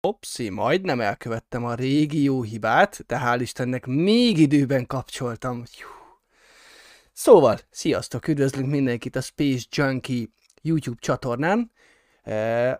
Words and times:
Opszi, 0.00 0.48
majdnem 0.48 1.00
elkövettem 1.00 1.64
a 1.64 1.74
régi 1.74 2.30
hibát, 2.42 3.04
de 3.06 3.18
hál' 3.18 3.40
Istennek 3.40 3.86
még 3.86 4.38
időben 4.38 4.86
kapcsoltam. 4.86 5.56
Hú. 5.56 6.03
Szóval, 7.16 7.58
sziasztok, 7.70 8.28
üdvözlünk 8.28 8.70
mindenkit 8.70 9.16
a 9.16 9.20
Space 9.20 9.64
Junkie 9.70 10.26
YouTube 10.62 10.96
csatornán. 11.00 11.72
E, 12.22 12.70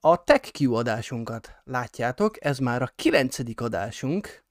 a 0.00 0.24
TechQ 0.24 0.74
adásunkat 0.74 1.50
látjátok, 1.64 2.44
ez 2.44 2.58
már 2.58 2.82
a 2.82 2.92
kilencedik 2.96 3.60
adásunk, 3.60 4.44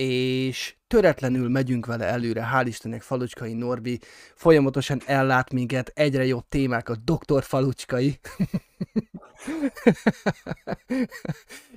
és 0.00 0.74
töretlenül 0.86 1.48
megyünk 1.48 1.86
vele 1.86 2.04
előre, 2.04 2.48
hál' 2.52 2.64
Istennek 2.66 3.02
Falucskai 3.02 3.52
Norbi 3.52 3.98
folyamatosan 4.34 5.00
ellát 5.06 5.52
minket 5.52 5.92
egyre 5.94 6.24
jobb 6.24 6.44
témákat, 6.48 7.04
Dr. 7.04 7.42
Falucskai. 7.42 8.14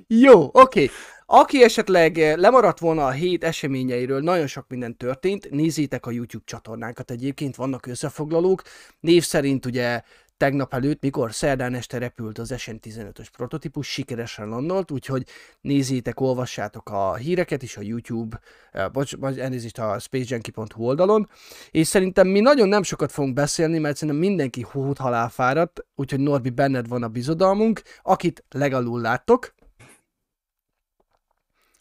Jó, 0.08 0.50
oké. 0.54 0.90
Aki 1.26 1.64
esetleg 1.64 2.18
lemaradt 2.18 2.80
volna 2.80 3.06
a 3.06 3.12
hét 3.12 3.44
eseményeiről, 3.44 4.22
nagyon 4.22 4.48
sok 4.48 4.66
minden 4.68 4.98
történt, 4.98 5.50
nézzétek 5.50 6.06
a 6.06 6.12
YouTube 6.12 6.44
csatornánkat 6.46 7.12
egyébként, 7.12 7.56
vannak 7.56 7.86
összefoglalók. 7.86 8.62
Név 9.00 9.24
szerint 9.24 9.66
ugye 9.66 10.02
tegnap 10.42 10.74
előtt, 10.74 11.02
mikor 11.02 11.34
szerdán 11.34 11.74
este 11.74 11.98
repült 11.98 12.38
az 12.38 12.54
SN15-ös 12.58 13.28
prototípus, 13.36 13.88
sikeresen 13.88 14.48
landolt, 14.48 14.92
úgyhogy 14.92 15.26
nézzétek, 15.62 16.20
olvassátok 16.20 16.90
a 16.90 17.16
híreket 17.16 17.64
is 17.64 17.78
a 17.78 17.82
YouTube, 17.82 18.40
eh, 18.72 18.90
bocs, 18.90 19.18
bocs 19.18 19.38
elnézést 19.38 19.80
a 19.80 20.00
spacejanky.hu 20.00 20.86
oldalon, 20.86 21.30
és 21.72 21.88
szerintem 21.88 22.28
mi 22.28 22.40
nagyon 22.40 22.68
nem 22.68 22.84
sokat 22.84 23.12
fogunk 23.12 23.34
beszélni, 23.34 23.80
mert 23.80 23.98
szerintem 23.98 24.24
mindenki 24.24 24.62
hót 24.62 24.98
halál 24.98 25.30
fáradt, 25.30 25.86
úgyhogy 25.96 26.20
Norbi, 26.20 26.50
benned 26.50 26.88
van 26.88 27.04
a 27.04 27.08
bizodalmunk, 27.08 27.82
akit 28.02 28.44
legalul 28.50 29.02
láttok. 29.02 29.54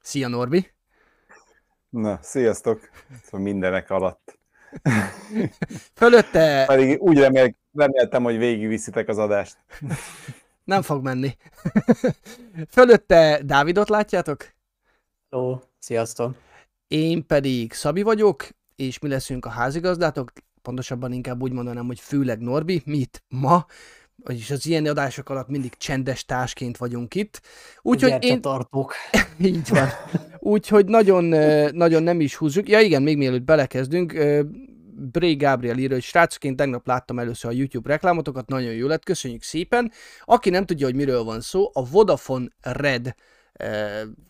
Szia 0.00 0.28
Norbi! 0.28 0.70
Na, 1.88 2.18
sziasztok! 2.22 2.90
Szóval 3.22 3.40
mindenek 3.40 3.90
alatt. 3.90 4.38
Fölötte... 5.94 6.64
Pedig 6.66 7.00
úgy 7.00 7.18
remél, 7.18 7.58
reméltem, 7.72 8.22
hogy 8.22 8.38
végigviszitek 8.38 9.08
az 9.08 9.18
adást. 9.18 9.56
Nem 10.64 10.82
fog 10.82 11.02
menni. 11.02 11.36
Fölötte 12.68 13.40
Dávidot 13.44 13.88
látjátok? 13.88 14.52
Hello, 15.30 15.58
sziasztok! 15.78 16.34
Én 16.88 17.26
pedig 17.26 17.72
Szabi 17.72 18.02
vagyok, 18.02 18.48
és 18.76 18.98
mi 18.98 19.08
leszünk 19.08 19.44
a 19.44 19.48
házigazdátok, 19.48 20.32
pontosabban 20.62 21.12
inkább 21.12 21.42
úgy 21.42 21.52
mondanám, 21.52 21.86
hogy 21.86 22.00
főleg 22.00 22.40
Norbi, 22.40 22.82
mit 22.84 23.22
ma, 23.28 23.66
vagyis 24.24 24.50
az 24.50 24.66
ilyen 24.66 24.86
adások 24.86 25.28
alatt 25.28 25.48
mindig 25.48 25.74
csendes 25.76 26.24
társként 26.24 26.76
vagyunk 26.76 27.14
itt. 27.14 27.40
Úgyhogy 27.82 28.24
én... 28.24 28.40
tartók. 28.40 28.94
Így 29.38 29.68
van. 29.68 29.88
Úgyhogy 30.38 30.86
nagyon, 30.86 31.24
nagyon 31.74 32.02
nem 32.02 32.20
is 32.20 32.36
húzzuk. 32.36 32.68
Ja 32.68 32.80
igen, 32.80 33.02
még 33.02 33.16
mielőtt 33.16 33.42
belekezdünk, 33.42 34.12
Bray 35.00 35.36
Gabriel 35.36 35.78
írja, 35.78 35.94
hogy 35.94 36.02
srácként 36.02 36.56
tegnap 36.56 36.86
láttam 36.86 37.18
először 37.18 37.50
a 37.50 37.54
YouTube 37.54 37.88
reklámotokat, 37.88 38.48
nagyon 38.48 38.72
jó 38.72 38.86
lett, 38.86 39.04
köszönjük 39.04 39.42
szépen. 39.42 39.92
Aki 40.24 40.50
nem 40.50 40.66
tudja, 40.66 40.86
hogy 40.86 40.94
miről 40.94 41.22
van 41.22 41.40
szó, 41.40 41.70
a 41.72 41.88
Vodafone 41.88 42.48
Red 42.60 43.14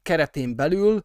keretén 0.03 0.57
belül 0.57 1.03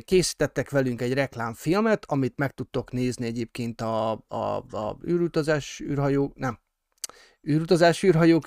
készítettek 0.00 0.70
velünk 0.70 1.00
egy 1.00 1.12
reklámfilmet, 1.12 2.04
amit 2.08 2.36
meg 2.36 2.50
tudtok 2.50 2.92
nézni 2.92 3.26
egyébként 3.26 3.80
a, 3.80 4.10
a, 4.28 4.36
a 4.70 4.98
űrutazás 5.08 5.80
űrhajó, 5.80 6.32
nem, 6.34 6.58
űrutazás 7.48 8.02
űrhajók 8.02 8.46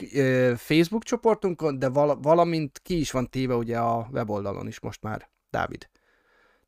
Facebook 0.56 1.04
csoportunkon, 1.04 1.80
de 1.80 1.90
val- 1.90 2.18
valamint 2.22 2.80
ki 2.84 3.00
is 3.00 3.12
van 3.12 3.30
téve 3.30 3.56
ugye 3.56 3.78
a 3.78 4.08
weboldalon 4.12 4.68
is 4.68 4.80
most 4.80 5.02
már, 5.02 5.30
Dávid. 5.50 5.90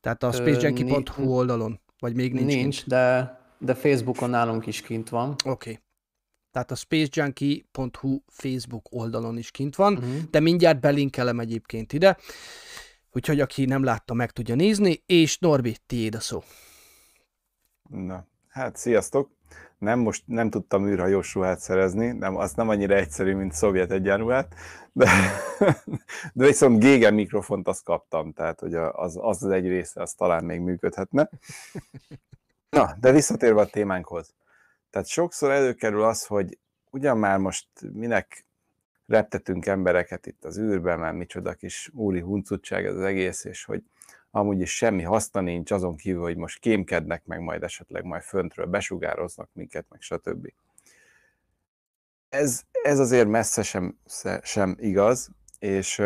Tehát 0.01 0.23
a 0.23 0.31
spacejanky.hu 0.31 1.31
oldalon, 1.31 1.81
vagy 1.99 2.15
még 2.15 2.33
nincs? 2.33 2.53
Nincs, 2.53 2.85
de, 2.85 3.40
de 3.61 3.75
Facebookon 3.75 4.29
nálunk 4.29 4.65
is 4.65 4.81
kint 4.81 5.09
van. 5.09 5.29
Oké. 5.29 5.49
Okay. 5.49 5.79
Tehát 6.51 6.71
a 6.71 6.75
spacejunkie.hu 6.75 8.19
Facebook 8.27 8.85
oldalon 8.89 9.37
is 9.37 9.51
kint 9.51 9.75
van, 9.75 9.93
uh-huh. 9.93 10.21
de 10.31 10.39
mindjárt 10.39 10.79
belinkelem 10.79 11.39
egyébként 11.39 11.93
ide, 11.93 12.17
úgyhogy 13.11 13.39
aki 13.39 13.65
nem 13.65 13.83
látta, 13.83 14.13
meg 14.13 14.31
tudja 14.31 14.55
nézni, 14.55 15.03
és 15.05 15.37
Norbi, 15.37 15.77
tiéd 15.85 16.15
a 16.15 16.19
szó. 16.19 16.43
Na, 17.89 18.25
hát 18.47 18.75
sziasztok! 18.75 19.29
nem, 19.81 19.99
most 19.99 20.23
nem 20.25 20.49
tudtam 20.49 20.87
űrhajós 20.87 21.33
ruhát 21.33 21.59
szerezni, 21.59 22.11
nem, 22.11 22.35
az 22.35 22.53
nem 22.53 22.69
annyira 22.69 22.95
egyszerű, 22.95 23.35
mint 23.35 23.53
szovjet 23.53 23.91
egyenruhát, 23.91 24.55
de, 24.91 25.09
de 26.33 26.45
viszont 26.45 26.79
gégen 26.79 27.13
mikrofont 27.13 27.67
azt 27.67 27.83
kaptam, 27.83 28.33
tehát 28.33 28.59
hogy 28.59 28.75
az, 28.75 29.17
az 29.21 29.43
az 29.43 29.51
egy 29.51 29.67
része, 29.67 30.01
az 30.01 30.13
talán 30.13 30.43
még 30.43 30.59
működhetne. 30.59 31.29
Na, 32.71 32.95
de 32.99 33.11
visszatérve 33.11 33.61
a 33.61 33.65
témánkhoz. 33.65 34.33
Tehát 34.89 35.07
sokszor 35.07 35.51
előkerül 35.51 36.03
az, 36.03 36.25
hogy 36.25 36.57
ugyan 36.89 37.17
már 37.17 37.37
most 37.37 37.67
minek 37.93 38.45
reptetünk 39.07 39.65
embereket 39.65 40.25
itt 40.25 40.45
az 40.45 40.57
űrben, 40.57 40.99
mert 40.99 41.15
micsoda 41.15 41.53
kis 41.53 41.89
úri 41.93 42.19
huncutság 42.19 42.85
ez 42.85 42.95
az 42.95 43.01
egész, 43.01 43.43
és 43.43 43.65
hogy 43.65 43.83
amúgy 44.31 44.59
is 44.59 44.75
semmi 44.75 45.03
haszna 45.03 45.41
nincs, 45.41 45.71
azon 45.71 45.95
kívül, 45.95 46.21
hogy 46.21 46.37
most 46.37 46.59
kémkednek, 46.59 47.25
meg 47.25 47.39
majd 47.39 47.63
esetleg 47.63 48.03
majd 48.03 48.21
föntről 48.23 48.65
besugároznak 48.65 49.49
minket, 49.53 49.85
meg 49.89 50.01
stb. 50.01 50.53
Ez, 52.29 52.61
ez 52.71 52.99
azért 52.99 53.27
messze 53.27 53.63
sem, 53.63 53.97
sem 54.41 54.75
igaz, 54.79 55.29
és 55.59 56.03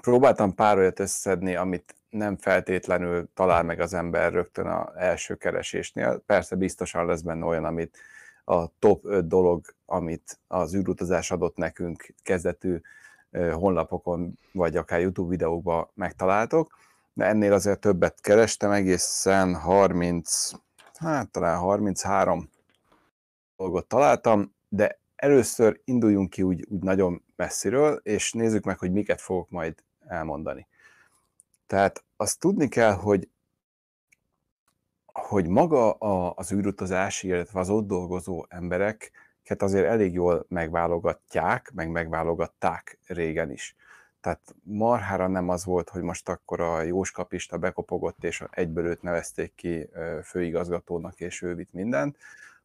próbáltam 0.00 0.54
pár 0.54 0.78
olyat 0.78 1.00
összedni, 1.00 1.56
amit 1.56 1.94
nem 2.10 2.36
feltétlenül 2.36 3.28
talál 3.34 3.62
meg 3.62 3.80
az 3.80 3.94
ember 3.94 4.32
rögtön 4.32 4.66
az 4.66 4.96
első 4.96 5.34
keresésnél. 5.34 6.22
Persze 6.26 6.56
biztosan 6.56 7.06
lesz 7.06 7.20
benne 7.20 7.44
olyan, 7.44 7.64
amit 7.64 7.98
a 8.44 8.78
top 8.78 9.04
5 9.04 9.26
dolog, 9.26 9.74
amit 9.86 10.38
az 10.46 10.74
űrutazás 10.74 11.30
adott 11.30 11.56
nekünk 11.56 12.14
kezdetű 12.22 12.80
honlapokon, 13.52 14.38
vagy 14.52 14.76
akár 14.76 15.00
YouTube 15.00 15.28
videókban 15.28 15.88
megtaláltok, 15.94 16.78
de 17.12 17.24
ennél 17.24 17.52
azért 17.52 17.80
többet 17.80 18.20
kerestem, 18.20 18.70
egészen 18.70 19.54
30, 19.54 20.50
hát 20.94 21.30
talán 21.30 21.58
33 21.58 22.50
dolgot 23.56 23.86
találtam, 23.86 24.54
de 24.68 24.98
először 25.16 25.80
induljunk 25.84 26.30
ki 26.30 26.42
úgy, 26.42 26.66
úgy 26.68 26.82
nagyon 26.82 27.22
messziről, 27.36 28.00
és 28.02 28.32
nézzük 28.32 28.64
meg, 28.64 28.78
hogy 28.78 28.92
miket 28.92 29.20
fogok 29.20 29.50
majd 29.50 29.74
elmondani. 30.06 30.66
Tehát 31.70 32.04
azt 32.16 32.40
tudni 32.40 32.68
kell, 32.68 32.92
hogy 32.92 33.28
hogy 35.12 35.46
maga 35.46 35.92
a, 35.92 36.34
az 36.36 36.52
űrutazás, 36.52 37.22
illetve 37.22 37.60
az 37.60 37.70
ott 37.70 37.86
dolgozó 37.86 38.46
embereket 38.48 39.62
azért 39.62 39.86
elég 39.86 40.12
jól 40.12 40.44
megválogatják, 40.48 41.70
meg 41.74 41.90
megválogatták 41.90 42.98
régen 43.06 43.50
is. 43.50 43.76
Tehát 44.20 44.54
marhára 44.62 45.26
nem 45.26 45.48
az 45.48 45.64
volt, 45.64 45.88
hogy 45.88 46.02
most 46.02 46.28
akkor 46.28 46.60
a 46.60 46.82
Jóskapista 46.82 47.58
bekopogott, 47.58 48.24
és 48.24 48.44
egyből 48.50 48.86
őt 48.86 49.02
nevezték 49.02 49.54
ki 49.54 49.88
főigazgatónak, 50.24 51.20
és 51.20 51.42
ő 51.42 51.54
vitt 51.54 51.72
mindent, 51.72 52.16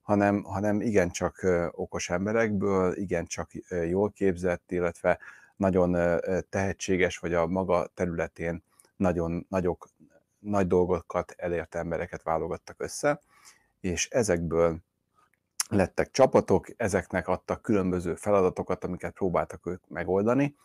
hanem, 0.01 0.43
hanem 0.43 0.81
igencsak 0.81 1.47
okos 1.71 2.09
emberekből, 2.09 2.97
igencsak 2.97 3.51
jól 3.87 4.11
képzett, 4.11 4.71
illetve 4.71 5.19
nagyon 5.55 6.19
tehetséges, 6.49 7.17
vagy 7.17 7.33
a 7.33 7.47
maga 7.47 7.87
területén 7.93 8.63
nagyon 8.95 9.45
nagyok, 9.49 9.87
nagy 10.39 10.67
dolgokat 10.67 11.33
elért 11.37 11.75
embereket 11.75 12.23
válogattak 12.23 12.81
össze, 12.81 13.21
és 13.79 14.09
ezekből 14.09 14.77
lettek 15.69 16.11
csapatok, 16.11 16.67
ezeknek 16.77 17.27
adtak 17.27 17.61
különböző 17.61 18.15
feladatokat, 18.15 18.83
amiket 18.83 19.13
próbáltak 19.13 19.65
ők 19.65 19.87
megoldani, 19.87 20.55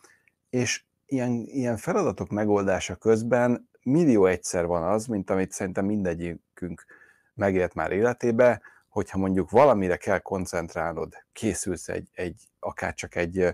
és 0.49 0.83
ilyen, 1.05 1.31
ilyen 1.31 1.77
feladatok 1.77 2.29
megoldása 2.29 2.95
közben 2.95 3.69
millió 3.83 4.25
egyszer 4.25 4.65
van 4.65 4.83
az, 4.83 5.05
mint 5.05 5.29
amit 5.29 5.51
szerintem 5.51 5.85
mindegyikünk 5.85 6.85
megélt 7.33 7.73
már 7.73 7.91
életébe, 7.91 8.61
hogyha 8.87 9.17
mondjuk 9.17 9.49
valamire 9.49 9.97
kell 9.97 10.19
koncentrálnod, 10.19 11.13
készülsz 11.33 11.87
egy, 11.87 12.09
egy 12.13 12.47
akár 12.59 12.93
csak 12.93 13.15
egy 13.15 13.53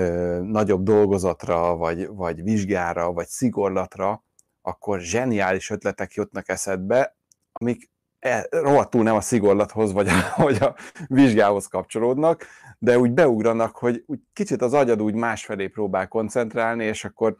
ö, 0.00 0.40
nagyobb 0.42 0.82
dolgozatra, 0.82 1.76
vagy, 1.76 2.08
vagy 2.08 2.42
vizsgára, 2.42 3.12
vagy 3.12 3.26
szigorlatra, 3.26 4.24
akkor 4.62 5.00
zseniális 5.00 5.70
ötletek 5.70 6.12
jutnak 6.12 6.48
eszedbe, 6.48 7.16
amik 7.52 7.90
e, 8.18 8.46
rohadtul 8.50 9.02
nem 9.02 9.14
a 9.14 9.20
szigorlathoz 9.20 9.92
vagy 9.92 10.08
a, 10.08 10.12
vagy 10.42 10.62
a 10.62 10.74
vizsgához 11.06 11.66
kapcsolódnak, 11.66 12.46
de 12.78 12.98
úgy 12.98 13.12
beugranak, 13.12 13.76
hogy 13.76 14.02
úgy 14.06 14.20
kicsit 14.32 14.62
az 14.62 14.72
agyad 14.72 15.02
úgy 15.02 15.14
másfelé 15.14 15.66
próbál 15.66 16.08
koncentrálni, 16.08 16.84
és 16.84 17.04
akkor 17.04 17.36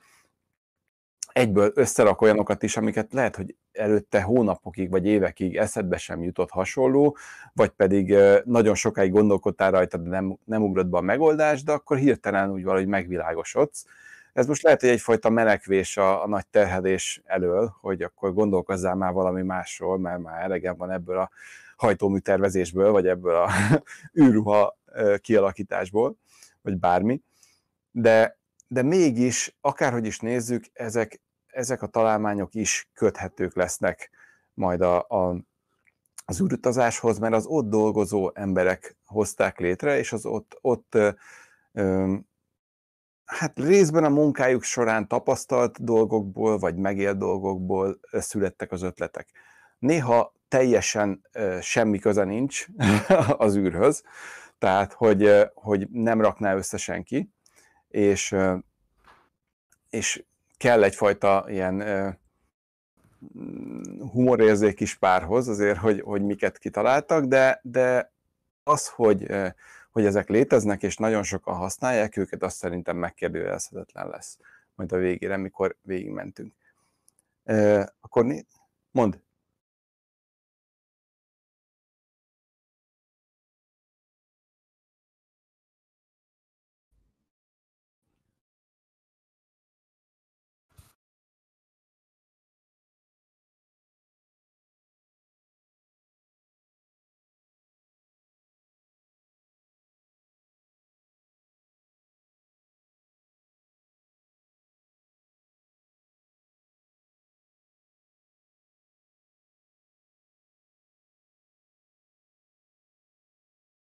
egyből 1.32 1.72
összerak 1.74 2.20
olyanokat 2.20 2.62
is, 2.62 2.76
amiket 2.76 3.12
lehet, 3.12 3.36
hogy 3.36 3.54
előtte 3.72 4.22
hónapokig 4.22 4.90
vagy 4.90 5.06
évekig 5.06 5.56
eszedbe 5.56 5.96
sem 5.96 6.22
jutott 6.22 6.50
hasonló, 6.50 7.16
vagy 7.52 7.70
pedig 7.70 8.16
nagyon 8.44 8.74
sokáig 8.74 9.12
gondolkodtál 9.12 9.70
rajta, 9.70 9.96
de 9.96 10.08
nem, 10.08 10.38
nem 10.44 10.62
ugrott 10.62 10.86
be 10.86 10.96
a 10.96 11.00
megoldás, 11.00 11.62
de 11.62 11.72
akkor 11.72 11.96
hirtelen 11.96 12.50
úgy 12.50 12.64
valahogy 12.64 12.86
megvilágosodsz. 12.86 13.84
Ez 14.32 14.46
most 14.46 14.62
lehet, 14.62 14.80
hogy 14.80 14.90
egyfajta 14.90 15.30
menekvés 15.30 15.96
a, 15.96 16.22
a 16.22 16.28
nagy 16.28 16.46
terhelés 16.46 17.22
elől, 17.24 17.76
hogy 17.80 18.02
akkor 18.02 18.34
gondolkozzál 18.34 18.94
már 18.94 19.12
valami 19.12 19.42
másról, 19.42 19.98
mert 19.98 20.22
már 20.22 20.42
elegem 20.42 20.76
van 20.76 20.90
ebből 20.90 21.18
a 21.18 21.30
hajtóműtervezésből, 21.76 22.90
vagy 22.90 23.06
ebből 23.06 23.34
a 23.34 23.50
űrruha 24.22 24.78
kialakításból, 25.20 26.16
vagy 26.62 26.76
bármi. 26.76 27.20
De 27.90 28.39
de 28.72 28.82
mégis, 28.82 29.56
akárhogy 29.60 30.06
is 30.06 30.18
nézzük, 30.18 30.64
ezek, 30.72 31.20
ezek 31.46 31.82
a 31.82 31.86
találmányok 31.86 32.54
is 32.54 32.90
köthetők 32.94 33.56
lesznek 33.56 34.10
majd 34.54 34.80
a, 34.80 35.06
a, 35.08 35.36
az 36.24 36.40
űrutazáshoz, 36.40 37.18
mert 37.18 37.34
az 37.34 37.46
ott 37.46 37.68
dolgozó 37.68 38.30
emberek 38.34 38.96
hozták 39.04 39.58
létre, 39.58 39.98
és 39.98 40.12
az 40.12 40.26
ott, 40.26 40.58
ott 40.60 40.94
ö, 40.94 41.10
ö, 41.72 42.14
hát 43.24 43.58
részben 43.58 44.04
a 44.04 44.08
munkájuk 44.08 44.62
során 44.62 45.08
tapasztalt 45.08 45.84
dolgokból, 45.84 46.58
vagy 46.58 46.76
megélt 46.76 47.18
dolgokból 47.18 48.00
születtek 48.12 48.72
az 48.72 48.82
ötletek. 48.82 49.28
Néha 49.78 50.34
teljesen 50.48 51.26
ö, 51.32 51.58
semmi 51.60 51.98
köze 51.98 52.24
nincs 52.24 52.66
az 53.36 53.56
űrhöz, 53.56 54.02
tehát 54.58 54.92
hogy, 54.92 55.50
hogy 55.54 55.88
nem 55.90 56.20
rakná 56.20 56.54
össze 56.54 56.76
senki, 56.76 57.30
és, 57.90 58.36
és 59.90 60.24
kell 60.56 60.82
egyfajta 60.82 61.44
ilyen 61.48 61.82
humorérzék 64.12 64.80
is 64.80 64.94
párhoz, 64.94 65.48
azért, 65.48 65.78
hogy, 65.78 66.00
hogy 66.00 66.22
miket 66.22 66.58
kitaláltak, 66.58 67.24
de, 67.24 67.60
de 67.62 68.12
az, 68.62 68.88
hogy, 68.88 69.26
hogy 69.90 70.04
ezek 70.04 70.28
léteznek, 70.28 70.82
és 70.82 70.96
nagyon 70.96 71.22
sokan 71.22 71.54
használják 71.54 72.16
őket, 72.16 72.42
azt 72.42 72.56
szerintem 72.56 72.96
megkérdőjelezhetetlen 72.96 74.08
lesz 74.08 74.38
majd 74.74 74.92
a 74.92 74.96
végére, 74.96 75.36
mikor 75.36 75.76
végigmentünk. 75.82 76.54
Akkor 78.00 78.26
mondd. 78.90 79.12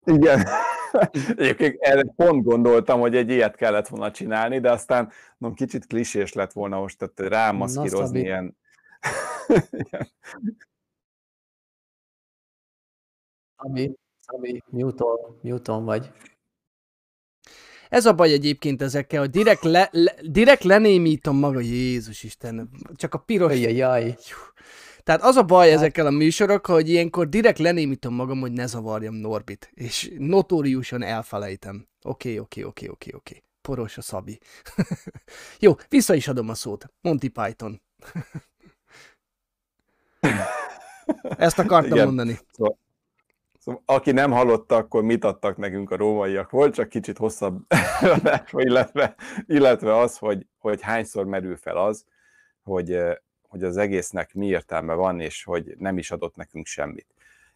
Igen. 0.08 0.46
Egyébként 1.36 1.80
erre 1.80 2.02
pont 2.16 2.44
gondoltam, 2.44 3.00
hogy 3.00 3.16
egy 3.16 3.30
ilyet 3.30 3.56
kellett 3.56 3.88
volna 3.88 4.10
csinálni, 4.10 4.60
de 4.60 4.70
aztán 4.70 5.12
no, 5.38 5.52
kicsit 5.52 5.86
klisés 5.86 6.32
lett 6.32 6.52
volna 6.52 6.80
most 6.80 6.98
tehát 6.98 7.32
rámaszkírozni 7.32 8.20
ilyen... 8.20 8.56
Ami, 13.56 13.92
ami 14.26 14.62
Newton, 14.70 15.38
Newton 15.42 15.84
vagy. 15.84 16.10
Ez 17.88 18.06
a 18.06 18.14
baj 18.14 18.32
egyébként 18.32 18.82
ezekkel, 18.82 19.20
hogy 19.20 19.30
direkt, 19.30 19.62
le, 19.62 19.88
le, 19.92 20.14
direkt 20.22 20.62
lenémítom 20.62 21.36
maga, 21.36 21.60
Jézus 21.60 22.22
Isten, 22.22 22.70
csak 22.94 23.14
a 23.14 23.18
piros... 23.18 23.58
Jaj, 23.58 24.16
tehát 25.08 25.22
az 25.22 25.36
a 25.36 25.42
baj 25.42 25.68
hát... 25.68 25.76
ezekkel 25.76 26.06
a 26.06 26.10
műsorokkal, 26.10 26.74
hogy 26.74 26.88
ilyenkor 26.88 27.28
direkt 27.28 27.58
lenémítom 27.58 28.14
magam, 28.14 28.40
hogy 28.40 28.52
ne 28.52 28.66
zavarjam 28.66 29.14
Norbit, 29.14 29.70
és 29.74 30.12
notóriusan 30.18 31.02
elfelejtem. 31.02 31.88
Oké, 32.02 32.38
oké, 32.38 32.62
oké, 32.62 32.88
oké, 32.88 33.14
oké. 33.14 33.42
Poros 33.60 33.98
a 33.98 34.02
Szabi. 34.02 34.38
Jó, 35.60 35.74
vissza 35.88 36.14
is 36.14 36.28
adom 36.28 36.48
a 36.48 36.54
szót. 36.54 36.92
Monty 37.00 37.28
Python. 37.28 37.82
Ezt 41.36 41.58
akartam 41.58 41.92
Igen. 41.92 42.06
mondani. 42.06 42.38
Szóval, 42.52 42.78
szóval, 43.58 43.82
aki 43.84 44.10
nem 44.10 44.30
hallotta, 44.30 44.76
akkor 44.76 45.02
mit 45.02 45.24
adtak 45.24 45.56
nekünk 45.56 45.90
a 45.90 45.96
rómaiak? 45.96 46.50
Volt 46.50 46.74
csak 46.74 46.88
kicsit 46.88 47.18
hosszabb, 47.18 47.66
illetve, 48.52 49.14
illetve 49.46 49.98
az, 49.98 50.18
hogy, 50.18 50.46
hogy 50.58 50.80
hányszor 50.82 51.24
merül 51.24 51.56
fel 51.56 51.76
az, 51.76 52.04
hogy 52.62 52.98
hogy 53.48 53.64
az 53.64 53.76
egésznek 53.76 54.34
mi 54.34 54.46
értelme 54.46 54.94
van, 54.94 55.20
és 55.20 55.44
hogy 55.44 55.74
nem 55.78 55.98
is 55.98 56.10
adott 56.10 56.36
nekünk 56.36 56.66
semmit. 56.66 57.06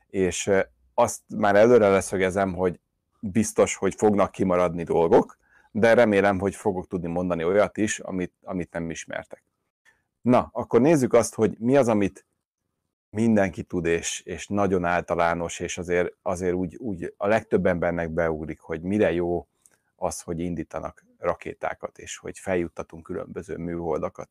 És 0.06 0.50
azt 0.94 1.20
már 1.36 1.56
előre 1.56 1.88
leszögezem, 1.88 2.54
hogy 2.54 2.80
biztos, 3.20 3.76
hogy 3.76 3.94
fognak 3.94 4.30
kimaradni 4.30 4.82
dolgok, 4.82 5.38
de 5.70 5.94
remélem, 5.94 6.38
hogy 6.38 6.54
fogok 6.54 6.86
tudni 6.86 7.08
mondani 7.08 7.44
olyat 7.44 7.76
is, 7.76 7.98
amit, 7.98 8.32
amit 8.42 8.72
nem 8.72 8.90
ismertek. 8.90 9.44
Na, 10.20 10.50
akkor 10.52 10.80
nézzük 10.80 11.12
azt, 11.12 11.34
hogy 11.34 11.56
mi 11.58 11.76
az, 11.76 11.88
amit 11.88 12.26
mindenki 13.10 13.62
tud, 13.62 13.86
és, 13.86 14.20
és 14.20 14.46
nagyon 14.46 14.84
általános, 14.84 15.60
és 15.60 15.78
azért, 15.78 16.14
azért 16.22 16.54
úgy, 16.54 16.76
úgy 16.76 17.14
a 17.16 17.26
legtöbb 17.26 17.66
embernek 17.66 18.10
beugrik, 18.10 18.60
hogy 18.60 18.82
mire 18.82 19.12
jó 19.12 19.48
az, 19.96 20.20
hogy 20.20 20.40
indítanak 20.40 21.04
rakétákat, 21.18 21.98
és 21.98 22.16
hogy 22.16 22.38
feljuttatunk 22.38 23.02
különböző 23.02 23.56
műholdakat. 23.56 24.28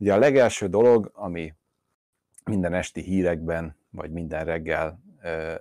Ugye 0.00 0.12
a 0.14 0.18
legelső 0.18 0.66
dolog, 0.66 1.10
ami 1.14 1.54
minden 2.44 2.74
esti 2.74 3.00
hírekben, 3.00 3.76
vagy 3.90 4.10
minden 4.10 4.44
reggel 4.44 5.00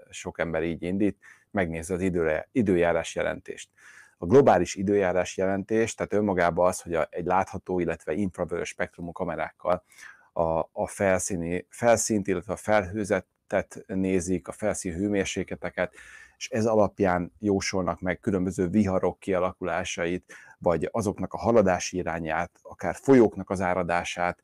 sok 0.09 0.39
ember 0.39 0.63
így 0.63 0.83
indít, 0.83 1.17
megnézi 1.51 1.93
az 1.93 2.01
időre, 2.01 2.49
időjárás 2.51 3.15
jelentést. 3.15 3.69
A 4.17 4.25
globális 4.25 4.75
időjárás 4.75 5.37
jelentés, 5.37 5.95
tehát 5.95 6.13
önmagában 6.13 6.67
az, 6.67 6.81
hogy 6.81 6.97
egy 7.09 7.25
látható, 7.25 7.79
illetve 7.79 8.13
infravörös 8.13 8.69
spektrumú 8.69 9.11
kamerákkal 9.11 9.83
a, 10.33 10.69
a 10.71 10.87
felszíni, 10.87 11.65
felszínt, 11.69 12.27
illetve 12.27 12.53
a 12.53 12.55
felhőzetet 12.55 13.83
nézik, 13.87 14.47
a 14.47 14.51
felszín 14.51 14.93
hőmérsékleteket, 14.93 15.93
és 16.37 16.49
ez 16.49 16.65
alapján 16.65 17.31
jósolnak 17.39 17.99
meg 17.99 18.19
különböző 18.19 18.67
viharok 18.67 19.19
kialakulásait, 19.19 20.33
vagy 20.59 20.89
azoknak 20.91 21.33
a 21.33 21.37
haladási 21.37 21.97
irányát, 21.97 22.51
akár 22.61 22.95
folyóknak 22.95 23.49
az 23.49 23.61
áradását, 23.61 24.41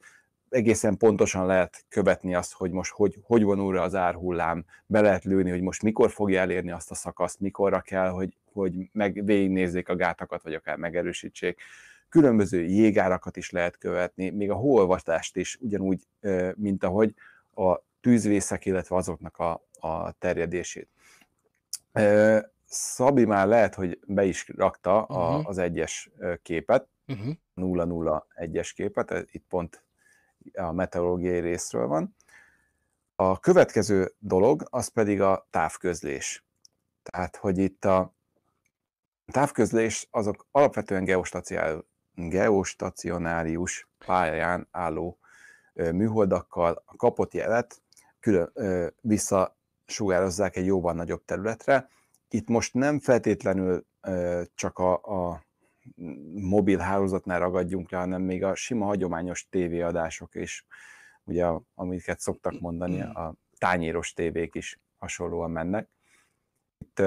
egészen 0.50 0.98
pontosan 0.98 1.46
lehet 1.46 1.86
követni 1.90 2.36
azt, 2.36 2.54
hogy 2.54 2.72
most 2.72 2.92
hogy, 2.92 3.20
hogy 3.24 3.44
vonul 3.44 3.74
rá 3.74 3.82
az 3.82 3.96
árhullám, 3.96 4.66
be 4.86 5.02
lehet 5.02 5.24
lőni, 5.24 5.50
hogy 5.50 5.62
most 5.62 5.82
mikor 5.82 6.12
fogja 6.12 6.40
elérni 6.40 6.72
azt 6.72 6.92
a 6.92 6.96
szakaszt, 6.96 7.40
mikorra 7.40 7.82
kell, 7.82 8.10
hogy, 8.10 8.38
hogy 8.54 8.90
meg 8.92 9.26
végignézzék 9.26 9.90
a 9.90 9.96
gátakat, 9.96 10.44
vagy 10.44 10.54
akár 10.54 10.78
megerősítsék. 10.78 11.62
Különböző 12.10 12.64
jégárakat 12.64 13.38
is 13.38 13.50
lehet 13.50 13.78
követni, 13.78 14.30
még 14.30 14.52
a 14.52 14.56
hóolvatást 14.56 15.36
is 15.36 15.58
ugyanúgy, 15.62 16.02
mint 16.56 16.84
ahogy 16.84 17.14
a 17.56 17.80
tűzvészek, 18.02 18.66
illetve 18.66 18.96
azoknak 18.96 19.38
a, 19.38 19.62
a 19.80 20.12
terjedését. 20.12 20.90
Szabi 22.66 23.26
már 23.26 23.48
lehet, 23.48 23.76
hogy 23.76 24.00
be 24.08 24.24
is 24.24 24.50
rakta 24.56 25.04
a, 25.04 25.30
uh-huh. 25.30 25.50
az 25.50 25.58
egyes 25.58 26.10
képet, 26.42 26.88
uh-huh. 27.08 27.34
001-es 27.56 28.72
képet, 28.76 29.14
itt 29.32 29.46
pont 29.50 29.84
a 30.54 30.72
meteorológiai 30.72 31.40
részről 31.40 31.88
van. 31.88 32.16
A 33.16 33.40
következő 33.40 34.14
dolog, 34.20 34.68
az 34.70 34.88
pedig 34.88 35.22
a 35.22 35.48
távközlés. 35.50 36.46
Tehát, 37.04 37.36
hogy 37.36 37.58
itt 37.58 37.86
a 37.86 38.14
távközlés 39.32 40.08
azok 40.12 40.48
alapvetően 40.52 41.04
geostacionárius 42.16 43.88
pályán 44.06 44.68
álló 44.72 45.18
műholdakkal 45.74 46.84
a 46.86 46.96
kapott 46.96 47.34
jelet 47.34 47.82
külön, 48.20 48.52
visszasugározzák 49.02 50.56
egy 50.56 50.66
jóval 50.66 50.94
nagyobb 50.94 51.26
területre, 51.26 51.90
itt 52.30 52.48
most 52.48 52.74
nem 52.74 53.00
feltétlenül 53.00 53.86
csak 54.56 54.80
a, 54.80 54.94
a 54.94 55.44
mobil 56.34 56.78
hálózatnál 56.78 57.40
ragadjunk 57.40 57.90
rá, 57.90 58.00
hanem 58.00 58.22
még 58.22 58.44
a 58.44 58.56
sima 58.56 58.86
hagyományos 58.86 59.48
tévéadások 59.50 60.36
is, 60.36 60.66
ugye 61.24 61.46
amiket 61.76 62.20
szoktak 62.20 62.60
mondani 62.60 63.02
a 63.02 63.36
tányéros 63.58 64.14
tévék 64.14 64.56
is 64.56 64.80
hasonlóan 64.98 65.52
mennek. 65.52 65.90
Itt 66.78 67.02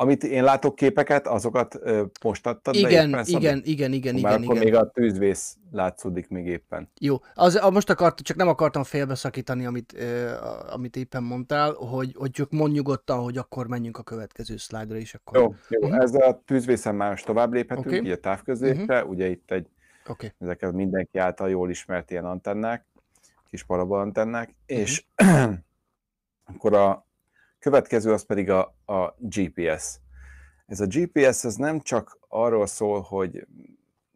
amit 0.00 0.24
én 0.24 0.44
látok 0.44 0.74
képeket, 0.74 1.26
azokat 1.26 1.78
most 2.22 2.46
adtad 2.46 2.74
igen, 2.74 3.10
be 3.10 3.18
éppen, 3.18 3.24
igen, 3.26 3.40
igen, 3.40 3.62
igen, 3.64 3.92
igen, 3.92 4.14
Már 4.20 4.32
igen, 4.32 4.42
akkor 4.42 4.58
még 4.58 4.74
a 4.74 4.90
tűzvész 4.90 5.56
látszódik 5.70 6.28
még 6.28 6.46
éppen. 6.46 6.90
Jó, 7.00 7.16
az, 7.34 7.54
a, 7.54 7.70
most 7.70 7.90
akart, 7.90 8.20
csak 8.20 8.36
nem 8.36 8.48
akartam 8.48 8.82
félbeszakítani, 8.82 9.66
amit, 9.66 9.92
uh, 9.92 10.74
amit 10.74 10.96
éppen 10.96 11.22
mondtál, 11.22 11.72
hogy, 11.72 12.14
hogy 12.18 12.30
csak 12.30 12.50
mondj 12.50 12.74
nyugodtan, 12.74 13.18
hogy 13.22 13.36
akkor 13.36 13.66
menjünk 13.66 13.98
a 13.98 14.02
következő 14.02 14.56
szlájdra 14.56 14.96
is. 14.96 15.14
Akkor... 15.14 15.38
Jó, 15.38 15.54
jó. 15.68 15.88
Uh-huh. 15.88 16.02
ez 16.02 16.14
a 16.14 16.42
tűzvészen 16.44 16.94
már 16.94 17.10
most 17.10 17.26
tovább 17.26 17.52
léphetünk, 17.52 17.86
okay. 17.86 17.98
így 17.98 18.10
a 18.10 18.20
távközlésre, 18.20 18.96
uh-huh. 18.96 19.10
ugye 19.10 19.28
itt 19.28 19.50
egy 19.50 19.66
okay. 20.06 20.32
ezeket 20.38 20.72
mindenki 20.72 21.18
által 21.18 21.50
jól 21.50 21.70
ismert 21.70 22.10
ilyen 22.10 22.24
antennák, 22.24 22.86
kis 23.50 23.64
parabolantennák, 23.64 24.48
uh-huh. 24.48 24.82
és 24.82 25.04
akkor 26.54 26.74
a 26.74 27.08
Következő 27.60 28.12
az 28.12 28.24
pedig 28.24 28.50
a, 28.50 28.74
a 28.86 29.14
GPS. 29.18 29.98
Ez 30.66 30.80
a 30.80 30.86
GPS 30.86 31.44
ez 31.44 31.54
nem 31.54 31.80
csak 31.80 32.18
arról 32.28 32.66
szól, 32.66 33.00
hogy 33.00 33.46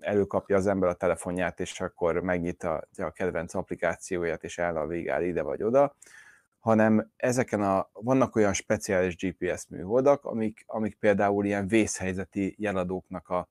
előkapja 0.00 0.56
az 0.56 0.66
ember 0.66 0.88
a 0.88 0.94
telefonját, 0.94 1.60
és 1.60 1.80
akkor 1.80 2.20
megnyitja 2.20 2.88
a 2.96 3.10
kedvenc 3.10 3.54
applikációját, 3.54 4.44
és 4.44 4.58
a 4.58 4.86
végál 4.86 5.22
ide 5.22 5.42
vagy 5.42 5.62
oda, 5.62 5.96
hanem 6.58 7.10
ezeken 7.16 7.62
a, 7.62 7.90
vannak 7.92 8.36
olyan 8.36 8.52
speciális 8.52 9.16
GPS 9.16 9.66
műholdak, 9.68 10.24
amik, 10.24 10.64
amik 10.66 10.94
például 10.94 11.44
ilyen 11.44 11.66
vészhelyzeti 11.66 12.54
jeladóknak 12.58 13.28
a, 13.28 13.48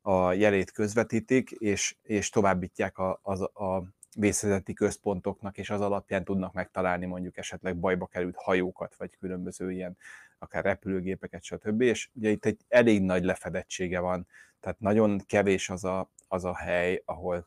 a 0.00 0.32
jelét 0.32 0.70
közvetítik, 0.70 1.50
és, 1.50 1.96
és 2.02 2.30
továbbítják 2.30 2.98
a, 2.98 3.20
a, 3.22 3.64
a 3.64 3.82
vészhelyzeti 4.18 4.72
központoknak, 4.72 5.58
és 5.58 5.70
az 5.70 5.80
alapján 5.80 6.24
tudnak 6.24 6.52
megtalálni 6.52 7.06
mondjuk 7.06 7.36
esetleg 7.36 7.78
bajba 7.78 8.06
került 8.06 8.36
hajókat, 8.36 8.96
vagy 8.96 9.16
különböző 9.18 9.70
ilyen 9.72 9.96
akár 10.38 10.64
repülőgépeket, 10.64 11.42
stb. 11.42 11.80
És 11.80 12.08
ugye 12.14 12.30
itt 12.30 12.44
egy 12.44 12.60
elég 12.68 13.02
nagy 13.02 13.24
lefedettsége 13.24 14.00
van, 14.00 14.26
tehát 14.60 14.80
nagyon 14.80 15.20
kevés 15.26 15.70
az 15.70 15.84
a, 15.84 16.10
az 16.28 16.44
a 16.44 16.54
hely, 16.54 17.02
ahol 17.04 17.46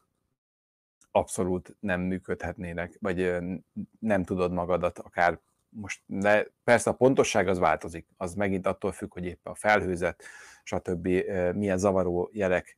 abszolút 1.11 1.75
nem 1.79 2.01
működhetnének, 2.01 2.97
vagy 2.99 3.35
nem 3.99 4.23
tudod 4.23 4.51
magadat 4.51 4.99
akár 4.99 5.39
most, 5.69 6.01
de 6.05 6.47
persze 6.63 6.89
a 6.89 6.93
pontosság 6.93 7.47
az 7.47 7.59
változik, 7.59 8.07
az 8.17 8.33
megint 8.33 8.67
attól 8.67 8.91
függ, 8.91 9.13
hogy 9.13 9.25
éppen 9.25 9.51
a 9.51 9.55
felhőzet, 9.55 10.23
stb. 10.63 11.07
milyen 11.53 11.77
zavaró 11.77 12.29
jelek 12.33 12.77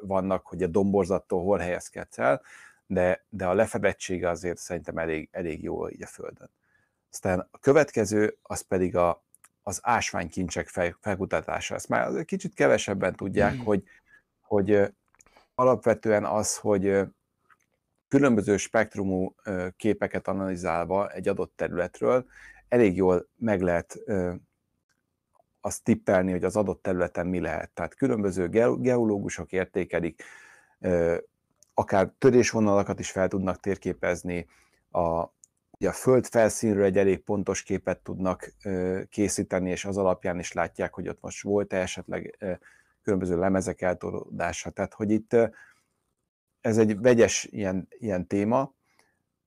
vannak, 0.00 0.46
hogy 0.46 0.62
a 0.62 0.66
domborzattól 0.66 1.42
hol 1.42 1.58
helyezkedsz 1.58 2.18
el, 2.18 2.42
de, 2.86 3.24
de 3.28 3.46
a 3.46 3.54
lefedettsége 3.54 4.28
azért 4.28 4.58
szerintem 4.58 4.98
elég, 4.98 5.28
elég 5.32 5.62
jó 5.62 5.88
így 5.88 6.02
a 6.02 6.06
Földön. 6.06 6.50
Aztán 7.10 7.48
a 7.50 7.58
következő, 7.58 8.38
az 8.42 8.60
pedig 8.60 8.96
a, 8.96 9.24
az 9.62 9.80
ásványkincsek 9.82 10.68
fel, 10.68 10.96
felkutatása. 11.00 11.74
Ezt 11.74 11.88
már 11.88 12.24
kicsit 12.24 12.54
kevesebben 12.54 13.14
tudják, 13.14 13.54
mm. 13.54 13.58
hogy, 13.58 13.82
hogy 14.40 14.94
alapvetően 15.54 16.24
az, 16.24 16.56
hogy 16.56 17.00
különböző 18.08 18.56
spektrumú 18.56 19.34
képeket 19.76 20.28
analizálva 20.28 21.10
egy 21.10 21.28
adott 21.28 21.52
területről 21.56 22.26
elég 22.68 22.96
jól 22.96 23.28
meg 23.36 23.60
lehet 23.60 23.98
azt 25.60 25.82
tippelni, 25.82 26.30
hogy 26.30 26.44
az 26.44 26.56
adott 26.56 26.82
területen 26.82 27.26
mi 27.26 27.40
lehet. 27.40 27.70
Tehát 27.70 27.94
különböző 27.94 28.48
geológusok 28.78 29.52
értékelik 29.52 30.22
akár 31.74 32.12
törésvonalakat 32.18 32.98
is 32.98 33.10
fel 33.10 33.28
tudnak 33.28 33.60
térképezni, 33.60 34.46
a, 34.90 35.24
ugye 35.70 35.88
a 35.88 35.92
föld 35.92 36.26
felszínről 36.26 36.84
egy 36.84 36.98
elég 36.98 37.18
pontos 37.18 37.62
képet 37.62 37.98
tudnak 37.98 38.52
készíteni, 39.08 39.70
és 39.70 39.84
az 39.84 39.96
alapján 39.96 40.38
is 40.38 40.52
látják, 40.52 40.94
hogy 40.94 41.08
ott 41.08 41.20
most 41.20 41.42
volt-e 41.42 41.76
esetleg 41.76 42.38
különböző 43.02 43.38
lemezek 43.38 43.82
eltolódása. 43.82 44.70
Tehát, 44.70 44.94
hogy 44.94 45.10
itt 45.10 45.36
ez 46.60 46.78
egy 46.78 47.00
vegyes 47.00 47.44
ilyen, 47.44 47.88
ilyen 47.98 48.26
téma, 48.26 48.74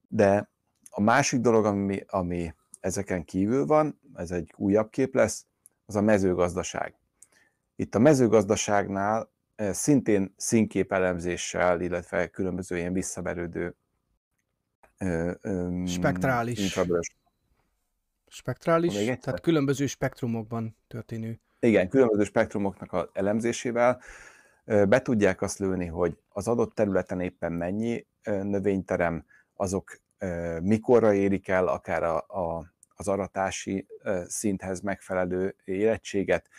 de 0.07 0.49
a 0.89 1.01
másik 1.01 1.39
dolog, 1.39 1.65
ami, 1.65 2.03
ami 2.07 2.53
ezeken 2.79 3.25
kívül 3.25 3.65
van, 3.65 3.99
ez 4.15 4.31
egy 4.31 4.53
újabb 4.55 4.89
kép 4.89 5.15
lesz, 5.15 5.45
az 5.85 5.95
a 5.95 6.01
mezőgazdaság. 6.01 6.95
Itt 7.75 7.95
a 7.95 7.99
mezőgazdaságnál 7.99 9.29
szintén 9.71 10.33
színképelemzéssel, 10.37 11.81
illetve 11.81 12.27
különböző 12.27 12.77
ilyen 12.77 12.93
visszaverődő 12.93 13.75
spektrális. 15.85 16.59
Infravörös. 16.59 17.15
Spektrális, 18.27 18.93
tehát 18.93 19.39
különböző 19.41 19.85
spektrumokban 19.85 20.75
történő. 20.87 21.39
Igen, 21.59 21.89
különböző 21.89 22.23
spektrumoknak 22.23 22.93
az 22.93 23.07
elemzésével 23.13 24.01
be 24.65 25.01
tudják 25.01 25.41
azt 25.41 25.59
lőni, 25.59 25.85
hogy 25.85 26.17
az 26.29 26.47
adott 26.47 26.75
területen 26.75 27.19
éppen 27.19 27.51
mennyi 27.51 28.05
növényterem, 28.23 29.25
azok 29.53 30.01
mikorra 30.61 31.13
érik 31.13 31.47
el 31.47 31.67
akár 31.67 32.03
a, 32.03 32.17
a, 32.17 32.73
az 32.95 33.07
aratási 33.07 33.87
szinthez 34.27 34.81
megfelelő 34.81 35.55
érettséget, 35.63 36.49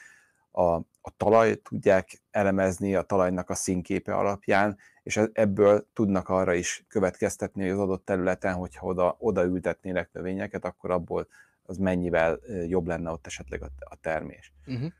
a, 0.52 0.80
a 1.08 1.14
talajt 1.16 1.62
tudják 1.62 2.22
elemezni 2.30 2.94
a 2.94 3.02
talajnak 3.02 3.50
a 3.50 3.54
színképe 3.54 4.14
alapján, 4.14 4.78
és 5.02 5.20
ebből 5.32 5.86
tudnak 5.92 6.28
arra 6.28 6.54
is 6.54 6.84
következtetni, 6.88 7.62
hogy 7.62 7.70
az 7.70 7.78
adott 7.78 8.04
területen, 8.04 8.54
hogyha 8.54 8.86
oda, 8.86 9.16
oda 9.18 9.44
ültetnének 9.44 10.12
növényeket, 10.12 10.64
akkor 10.64 10.90
abból 10.90 11.28
az 11.62 11.76
mennyivel 11.76 12.38
jobb 12.66 12.86
lenne 12.86 13.10
ott 13.10 13.26
esetleg 13.26 13.62
a, 13.62 13.68
a 13.78 13.96
termés. 14.00 14.52
Uh-huh. 14.66 14.92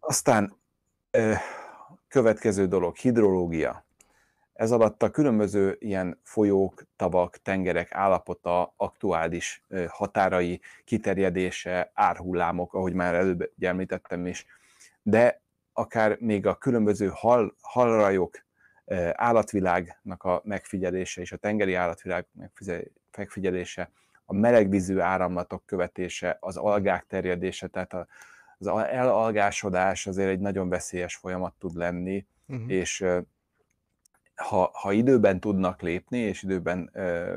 Aztán 0.00 0.56
következő 2.08 2.66
dolog, 2.66 2.96
hidrológia. 2.96 3.84
Ez 4.52 4.70
alatt 4.70 5.02
a 5.02 5.10
különböző 5.10 5.76
ilyen 5.78 6.20
folyók, 6.22 6.82
tavak, 6.96 7.36
tengerek 7.36 7.94
állapota, 7.94 8.74
aktuális 8.76 9.64
határai, 9.88 10.60
kiterjedése, 10.84 11.90
árhullámok, 11.94 12.74
ahogy 12.74 12.94
már 12.94 13.14
előbb 13.14 13.50
említettem 13.60 14.26
is, 14.26 14.46
de 15.02 15.42
akár 15.72 16.16
még 16.20 16.46
a 16.46 16.54
különböző 16.54 17.10
hal, 17.14 17.56
halrajok, 17.60 18.44
állatvilágnak 19.12 20.22
a 20.22 20.40
megfigyelése 20.44 21.20
és 21.20 21.32
a 21.32 21.36
tengeri 21.36 21.74
állatvilág 21.74 22.26
megfigyelése, 23.16 23.90
a 24.24 24.34
melegvízű 24.34 24.98
áramlatok 24.98 25.66
követése, 25.66 26.36
az 26.40 26.56
algák 26.56 27.06
terjedése, 27.06 27.66
tehát 27.66 28.08
az 28.58 28.66
elalgásodás 28.66 30.06
azért 30.06 30.28
egy 30.28 30.40
nagyon 30.40 30.68
veszélyes 30.68 31.16
folyamat 31.16 31.54
tud 31.58 31.76
lenni, 31.76 32.26
uh-huh. 32.46 32.70
és 32.70 33.04
ha, 34.34 34.70
ha 34.72 34.92
időben 34.92 35.40
tudnak 35.40 35.82
lépni, 35.82 36.18
és 36.18 36.42
időben 36.42 36.90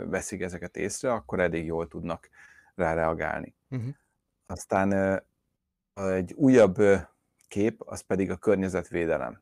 veszik 0.09 0.41
ezeket 0.41 0.77
észre, 0.77 1.13
akkor 1.13 1.39
elég 1.39 1.65
jól 1.65 1.87
tudnak 1.87 2.29
rá 2.75 2.93
reagálni. 2.93 3.55
Uh-huh. 3.69 3.89
Aztán 4.45 5.21
egy 5.93 6.33
újabb 6.33 6.77
kép, 7.53 7.81
az 7.85 8.01
pedig 8.01 8.31
a 8.31 8.35
környezetvédelem. 8.35 9.41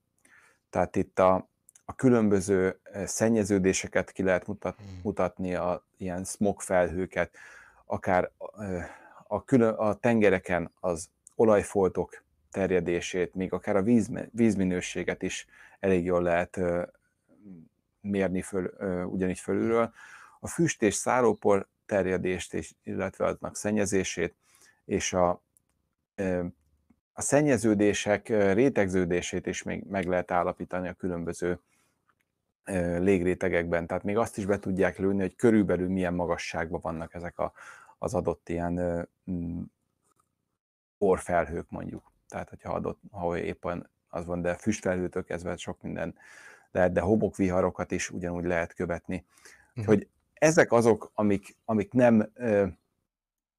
Tehát 0.70 0.96
itt 0.96 1.20
a, 1.20 1.50
a 1.86 1.96
különböző 1.96 2.80
eh, 2.84 3.08
szennyeződéseket 3.08 4.12
ki 4.12 4.24
lehet 4.24 4.48
mutat, 4.48 4.76
hmm. 4.78 5.00
mutatni, 5.04 5.56
a 5.56 5.86
ilyen 5.98 6.24
smog 6.24 6.62
felhőket, 6.62 7.36
akár 7.86 8.32
eh, 8.58 8.86
a, 9.28 9.44
külön, 9.44 9.74
a 9.74 9.94
tengereken 9.94 10.72
az 10.80 11.10
olajfoltok 11.36 12.24
terjedését, 12.52 13.34
még 13.34 13.54
akár 13.54 13.76
a 13.76 13.82
víz, 13.82 14.10
vízminőséget 14.32 15.22
is 15.22 15.48
elég 15.80 16.06
jól 16.06 16.22
lehet 16.22 16.58
eh, 16.58 16.84
mérni 18.02 18.42
föl, 18.42 18.66
ugyanígy 19.06 19.40
fölülről. 19.40 19.94
A 20.40 20.48
füst 20.48 20.82
és 20.82 20.94
szárópor 20.94 21.68
terjedést, 21.86 22.54
és, 22.54 22.74
illetve 22.84 23.26
aznak 23.26 23.56
szennyezését, 23.56 24.36
és 24.86 25.14
a 25.14 25.42
a 27.14 27.22
szennyeződések 27.22 28.28
rétegződését 28.30 29.48
is 29.48 29.64
még 29.64 29.84
meg 29.90 30.06
lehet 30.06 30.32
állapítani 30.32 30.88
a 30.88 30.94
különböző 30.94 31.60
légrétegekben. 33.00 33.88
Tehát 33.88 34.04
még 34.04 34.18
azt 34.18 34.38
is 34.38 34.46
be 34.46 34.60
tudják 34.60 34.98
lőni, 34.98 35.22
hogy 35.22 35.36
körülbelül 35.36 35.90
milyen 35.90 36.14
magasságban 36.14 36.80
vannak 36.84 37.14
ezek 37.14 37.40
a, 37.40 37.54
az 37.98 38.14
adott 38.14 38.50
ilyen 38.50 39.08
mm, 39.32 39.62
orfelhők 40.98 41.70
mondjuk. 41.70 42.12
Tehát, 42.28 42.50
hogyha 42.50 42.74
adott, 42.74 43.00
ha 43.12 43.38
éppen 43.38 43.90
az 44.10 44.26
van, 44.26 44.42
de 44.42 44.56
füstfelhőtől 44.56 45.24
kezdve 45.24 45.56
sok 45.56 45.82
minden 45.82 46.16
lehet, 46.72 46.92
de 46.92 47.02
homokviharokat 47.02 47.92
is 47.92 48.10
ugyanúgy 48.10 48.46
lehet 48.46 48.74
követni. 48.74 49.26
Uh-huh. 49.70 49.86
Hogy 49.86 50.08
ezek 50.34 50.72
azok, 50.72 51.12
amik, 51.14 51.56
amik 51.66 51.94
nem 51.94 52.32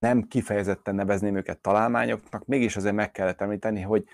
nem 0.02 0.22
kifejezetten 0.22 0.94
nevezném 0.94 1.36
őket 1.36 1.58
találmányoknak, 1.58 2.46
mégis 2.46 2.76
azért 2.76 2.94
meg 2.94 3.10
kellett 3.10 3.40
említeni, 3.40 3.80
hogy, 3.80 4.04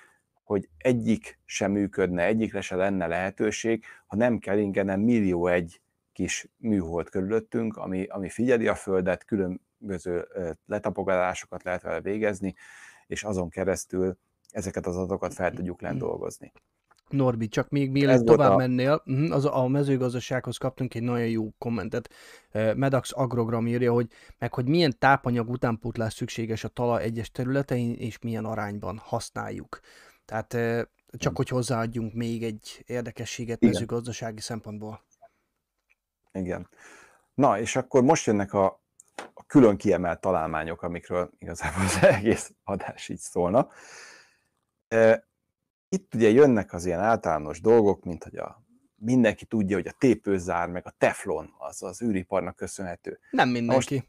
hogy 0.42 0.68
egyik 0.78 1.38
sem 1.44 1.72
működne, 1.72 2.24
egyikre 2.24 2.60
se 2.60 2.76
lenne 2.76 3.06
lehetőség, 3.06 3.84
ha 4.06 4.16
nem 4.16 4.38
ingyenem 4.44 5.00
millió 5.00 5.46
egy 5.46 5.80
kis 6.12 6.48
műhold 6.56 7.08
körülöttünk, 7.08 7.76
ami, 7.76 8.04
ami 8.04 8.28
figyeli 8.28 8.66
a 8.66 8.74
Földet, 8.74 9.24
külön, 9.24 9.60
különböző 9.78 10.28
letapogatásokat 10.66 11.62
lehet 11.62 11.82
vele 11.82 12.00
végezni, 12.00 12.54
és 13.06 13.24
azon 13.24 13.48
keresztül 13.48 14.18
ezeket 14.50 14.86
az 14.86 14.96
adatokat 14.96 15.34
fel 15.34 15.52
tudjuk 15.52 15.80
lendolgozni. 15.80 16.52
Norbi, 17.12 17.48
csak 17.48 17.68
még 17.68 17.90
mielőtt 17.90 18.24
tovább 18.24 18.50
a... 18.50 18.56
mennél, 18.56 19.02
mhm, 19.04 19.32
az 19.32 19.44
a 19.44 19.68
mezőgazdasághoz 19.68 20.56
kaptunk 20.56 20.94
egy 20.94 21.02
nagyon 21.02 21.28
jó 21.28 21.50
kommentet. 21.58 22.10
Medax 22.52 23.12
Agrogram 23.14 23.66
írja, 23.66 23.92
hogy 23.92 24.06
meg 24.38 24.54
hogy 24.54 24.68
milyen 24.68 24.98
tápanyag 24.98 25.50
utánpótlás 25.50 26.14
szükséges 26.14 26.64
a 26.64 26.68
talaj 26.68 27.02
egyes 27.02 27.30
területein, 27.30 27.94
és 27.94 28.18
milyen 28.18 28.44
arányban 28.44 29.00
használjuk. 29.04 29.80
Tehát 30.24 30.56
csak 31.10 31.36
hogy 31.36 31.48
hozzáadjunk 31.48 32.14
még 32.14 32.42
egy 32.42 32.82
érdekességet 32.86 33.62
Igen. 33.62 33.72
mezőgazdasági 33.72 34.40
szempontból. 34.40 35.04
Igen. 36.32 36.68
Na, 37.34 37.58
és 37.60 37.76
akkor 37.76 38.02
most 38.02 38.26
jönnek 38.26 38.52
a, 38.52 38.82
a 39.34 39.44
külön 39.46 39.76
kiemelt 39.76 40.20
találmányok, 40.20 40.82
amikről 40.82 41.30
igazából 41.38 41.84
az 41.84 42.02
egész 42.02 42.52
adás 42.64 43.08
így 43.08 43.18
szólna. 43.18 43.68
Itt 45.88 46.14
ugye 46.14 46.28
jönnek 46.28 46.72
az 46.72 46.86
ilyen 46.86 47.00
általános 47.00 47.60
dolgok, 47.60 48.04
mint 48.04 48.24
hogy 48.24 48.36
a 48.36 48.62
mindenki 48.94 49.44
tudja, 49.44 49.76
hogy 49.76 49.86
a 49.86 49.94
tépőzár, 49.98 50.68
meg 50.68 50.86
a 50.86 50.94
teflon 50.98 51.54
az 51.58 51.82
az 51.82 52.02
űriparnak 52.02 52.56
köszönhető. 52.56 53.18
Nem 53.30 53.48
mindenki. 53.48 53.94
Most 53.94 54.08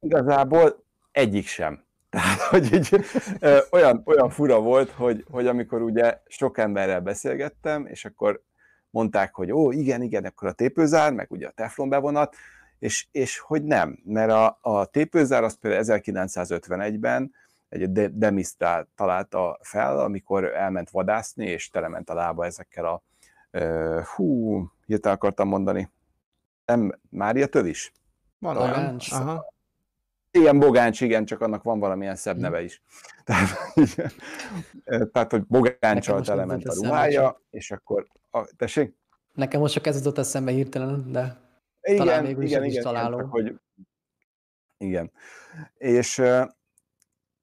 igazából 0.00 0.84
egyik 1.12 1.46
sem. 1.46 1.84
Tehát, 2.10 2.40
hogy 2.40 2.72
így 2.72 3.04
ö, 3.38 3.58
olyan, 3.70 4.02
olyan 4.04 4.30
fura 4.30 4.60
volt, 4.60 4.90
hogy, 4.90 5.24
hogy 5.30 5.46
amikor 5.46 5.82
ugye 5.82 6.18
sok 6.26 6.58
emberrel 6.58 7.00
beszélgettem, 7.00 7.86
és 7.86 8.04
akkor 8.04 8.42
mondták, 8.90 9.34
hogy 9.34 9.52
ó, 9.52 9.70
igen, 9.72 10.02
igen, 10.02 10.24
akkor 10.24 10.48
a 10.48 10.52
tépőzár, 10.52 11.12
meg 11.12 11.30
ugye 11.30 11.46
a 11.46 11.50
teflon 11.50 11.88
bevonat, 11.88 12.36
és, 12.78 13.06
és 13.10 13.38
hogy 13.38 13.64
nem, 13.64 13.98
mert 14.04 14.30
a, 14.30 14.58
a 14.60 14.86
tépőzár 14.86 15.44
az 15.44 15.58
például 15.58 16.00
1951-ben 16.04 17.34
egy 17.70 18.18
Demis 18.18 18.56
találta 18.94 19.58
fel, 19.62 19.98
amikor 20.00 20.44
elment 20.44 20.90
vadászni, 20.90 21.46
és 21.46 21.68
telement 21.68 22.10
a 22.10 22.14
lába 22.14 22.44
ezekkel 22.44 22.84
a, 22.84 23.02
uh, 23.52 24.04
hú, 24.04 24.64
hirtelen 24.86 25.16
akartam 25.16 25.48
mondani, 25.48 25.90
nem, 26.64 27.00
Mária 27.10 27.46
Tövis? 27.46 27.92
Van 28.38 28.56
olyan. 28.56 28.96
Aha. 29.10 29.52
Igen, 30.30 30.58
Bogáncs, 30.58 31.00
igen, 31.00 31.24
csak 31.24 31.40
annak 31.40 31.62
van 31.62 31.78
valamilyen 31.78 32.16
szebb 32.16 32.36
hm. 32.36 32.40
neve 32.40 32.62
is. 32.62 32.82
Tehát, 33.24 35.10
tehát 35.12 35.30
hogy 35.30 35.46
Bogáncsal 35.46 36.22
element 36.26 36.64
a 36.64 36.74
ruhája, 36.74 37.22
csak... 37.22 37.42
és 37.50 37.70
akkor, 37.70 38.06
a, 38.30 38.44
tessék? 38.56 38.94
Nekem 39.32 39.60
most 39.60 39.72
csak 39.72 39.86
ez 39.86 39.96
jutott 39.96 40.18
eszembe 40.18 40.50
hirtelen, 40.50 41.12
de 41.12 41.36
igen, 41.82 42.06
talán 42.06 42.24
végül 42.24 42.42
igen, 42.42 42.64
is, 42.64 42.70
igen, 42.70 42.78
is 42.78 42.84
találom. 42.84 43.20
Igen, 43.20 43.24
csak, 43.24 43.30
hogy, 43.30 43.54
igen. 44.78 45.10
És 45.76 46.22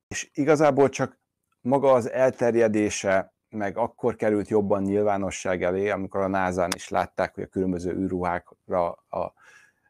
és 0.07 0.29
igazából 0.33 0.89
csak 0.89 1.19
maga 1.61 1.91
az 1.91 2.11
elterjedése 2.11 3.35
meg 3.49 3.77
akkor 3.77 4.15
került 4.15 4.47
jobban 4.47 4.83
nyilvánosság 4.83 5.63
elé, 5.63 5.89
amikor 5.89 6.21
a 6.21 6.27
nasa 6.27 6.67
is 6.75 6.89
látták, 6.89 7.33
hogy 7.33 7.43
a 7.43 7.47
különböző 7.47 7.91
űrruhákra 7.91 8.91
a, 9.09 9.33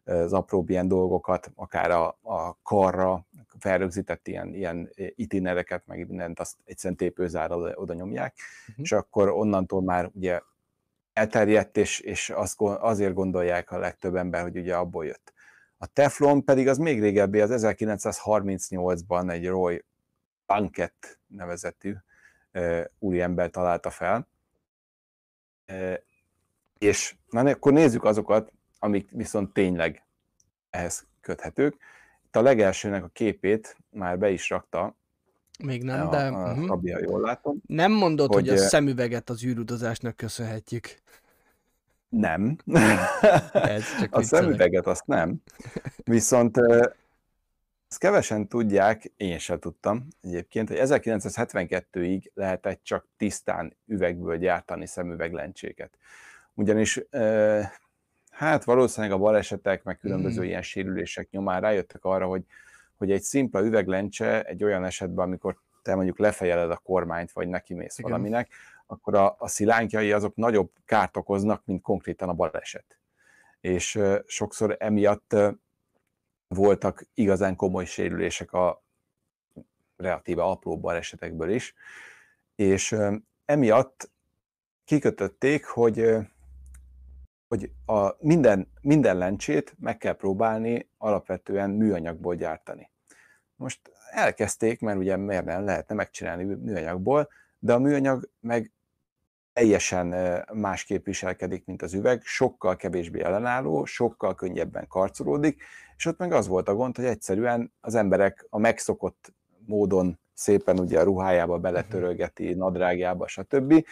az 0.04 0.34
apróbb 0.34 0.70
ilyen 0.70 0.88
dolgokat, 0.88 1.52
akár 1.56 1.92
a, 1.92 2.08
a 2.22 2.62
karra 2.64 3.26
felrögzített 3.60 4.28
ilyen, 4.28 4.54
ilyen 4.54 4.90
itinereket, 4.96 5.86
meg 5.86 6.08
mindent 6.08 6.40
azt 6.40 6.56
egyszerűen 6.66 6.98
tépőzárra 6.98 7.58
oda, 7.58 7.74
oda 7.76 7.94
nyomják, 7.94 8.36
uh-huh. 8.68 8.84
és 8.84 8.92
akkor 8.92 9.30
onnantól 9.30 9.82
már 9.82 10.10
ugye 10.14 10.40
elterjedt, 11.14 11.78
és, 11.78 12.00
és 12.00 12.30
azt, 12.30 12.62
azért 12.62 13.14
gondolják 13.14 13.72
a 13.72 13.78
legtöbb 13.78 14.16
ember, 14.16 14.42
hogy 14.42 14.58
ugye 14.58 14.76
abból 14.76 15.06
jött. 15.06 15.34
A 15.78 15.86
teflon 15.86 16.44
pedig 16.44 16.68
az 16.68 16.78
még 16.78 17.02
régebbi, 17.02 17.40
az 17.40 17.64
1938-ban 17.64 19.32
egy 19.32 19.48
Roy 19.48 19.86
Bankett 20.48 21.20
nevezetű 21.28 21.94
úriember 23.00 23.50
találta 23.50 23.90
fel. 23.90 24.28
És 26.78 27.16
na, 27.30 27.40
akkor 27.40 27.74
nézzük 27.74 28.04
azokat, 28.04 28.52
amik 28.80 29.10
viszont 29.12 29.54
tényleg 29.54 30.06
ehhez 30.70 31.08
köthetők. 31.22 31.78
Itt 32.26 32.36
a 32.36 32.42
legelsőnek 32.42 33.04
a 33.04 33.10
képét 33.14 33.78
már 33.90 34.18
be 34.18 34.30
is 34.30 34.50
rakta. 34.50 34.96
Még 35.64 35.84
nem, 35.84 36.08
a, 36.08 36.10
de... 36.10 36.28
A 36.28 36.52
uh-huh. 36.52 36.68
Szabi, 36.68 36.90
jól 36.90 37.22
látom. 37.22 37.58
Nem 37.68 37.92
mondod, 37.92 38.34
hogy, 38.34 38.48
hogy 38.48 38.58
a 38.58 38.62
szemüveget 38.62 39.30
az 39.30 39.44
űrutazásnak 39.44 40.16
köszönhetjük. 40.16 40.88
Nem. 42.10 42.58
Ez 43.54 43.84
csak 44.00 44.16
a 44.16 44.24
szemüveget 44.24 44.88
azt 44.88 45.06
nem. 45.06 45.42
Viszont 46.04 46.60
ezt 47.90 48.00
kevesen 48.00 48.48
tudják, 48.48 49.12
én 49.18 49.38
sem 49.38 49.60
tudtam 49.60 50.08
egyébként, 50.22 50.68
hogy 50.68 50.78
1972-ig 50.82 52.24
lehetett 52.34 52.84
csak 52.84 53.08
tisztán 53.18 53.78
üvegből 53.86 54.38
gyártani 54.38 54.86
szemüveglencséket. 54.86 55.98
Ugyanis 56.54 57.02
hát 58.30 58.64
valószínűleg 58.64 59.16
a 59.16 59.20
balesetek, 59.20 59.84
meg 59.84 59.98
különböző 59.98 60.42
mm. 60.42 60.46
ilyen 60.46 60.62
sérülések 60.62 61.30
nyomán 61.30 61.62
rájöttek 61.62 62.06
arra, 62.06 62.26
hogy, 62.26 62.44
hogy 62.96 63.12
egy 63.12 63.22
szimpla 63.22 63.62
üveglencse 63.62 64.44
egy 64.44 64.64
olyan 64.64 64.86
esetben, 64.86 65.26
amikor 65.26 65.58
te 65.82 65.96
mondjuk 65.96 66.20
lefejeled 66.20 66.72
a 66.72 66.82
kormányt, 66.84 67.32
vagy 67.32 67.48
neki 67.48 67.74
mész 67.74 67.98
Igen. 67.98 68.12
valaminek, 68.12 68.50
akkor 68.86 69.16
a, 69.16 69.36
a 69.40 69.48
szilánkjai 69.48 70.12
azok 70.12 70.36
nagyobb 70.36 70.72
kárt 70.86 71.18
okoznak, 71.18 71.62
mint 71.66 71.82
konkrétan 71.82 72.30
a 72.30 72.34
baleset. 72.34 73.00
És 73.60 74.00
sokszor 74.26 74.76
emiatt 74.80 75.36
voltak 76.48 77.06
igazán 77.14 77.56
komoly 77.56 77.86
sérülések 77.86 78.54
a 78.54 78.84
relatíve 79.98 80.44
apró 80.44 80.80
balesetekből 80.80 81.50
is, 81.50 81.74
és 82.56 82.96
emiatt 83.46 84.12
kikötötték, 84.84 85.66
hogy, 85.66 86.16
hogy 87.48 87.72
a 87.86 88.16
minden, 88.20 88.72
minden 88.82 89.18
lencsét 89.18 89.76
meg 89.80 89.98
kell 89.98 90.16
próbálni 90.16 90.90
alapvetően 90.98 91.70
műanyagból 91.70 92.36
gyártani. 92.36 92.92
Most 93.56 93.92
elkezdték, 94.10 94.82
mert 94.82 94.98
ugye 94.98 95.16
miért 95.16 95.46
nem 95.46 95.66
lehetne 95.66 95.96
megcsinálni 95.96 96.44
műanyagból, 96.44 97.30
de 97.60 97.74
a 97.74 97.80
műanyag 97.80 98.30
meg 98.40 98.72
teljesen 99.54 100.16
másképp 100.54 101.06
viselkedik, 101.06 101.66
mint 101.66 101.82
az 101.82 101.94
üveg, 101.94 102.22
sokkal 102.24 102.76
kevésbé 102.76 103.22
ellenálló, 103.22 103.86
sokkal 103.86 104.36
könnyebben 104.36 104.88
karcolódik, 104.88 105.64
és 105.98 106.06
ott 106.06 106.18
meg 106.18 106.32
az 106.32 106.48
volt 106.48 106.68
a 106.68 106.76
gond, 106.76 106.96
hogy 106.96 107.06
egyszerűen 107.06 107.74
az 107.82 107.96
emberek 107.96 108.46
a 108.50 108.58
megszokott 108.58 109.34
módon 109.66 110.20
szépen 110.34 110.80
ugye 110.80 111.00
a 111.00 111.04
ruhájába 111.04 111.58
beletörölgeti, 111.58 112.54
nadrágjába, 112.54 113.28
stb. 113.28 113.86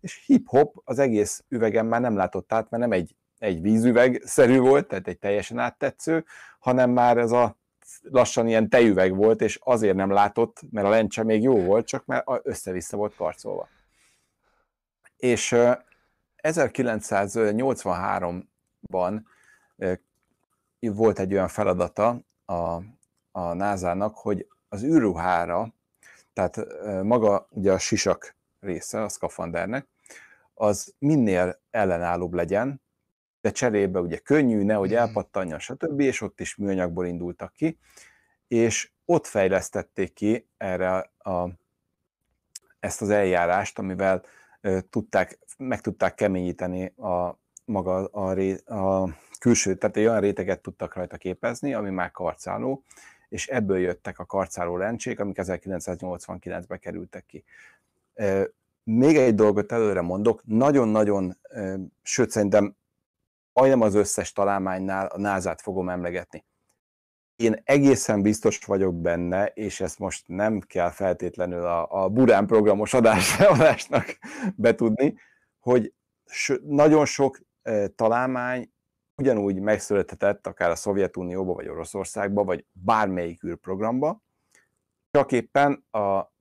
És 0.00 0.22
hip-hop 0.26 0.80
az 0.84 0.98
egész 0.98 1.44
üvegen 1.48 1.86
már 1.86 2.00
nem 2.00 2.16
látott 2.16 2.52
át, 2.52 2.70
mert 2.70 2.82
nem 2.82 2.92
egy, 2.92 3.16
egy 3.38 3.60
vízüveg-szerű 3.60 4.58
volt, 4.58 4.88
tehát 4.88 5.08
egy 5.08 5.18
teljesen 5.18 5.58
áttetsző, 5.58 6.24
hanem 6.58 6.90
már 6.90 7.16
ez 7.16 7.32
a 7.32 7.56
lassan 8.02 8.48
ilyen 8.48 8.68
tejüveg 8.68 9.16
volt, 9.16 9.40
és 9.40 9.58
azért 9.62 9.96
nem 9.96 10.10
látott, 10.10 10.60
mert 10.70 10.86
a 10.86 10.90
lencse 10.90 11.24
még 11.24 11.42
jó 11.42 11.64
volt, 11.64 11.86
csak 11.86 12.04
mert 12.04 12.26
össze-vissza 12.42 12.96
volt 12.96 13.14
karcolva. 13.14 13.68
És 15.16 15.56
1983-ban 16.42 19.20
volt 20.80 21.18
egy 21.18 21.32
olyan 21.32 21.48
feladata 21.48 22.20
a, 22.44 22.82
a 23.30 23.52
NASA-nak, 23.52 24.16
hogy 24.16 24.48
az 24.68 24.82
űrruhára, 24.82 25.74
tehát 26.32 26.56
maga 27.02 27.48
ugye 27.50 27.72
a 27.72 27.78
sisak 27.78 28.36
része 28.60 29.02
a 29.02 29.08
szkafandernek, 29.08 29.86
az 30.54 30.94
minél 30.98 31.60
ellenállóbb 31.70 32.34
legyen, 32.34 32.82
de 33.40 33.50
cserébe 33.50 34.00
ugye 34.00 34.18
könnyű, 34.18 34.62
nehogy 34.62 34.90
mhm. 34.90 34.98
elpattanjon, 34.98 35.58
stb., 35.58 36.00
és 36.00 36.20
ott 36.20 36.40
is 36.40 36.56
műanyagból 36.56 37.06
indultak 37.06 37.52
ki, 37.52 37.78
és 38.48 38.90
ott 39.04 39.26
fejlesztették 39.26 40.12
ki 40.12 40.48
erre 40.56 41.10
a, 41.18 41.48
ezt 42.80 43.02
az 43.02 43.10
eljárást, 43.10 43.78
amivel 43.78 44.22
tudták, 44.90 45.38
meg 45.56 45.80
tudták 45.80 46.14
keményíteni 46.14 46.84
a, 46.84 47.38
maga 47.64 48.04
a, 48.04 48.30
a 48.74 49.08
külső, 49.38 49.74
tehát 49.74 49.96
egy 49.96 50.04
olyan 50.04 50.20
réteget 50.20 50.60
tudtak 50.60 50.94
rajta 50.94 51.16
képezni, 51.16 51.74
ami 51.74 51.90
már 51.90 52.10
karcáló, 52.10 52.84
és 53.28 53.46
ebből 53.46 53.78
jöttek 53.78 54.18
a 54.18 54.24
karcáló 54.24 54.76
lencsék, 54.76 55.20
amik 55.20 55.36
1989-ben 55.40 56.78
kerültek 56.78 57.26
ki. 57.26 57.44
Még 58.82 59.16
egy 59.16 59.34
dolgot 59.34 59.72
előre 59.72 60.00
mondok, 60.00 60.42
nagyon-nagyon, 60.44 61.38
sőt 62.02 62.30
szerintem 62.30 62.76
majdnem 63.52 63.80
az 63.80 63.94
összes 63.94 64.32
találmánynál 64.32 65.06
a 65.06 65.18
názát 65.18 65.60
fogom 65.60 65.88
emlegetni. 65.88 66.44
Én 67.36 67.60
egészen 67.64 68.22
biztos 68.22 68.58
vagyok 68.58 68.94
benne, 68.94 69.46
és 69.46 69.80
ezt 69.80 69.98
most 69.98 70.28
nem 70.28 70.60
kell 70.60 70.90
feltétlenül 70.90 71.64
a, 71.64 72.04
a 72.04 72.08
Burán 72.08 72.46
programos 72.46 72.94
adás, 72.94 73.40
adásnak 73.54 74.18
betudni, 74.56 75.14
hogy 75.58 75.92
nagyon 76.62 77.04
sok 77.04 77.40
találmány 77.94 78.72
ugyanúgy 79.18 79.60
megszülethetett 79.60 80.46
akár 80.46 80.70
a 80.70 80.74
Szovjetunióba, 80.74 81.52
vagy 81.52 81.68
Oroszországba, 81.68 82.44
vagy 82.44 82.64
bármelyik 82.72 83.44
űrprogramba, 83.44 84.22
csak 85.10 85.32
éppen 85.32 85.84
a, 85.90 86.32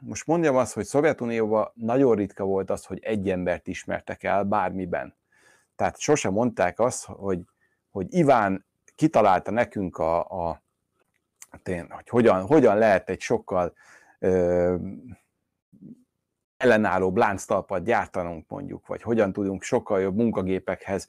most 0.00 0.26
mondjam 0.26 0.56
azt, 0.56 0.74
hogy 0.74 0.84
Szovjetunióban 0.84 1.70
nagyon 1.74 2.14
ritka 2.14 2.44
volt 2.44 2.70
az, 2.70 2.84
hogy 2.84 2.98
egy 3.02 3.30
embert 3.30 3.68
ismertek 3.68 4.22
el 4.22 4.44
bármiben. 4.44 5.16
Tehát 5.76 5.98
sose 5.98 6.30
mondták 6.30 6.78
azt, 6.78 7.04
hogy, 7.04 7.40
hogy 7.90 8.06
Iván 8.14 8.66
kitalálta 8.94 9.50
nekünk 9.50 9.98
a, 9.98 10.48
a 10.48 10.62
hogy 11.88 12.08
hogyan, 12.08 12.46
hogyan 12.46 12.78
lehet 12.78 13.10
egy 13.10 13.20
sokkal 13.20 13.72
ö, 14.18 14.76
ellenálló 16.56 17.16
lánctalpat 17.16 17.84
gyártanunk 17.84 18.48
mondjuk, 18.48 18.86
vagy 18.86 19.02
hogyan 19.02 19.32
tudunk 19.32 19.62
sokkal 19.62 20.00
jobb 20.00 20.16
munkagépekhez 20.16 21.08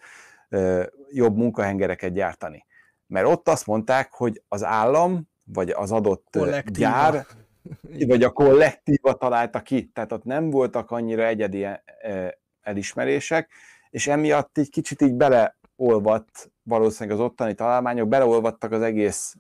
jobb 1.10 1.36
munkahengereket 1.38 2.14
gyártani. 2.14 2.66
Mert 3.08 3.28
ott 3.28 3.48
azt 3.48 3.68
mondták, 3.68 4.14
hogy 4.14 4.42
az 4.48 4.64
állam, 4.64 5.30
vagy 5.44 5.70
az 5.70 5.92
adott 5.92 6.28
kollektíva. 6.32 6.90
gyár, 6.90 7.26
vagy 8.08 8.24
a 8.24 8.32
kollektíva 8.32 9.14
találta 9.14 9.62
ki, 9.62 9.90
tehát 9.94 10.12
ott 10.12 10.24
nem 10.24 10.50
voltak 10.50 10.92
annyira 10.92 11.26
egyedi 11.26 11.68
elismerések, 12.62 13.50
és 13.90 14.08
emiatt 14.08 14.58
egy 14.58 14.70
kicsit 14.70 15.02
így 15.02 15.14
beleolvadt 15.14 16.52
valószínűleg 16.64 17.20
az 17.20 17.26
ottani 17.26 17.54
találmányok, 17.54 18.08
beleolvadtak 18.08 18.72
az 18.72 18.82
egész 18.82 19.36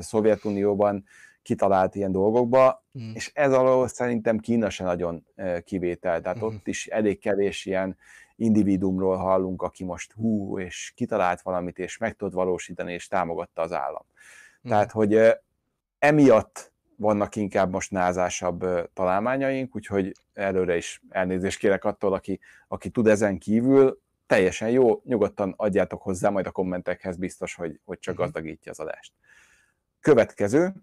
Szovjetunióban 0.00 1.04
kitalált 1.42 1.94
ilyen 1.94 2.12
dolgokba, 2.12 2.84
mm. 2.98 3.14
és 3.14 3.30
ez 3.34 3.52
alól 3.52 3.88
szerintem 3.88 4.38
Kína 4.38 4.70
se 4.70 4.84
nagyon 4.84 5.26
kivétel, 5.64 6.20
tehát 6.20 6.38
mm. 6.38 6.42
ott 6.42 6.66
is 6.66 6.86
elég 6.86 7.18
kevés 7.18 7.66
ilyen 7.66 7.96
individumról 8.40 9.16
hallunk, 9.16 9.62
aki 9.62 9.84
most 9.84 10.12
hú, 10.12 10.58
és 10.58 10.92
kitalált 10.96 11.40
valamit, 11.40 11.78
és 11.78 11.96
meg 11.96 12.16
tud 12.16 12.32
valósítani, 12.32 12.92
és 12.92 13.06
támogatta 13.06 13.62
az 13.62 13.72
állam. 13.72 14.04
Mm. 14.66 14.70
Tehát, 14.70 14.90
hogy 14.90 15.20
emiatt 15.98 16.72
vannak 16.96 17.36
inkább 17.36 17.70
most 17.70 17.90
názásabb 17.90 18.90
találmányaink, 18.92 19.76
úgyhogy 19.76 20.12
előre 20.32 20.76
is 20.76 21.02
elnézést 21.08 21.58
kérek 21.58 21.84
attól, 21.84 22.12
aki, 22.12 22.40
aki 22.68 22.90
tud 22.90 23.06
ezen 23.06 23.38
kívül, 23.38 24.00
teljesen 24.26 24.70
jó, 24.70 25.00
nyugodtan 25.04 25.54
adjátok 25.56 26.02
hozzá 26.02 26.28
majd 26.28 26.46
a 26.46 26.50
kommentekhez, 26.50 27.16
biztos, 27.16 27.54
hogy, 27.54 27.80
hogy 27.84 27.98
csak 27.98 28.14
uh-huh. 28.14 28.30
gazdagítja 28.32 28.70
az 28.70 28.80
adást. 28.80 29.12
Következő, 30.00 30.74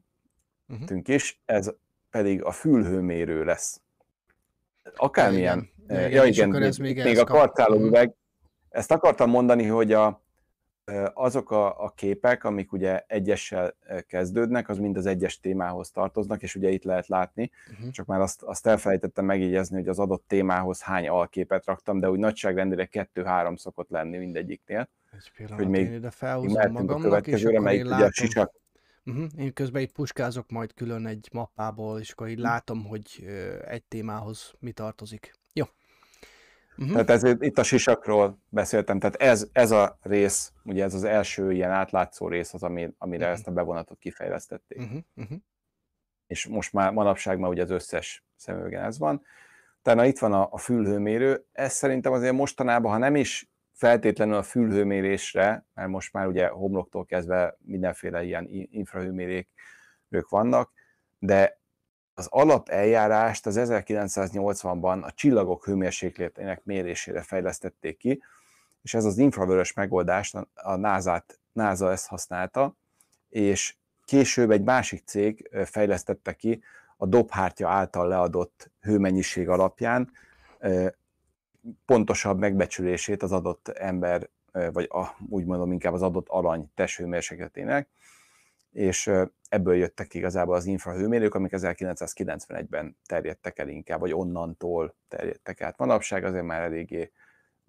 uh-huh. 0.67 0.99
is, 1.03 1.41
ez 1.45 1.73
pedig 2.09 2.43
a 2.43 2.51
fülhőmérő 2.51 3.43
lesz. 3.43 3.81
Akármilyen, 4.95 5.69
ja, 5.87 5.95
igen, 5.95 6.11
ja, 6.11 6.25
igen, 6.25 6.47
igen 6.55 6.73
még, 6.79 6.95
még, 6.95 7.03
még 7.03 7.19
a 7.19 7.23
kartáló 7.23 7.79
üveg, 7.79 8.13
ezt 8.69 8.91
akartam 8.91 9.29
mondani, 9.29 9.65
hogy 9.65 9.91
a, 9.93 10.21
azok 11.13 11.51
a, 11.51 11.83
a 11.83 11.89
képek, 11.89 12.43
amik 12.43 12.71
ugye 12.71 13.03
egyessel 13.07 13.75
kezdődnek, 14.07 14.69
az 14.69 14.77
mind 14.77 14.97
az 14.97 15.05
egyes 15.05 15.39
témához 15.39 15.91
tartoznak, 15.91 16.41
és 16.41 16.55
ugye 16.55 16.69
itt 16.69 16.83
lehet 16.83 17.07
látni, 17.07 17.51
uh-huh. 17.71 17.89
csak 17.89 18.05
már 18.05 18.19
azt, 18.19 18.41
azt 18.41 18.67
elfelejtettem 18.67 19.25
megjegyezni, 19.25 19.77
hogy 19.77 19.87
az 19.87 19.99
adott 19.99 20.23
témához 20.27 20.81
hány 20.81 21.07
alképet 21.07 21.65
raktam, 21.65 21.99
de 21.99 22.09
úgy 22.09 22.19
nagyságrendileg 22.19 22.89
kettő-három 22.89 23.55
szokott 23.55 23.89
lenni 23.89 24.17
mindegyiknél. 24.17 24.89
Egy 25.11 25.31
pillanat, 25.35 25.57
hogy 25.59 25.67
még, 25.67 25.85
én 25.85 25.93
ide 25.93 26.11
felhúzom 26.11 26.71
magamnak, 26.71 27.27
és 27.27 27.43
akkor 27.43 27.71
én 27.71 27.85
látom. 27.85 28.11
Sisak... 28.11 28.53
Uh-huh. 29.05 29.25
Én 29.37 29.53
közben 29.53 29.81
itt 29.81 29.91
puskázok 29.91 30.49
majd 30.49 30.73
külön 30.73 31.05
egy 31.05 31.29
mappából, 31.31 31.99
és 31.99 32.11
akkor 32.11 32.27
így 32.27 32.39
látom, 32.39 32.85
hogy 32.85 33.25
egy 33.67 33.83
témához 33.83 34.53
mi 34.59 34.71
tartozik. 34.71 35.33
Uh-huh. 36.77 37.05
Tehát 37.05 37.09
ez, 37.09 37.23
itt 37.39 37.57
a 37.57 37.63
sisakról 37.63 38.37
beszéltem, 38.49 38.99
tehát 38.99 39.15
ez, 39.15 39.47
ez 39.51 39.71
a 39.71 39.97
rész, 40.01 40.53
ugye 40.63 40.83
ez 40.83 40.93
az 40.93 41.03
első 41.03 41.51
ilyen 41.51 41.71
átlátszó 41.71 42.27
rész 42.27 42.53
az, 42.53 42.63
ami, 42.63 42.93
amire 42.97 43.21
uh-huh. 43.21 43.37
ezt 43.37 43.47
a 43.47 43.51
bevonatot 43.51 43.99
kifejlesztették. 43.99 44.79
Uh-huh. 44.79 44.99
Uh-huh. 45.15 45.37
És 46.27 46.47
most 46.47 46.73
már 46.73 46.91
manapság 46.91 47.39
már 47.39 47.49
ugye 47.49 47.61
az 47.61 47.69
összes 47.69 48.25
szemüvegen 48.35 48.83
ez 48.83 48.97
van. 48.97 49.21
Tehát 49.81 50.05
itt 50.05 50.19
van 50.19 50.33
a, 50.33 50.47
a 50.51 50.57
fülhőmérő, 50.57 51.45
ez 51.51 51.73
szerintem 51.73 52.11
azért 52.11 52.33
mostanában, 52.33 52.91
ha 52.91 52.97
nem 52.97 53.15
is 53.15 53.49
feltétlenül 53.73 54.35
a 54.35 54.43
fülhőmérésre, 54.43 55.65
mert 55.73 55.89
most 55.89 56.13
már 56.13 56.27
ugye 56.27 56.47
homloktól 56.47 57.05
kezdve 57.05 57.57
mindenféle 57.59 58.23
ilyen 58.23 58.45
infrahőmérék 58.49 59.49
ők 60.09 60.29
vannak, 60.29 60.71
de 61.19 61.56
az 62.17 62.27
alapeljárást 62.29 63.45
az 63.45 63.55
1980-ban 63.59 65.03
a 65.03 65.11
csillagok 65.11 65.65
hőmérsékletének 65.65 66.63
mérésére 66.63 67.21
fejlesztették 67.21 67.97
ki, 67.97 68.23
és 68.81 68.93
ez 68.93 69.05
az 69.05 69.17
infravörös 69.17 69.73
megoldást 69.73 70.35
a 70.53 70.75
NASA, 70.75 71.25
NASA 71.53 71.91
ezt 71.91 72.07
használta, 72.07 72.75
és 73.29 73.75
később 74.03 74.51
egy 74.51 74.63
másik 74.63 75.03
cég 75.05 75.49
fejlesztette 75.65 76.33
ki 76.33 76.63
a 76.97 77.05
dobhártya 77.05 77.69
által 77.69 78.07
leadott 78.07 78.71
hőmennyiség 78.79 79.49
alapján 79.49 80.11
pontosabb 81.85 82.39
megbecsülését 82.39 83.23
az 83.23 83.31
adott 83.31 83.67
ember, 83.67 84.29
vagy 84.51 84.87
a, 84.91 85.05
úgy 85.29 85.45
mondom 85.45 85.71
inkább 85.71 85.93
az 85.93 86.01
adott 86.01 86.27
alany 86.27 86.71
testhőmérsékletének, 86.75 87.89
és 88.71 89.11
ebből 89.49 89.75
jöttek 89.75 90.13
igazából 90.13 90.55
az 90.55 90.65
infrahőmérők, 90.65 91.35
amik 91.35 91.51
1991-ben 91.55 92.97
terjedtek 93.05 93.59
el 93.59 93.67
inkább, 93.67 93.99
vagy 93.99 94.13
onnantól 94.13 94.95
terjedtek 95.07 95.61
át. 95.61 95.77
Manapság 95.77 96.23
azért 96.23 96.45
már 96.45 96.61
eléggé, 96.61 97.11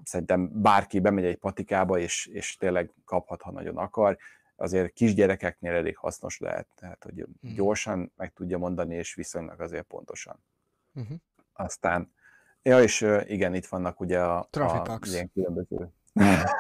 szerintem 0.05 0.51
bárki 0.63 1.01
bemegy 1.01 1.25
egy 1.25 1.37
patikába, 1.37 1.99
és, 1.99 2.27
és 2.27 2.57
tényleg 2.57 2.93
kaphat, 3.05 3.43
ha 3.43 3.51
nagyon 3.51 3.77
akar, 3.77 4.19
azért 4.57 4.93
kisgyerekeknél 4.93 5.73
elég 5.73 5.97
hasznos 5.97 6.39
lehet, 6.39 6.67
tehát 6.75 7.05
hogy 7.05 7.21
uh-huh. 7.21 7.55
gyorsan 7.55 8.13
meg 8.17 8.33
tudja 8.33 8.59
mondani, 8.59 8.95
és 8.95 9.15
viszonylag 9.15 9.61
azért 9.61 9.87
pontosan. 9.87 10.45
Uh-huh. 10.95 11.17
Aztán, 11.53 12.13
ja, 12.63 12.83
és 12.83 13.07
igen, 13.27 13.55
itt 13.55 13.67
vannak 13.67 14.01
ugye 14.01 14.21
a, 14.21 14.49
a 14.51 14.99
ilyen 15.03 15.31
különböző... 15.33 15.89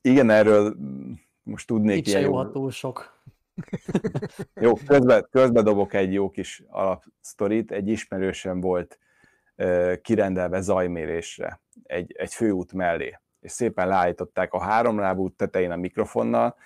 igen, 0.00 0.30
erről 0.30 0.76
most 1.42 1.66
tudnék 1.66 1.96
Itt 1.96 2.06
ilyen 2.06 2.20
jó 2.20 2.50
túl 2.50 2.70
sok. 2.70 3.22
jó, 4.60 4.72
közbe, 4.86 5.20
közbe 5.30 5.62
dobok 5.62 5.94
egy 5.94 6.12
jó 6.12 6.30
kis 6.30 6.62
alapsztorit. 6.68 7.72
Egy 7.72 7.88
ismerősem 7.88 8.60
volt 8.60 8.98
uh, 9.56 9.94
kirendelve 10.00 10.60
zajmérésre 10.60 11.60
egy, 11.82 12.14
egy 12.16 12.34
főút 12.34 12.72
mellé, 12.72 13.18
és 13.40 13.52
szépen 13.52 13.88
leállították 13.88 14.52
a 14.52 14.60
háromlábú 14.62 15.28
tetején 15.28 15.70
a 15.70 15.76
mikrofonnal, 15.76 16.56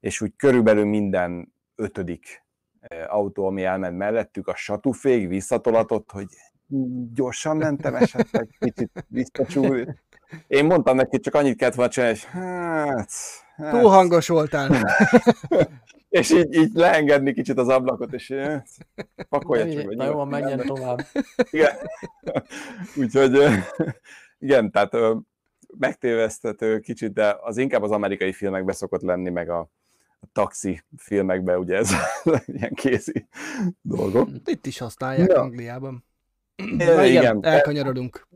és 0.00 0.20
úgy 0.20 0.36
körülbelül 0.36 0.84
minden 0.84 1.52
ötödik 1.74 2.44
autó, 3.06 3.46
ami 3.46 3.64
elment 3.64 3.96
mellettük, 3.96 4.48
a 4.48 4.54
satufég 4.54 5.28
visszatolatott, 5.28 6.10
hogy 6.10 6.28
gyorsan 7.14 7.56
mentem 7.56 7.94
esetleg, 7.94 8.48
kicsit 8.58 9.04
visszacsúlt. 9.08 9.96
Én 10.46 10.64
mondtam 10.64 10.96
neki, 10.96 11.20
csak 11.20 11.34
annyit 11.34 11.56
kellett 11.56 11.74
volna 11.74 11.90
csinálni, 11.90 12.18
hogy 12.18 12.28
hát, 12.30 13.10
Hát... 13.56 13.80
Túl 13.80 13.90
hangos 13.90 14.28
voltál. 14.28 14.70
és 16.08 16.30
így, 16.30 16.54
így 16.54 16.70
leengedni 16.74 17.32
kicsit 17.32 17.58
az 17.58 17.68
ablakot, 17.68 18.12
és 18.12 18.34
pakolja 19.28 19.82
csak. 19.82 19.94
Na 19.94 20.04
jó, 20.04 20.24
menjen 20.24 20.66
tovább. 20.66 21.06
Igen. 21.50 21.76
Úgyhogy 22.96 23.38
igen, 24.38 24.70
tehát 24.70 24.92
megtévesztető 25.78 26.78
kicsit, 26.80 27.12
de 27.12 27.36
az 27.40 27.56
inkább 27.56 27.82
az 27.82 27.90
amerikai 27.90 28.32
filmekbe 28.32 28.72
szokott 28.72 29.02
lenni, 29.02 29.30
meg 29.30 29.48
a, 29.48 29.58
a 30.20 30.26
taxi 30.32 30.82
filmekben, 30.96 31.58
ugye 31.58 31.76
ez 31.76 31.92
ilyen 32.46 32.72
kézi 32.74 33.28
dolgok. 33.80 34.28
Itt 34.44 34.66
is 34.66 34.78
használják 34.78 35.28
ja. 35.28 35.40
Angliában. 35.40 36.04
Na, 36.56 37.04
igen, 37.04 37.06
igen, 37.06 37.44
elkanyarodunk. 37.44 38.28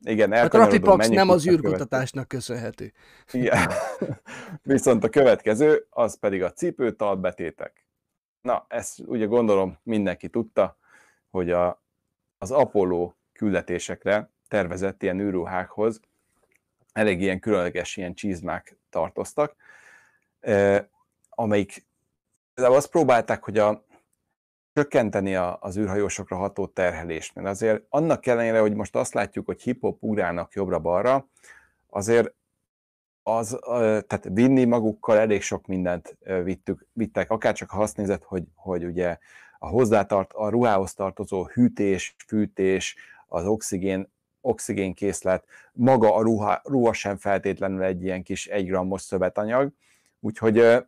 Igen, 0.00 0.32
A 0.32 0.48
Trafipax 0.48 1.08
nem 1.08 1.28
az 1.28 1.48
űrkutatásnak 1.48 2.28
köszönhető. 2.28 2.92
Igen. 3.32 3.68
Viszont 4.62 5.04
a 5.04 5.08
következő, 5.08 5.86
az 5.90 6.18
pedig 6.18 6.42
a 6.42 6.52
cipőtal 6.52 7.16
betétek. 7.16 7.86
Na, 8.40 8.66
ezt 8.68 8.98
ugye 9.06 9.24
gondolom 9.24 9.78
mindenki 9.82 10.28
tudta, 10.28 10.78
hogy 11.30 11.50
a, 11.50 11.82
az 12.38 12.50
Apollo 12.50 13.12
küldetésekre 13.32 14.30
tervezett 14.48 15.02
ilyen 15.02 15.20
űrruhákhoz 15.20 16.00
elég 16.96 17.20
ilyen 17.20 17.40
különleges 17.40 17.96
ilyen 17.96 18.14
csizmák 18.14 18.78
tartoztak, 18.90 19.56
eh, 20.40 20.84
amelyik 21.28 21.86
azt 22.54 22.90
próbálták, 22.90 23.44
hogy 23.44 23.58
a, 23.58 23.84
csökkenteni 24.76 25.34
a, 25.34 25.58
az 25.60 25.76
űrhajósokra 25.76 26.36
ható 26.36 26.66
terhelést. 26.66 27.34
Mert 27.34 27.46
azért 27.46 27.82
annak 27.88 28.26
ellenére, 28.26 28.60
hogy 28.60 28.74
most 28.74 28.96
azt 28.96 29.14
látjuk, 29.14 29.46
hogy 29.46 29.62
hip-hop 29.62 30.02
ugrálnak 30.02 30.52
jobbra-balra, 30.52 31.28
azért 31.90 32.34
az, 33.22 33.58
tehát 33.66 34.28
vinni 34.32 34.64
magukkal 34.64 35.18
elég 35.18 35.42
sok 35.42 35.66
mindent 35.66 36.16
vittük, 36.44 36.86
vittek, 36.92 37.30
akár 37.30 37.54
csak 37.54 37.70
ha 37.70 37.82
azt 37.82 37.96
nézed, 37.96 38.22
hogy, 38.22 38.44
hogy 38.54 38.84
ugye 38.84 39.18
a 39.58 39.66
hozzátart, 39.66 40.32
a 40.32 40.48
ruhához 40.48 40.94
tartozó 40.94 41.46
hűtés, 41.46 42.14
fűtés, 42.26 42.96
az 43.26 43.46
oxigén 43.46 44.14
oxigénkészlet, 44.40 45.44
maga 45.72 46.14
a 46.14 46.22
ruha, 46.22 46.60
ruha 46.64 46.92
sem 46.92 47.16
feltétlenül 47.16 47.82
egy 47.82 48.02
ilyen 48.02 48.22
kis 48.22 48.46
egy 48.46 48.66
grammos 48.66 49.02
szövetanyag, 49.02 49.72
úgyhogy 50.20 50.86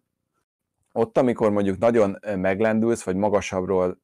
ott, 0.93 1.19
amikor 1.19 1.51
mondjuk 1.51 1.79
nagyon 1.79 2.19
meglendülsz, 2.37 3.03
vagy 3.03 3.17
magasabbról 3.17 3.99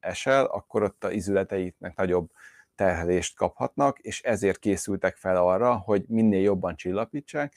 esel, 0.00 0.44
akkor 0.44 0.82
ott 0.82 1.04
a 1.04 1.10
izületeiknek 1.10 1.96
nagyobb 1.96 2.30
terhelést 2.74 3.36
kaphatnak, 3.36 3.98
és 3.98 4.22
ezért 4.22 4.58
készültek 4.58 5.16
fel 5.16 5.36
arra, 5.36 5.76
hogy 5.76 6.04
minél 6.08 6.42
jobban 6.42 6.76
csillapítsák, 6.76 7.54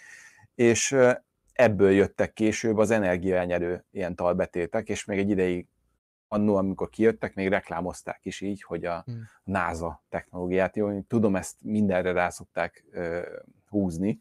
és 0.56 0.96
ebből 1.54 1.92
jöttek 1.92 2.34
később 2.34 2.78
az 2.78 2.92
energiaelnyerő 2.92 3.86
ilyen 3.92 4.16
talbetétek, 4.16 4.90
és 4.90 5.06
még 5.06 5.18
egy 5.18 5.30
ideig 5.30 5.68
annó, 6.28 6.56
amikor 6.56 6.90
kijöttek, 6.90 7.36
még 7.36 7.48
reklámozták 7.48 8.26
is 8.26 8.42
így, 8.42 8.64
hogy 8.64 8.86
a 8.86 9.02
hmm. 9.06 9.22
NASA 9.44 10.04
technológiát, 10.10 10.76
jó, 10.76 11.02
tudom, 11.02 11.36
ezt 11.36 11.56
mindenre 11.62 12.12
rá 12.12 12.30
szokták 12.30 12.86
húzni, 13.70 14.18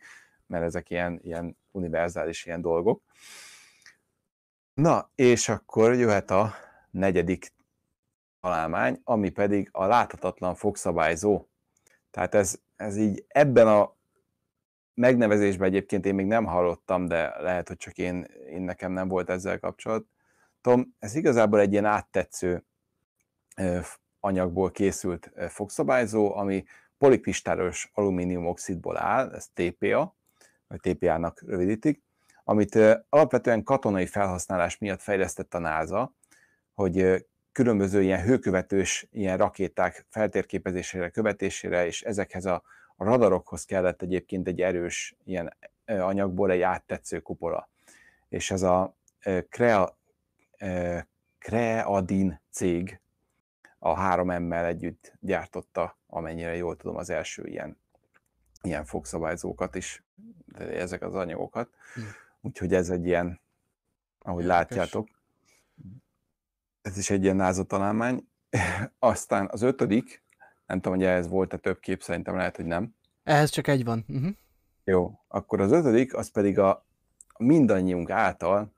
mert 0.47 0.65
ezek 0.65 0.91
ilyen, 0.91 1.19
ilyen 1.23 1.57
univerzális 1.71 2.47
ilyen 2.47 2.61
dolgok. 2.61 3.03
Na, 4.77 5.11
és 5.15 5.49
akkor 5.49 5.95
jöhet 5.95 6.31
a 6.31 6.55
negyedik 6.91 7.53
találmány, 8.41 9.01
ami 9.05 9.31
pedig 9.31 9.69
a 9.73 9.85
láthatatlan 9.85 10.55
fogszabályzó. 10.55 11.47
Tehát 12.11 12.35
ez, 12.35 12.61
ez 12.77 12.97
így 12.97 13.25
ebben 13.29 13.67
a 13.67 13.97
megnevezésben 14.95 15.69
egyébként 15.69 16.07
én 16.07 16.15
még 16.15 16.27
nem 16.27 16.45
hallottam, 16.45 17.07
de 17.07 17.41
lehet, 17.41 17.69
hogy 17.69 17.77
csak 17.77 17.99
én, 17.99 18.27
én 18.51 18.63
nekem 18.63 18.93
nem 18.93 19.09
volt 19.09 19.31
ezzel 19.31 19.59
kapcsolatom. 19.59 20.95
Ez 20.99 21.15
igazából 21.15 21.61
egy 21.61 21.73
ilyen 21.73 21.85
áttetsző 21.85 22.65
anyagból 24.21 24.71
készült 24.71 25.31
fogszabályzó, 25.49 26.37
ami 26.37 26.65
polikristálos 26.99 27.91
alumíniumoxidból 27.95 28.99
áll, 28.99 29.33
ez 29.33 29.49
TPA, 29.49 30.17
vagy 30.67 30.81
TPA-nak 30.81 31.43
rövidítik, 31.47 32.06
amit 32.49 32.79
alapvetően 33.09 33.63
katonai 33.63 34.07
felhasználás 34.07 34.79
miatt 34.79 35.01
fejlesztett 35.01 35.55
a 35.55 35.59
NASA, 35.59 36.13
hogy 36.75 37.27
különböző 37.53 38.03
ilyen 38.03 38.23
hőkövetős 38.23 39.09
ilyen 39.13 39.37
rakéták 39.37 40.07
feltérképezésére, 40.09 41.11
követésére, 41.11 41.87
és 41.87 42.03
ezekhez 42.03 42.45
a 42.45 42.63
radarokhoz 42.97 43.65
kellett 43.65 44.03
egyébként 44.03 44.49
egy 44.49 44.61
erős 44.61 45.17
ilyen 45.25 45.57
anyagból 45.85 46.51
egy 46.51 46.61
áttetsző 46.61 47.21
kupola. 47.21 47.69
És 48.29 48.51
ez 48.51 48.63
a 48.63 48.97
Crea, 49.49 49.99
Creadin 51.39 52.41
cég 52.51 53.01
a 53.79 53.95
3M-mel 53.95 54.67
együtt 54.67 55.13
gyártotta, 55.21 55.99
amennyire 56.07 56.57
jól 56.57 56.77
tudom, 56.77 56.97
az 56.97 57.11
első 57.11 57.47
ilyen, 57.47 57.79
ilyen 58.63 58.85
fogszabályzókat 58.85 59.75
is, 59.75 60.05
ezek 60.59 61.03
az 61.03 61.15
anyagokat. 61.15 61.71
Hm. 61.95 62.01
Úgyhogy 62.47 62.75
ez 62.75 62.91
egy 62.91 63.07
ilyen, 63.07 63.41
ahogy 64.19 64.43
Érdekes. 64.43 64.69
látjátok, 64.69 65.09
ez 66.83 66.99
is 66.99 67.11
egy 67.11 67.23
ilyen 67.23 67.37
NASA 67.37 67.65
találmány. 67.65 68.29
Aztán 68.99 69.49
az 69.51 69.63
ötödik, 69.63 70.23
nem 70.67 70.81
tudom, 70.81 70.99
hogy 70.99 71.07
ehhez 71.07 71.29
volt-e 71.29 71.57
több 71.57 71.81
kép, 71.81 72.03
szerintem 72.03 72.37
lehet, 72.37 72.57
hogy 72.57 72.65
nem. 72.65 72.95
Ehhez 73.23 73.51
csak 73.51 73.67
egy 73.67 73.85
van. 73.85 74.05
Uh-huh. 74.09 74.33
Jó, 74.85 75.21
akkor 75.29 75.61
az 75.61 75.73
ötödik, 75.73 76.15
az 76.15 76.31
pedig 76.31 76.59
a 76.59 76.87
mindannyiunk 77.39 78.11
által 78.11 78.73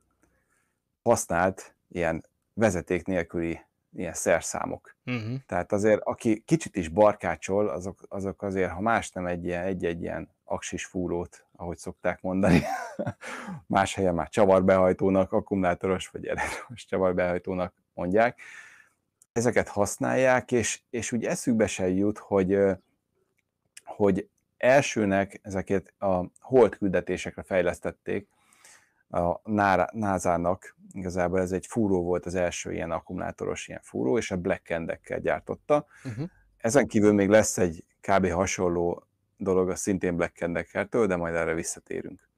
használt 1.03 1.75
ilyen 1.89 2.25
vezeték 2.55 3.07
nélküli 3.07 3.61
ilyen 3.93 4.13
szerszámok. 4.13 4.97
Uh-huh. 5.05 5.39
Tehát 5.47 5.73
azért, 5.73 6.01
aki 6.03 6.43
kicsit 6.47 6.77
is 6.77 6.89
barkácsol, 6.89 7.69
azok, 7.69 7.99
azok 8.09 8.43
azért, 8.43 8.71
ha 8.71 8.81
más 8.81 9.11
nem 9.11 9.27
egy 9.27 9.45
ilyen, 9.45 9.65
egy-egy 9.65 10.03
ilyen 10.03 10.29
aksis 10.49 10.85
fúrót, 10.85 11.47
ahogy 11.57 11.77
szokták 11.77 12.21
mondani, 12.21 12.63
más 13.67 13.95
helyen 13.95 14.15
már 14.15 14.29
csavarbehajtónak, 14.29 15.33
akkumulátoros 15.33 16.09
vagy 16.09 16.27
elektromos 16.27 16.85
csavarbehajtónak 16.85 17.75
mondják, 17.95 18.41
ezeket 19.33 19.69
használják, 19.69 20.53
és, 20.53 20.81
és 20.91 21.13
úgy 21.13 21.25
eszükbe 21.25 21.67
se 21.67 21.89
jut, 21.89 22.19
hogy, 22.19 22.59
hogy 23.85 24.29
elsőnek 24.57 25.41
ezeket 25.43 25.95
a 25.99 26.25
hold 26.41 26.77
küldetésekre 26.77 27.43
fejlesztették 27.43 28.29
a 29.11 29.41
NASA-nak, 29.93 30.77
igazából 30.93 31.41
ez 31.41 31.53
egy 31.53 31.67
fúró 31.67 32.03
volt 32.03 32.27
az 32.27 32.35
első 32.35 32.73
ilyen 32.73 32.91
akkumulátoros 32.91 33.69
ilyen 33.69 33.81
fúró, 33.83 34.19
és 34.19 34.31
a 34.31 34.37
Black 34.37 34.71
Endekkel 34.71 35.19
gyártotta. 35.19 35.87
Uh-huh. 36.05 36.29
Ezen 36.57 36.87
kívül 36.87 37.13
még 37.13 37.29
lesz 37.29 37.59
egy 37.59 37.85
kb. 38.01 38.31
hasonló 38.31 39.08
dolog 39.39 39.69
a 39.69 39.77
szintén 39.77 40.17
Black 40.17 40.41
Endekkeltől, 40.41 41.07
de 41.07 41.17
majd 41.17 41.35
erre 41.35 41.55
visszatérünk. 41.55 42.29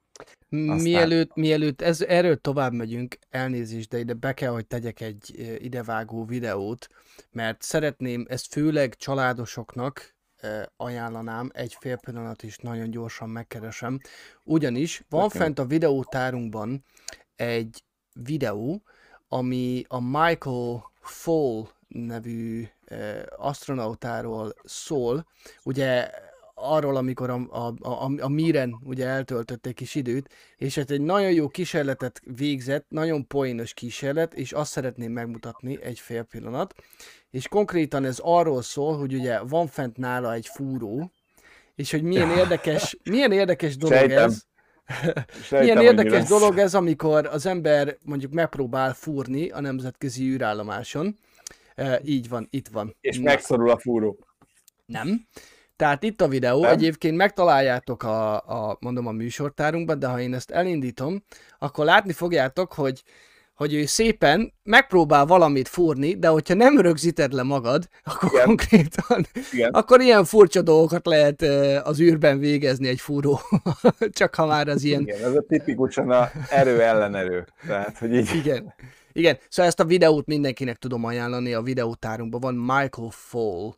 Aztán... 0.50 0.80
Mielőtt, 0.80 1.34
mielőtt 1.34 1.80
ez, 1.80 2.00
erről 2.00 2.40
tovább 2.40 2.72
megyünk, 2.72 3.18
elnézést, 3.30 3.88
de 3.88 3.98
ide 3.98 4.14
be 4.14 4.32
kell, 4.32 4.50
hogy 4.50 4.66
tegyek 4.66 5.00
egy 5.00 5.56
idevágó 5.58 6.24
videót, 6.24 6.86
mert 7.30 7.62
szeretném, 7.62 8.26
ezt 8.28 8.52
főleg 8.52 8.94
családosoknak 8.94 10.14
ajánlanám, 10.76 11.50
egy 11.54 11.76
fél 11.80 11.96
pillanat 11.96 12.42
is 12.42 12.56
nagyon 12.56 12.90
gyorsan 12.90 13.28
megkeresem, 13.28 13.98
ugyanis 14.44 15.04
van 15.08 15.24
okay. 15.24 15.40
fent 15.40 15.58
a 15.58 15.66
videótárunkban 15.66 16.84
egy 17.36 17.84
videó, 18.12 18.82
ami 19.28 19.84
a 19.88 20.00
Michael 20.00 20.90
Fall 21.00 21.68
nevű 21.88 22.68
astronautáról 23.36 24.54
szól. 24.64 25.26
Ugye 25.62 26.10
arról, 26.60 26.96
amikor 26.96 27.30
a, 27.30 27.40
a, 27.50 27.74
a, 27.80 28.10
a 28.20 28.28
Miren 28.28 28.76
ugye 28.84 29.06
eltöltött 29.06 29.66
egy 29.66 29.74
kis 29.74 29.94
időt, 29.94 30.28
és 30.56 30.74
hát 30.74 30.90
egy 30.90 31.00
nagyon 31.00 31.32
jó 31.32 31.48
kísérletet 31.48 32.22
végzett, 32.36 32.86
nagyon 32.88 33.26
poénos 33.26 33.74
kísérlet, 33.74 34.34
és 34.34 34.52
azt 34.52 34.70
szeretném 34.70 35.12
megmutatni 35.12 35.82
egy 35.82 35.98
fél 35.98 36.22
pillanat. 36.22 36.74
És 37.30 37.48
konkrétan 37.48 38.04
ez 38.04 38.18
arról 38.22 38.62
szól, 38.62 38.98
hogy 38.98 39.14
ugye 39.14 39.40
van 39.40 39.66
fent 39.66 39.96
nála 39.96 40.32
egy 40.32 40.46
fúró, 40.46 41.10
és 41.74 41.90
hogy 41.90 42.02
milyen 42.02 42.30
érdekes, 42.30 42.98
milyen 43.10 43.32
érdekes 43.32 43.76
dolog 43.76 43.98
Sejtem. 43.98 44.24
ez. 44.24 44.42
Sejtem, 45.42 45.78
milyen 45.78 45.82
érdekes 45.96 46.28
dolog 46.28 46.58
ez, 46.58 46.74
amikor 46.74 47.26
az 47.26 47.46
ember 47.46 47.96
mondjuk 48.04 48.32
megpróbál 48.32 48.94
fúrni 48.94 49.50
a 49.50 49.60
nemzetközi 49.60 50.24
űrállomáson. 50.24 51.18
E, 51.74 52.00
így 52.04 52.28
van, 52.28 52.46
itt 52.50 52.68
van. 52.68 52.96
És 53.00 53.16
Na. 53.16 53.22
megszorul 53.22 53.70
a 53.70 53.78
fúró. 53.78 54.18
Nem. 54.86 55.26
Tehát 55.80 56.02
itt 56.02 56.20
a 56.20 56.28
videó, 56.28 56.60
Nem? 56.60 56.70
egyébként 56.70 57.16
megtaláljátok 57.16 58.02
a, 58.02 58.34
a, 58.34 58.76
mondom 58.80 59.06
a 59.06 59.10
műsortárunkban, 59.10 59.98
de 59.98 60.06
ha 60.06 60.20
én 60.20 60.34
ezt 60.34 60.50
elindítom, 60.50 61.22
akkor 61.58 61.84
látni 61.84 62.12
fogjátok, 62.12 62.72
hogy 62.72 63.02
hogy 63.54 63.74
ő 63.74 63.86
szépen 63.86 64.52
megpróbál 64.62 65.26
valamit 65.26 65.68
fúrni, 65.68 66.14
de 66.14 66.28
hogyha 66.28 66.54
nem 66.54 66.80
rögzíted 66.80 67.32
le 67.32 67.42
magad, 67.42 67.88
akkor 68.04 68.30
Igen. 68.32 68.46
konkrétan, 68.46 69.26
Igen. 69.52 69.70
akkor 69.70 70.00
ilyen 70.00 70.24
furcsa 70.24 70.62
dolgokat 70.62 71.06
lehet 71.06 71.42
az 71.86 72.00
űrben 72.00 72.38
végezni 72.38 72.88
egy 72.88 73.00
fúró, 73.00 73.40
csak 74.18 74.34
ha 74.34 74.46
már 74.46 74.68
az 74.68 74.82
ilyen... 74.82 75.00
Igen, 75.00 75.24
ez 75.24 75.34
a 75.34 75.44
tipikusan 75.48 76.10
a 76.10 76.30
erő 76.50 76.80
ellenerő. 76.80 77.46
Tehát, 77.66 77.98
hogy 77.98 78.14
így... 78.14 78.34
Igen. 78.34 78.74
Igen, 79.12 79.38
szóval 79.48 79.70
ezt 79.70 79.80
a 79.80 79.84
videót 79.84 80.26
mindenkinek 80.26 80.76
tudom 80.76 81.04
ajánlani, 81.04 81.52
a 81.52 81.62
videótárunkban 81.62 82.40
van 82.40 82.54
Michael 82.54 83.10
Fall, 83.10 83.74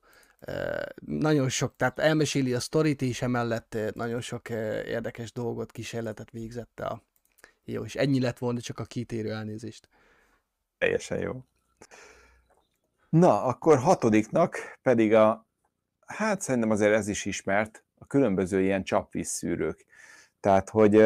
nagyon 1.07 1.49
sok, 1.49 1.77
tehát 1.77 1.99
elmeséli 1.99 2.55
a 2.55 2.61
sztorit, 2.61 3.03
és 3.03 3.23
emellett 3.23 3.77
nagyon 3.95 4.21
sok 4.21 4.49
érdekes 4.87 5.33
dolgot, 5.33 5.73
kísérletet 5.73 6.31
végzett 6.31 6.81
a 6.81 7.03
jó, 7.65 7.85
és 7.85 7.95
ennyi 7.95 8.21
lett 8.21 8.39
volna 8.39 8.61
csak 8.61 8.79
a 8.79 8.85
kitérő 8.85 9.31
elnézést. 9.31 9.89
Teljesen 10.79 11.19
jó. 11.19 11.45
Na, 13.09 13.43
akkor 13.45 13.79
hatodiknak 13.79 14.79
pedig 14.83 15.15
a, 15.15 15.47
hát 16.07 16.41
szerintem 16.41 16.71
azért 16.71 16.95
ez 16.95 17.09
is 17.09 17.25
ismert, 17.25 17.85
a 17.95 18.07
különböző 18.07 18.63
ilyen 18.63 18.85
csapvízszűrők. 18.85 19.85
Tehát, 20.41 20.71
hogy 20.71 21.05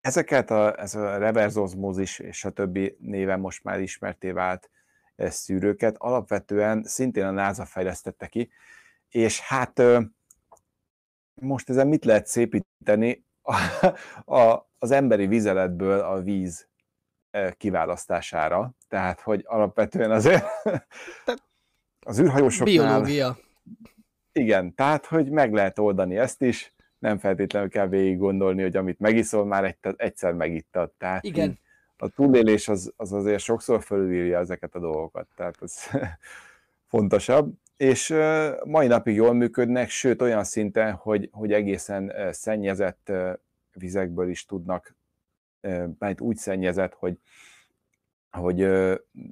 ezeket 0.00 0.50
a, 0.50 0.80
ez 0.80 0.94
a 0.94 1.18
reverse 1.18 1.60
osmosis 1.60 2.18
és 2.18 2.44
a 2.44 2.50
többi 2.50 2.96
néven 3.00 3.40
most 3.40 3.64
már 3.64 3.80
ismerté 3.80 4.30
vált 4.30 4.70
szűrőket 5.16 5.96
alapvetően 5.98 6.82
szintén 6.84 7.24
a 7.24 7.30
NASA 7.30 7.64
fejlesztette 7.64 8.26
ki, 8.26 8.50
és 9.08 9.40
hát 9.40 9.82
most 11.40 11.70
ezen 11.70 11.86
mit 11.86 12.04
lehet 12.04 12.26
szépíteni? 12.26 13.24
A, 13.42 13.56
a, 14.40 14.70
az 14.78 14.90
emberi 14.90 15.26
vizeletből 15.26 16.00
a 16.00 16.20
víz 16.20 16.68
kiválasztására, 17.56 18.72
tehát 18.88 19.20
hogy 19.20 19.42
alapvetően 19.46 20.10
azért 20.10 20.44
az 22.06 22.20
űrhajósoknál... 22.20 22.74
Biológia. 22.74 23.38
Igen, 24.32 24.74
tehát 24.74 25.06
hogy 25.06 25.30
meg 25.30 25.52
lehet 25.52 25.78
oldani 25.78 26.16
ezt 26.16 26.42
is, 26.42 26.74
nem 26.98 27.18
feltétlenül 27.18 27.68
kell 27.68 27.88
végig 27.88 28.18
gondolni, 28.18 28.62
hogy 28.62 28.76
amit 28.76 28.98
megiszol, 28.98 29.44
már 29.44 29.64
egy, 29.64 29.76
egyszer 29.96 30.32
megittad. 30.32 30.90
Tehát 30.90 31.24
Igen. 31.24 31.58
A 32.02 32.08
túlélés 32.08 32.68
az, 32.68 32.92
az 32.96 33.12
azért 33.12 33.40
sokszor 33.40 33.82
fölülírja 33.82 34.38
ezeket 34.38 34.74
a 34.74 34.78
dolgokat, 34.78 35.26
tehát 35.34 35.56
ez 35.60 35.74
fontosabb. 36.92 37.52
és 37.76 38.14
mai 38.64 38.86
napig 38.86 39.14
jól 39.14 39.32
működnek, 39.32 39.88
sőt 39.88 40.22
olyan 40.22 40.44
szinten, 40.44 40.92
hogy, 40.92 41.28
hogy 41.32 41.52
egészen 41.52 42.12
szennyezett 42.30 43.12
vizekből 43.72 44.28
is 44.28 44.44
tudnak, 44.44 44.94
mert 45.98 46.20
úgy 46.20 46.36
szennyezett, 46.36 46.94
hogy, 46.94 47.18
hogy 48.30 48.58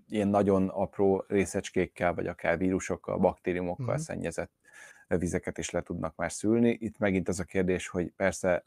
ilyen 0.09 0.29
nagyon 0.29 0.69
apró 0.69 1.25
részecskékkel, 1.29 2.15
vagy 2.15 2.27
akár 2.27 2.59
vírusokkal, 2.59 3.19
baktériumokkal 3.19 3.87
uh-huh. 3.87 4.01
szennyezett 4.01 4.53
vizeket 5.09 5.59
is 5.59 5.71
le 5.71 5.83
tudnak 5.83 6.17
már 6.17 6.33
szülni. 6.33 6.77
Itt 6.81 6.99
megint 6.99 7.29
az 7.29 7.41
a 7.41 7.45
kérdés, 7.45 7.89
hogy 7.89 8.13
persze 8.17 8.65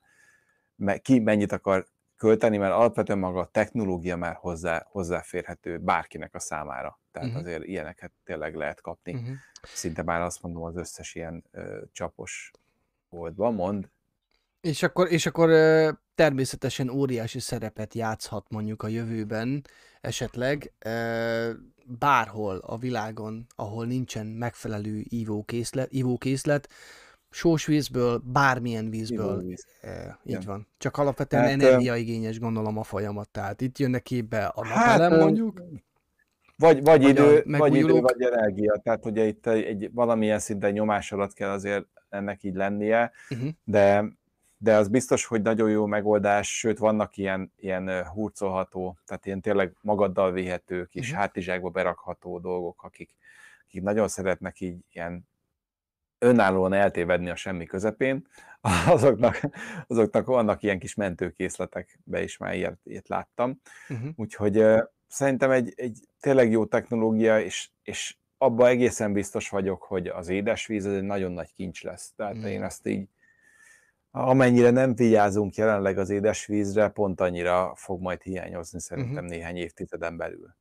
ki 1.02 1.20
mennyit 1.20 1.52
akar 1.52 1.86
költeni, 2.18 2.58
mert 2.58 2.74
alapvetően 2.74 3.20
maga 3.20 3.40
a 3.40 3.50
technológia 3.52 4.16
már 4.16 4.36
hozzá, 4.36 4.88
hozzáférhető 4.90 5.78
bárkinek 5.78 6.36
a 6.36 6.40
számára. 6.40 7.00
Tehát 7.12 7.30
uh-huh. 7.30 7.44
azért 7.44 7.64
ilyeneket 7.64 8.12
tényleg 8.24 8.56
lehet 8.56 8.82
kapni. 8.82 9.14
Uh-huh. 9.14 9.36
Szinte 9.64 10.04
már 10.04 10.22
azt 10.22 10.42
mondom 10.42 10.64
az 10.64 10.76
összes 10.76 11.16
ilyen 11.16 11.44
ö, 11.52 11.82
csapos 11.92 12.52
boltban, 13.10 13.54
mond. 13.54 13.90
És 14.62 14.84
akkor, 14.84 15.12
és 15.12 15.26
akkor 15.26 15.50
természetesen 16.16 16.90
óriási 16.90 17.40
szerepet 17.40 17.94
játszhat 17.94 18.50
mondjuk 18.50 18.84
a 18.84 18.88
jövőben 18.88 19.62
esetleg 20.02 20.74
bárhol 21.86 22.58
a 22.58 22.78
világon, 22.78 23.46
ahol 23.56 23.86
nincsen 23.86 24.26
megfelelő 24.26 25.04
ivókészlet, 25.04 25.92
ivókészlet 25.92 26.70
sós 27.34 27.66
vízből, 27.66 28.22
bármilyen 28.26 28.90
vízből. 28.90 29.42
Víz. 29.42 29.66
E, 29.82 30.20
így 30.24 30.34
ja. 30.34 30.42
van. 30.46 30.68
Csak 30.78 30.98
alapvetően 30.98 31.44
hát, 31.44 31.52
energiaigényes 31.52 32.40
gondolom 32.40 32.78
a 32.78 32.84
folyamat. 32.84 33.30
Tehát 33.30 33.62
itt 33.62 33.78
jönnek 33.78 34.02
képbe 34.02 34.46
a 34.46 34.66
hát, 34.66 34.86
napelem 34.86 35.12
hát, 35.12 35.22
mondjuk. 35.22 35.64
Vagy, 36.58 36.84
vagy, 36.84 36.84
vagy, 36.84 37.10
idő, 37.10 37.44
vagy 37.46 37.76
idő, 37.76 38.00
vagy 38.00 38.22
energia. 38.22 38.80
Tehát 38.84 39.06
ugye 39.06 39.26
itt 39.26 39.48
egy, 39.48 39.64
egy 39.64 39.90
valamilyen 39.94 40.40
szinten 40.40 40.72
nyomás 40.72 41.12
alatt 41.12 41.34
kell 41.34 41.50
azért 41.50 41.86
ennek 42.10 42.44
így 42.44 42.56
lennie, 42.56 43.12
uh-huh. 43.30 43.50
de 43.64 44.06
de 44.64 44.76
az 44.76 44.88
biztos, 44.88 45.26
hogy 45.26 45.42
nagyon 45.42 45.70
jó 45.70 45.86
megoldás, 45.86 46.58
sőt 46.58 46.78
vannak 46.78 47.18
ilyen, 47.18 47.52
ilyen 47.56 48.06
hurcolható, 48.06 48.98
tehát 49.06 49.26
ilyen 49.26 49.42
tényleg 49.42 49.76
magaddal 49.82 50.32
vihető 50.32 50.86
kis 50.86 51.06
uh-huh. 51.08 51.20
hátizsákba 51.20 51.70
berakható 51.70 52.40
dolgok, 52.40 52.84
akik, 52.84 53.10
akik 53.66 53.82
nagyon 53.82 54.08
szeretnek 54.08 54.60
így 54.60 54.78
ilyen 54.92 55.28
önállóan 56.24 56.74
eltévedni 56.74 57.30
a 57.30 57.36
semmi 57.36 57.66
közepén, 57.66 58.28
azoknak, 58.88 59.42
azoknak 59.88 60.26
vannak 60.26 60.64
ilyen 60.64 60.80
kis 60.80 60.96
mentőkészletek, 60.96 62.00
be 62.04 62.24
is 62.24 62.38
már 62.38 62.56
ilyet, 62.56 62.80
ilyet 62.84 63.08
láttam. 63.08 63.62
Uh-huh. 63.90 64.10
Úgyhogy 64.16 64.58
uh, 64.58 64.84
szerintem 65.08 65.52
egy, 65.52 65.74
egy 65.76 66.00
tényleg 66.20 66.52
jó 66.52 66.66
technológia, 66.66 67.40
és, 67.40 67.70
és 67.84 68.16
abban 68.38 68.68
egészen 68.68 69.14
biztos 69.14 69.50
vagyok, 69.50 69.84
hogy 69.84 70.08
az 70.08 70.30
édesvíz 70.30 70.86
ez 70.86 70.94
egy 70.94 71.04
nagyon 71.04 71.32
nagy 71.32 71.54
kincs 71.54 71.84
lesz. 71.84 72.14
Tehát 72.16 72.36
uh-huh. 72.36 72.52
én 72.52 72.64
azt 72.64 72.88
így, 72.88 73.08
amennyire 74.12 74.70
nem 74.70 74.96
vigyázunk 74.96 75.56
jelenleg 75.56 75.98
az 75.98 76.10
édesvízre, 76.10 76.88
pont 76.88 77.22
annyira 77.22 77.74
fog 77.76 78.02
majd 78.02 78.22
hiányozni 78.22 78.80
szerintem 78.80 79.14
uh-huh. 79.14 79.30
néhány 79.30 79.58
évtizeden 79.58 80.18
belül. 80.18 80.56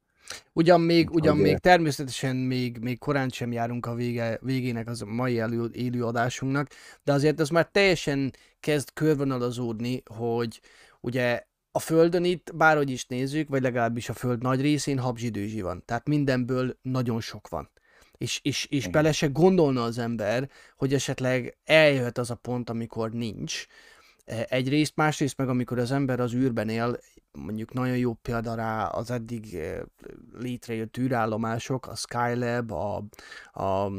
Ugyan 0.53 0.81
még, 0.81 1.11
ugyan 1.11 1.37
még 1.37 1.59
természetesen 1.59 2.37
még, 2.37 2.79
még 2.79 2.99
korán 2.99 3.29
sem 3.29 3.53
járunk 3.53 3.87
a 3.87 3.95
vége, 3.95 4.39
végének 4.43 4.89
az 4.89 5.05
mai 5.07 5.39
elő, 5.39 5.71
élő 5.73 6.05
adásunknak, 6.05 6.69
de 7.05 7.13
azért 7.13 7.41
az 7.41 7.49
már 7.49 7.69
teljesen 7.73 8.33
kezd 8.61 8.89
körvonalazódni, 8.93 10.03
hogy 10.07 10.61
ugye 11.01 11.43
a 11.73 11.79
Földön 11.79 12.25
itt, 12.25 12.51
bárhogy 12.55 12.91
is 12.91 13.07
nézzük, 13.07 13.49
vagy 13.49 13.63
legalábbis 13.63 14.09
a 14.09 14.13
Föld 14.13 14.43
nagy 14.43 14.61
részén 14.61 14.99
habzsidőzsi 14.99 15.61
van. 15.61 15.83
Tehát 15.85 16.09
mindenből 16.09 16.79
nagyon 16.83 17.21
sok 17.21 17.49
van. 17.49 17.71
És, 18.19 18.41
és, 18.43 18.67
és 18.71 18.89
bele 18.89 19.13
se 19.13 19.27
gondolna 19.27 19.83
az 19.83 19.99
ember, 19.99 20.51
hogy 20.77 20.95
esetleg 20.95 21.59
eljöhet 21.65 22.19
az 22.19 22.31
a 22.31 22.35
pont, 22.35 22.71
amikor 22.71 23.11
nincs. 23.11 23.67
E, 24.25 24.47
egyrészt, 24.49 24.97
másrészt 24.97 25.37
meg 25.37 25.49
amikor 25.49 25.79
az 25.79 25.91
ember 25.91 26.21
az 26.21 26.35
űrben 26.35 26.69
él, 26.69 26.99
mondjuk 27.33 27.73
nagyon 27.73 27.97
jó 27.97 28.13
példa 28.13 28.55
rá 28.55 28.87
az 28.87 29.11
eddig 29.11 29.55
eh, 29.55 29.81
létrejött 30.39 30.97
űrállomások, 30.97 31.87
a 31.87 31.95
Skylab, 31.95 32.73
a, 32.73 32.97
a 33.53 33.91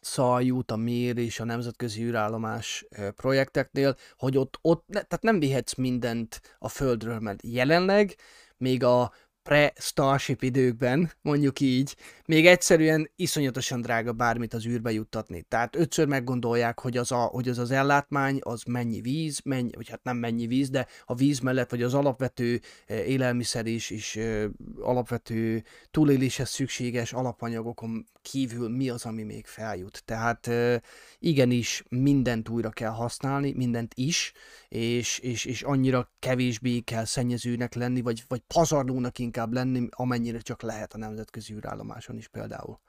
Szajút, 0.00 0.70
a 0.70 0.76
Mir 0.76 1.16
és 1.18 1.40
a 1.40 1.44
nemzetközi 1.44 2.02
űrállomás 2.02 2.86
eh, 2.90 3.10
projekteknél, 3.10 3.96
hogy 4.16 4.36
ott, 4.36 4.58
ott 4.62 4.84
tehát 4.88 5.22
nem 5.22 5.38
vihetsz 5.38 5.74
mindent 5.74 6.40
a 6.58 6.68
Földről, 6.68 7.18
mert 7.18 7.40
jelenleg 7.42 8.16
még 8.56 8.84
a 8.84 9.12
pre-Starship 9.44 10.42
időkben, 10.42 11.12
mondjuk 11.22 11.60
így, 11.60 11.96
még 12.26 12.46
egyszerűen 12.46 13.10
iszonyatosan 13.16 13.80
drága 13.80 14.12
bármit 14.12 14.54
az 14.54 14.66
űrbe 14.66 14.92
juttatni. 14.92 15.42
Tehát 15.42 15.76
ötször 15.76 16.06
meggondolják, 16.06 16.80
hogy 16.80 16.96
az, 16.96 17.12
a, 17.12 17.16
hogy 17.16 17.48
az 17.48 17.58
az 17.58 17.70
ellátmány, 17.70 18.38
az 18.42 18.62
mennyi 18.62 19.00
víz, 19.00 19.40
mennyi, 19.44 19.70
vagy 19.74 19.88
hát 19.88 20.02
nem 20.02 20.16
mennyi 20.16 20.46
víz, 20.46 20.70
de 20.70 20.86
a 21.04 21.14
víz 21.14 21.38
mellett, 21.38 21.70
vagy 21.70 21.82
az 21.82 21.94
alapvető 21.94 22.60
eh, 22.86 23.08
élelmiszer 23.08 23.66
is, 23.66 23.90
és 23.90 24.16
eh, 24.16 24.44
alapvető 24.80 25.64
túléléshez 25.90 26.50
szükséges 26.50 27.12
alapanyagokon 27.12 28.04
kívül 28.22 28.68
mi 28.68 28.88
az, 28.88 29.04
ami 29.04 29.22
még 29.22 29.46
feljut. 29.46 30.02
Tehát 30.04 30.46
eh, 30.46 30.80
igenis 31.18 31.84
mindent 31.88 32.48
újra 32.48 32.70
kell 32.70 32.90
használni, 32.90 33.52
mindent 33.52 33.92
is, 33.94 34.32
és, 34.68 35.18
és, 35.18 35.44
és 35.44 35.62
annyira 35.62 36.12
kevésbé 36.18 36.80
kell 36.80 37.04
szennyezőnek 37.04 37.74
lenni, 37.74 38.00
vagy, 38.00 38.24
vagy 38.28 38.40
pazarlónak 38.40 39.18
inkább 39.18 39.32
lenni, 39.36 39.88
amennyire 39.90 40.38
csak 40.38 40.62
lehet 40.62 40.92
a 40.92 40.98
nemzetközi 40.98 41.54
űrállomáson 41.54 42.16
is 42.16 42.28
például. 42.28 42.80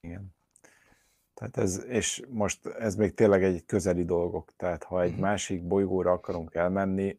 Igen. 0.00 0.34
Tehát 1.34 1.56
ez, 1.56 1.84
és 1.84 2.22
most 2.28 2.66
ez 2.66 2.94
még 2.94 3.14
tényleg 3.14 3.42
egy 3.44 3.64
közeli 3.64 4.04
dolgok, 4.04 4.52
tehát 4.56 4.84
ha 4.84 5.02
egy 5.02 5.08
uh-huh. 5.08 5.24
másik 5.24 5.66
bolygóra 5.66 6.12
akarunk 6.12 6.54
elmenni, 6.54 7.18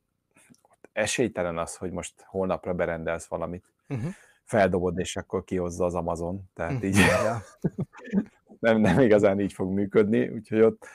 ott 0.62 0.90
esélytelen 0.92 1.58
az, 1.58 1.76
hogy 1.76 1.92
most 1.92 2.22
holnapra 2.22 2.74
berendelsz 2.74 3.26
valamit, 3.26 3.66
uh-huh. 3.90 4.12
feldobod, 4.44 5.00
és 5.00 5.16
akkor 5.16 5.44
kihozza 5.44 5.86
az 5.86 5.96
Amazon, 5.96 6.50
tehát 6.54 6.72
uh-huh. 6.72 6.88
így 6.90 6.98
nem, 8.60 8.80
nem 8.80 9.00
igazán 9.00 9.40
így 9.40 9.54
fog 9.54 9.72
működni, 9.72 10.28
úgyhogy 10.28 10.62
ott, 10.62 10.86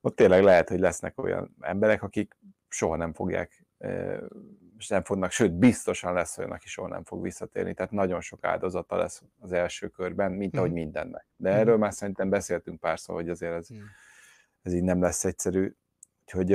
ott 0.00 0.16
tényleg 0.16 0.42
lehet, 0.42 0.68
hogy 0.68 0.80
lesznek 0.80 1.18
olyan 1.18 1.56
emberek, 1.60 2.02
akik 2.02 2.36
soha 2.68 2.96
nem 2.96 3.12
fogják 3.12 3.66
és 4.82 4.88
nem 4.88 5.04
fognak, 5.04 5.30
sőt, 5.30 5.52
biztosan 5.52 6.12
lesz 6.12 6.38
olyan, 6.38 6.50
aki 6.50 6.68
soha 6.68 6.88
nem 6.88 7.04
fog 7.04 7.22
visszatérni, 7.22 7.74
tehát 7.74 7.92
nagyon 7.92 8.20
sok 8.20 8.44
áldozata 8.44 8.96
lesz 8.96 9.22
az 9.40 9.52
első 9.52 9.88
körben, 9.88 10.32
mint 10.32 10.56
ahogy 10.56 10.70
mhm. 10.70 10.78
mindennek. 10.78 11.26
De 11.36 11.50
mm. 11.50 11.54
erről 11.54 11.76
már 11.76 11.92
szerintem 11.92 12.28
beszéltünk 12.28 12.80
párszor, 12.80 13.14
hogy 13.14 13.28
azért 13.28 13.52
ez, 13.52 13.66
ez 14.62 14.72
így 14.72 14.82
nem 14.82 15.00
lesz 15.00 15.24
egyszerű. 15.24 15.74
Úgyhogy, 16.20 16.50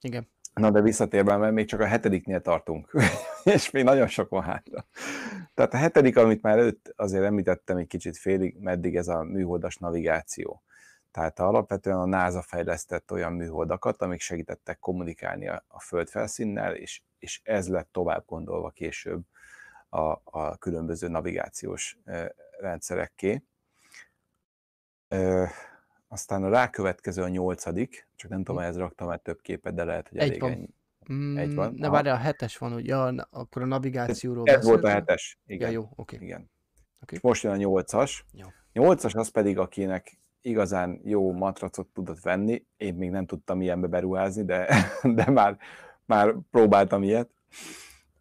Igen. 0.00 0.28
Na 0.54 0.70
de 0.70 0.80
visszatérve, 0.80 1.36
mert 1.36 1.52
még 1.52 1.66
csak 1.66 1.80
a 1.80 1.86
hetediknél 1.86 2.40
tartunk, 2.40 2.90
és 3.54 3.70
még 3.70 3.84
nagyon 3.84 4.06
sok 4.06 4.28
van 4.28 4.42
hátra. 4.42 4.86
Tehát 5.54 5.74
a 5.74 5.76
hetedik, 5.76 6.16
amit 6.16 6.42
már 6.42 6.58
előtt 6.58 6.92
azért 6.96 7.24
említettem 7.24 7.76
egy 7.76 7.86
kicsit 7.86 8.16
félig, 8.16 8.56
meddig 8.58 8.96
ez 8.96 9.08
a 9.08 9.22
műholdas 9.22 9.76
navigáció. 9.76 10.62
Tehát 11.16 11.38
alapvetően 11.38 11.98
a 11.98 12.04
NASA 12.04 12.42
fejlesztett 12.42 13.12
olyan 13.12 13.32
műholdakat, 13.32 14.02
amik 14.02 14.20
segítettek 14.20 14.78
kommunikálni 14.78 15.48
a, 15.48 15.64
a 15.68 15.80
Föld 15.80 16.08
felszínnel, 16.08 16.74
és, 16.74 17.02
és 17.18 17.40
ez 17.44 17.68
lett 17.68 17.88
tovább 17.92 18.24
gondolva 18.26 18.70
később 18.70 19.22
a, 19.88 20.20
a 20.24 20.56
különböző 20.58 21.08
navigációs 21.08 21.98
rendszerekké. 22.58 23.42
E, 25.08 25.50
aztán 26.08 26.44
a 26.44 26.48
rákövetkező 26.48 27.22
a 27.22 27.28
nyolcadik, 27.28 28.08
csak 28.16 28.30
nem 28.30 28.44
tudom, 28.44 28.62
hm. 28.62 28.68
ez 28.68 28.76
raktam 28.76 29.08
már 29.08 29.18
több 29.18 29.40
képet, 29.40 29.74
de 29.74 29.84
lehet, 29.84 30.08
hogy 30.08 30.18
egy 30.18 30.28
elég 30.28 30.40
van. 30.40 30.50
ennyi. 30.50 30.68
Mm, 31.12 31.36
egy 31.36 31.54
van. 31.54 31.74
Ne 31.74 31.88
várj, 31.88 32.08
a 32.08 32.16
hetes 32.16 32.58
van, 32.58 32.72
ugye? 32.72 32.94
Ja, 32.94 33.28
akkor 33.30 33.62
a 33.62 33.66
navigációról 33.66 34.46
Ez 34.46 34.64
volt 34.64 34.84
a 34.84 34.88
hetes, 34.88 35.38
igen. 35.46 35.70
Ja, 35.70 35.74
jó, 35.74 35.82
oké. 35.82 36.16
Okay. 36.16 36.26
Igen. 36.26 36.50
Okay. 37.02 37.18
most 37.22 37.42
jön 37.42 37.52
a 37.52 37.56
nyolcas. 37.56 38.24
Jó. 38.32 38.46
Nyolcas 38.72 39.14
az 39.14 39.28
pedig, 39.28 39.58
akinek 39.58 40.18
igazán 40.46 41.00
jó 41.04 41.32
matracot 41.32 41.86
tudott 41.86 42.20
venni, 42.20 42.64
én 42.76 42.94
még 42.94 43.10
nem 43.10 43.26
tudtam 43.26 43.60
ilyenbe 43.60 43.86
beruházni, 43.86 44.44
de, 44.44 44.68
de 45.16 45.30
már, 45.30 45.58
már 46.04 46.34
próbáltam 46.50 47.02
ilyet, 47.02 47.30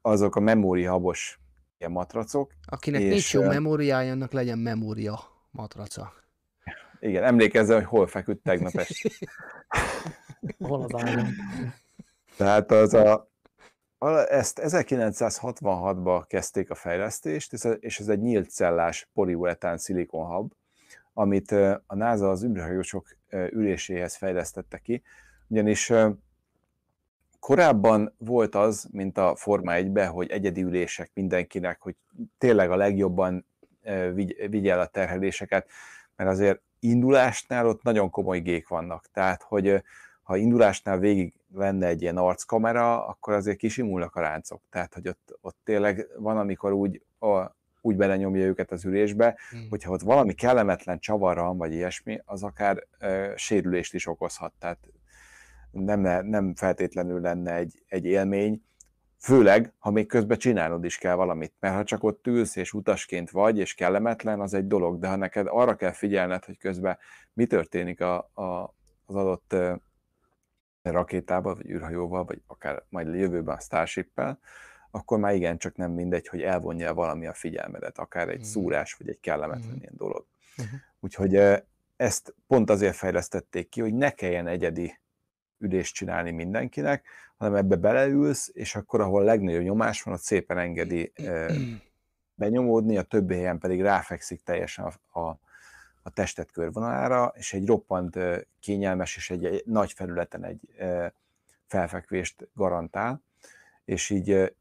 azok 0.01 0.35
a 0.35 0.39
memóriahabos 0.39 1.39
ilyen 1.77 1.91
matracok. 1.91 2.51
Akinek 2.65 3.01
és, 3.01 3.09
nincs 3.09 3.33
jó 3.33 3.41
memóriája, 3.41 4.11
annak 4.11 4.31
legyen 4.31 4.57
memória 4.57 5.19
matraca. 5.51 6.13
Igen, 6.99 7.23
emlékezzel, 7.23 7.75
hogy 7.75 7.85
hol 7.85 8.07
feküdt 8.07 8.43
tegnap 8.43 8.73
este. 8.75 9.09
hol 10.67 10.81
az 10.81 11.03
ágyon. 11.03 11.27
Tehát 12.37 12.71
az 12.71 12.93
a, 12.93 13.29
ezt 14.27 14.59
1966-ban 14.63 16.23
kezdték 16.27 16.69
a 16.69 16.75
fejlesztést, 16.75 17.53
és 17.79 17.99
ez 17.99 18.07
egy 18.07 18.21
nyílt 18.21 18.49
cellás 18.49 19.09
poliuretán 19.13 19.77
szilikonhab, 19.77 20.51
amit 21.17 21.51
a 21.85 21.95
NASA 21.95 22.29
az 22.29 22.43
űrhajósok 22.43 23.17
üléséhez 23.29 24.15
fejlesztette 24.15 24.77
ki, 24.77 25.01
ugyanis 25.47 25.91
korábban 27.39 28.13
volt 28.17 28.55
az, 28.55 28.87
mint 28.91 29.17
a 29.17 29.35
Forma 29.35 29.73
1 29.73 29.99
hogy 30.07 30.29
egyedi 30.29 30.61
ülések 30.61 31.11
mindenkinek, 31.13 31.81
hogy 31.81 31.95
tényleg 32.37 32.71
a 32.71 32.75
legjobban 32.75 33.45
vigye 34.49 34.71
el 34.71 34.79
a 34.79 34.85
terheléseket, 34.85 35.69
mert 36.15 36.29
azért 36.29 36.61
indulásnál 36.79 37.67
ott 37.67 37.83
nagyon 37.83 38.09
komoly 38.09 38.39
gék 38.39 38.67
vannak. 38.67 39.05
Tehát, 39.13 39.43
hogy 39.43 39.83
ha 40.23 40.35
indulásnál 40.35 40.97
végig 40.97 41.33
lenne 41.53 41.87
egy 41.87 42.01
ilyen 42.01 42.17
arckamera, 42.17 43.07
akkor 43.07 43.33
azért 43.33 43.57
kisimulnak 43.57 44.15
a 44.15 44.21
ráncok. 44.21 44.61
Tehát, 44.69 44.93
hogy 44.93 45.07
ott, 45.07 45.37
ott 45.41 45.57
tényleg 45.63 46.07
van, 46.17 46.37
amikor 46.37 46.71
úgy, 46.71 47.01
a, 47.19 47.55
úgy 47.85 47.95
belenyomja 47.95 48.45
őket 48.45 48.71
az 48.71 48.85
ülésbe, 48.85 49.37
hmm. 49.49 49.67
hogyha 49.69 49.91
ott 49.91 50.01
valami 50.01 50.33
kellemetlen 50.33 50.99
csavarra 50.99 51.53
vagy 51.53 51.73
ilyesmi, 51.73 52.21
az 52.25 52.43
akár 52.43 52.87
e, 52.97 53.33
sérülést 53.35 53.93
is 53.93 54.07
okozhat. 54.07 54.53
Tehát 54.59 54.79
nem, 55.71 56.27
nem 56.27 56.55
feltétlenül 56.55 57.21
lenne 57.21 57.53
egy, 57.55 57.83
egy 57.87 58.05
élmény, 58.05 58.63
Főleg, 59.19 59.73
ha 59.79 59.91
még 59.91 60.07
közben 60.07 60.37
csinálnod 60.37 60.83
is 60.83 60.97
kell 60.97 61.15
valamit, 61.15 61.53
mert 61.59 61.75
ha 61.75 61.83
csak 61.83 62.03
ott 62.03 62.27
ülsz 62.27 62.55
és 62.55 62.73
utasként 62.73 63.31
vagy, 63.31 63.57
és 63.57 63.73
kellemetlen, 63.73 64.39
az 64.41 64.53
egy 64.53 64.67
dolog, 64.67 64.99
de 64.99 65.07
ha 65.07 65.15
neked 65.15 65.47
arra 65.49 65.75
kell 65.75 65.91
figyelned, 65.91 66.45
hogy 66.45 66.57
közben 66.57 66.97
mi 67.33 67.45
történik 67.45 68.01
a, 68.01 68.17
a, 68.33 68.75
az 69.05 69.15
adott 69.15 69.55
rakétával, 70.81 71.55
vagy 71.55 71.69
űrhajóval, 71.69 72.23
vagy 72.23 72.41
akár 72.47 72.83
majd 72.89 73.07
jövőben 73.07 73.55
a 73.55 73.59
Starship-pel, 73.59 74.39
akkor 74.95 75.19
már 75.19 75.35
igen, 75.35 75.57
csak 75.57 75.75
nem 75.75 75.91
mindegy, 75.91 76.27
hogy 76.27 76.41
elvonja 76.41 76.93
valami 76.93 77.27
a 77.27 77.33
figyelmedet, 77.33 77.97
akár 77.97 78.29
egy 78.29 78.39
mm. 78.39 78.43
szúrás, 78.43 78.93
vagy 78.93 79.09
egy 79.09 79.19
kellemetlen 79.19 79.75
mm. 79.75 79.79
ilyen 79.79 79.93
dolog. 79.95 80.25
Mm-hmm. 80.61 80.75
Úgyhogy 80.99 81.35
ezt 81.95 82.35
pont 82.47 82.69
azért 82.69 82.95
fejlesztették 82.95 83.69
ki, 83.69 83.81
hogy 83.81 83.93
ne 83.93 84.09
kelljen 84.09 84.47
egyedi 84.47 84.99
ülést 85.57 85.95
csinálni 85.95 86.31
mindenkinek, 86.31 87.05
hanem 87.37 87.55
ebbe 87.55 87.75
beleülsz, 87.75 88.49
és 88.53 88.75
akkor, 88.75 89.01
ahol 89.01 89.21
a 89.21 89.25
legnagyobb 89.25 89.61
nyomás 89.61 90.01
van, 90.01 90.13
ott 90.13 90.21
szépen 90.21 90.57
engedi 90.57 91.11
benyomódni, 92.35 92.97
a 92.97 93.01
többi 93.01 93.33
helyen 93.33 93.59
pedig 93.59 93.81
ráfekszik 93.81 94.43
teljesen 94.43 94.85
a, 94.85 95.19
a, 95.19 95.39
a 96.03 96.09
testet 96.09 96.51
körvonalára, 96.51 97.33
és 97.35 97.53
egy 97.53 97.67
roppant 97.67 98.19
kényelmes 98.59 99.15
és 99.15 99.29
egy, 99.29 99.45
egy 99.45 99.63
nagy 99.65 99.91
felületen 99.91 100.43
egy 100.43 100.59
felfekvést 101.67 102.49
garantál, 102.53 103.21
és 103.85 104.09
így 104.09 104.55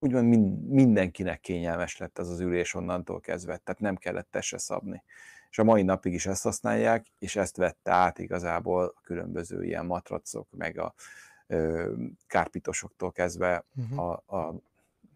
úgymond 0.00 0.28
mindenkinek 0.68 1.40
kényelmes 1.40 1.96
lett 1.96 2.18
az 2.18 2.28
az 2.28 2.40
ülés 2.40 2.74
onnantól 2.74 3.20
kezdve, 3.20 3.56
tehát 3.56 3.80
nem 3.80 3.96
kellett 3.96 4.28
testre 4.30 4.58
szabni 4.58 5.02
és 5.50 5.58
a 5.58 5.64
mai 5.64 5.82
napig 5.82 6.12
is 6.12 6.26
ezt 6.26 6.42
használják, 6.42 7.06
és 7.18 7.36
ezt 7.36 7.56
vette 7.56 7.92
át 7.92 8.18
igazából 8.18 8.84
a 8.96 9.00
különböző 9.00 9.64
ilyen 9.64 9.86
matracok, 9.86 10.48
meg 10.50 10.78
a 10.78 10.94
ö, 11.46 11.92
kárpitosoktól 12.26 13.12
kezdve 13.12 13.64
uh-huh. 13.76 13.98
a, 13.98 14.36
a 14.36 14.54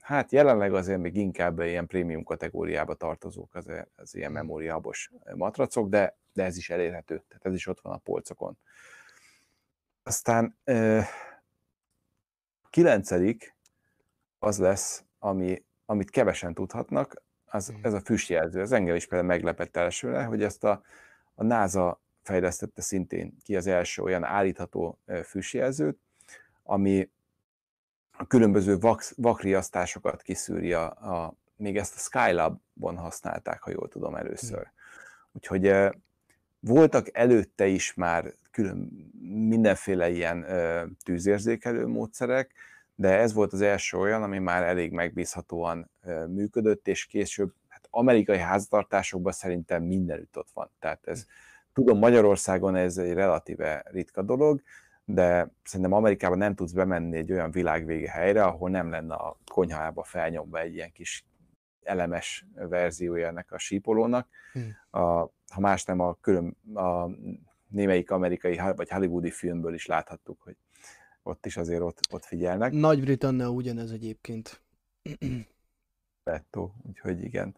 hát 0.00 0.32
jelenleg 0.32 0.74
azért 0.74 1.00
még 1.00 1.16
inkább 1.16 1.60
ilyen 1.60 1.86
prémium 1.86 2.24
kategóriába 2.24 2.94
tartozók 2.94 3.54
az, 3.54 3.70
az 3.96 4.14
ilyen 4.14 4.30
mhm. 4.30 4.40
memóriabos 4.40 5.10
matracok, 5.34 5.88
de, 5.88 6.16
de 6.32 6.44
ez 6.44 6.56
is 6.56 6.70
elérhető, 6.70 7.24
tehát 7.28 7.46
ez 7.46 7.54
is 7.54 7.66
ott 7.66 7.80
van 7.80 7.92
a 7.92 7.98
polcokon. 7.98 8.58
Aztán 10.02 10.56
ö, 10.64 11.00
kilencedik 12.70 13.53
az 14.44 14.58
lesz, 14.58 15.04
ami, 15.18 15.64
amit 15.86 16.10
kevesen 16.10 16.54
tudhatnak, 16.54 17.22
az, 17.44 17.72
ez 17.82 17.92
a 17.92 18.00
füstjelző. 18.00 18.60
Ez 18.60 18.72
engem 18.72 18.94
is 18.94 19.06
például 19.06 19.28
meglepett 19.30 19.76
elsőre, 19.76 20.24
hogy 20.24 20.42
ezt 20.42 20.64
a, 20.64 20.82
a 21.34 21.44
NASA 21.44 22.00
fejlesztette 22.22 22.82
szintén 22.82 23.36
ki 23.42 23.56
az 23.56 23.66
első 23.66 24.02
olyan 24.02 24.24
állítható 24.24 24.98
füstjelzőt, 25.24 25.98
ami 26.62 27.10
a 28.16 28.26
különböző 28.26 28.78
vak, 28.78 29.04
vakriasztásokat 29.16 30.22
kiszűri, 30.22 30.72
a, 30.72 30.84
a, 30.84 31.34
még 31.56 31.76
ezt 31.76 31.94
a 31.94 31.98
Skylab-on 31.98 32.96
használták, 32.96 33.62
ha 33.62 33.70
jól 33.70 33.88
tudom 33.88 34.14
először. 34.14 34.70
Úgyhogy 35.32 35.74
voltak 36.60 37.16
előtte 37.16 37.66
is 37.66 37.94
már 37.94 38.32
külön 38.50 38.76
mindenféle 39.48 40.10
ilyen 40.10 40.46
tűzérzékelő 41.02 41.86
módszerek, 41.86 42.54
de 42.94 43.18
ez 43.18 43.32
volt 43.32 43.52
az 43.52 43.60
első 43.60 43.98
olyan, 43.98 44.22
ami 44.22 44.38
már 44.38 44.62
elég 44.62 44.92
megbízhatóan 44.92 45.90
működött, 46.28 46.88
és 46.88 47.06
később 47.06 47.52
hát 47.68 47.86
amerikai 47.90 48.38
háztartásokban 48.38 49.32
szerintem 49.32 49.82
mindenütt 49.82 50.38
ott 50.38 50.50
van. 50.54 50.70
Tehát 50.78 51.06
ez, 51.06 51.26
tudom, 51.72 51.98
Magyarországon 51.98 52.76
ez 52.76 52.98
egy 52.98 53.12
relatíve 53.12 53.84
ritka 53.86 54.22
dolog, 54.22 54.62
de 55.04 55.50
szerintem 55.64 55.96
Amerikában 55.96 56.38
nem 56.38 56.54
tudsz 56.54 56.72
bemenni 56.72 57.16
egy 57.16 57.32
olyan 57.32 57.50
világvége 57.50 58.10
helyre, 58.10 58.44
ahol 58.44 58.70
nem 58.70 58.90
lenne 58.90 59.14
a 59.14 59.36
konyhába 59.52 60.02
felnyomva 60.02 60.60
egy 60.60 60.74
ilyen 60.74 60.92
kis 60.92 61.24
elemes 61.82 62.46
verziója 62.54 63.26
ennek 63.26 63.52
a 63.52 63.58
sípolónak. 63.58 64.28
Hmm. 64.52 65.00
A, 65.02 65.32
ha 65.48 65.60
más 65.60 65.84
nem, 65.84 66.00
a, 66.00 66.14
külön, 66.20 66.56
a 66.74 67.08
némelyik 67.68 68.10
amerikai 68.10 68.60
vagy 68.76 68.90
hollywoodi 68.90 69.30
filmből 69.30 69.74
is 69.74 69.86
láthattuk, 69.86 70.42
hogy 70.42 70.56
ott 71.26 71.46
is 71.46 71.56
azért 71.56 71.80
ott, 71.80 72.00
ott 72.10 72.24
figyelnek. 72.24 72.72
Nagy-Britannia 72.72 73.48
ugyanez 73.48 73.90
egyébként. 73.90 74.60
Petto, 76.22 76.70
úgyhogy 76.86 77.22
igen. 77.24 77.56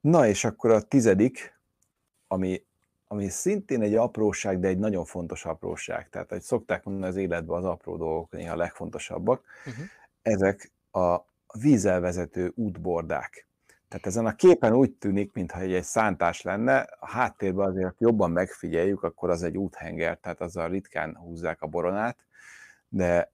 Na 0.00 0.26
és 0.26 0.44
akkor 0.44 0.70
a 0.70 0.82
tizedik, 0.82 1.60
ami, 2.26 2.64
ami 3.06 3.28
szintén 3.28 3.82
egy 3.82 3.94
apróság, 3.94 4.60
de 4.60 4.68
egy 4.68 4.78
nagyon 4.78 5.04
fontos 5.04 5.44
apróság. 5.44 6.08
Tehát, 6.08 6.28
hogy 6.28 6.40
szokták 6.42 6.84
mondani 6.84 7.06
az 7.06 7.16
életben 7.16 7.56
az 7.56 7.64
apró 7.64 7.96
dolgok 7.96 8.30
néha 8.30 8.52
a 8.52 8.56
legfontosabbak. 8.56 9.44
Uh-huh. 9.66 9.84
Ezek 10.22 10.72
a 10.90 11.18
vízelvezető 11.58 12.52
útbordák. 12.54 13.46
Tehát 13.88 14.06
ezen 14.06 14.26
a 14.26 14.34
képen 14.34 14.74
úgy 14.74 14.92
tűnik, 14.92 15.32
mintha 15.32 15.60
egy, 15.60 15.72
egy 15.72 15.84
szántás 15.84 16.42
lenne, 16.42 16.78
a 16.78 17.10
háttérben 17.10 17.68
azért 17.68 17.94
jobban 17.98 18.30
megfigyeljük, 18.30 19.02
akkor 19.02 19.30
az 19.30 19.42
egy 19.42 19.56
úthenger, 19.56 20.18
tehát 20.18 20.40
azzal 20.40 20.68
ritkán 20.68 21.16
húzzák 21.16 21.62
a 21.62 21.66
boronát, 21.66 22.26
de 22.92 23.32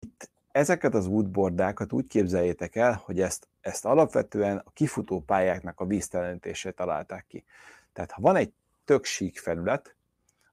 itt 0.00 0.30
ezeket 0.52 0.94
az 0.94 1.06
útbordákat 1.06 1.92
úgy 1.92 2.06
képzeljétek 2.06 2.76
el, 2.76 3.02
hogy 3.04 3.20
ezt, 3.20 3.48
ezt 3.60 3.84
alapvetően 3.84 4.62
a 4.64 4.70
kifutó 4.70 5.20
pályáknak 5.20 5.80
a 5.80 5.86
víztelenítését 5.86 6.74
találták 6.74 7.26
ki. 7.28 7.44
Tehát 7.92 8.10
ha 8.10 8.20
van 8.20 8.36
egy 8.36 8.52
tök 8.84 9.04
sík 9.04 9.38
felület, 9.38 9.94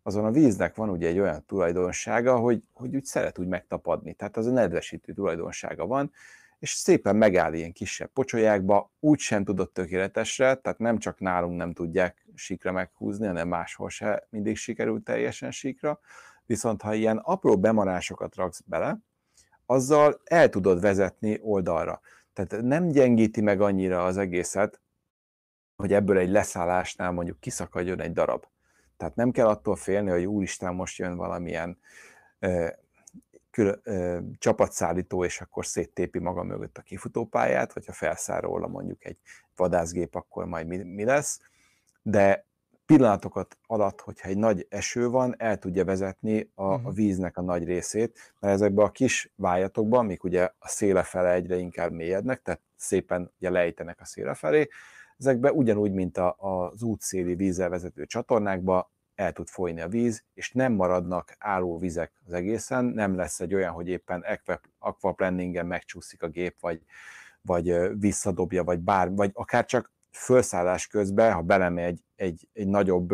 azon 0.03 0.25
a 0.25 0.31
víznek 0.31 0.75
van 0.75 0.89
ugye 0.89 1.07
egy 1.07 1.19
olyan 1.19 1.45
tulajdonsága, 1.45 2.37
hogy, 2.37 2.63
hogy 2.73 2.95
úgy 2.95 3.05
szeret 3.05 3.39
úgy 3.39 3.47
megtapadni. 3.47 4.13
Tehát 4.13 4.37
az 4.37 4.45
a 4.47 4.51
nedvesítő 4.51 5.13
tulajdonsága 5.13 5.85
van, 5.85 6.11
és 6.59 6.69
szépen 6.69 7.15
megáll 7.15 7.53
ilyen 7.53 7.73
kisebb 7.73 8.09
pocsolyákba, 8.09 8.91
úgy 8.99 9.19
sem 9.19 9.43
tudott 9.43 9.73
tökéletesre, 9.73 10.55
tehát 10.55 10.79
nem 10.79 10.97
csak 10.97 11.19
nálunk 11.19 11.57
nem 11.57 11.73
tudják 11.73 12.25
síkra 12.35 12.71
meghúzni, 12.71 13.25
hanem 13.25 13.47
máshol 13.47 13.89
se 13.89 14.27
mindig 14.29 14.55
sikerült 14.55 15.03
teljesen 15.03 15.51
síkra, 15.51 15.99
viszont 16.47 16.81
ha 16.81 16.93
ilyen 16.93 17.17
apró 17.17 17.59
bemarásokat 17.59 18.35
raksz 18.35 18.61
bele, 18.65 18.99
azzal 19.65 20.21
el 20.23 20.49
tudod 20.49 20.81
vezetni 20.81 21.39
oldalra. 21.41 22.01
Tehát 22.33 22.63
nem 22.63 22.87
gyengíti 22.87 23.41
meg 23.41 23.61
annyira 23.61 24.05
az 24.05 24.17
egészet, 24.17 24.81
hogy 25.75 25.93
ebből 25.93 26.17
egy 26.17 26.29
leszállásnál 26.29 27.11
mondjuk 27.11 27.39
kiszakadjon 27.39 28.01
egy 28.01 28.13
darab. 28.13 28.45
Tehát 28.97 29.15
nem 29.15 29.31
kell 29.31 29.47
attól 29.47 29.75
félni, 29.75 30.09
hogy 30.09 30.25
úristen, 30.25 30.75
most 30.75 30.97
jön 30.97 31.15
valamilyen 31.15 31.79
ö, 32.39 32.67
kül, 33.49 33.79
ö, 33.83 34.19
csapatszállító, 34.37 35.23
és 35.23 35.41
akkor 35.41 35.65
széttépi 35.65 36.19
maga 36.19 36.43
mögött 36.43 36.77
a 36.77 36.81
kifutópályát, 36.81 37.73
vagy 37.73 37.85
ha 37.85 37.93
felszáll 37.93 38.39
róla 38.39 38.67
mondjuk 38.67 39.05
egy 39.05 39.17
vadászgép, 39.55 40.15
akkor 40.15 40.45
majd 40.45 40.67
mi, 40.67 40.77
mi 40.77 41.03
lesz. 41.03 41.41
De 42.01 42.45
pillanatokat 42.87 43.57
alatt, 43.65 44.01
hogyha 44.01 44.29
egy 44.29 44.37
nagy 44.37 44.65
eső 44.69 45.09
van, 45.09 45.35
el 45.37 45.57
tudja 45.57 45.85
vezetni 45.85 46.51
a, 46.55 46.63
uh-huh. 46.63 46.87
a 46.87 46.91
víznek 46.91 47.37
a 47.37 47.41
nagy 47.41 47.63
részét, 47.63 48.33
mert 48.39 48.53
ezekben 48.53 48.85
a 48.85 48.91
kis 48.91 49.31
vájatokban, 49.35 49.99
amik 49.99 50.23
ugye 50.23 50.43
a 50.59 50.67
széle 50.67 51.03
fele 51.03 51.31
egyre 51.31 51.57
inkább 51.57 51.91
mélyednek, 51.91 52.41
tehát 52.41 52.61
szépen 52.75 53.31
ugye 53.39 53.49
lejtenek 53.49 53.99
a 53.99 54.05
széle 54.05 54.33
felé, 54.33 54.67
ezekben 55.17 55.53
ugyanúgy, 55.53 55.91
mint 55.91 56.17
a, 56.17 56.35
az 56.37 56.83
útszéli 56.83 57.35
vízzel 57.35 57.69
vezető 57.69 58.05
csatornákba 58.05 58.91
el 59.15 59.33
tud 59.33 59.47
folyni 59.47 59.81
a 59.81 59.87
víz, 59.87 60.23
és 60.33 60.51
nem 60.51 60.73
maradnak 60.73 61.35
álló 61.39 61.77
vizek 61.77 62.11
az 62.25 62.33
egészen, 62.33 62.85
nem 62.85 63.15
lesz 63.15 63.39
egy 63.39 63.53
olyan, 63.53 63.73
hogy 63.73 63.87
éppen 63.87 64.25
aquaplaningen 64.79 65.65
megcsúszik 65.65 66.23
a 66.23 66.27
gép, 66.27 66.55
vagy, 66.59 66.81
vagy 67.41 67.99
visszadobja, 67.99 68.63
vagy 68.63 68.79
bár, 68.79 69.11
vagy 69.11 69.31
akár 69.33 69.65
csak 69.65 69.91
felszállás 70.09 70.87
közben, 70.87 71.33
ha 71.33 71.41
belemegy 71.41 72.05
egy, 72.17 72.47
egy, 72.53 72.67
nagyobb 72.67 73.13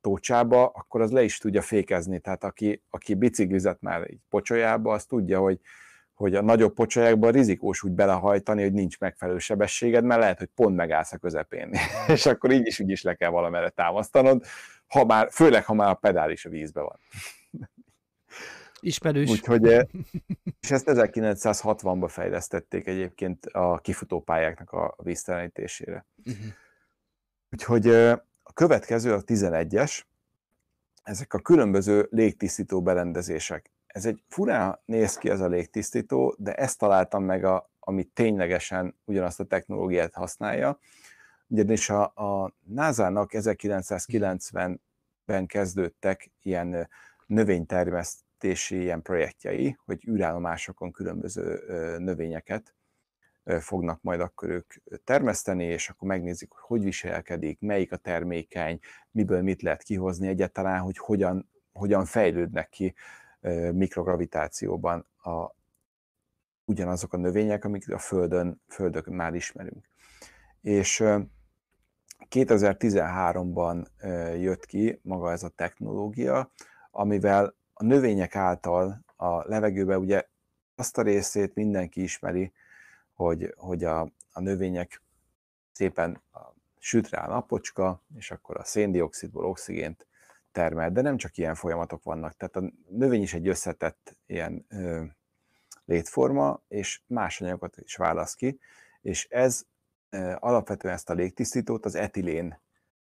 tócsába, 0.00 0.66
akkor 0.66 1.00
az 1.00 1.10
le 1.10 1.22
is 1.22 1.38
tudja 1.38 1.62
fékezni. 1.62 2.18
Tehát 2.18 2.44
aki, 2.44 2.82
aki 2.90 3.14
biciklizett 3.14 3.80
már 3.80 4.02
egy 4.02 4.18
pocsolyába, 4.28 4.92
az 4.92 5.04
tudja, 5.04 5.40
hogy, 5.40 5.60
hogy 6.14 6.34
a 6.34 6.42
nagyobb 6.42 6.74
pocsolyákban 6.74 7.32
rizikós 7.32 7.82
úgy 7.82 7.92
belehajtani, 7.92 8.62
hogy 8.62 8.72
nincs 8.72 8.98
megfelelő 8.98 9.38
sebességed, 9.38 10.04
mert 10.04 10.20
lehet, 10.20 10.38
hogy 10.38 10.50
pont 10.54 10.76
megállsz 10.76 11.12
a 11.12 11.18
közepén. 11.18 11.70
és 12.08 12.26
akkor 12.26 12.50
így 12.50 12.66
is, 12.66 12.80
úgy 12.80 12.90
is 12.90 13.02
le 13.02 13.14
kell 13.14 13.30
valamire 13.30 13.68
támasztanod, 13.68 14.44
ha 14.86 15.04
már, 15.04 15.28
főleg, 15.30 15.64
ha 15.64 15.74
már 15.74 15.88
a 15.88 15.94
pedál 15.94 16.30
is 16.30 16.44
a 16.44 16.48
vízbe 16.48 16.80
van. 16.80 16.98
Ismerős. 18.80 19.30
Úgyhogy, 19.30 19.64
és 20.60 20.70
ezt 20.70 20.84
1960-ban 20.88 22.08
fejlesztették 22.08 22.86
egyébként 22.86 23.46
a 23.46 23.78
kifutópályáknak 23.78 24.72
a 24.72 24.94
víztelenítésére. 25.02 26.06
Uh-huh. 26.24 26.46
Úgyhogy 27.50 27.84
a 28.48 28.52
következő, 28.52 29.12
a 29.12 29.22
11-es, 29.22 30.02
ezek 31.02 31.34
a 31.34 31.38
különböző 31.38 32.08
légtisztító 32.10 32.82
berendezések. 32.82 33.70
Ez 33.86 34.06
egy 34.06 34.22
furán 34.28 34.80
néz 34.84 35.16
ki 35.16 35.30
ez 35.30 35.40
a 35.40 35.46
légtisztító, 35.46 36.34
de 36.38 36.54
ezt 36.54 36.78
találtam 36.78 37.24
meg, 37.24 37.44
a, 37.44 37.70
ami 37.80 38.04
ténylegesen 38.04 38.98
ugyanazt 39.04 39.40
a 39.40 39.44
technológiát 39.44 40.14
használja. 40.14 40.78
Ugyanis 41.46 41.90
a, 41.90 42.02
a 42.02 42.54
NASA-nak 42.64 43.30
1990-ben 43.32 45.46
kezdődtek 45.46 46.30
ilyen 46.42 46.88
növénytermesztési 47.26 48.80
ilyen 48.80 49.02
projektjei, 49.02 49.78
hogy 49.84 50.08
űrállomásokon 50.08 50.92
különböző 50.92 51.62
növényeket 51.98 52.74
fognak 53.60 54.02
majd 54.02 54.20
akkor 54.20 54.48
ők 54.48 54.72
termeszteni, 55.04 55.64
és 55.64 55.88
akkor 55.88 56.08
megnézik, 56.08 56.50
hogy 56.50 56.60
hogy 56.66 56.84
viselkedik, 56.84 57.60
melyik 57.60 57.92
a 57.92 57.96
termékeny, 57.96 58.78
miből 59.10 59.42
mit 59.42 59.62
lehet 59.62 59.82
kihozni 59.82 60.28
egyáltalán, 60.28 60.80
hogy 60.80 60.98
hogyan, 60.98 61.50
hogyan 61.72 62.04
fejlődnek 62.04 62.68
ki 62.68 62.94
mikrogravitációban 63.72 65.06
a, 65.22 65.54
ugyanazok 66.64 67.12
a 67.12 67.16
növények, 67.16 67.64
amik 67.64 67.92
a 67.92 67.98
Földön, 67.98 68.60
Földön 68.68 69.04
már 69.06 69.34
ismerünk. 69.34 69.88
És 70.60 71.04
2013-ban 72.30 73.86
jött 74.40 74.66
ki 74.66 75.00
maga 75.02 75.30
ez 75.32 75.42
a 75.42 75.48
technológia, 75.48 76.50
amivel 76.90 77.54
a 77.72 77.84
növények 77.84 78.36
által 78.36 79.04
a 79.16 79.48
levegőbe 79.48 79.98
ugye 79.98 80.24
azt 80.74 80.98
a 80.98 81.02
részét 81.02 81.54
mindenki 81.54 82.02
ismeri, 82.02 82.52
hogy, 83.16 83.54
hogy 83.56 83.84
a, 83.84 84.00
a 84.32 84.40
növények 84.40 85.02
szépen 85.72 86.22
süt 86.78 87.08
rá 87.08 87.24
a 87.24 87.28
napocska, 87.28 88.02
és 88.16 88.30
akkor 88.30 88.56
a 88.56 88.64
széndiokszidból 88.64 89.44
oxigént 89.44 90.06
termel, 90.52 90.90
de 90.90 91.00
nem 91.00 91.16
csak 91.16 91.36
ilyen 91.36 91.54
folyamatok 91.54 92.02
vannak. 92.02 92.36
Tehát 92.36 92.56
a 92.56 92.72
növény 92.88 93.22
is 93.22 93.34
egy 93.34 93.48
összetett 93.48 94.16
ilyen 94.26 94.66
ö, 94.68 95.04
létforma, 95.84 96.62
és 96.68 97.00
más 97.06 97.40
anyagokat 97.40 97.76
is 97.78 97.96
választ 97.96 98.36
ki, 98.36 98.58
és 99.00 99.26
ez 99.30 99.66
ö, 100.10 100.34
alapvetően 100.38 100.94
ezt 100.94 101.10
a 101.10 101.14
légtisztítót 101.14 101.84
az 101.84 101.94
etilén 101.94 102.60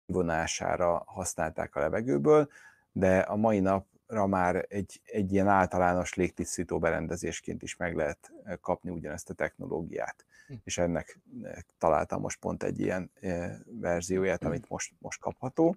vonására 0.07 1.03
használták 1.07 1.77
a 1.77 1.81
levegőből, 1.81 2.49
de 2.93 3.19
a 3.19 3.37
mai 3.37 3.61
nap 3.61 3.87
már 4.13 4.67
egy, 4.69 5.01
egy 5.05 5.33
ilyen 5.33 5.49
általános 5.49 6.15
légtisztító 6.15 6.79
berendezésként 6.79 7.63
is 7.63 7.77
meg 7.77 7.97
lehet 7.97 8.33
eh, 8.45 8.57
kapni 8.61 8.91
ugyanezt 8.91 9.31
a 9.31 9.35
technológiát. 9.35 10.25
Hm. 10.47 10.55
És 10.65 10.79
ennek 10.79 11.19
eh, 11.43 11.53
találtam 11.79 12.21
most 12.21 12.39
pont 12.39 12.63
egy 12.63 12.81
ilyen 12.81 13.11
eh, 13.21 13.57
verzióját, 13.65 14.45
amit 14.45 14.69
most, 14.69 14.93
most 14.99 15.21
kapható. 15.21 15.77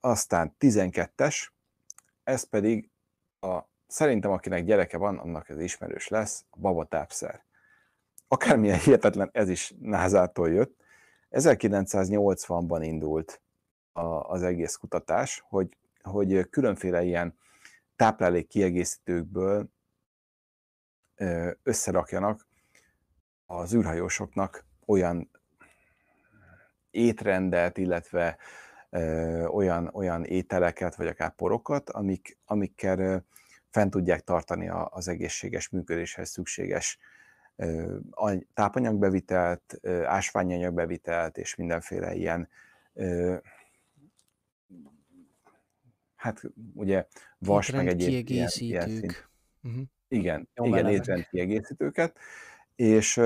Aztán 0.00 0.54
12-es, 0.60 1.48
ez 2.24 2.42
pedig 2.42 2.90
a, 3.40 3.58
szerintem 3.86 4.30
akinek 4.30 4.64
gyereke 4.64 4.96
van, 4.96 5.18
annak 5.18 5.48
ez 5.48 5.60
ismerős 5.60 6.08
lesz, 6.08 6.44
a 6.50 6.56
babatápszer. 6.60 7.44
Akármilyen 8.28 8.78
hihetetlen, 8.84 9.30
ez 9.32 9.48
is 9.48 9.74
názától 9.80 10.50
jött. 10.50 10.78
1980-ban 11.30 12.80
indult 12.82 13.40
a, 13.92 14.04
az 14.04 14.42
egész 14.42 14.76
kutatás, 14.76 15.44
hogy 15.48 15.76
hogy 16.02 16.48
különféle 16.50 17.02
ilyen 17.02 17.38
táplálék 17.96 18.46
kiegészítőkből 18.46 19.70
összerakjanak 21.62 22.46
az 23.46 23.74
űrhajósoknak 23.74 24.64
olyan 24.86 25.30
étrendet, 26.90 27.78
illetve 27.78 28.36
olyan, 29.46 29.90
olyan 29.92 30.24
ételeket, 30.24 30.94
vagy 30.94 31.06
akár 31.06 31.34
porokat, 31.34 31.90
amik, 31.90 32.38
amikkel 32.44 33.24
fent 33.70 33.90
tudják 33.90 34.20
tartani 34.20 34.68
az 34.68 35.08
egészséges 35.08 35.68
működéshez 35.68 36.30
szükséges 36.30 36.98
tápanyagbevitelt, 38.54 39.80
ásványanyagbevitelt, 40.04 41.38
és 41.38 41.54
mindenféle 41.54 42.14
ilyen 42.14 42.48
hát 46.20 46.42
ugye 46.74 47.06
vas, 47.38 47.70
meg 47.70 47.86
egyéb 47.86 48.28
ilyen, 48.28 48.48
ilyen 48.58 48.88
szint. 48.88 49.28
Uh-huh. 49.62 49.82
Igen, 50.08 50.48
Jó 50.54 50.64
igen, 50.64 50.88
étrend 50.88 51.28
kiegészítőket, 51.28 52.18
és 52.76 53.20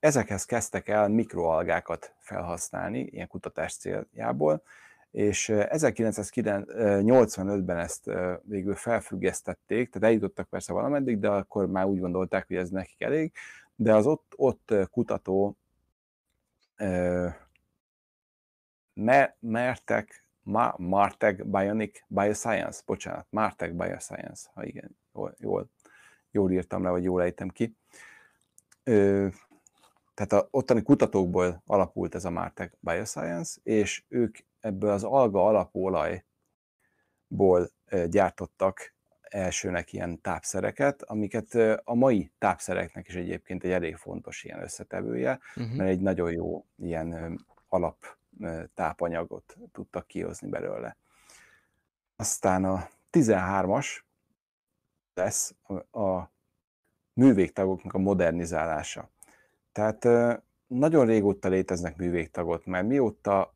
ezekhez 0.00 0.44
kezdtek 0.44 0.88
el 0.88 1.08
mikroalgákat 1.08 2.14
felhasználni, 2.18 3.00
ilyen 3.00 3.26
kutatás 3.26 3.76
céljából, 3.76 4.62
és 5.10 5.50
1985-ben 5.52 7.78
ezt 7.78 8.10
végül 8.42 8.74
felfüggesztették, 8.74 9.90
tehát 9.90 10.08
eljutottak 10.08 10.48
persze 10.48 10.72
valameddig, 10.72 11.18
de 11.18 11.28
akkor 11.28 11.66
már 11.66 11.84
úgy 11.84 12.00
gondolták, 12.00 12.46
hogy 12.46 12.56
ez 12.56 12.70
nekik 12.70 13.02
elég, 13.02 13.32
de 13.76 13.94
az 13.94 14.06
ott, 14.06 14.32
ott 14.36 14.74
kutató 14.90 15.56
mertek 19.40 20.27
Ma, 20.48 20.74
Martech 20.76 21.44
Bionic 21.44 22.04
Bioscience, 22.06 22.82
bocsánat, 22.86 23.26
Martech 23.30 23.72
Bioscience, 23.72 24.50
ha 24.54 24.64
igen, 24.64 24.98
jól, 25.14 25.34
jól, 25.38 25.70
jól 26.30 26.50
írtam 26.50 26.82
le, 26.82 26.90
vagy 26.90 27.04
jól 27.04 27.22
ejtem 27.22 27.48
ki. 27.48 27.76
Ö, 28.82 29.28
tehát 30.14 30.32
a 30.32 30.48
ottani 30.50 30.82
kutatókból 30.82 31.62
alapult 31.66 32.14
ez 32.14 32.24
a 32.24 32.30
Martech 32.30 32.72
Bioscience, 32.80 33.60
és 33.62 34.04
ők 34.08 34.38
ebből 34.60 34.90
az 34.90 35.04
alga 35.04 35.46
alapú 35.46 35.84
olajból 35.84 37.70
gyártottak 38.08 38.94
elsőnek 39.20 39.92
ilyen 39.92 40.20
tápszereket, 40.20 41.02
amiket 41.02 41.54
a 41.84 41.94
mai 41.94 42.32
tápszereknek 42.38 43.08
is 43.08 43.14
egyébként 43.14 43.64
egy 43.64 43.70
elég 43.70 43.96
fontos 43.96 44.44
ilyen 44.44 44.62
összetevője, 44.62 45.38
uh-huh. 45.56 45.76
mert 45.76 45.90
egy 45.90 46.00
nagyon 46.00 46.32
jó 46.32 46.66
ilyen 46.76 47.38
alap 47.68 48.17
tápanyagot 48.74 49.56
tudtak 49.72 50.06
kihozni 50.06 50.48
belőle. 50.48 50.96
Aztán 52.16 52.64
a 52.64 52.88
13-as 53.12 53.86
lesz 55.14 55.54
a, 55.62 55.98
a 56.00 56.30
művégtagoknak 57.12 57.94
a 57.94 57.98
modernizálása. 57.98 59.10
Tehát 59.72 60.08
nagyon 60.66 61.06
régóta 61.06 61.48
léteznek 61.48 61.96
művégtagok, 61.96 62.64
mert 62.64 62.86
mióta 62.86 63.54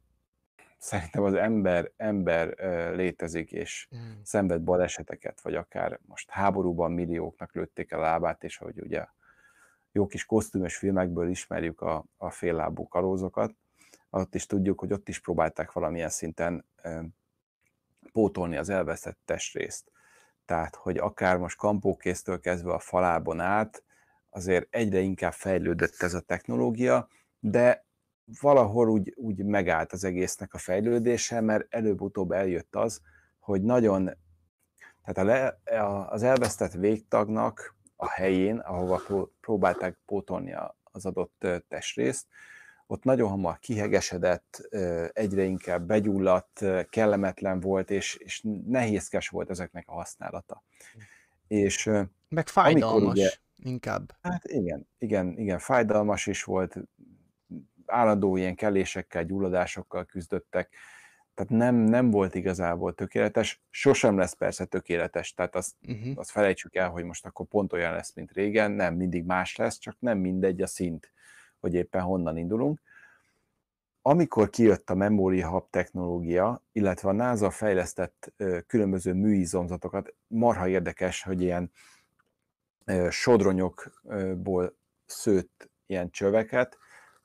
szerintem 0.78 1.22
az 1.22 1.34
ember, 1.34 1.90
ember 1.96 2.48
létezik, 2.94 3.52
és 3.52 3.88
mm. 3.96 4.10
szenved 4.22 4.60
baleseteket, 4.60 5.40
vagy 5.40 5.54
akár 5.54 6.00
most 6.06 6.30
háborúban 6.30 6.92
millióknak 6.92 7.54
lőtték 7.54 7.92
a 7.92 8.00
lábát, 8.00 8.44
és 8.44 8.60
ahogy 8.60 8.80
ugye 8.80 9.06
jó 9.92 10.06
kis 10.06 10.24
kosztümös 10.24 10.76
filmekből 10.76 11.28
ismerjük 11.28 11.80
a, 11.80 12.04
a 12.16 12.30
féllábú 12.30 12.88
kalózokat, 12.88 13.54
ott 14.20 14.34
is 14.34 14.46
tudjuk, 14.46 14.80
hogy 14.80 14.92
ott 14.92 15.08
is 15.08 15.20
próbálták 15.20 15.72
valamilyen 15.72 16.08
szinten 16.08 16.64
pótolni 18.12 18.56
az 18.56 18.68
elveszett 18.68 19.18
testrészt. 19.24 19.90
Tehát, 20.44 20.74
hogy 20.76 20.98
akár 20.98 21.36
most 21.36 21.56
kampókésztől 21.56 22.40
kezdve 22.40 22.72
a 22.72 22.78
falábon 22.78 23.40
át, 23.40 23.82
azért 24.30 24.74
egyre 24.74 24.98
inkább 24.98 25.32
fejlődött 25.32 26.02
ez 26.02 26.14
a 26.14 26.20
technológia, 26.20 27.08
de 27.40 27.84
valahol 28.40 28.88
úgy, 28.88 29.12
úgy 29.16 29.44
megállt 29.44 29.92
az 29.92 30.04
egésznek 30.04 30.54
a 30.54 30.58
fejlődése, 30.58 31.40
mert 31.40 31.74
előbb-utóbb 31.74 32.30
eljött 32.30 32.76
az, 32.76 33.00
hogy 33.38 33.62
nagyon, 33.62 34.04
tehát 35.04 35.18
a 35.18 35.24
le, 35.24 35.60
az 36.08 36.22
elvesztett 36.22 36.72
végtagnak 36.72 37.76
a 37.96 38.08
helyén, 38.08 38.58
ahova 38.58 39.02
próbálták 39.40 39.98
pótolni 40.06 40.54
az 40.82 41.06
adott 41.06 41.46
testrészt, 41.68 42.26
ott 42.92 43.04
nagyon 43.04 43.28
hamar 43.28 43.58
kihegesedett, 43.58 44.68
egyre 45.12 45.42
inkább 45.42 45.86
begyulladt, 45.86 46.64
kellemetlen 46.90 47.60
volt, 47.60 47.90
és, 47.90 48.14
és 48.14 48.44
nehézkes 48.66 49.28
volt 49.28 49.50
ezeknek 49.50 49.88
a 49.88 49.92
használata. 49.92 50.62
És, 51.48 51.90
Meg 52.28 52.48
fájdalmas 52.48 53.12
ugye, 53.12 53.30
inkább. 53.62 54.12
Hát 54.22 54.44
igen, 54.44 54.88
igen, 54.98 55.38
igen, 55.38 55.58
fájdalmas 55.58 56.26
is 56.26 56.44
volt, 56.44 56.76
állandó 57.86 58.36
ilyen 58.36 58.54
kellésekkel, 58.54 59.24
gyulladásokkal 59.24 60.04
küzdöttek, 60.04 60.74
tehát 61.34 61.52
nem, 61.52 61.74
nem 61.74 62.10
volt 62.10 62.34
igazából 62.34 62.94
tökéletes, 62.94 63.62
sosem 63.70 64.18
lesz 64.18 64.34
persze 64.34 64.64
tökéletes, 64.64 65.34
tehát 65.34 65.54
azt, 65.54 65.74
uh-huh. 65.88 66.18
azt 66.18 66.30
felejtsük 66.30 66.74
el, 66.74 66.88
hogy 66.88 67.04
most 67.04 67.26
akkor 67.26 67.46
pont 67.46 67.72
olyan 67.72 67.92
lesz, 67.92 68.14
mint 68.14 68.32
régen, 68.32 68.70
nem 68.70 68.94
mindig 68.94 69.24
más 69.24 69.56
lesz, 69.56 69.78
csak 69.78 69.96
nem 69.98 70.18
mindegy 70.18 70.62
a 70.62 70.66
szint 70.66 71.12
hogy 71.62 71.74
éppen 71.74 72.02
honnan 72.02 72.36
indulunk. 72.36 72.80
amikor 74.04 74.50
kijött 74.50 74.90
a 74.90 74.94
Memory 74.94 75.42
Hub 75.42 75.70
technológia, 75.70 76.62
illetve 76.72 77.08
a 77.08 77.12
NASA 77.12 77.50
fejlesztett 77.50 78.32
különböző 78.66 79.12
műizomzatokat, 79.12 80.14
marha 80.26 80.68
érdekes, 80.68 81.22
hogy 81.22 81.40
ilyen 81.40 81.72
sodronyokból 83.10 84.76
szőtt 85.06 85.70
ilyen 85.86 86.10
csöveket, 86.10 86.78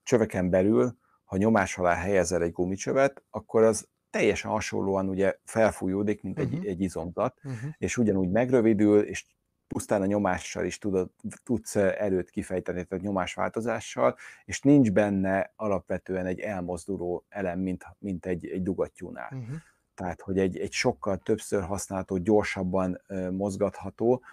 csöveken 0.04 0.50
belül, 0.50 0.98
ha 1.24 1.38
nyomás 1.38 1.78
alá 1.78 1.94
helyezel 1.94 2.42
egy 2.42 2.52
gumicsövet, 2.52 3.24
akkor 3.30 3.64
az 3.64 3.88
teljesen 4.10 4.52
hasonlóan 4.52 5.10
ugye 5.10 5.38
felfújódik, 5.44 6.24
mint 6.24 6.40
egy, 6.40 6.54
uh-huh. 6.54 6.70
egy 6.70 6.82
izomzat, 6.82 7.40
uh-huh. 7.44 7.72
és 7.78 7.98
ugyanúgy 7.98 8.30
megrövidül, 8.30 9.02
és 9.02 9.26
pusztán 9.68 10.02
a 10.02 10.06
nyomással 10.06 10.66
is 10.66 10.78
tudod, 10.78 11.10
tudsz 11.44 11.76
erőt 11.76 12.30
kifejteni, 12.30 12.84
tehát 12.84 13.04
nyomásváltozással, 13.04 14.16
és 14.46 14.62
nincs 14.62 14.92
benne 14.92 15.54
alapvetően 15.56 16.26
egy 16.26 16.40
elmozduló 16.40 17.26
elem, 17.30 17.60
mint, 17.60 17.86
mint 18.00 18.26
egy, 18.26 18.48
egy 18.48 18.64
dugattyúnál. 18.64 19.30
Uh-huh. 19.32 19.56
Tehát, 19.96 20.22
hogy 20.22 20.40
egy, 20.40 20.58
egy 20.58 20.72
sokkal 20.72 21.18
többször 21.18 21.64
használható, 21.64 22.18
gyorsabban 22.18 23.02
mozgatható, 23.32 24.24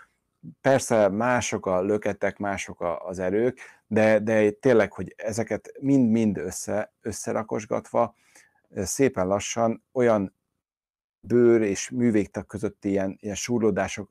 persze 0.61 1.09
mások 1.09 1.67
a 1.67 1.81
löketek, 1.81 2.39
mások 2.39 2.85
az 3.05 3.19
erők, 3.19 3.59
de, 3.87 4.19
de 4.19 4.51
tényleg, 4.51 4.93
hogy 4.93 5.15
ezeket 5.17 5.73
mind-mind 5.81 6.37
össze, 6.37 6.93
összerakosgatva, 7.01 8.15
szépen 8.75 9.27
lassan 9.27 9.85
olyan 9.93 10.35
bőr 11.21 11.61
és 11.61 11.91
művégtak 11.91 12.47
közötti 12.47 12.89
ilyen, 12.89 13.17
ilyen 13.21 13.35
súrlódások, 13.35 14.11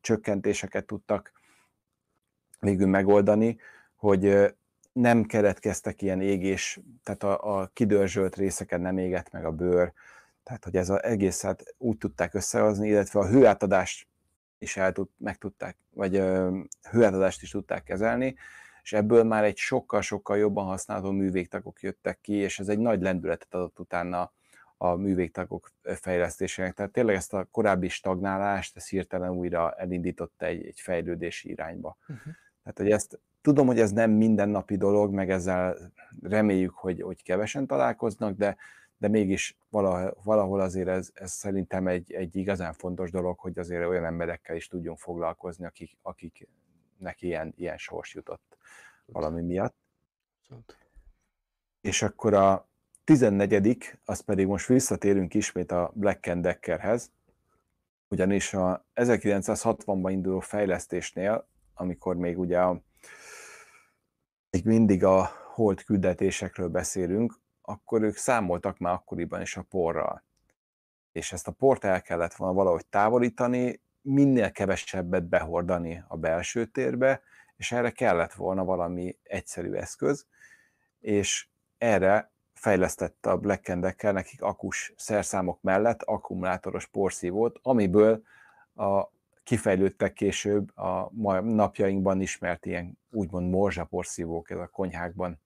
csökkentéseket 0.00 0.86
tudtak 0.86 1.32
végül 2.60 2.86
megoldani, 2.86 3.58
hogy 3.96 4.54
nem 4.92 5.24
keletkeztek 5.24 6.02
ilyen 6.02 6.20
égés, 6.20 6.80
tehát 7.02 7.22
a, 7.22 7.60
a 7.60 7.70
kidörzsölt 7.72 8.36
részeken 8.36 8.80
nem 8.80 8.98
égett 8.98 9.30
meg 9.30 9.44
a 9.44 9.52
bőr, 9.52 9.92
tehát 10.42 10.64
hogy 10.64 10.76
ez 10.76 10.90
az 10.90 11.02
egészet 11.02 11.74
úgy 11.78 11.98
tudták 11.98 12.34
összehozni, 12.34 12.88
illetve 12.88 13.20
a 13.20 13.28
hőátadást 13.28 14.06
is 14.58 14.76
el 14.76 14.92
tud, 14.92 15.08
meg 15.16 15.38
tudták, 15.38 15.76
vagy 15.90 16.16
ö, 16.16 16.58
hőátadást 16.90 17.42
is 17.42 17.50
tudták 17.50 17.82
kezelni, 17.82 18.34
és 18.82 18.92
ebből 18.92 19.24
már 19.24 19.44
egy 19.44 19.56
sokkal-sokkal 19.56 20.36
jobban 20.36 20.64
használható 20.64 21.10
művégtagok 21.10 21.82
jöttek 21.82 22.20
ki, 22.20 22.32
és 22.32 22.58
ez 22.58 22.68
egy 22.68 22.78
nagy 22.78 23.02
lendületet 23.02 23.54
adott 23.54 23.78
utána 23.78 24.32
a 24.84 24.96
művégtagok 24.96 25.70
fejlesztésének. 25.82 26.74
Tehát 26.74 26.92
tényleg 26.92 27.14
ezt 27.14 27.32
a 27.34 27.48
korábbi 27.50 27.88
stagnálást, 27.88 28.76
ez 28.76 28.88
hirtelen 28.88 29.30
újra 29.30 29.72
elindította 29.72 30.46
egy, 30.46 30.66
egy 30.66 30.80
fejlődési 30.80 31.50
irányba. 31.50 31.96
Uh-huh. 32.00 32.34
Tehát, 32.62 32.78
hogy 32.78 32.90
ezt 32.90 33.20
tudom, 33.40 33.66
hogy 33.66 33.80
ez 33.80 33.92
nem 33.92 34.10
mindennapi 34.10 34.76
dolog, 34.76 35.12
meg 35.12 35.30
ezzel 35.30 35.92
reméljük, 36.22 36.74
hogy, 36.74 37.02
hogy 37.02 37.22
kevesen 37.22 37.66
találkoznak, 37.66 38.36
de, 38.36 38.56
de 38.96 39.08
mégis 39.08 39.56
valahol, 39.68 40.16
valahol 40.24 40.60
azért 40.60 40.88
ez, 40.88 41.10
ez 41.14 41.32
szerintem 41.32 41.86
egy, 41.86 42.12
egy 42.12 42.36
igazán 42.36 42.72
fontos 42.72 43.10
dolog, 43.10 43.38
hogy 43.38 43.58
azért 43.58 43.86
olyan 43.86 44.04
emberekkel 44.04 44.56
is 44.56 44.68
tudjunk 44.68 44.98
foglalkozni, 44.98 45.64
akik, 45.64 45.96
akiknek 46.02 47.22
ilyen, 47.22 47.52
ilyen 47.56 47.76
sors 47.76 48.14
jutott 48.14 48.56
valami 49.06 49.42
miatt. 49.42 49.76
És 51.80 52.02
akkor 52.02 52.34
a 52.34 52.68
14 53.04 53.98
az 54.04 54.20
pedig 54.20 54.46
most 54.46 54.66
visszatérünk 54.66 55.34
ismét 55.34 55.72
a 55.72 55.90
Black 55.94 56.30
Deckerhez, 56.30 57.10
ugyanis 58.08 58.54
a 58.54 58.86
1960-ban 58.94 60.08
induló 60.10 60.40
fejlesztésnél, 60.40 61.48
amikor 61.74 62.16
még 62.16 62.38
ugye 62.38 62.60
a, 62.60 62.82
még 64.50 64.64
mindig 64.64 65.04
a 65.04 65.30
hold 65.52 65.84
küldetésekről 65.84 66.68
beszélünk, 66.68 67.40
akkor 67.62 68.02
ők 68.02 68.16
számoltak 68.16 68.78
már 68.78 68.92
akkoriban 68.92 69.40
is 69.40 69.56
a 69.56 69.62
porral. 69.62 70.24
És 71.12 71.32
ezt 71.32 71.48
a 71.48 71.52
port 71.52 71.84
el 71.84 72.02
kellett 72.02 72.34
volna 72.34 72.54
valahogy 72.54 72.86
távolítani, 72.86 73.80
minél 74.00 74.50
kevesebbet 74.50 75.28
behordani 75.28 76.04
a 76.08 76.16
belső 76.16 76.64
térbe, 76.64 77.22
és 77.56 77.72
erre 77.72 77.90
kellett 77.90 78.32
volna 78.32 78.64
valami 78.64 79.18
egyszerű 79.22 79.72
eszköz, 79.72 80.26
és 81.00 81.48
erre 81.78 82.32
fejlesztette 82.64 83.30
a 83.30 83.36
Black 83.36 83.72
Decker 83.72 84.12
nekik 84.12 84.42
akus 84.42 84.92
szerszámok 84.96 85.62
mellett 85.62 86.02
akkumulátoros 86.02 86.86
porszívót, 86.86 87.58
amiből 87.62 88.22
a 88.74 89.08
kifejlődtek 89.42 90.12
később 90.12 90.76
a 90.76 91.10
napjainkban 91.40 92.20
ismert 92.20 92.66
ilyen 92.66 92.98
úgymond 93.10 93.50
morzsa 93.50 93.84
porszívók, 93.84 94.50
ez 94.50 94.58
a 94.58 94.66
konyhákban 94.66 95.40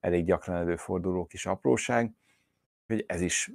elég 0.00 0.24
gyakran 0.24 0.56
előforduló 0.56 1.26
kis 1.26 1.46
apróság, 1.46 2.12
hogy 2.86 3.04
ez 3.08 3.20
is, 3.20 3.50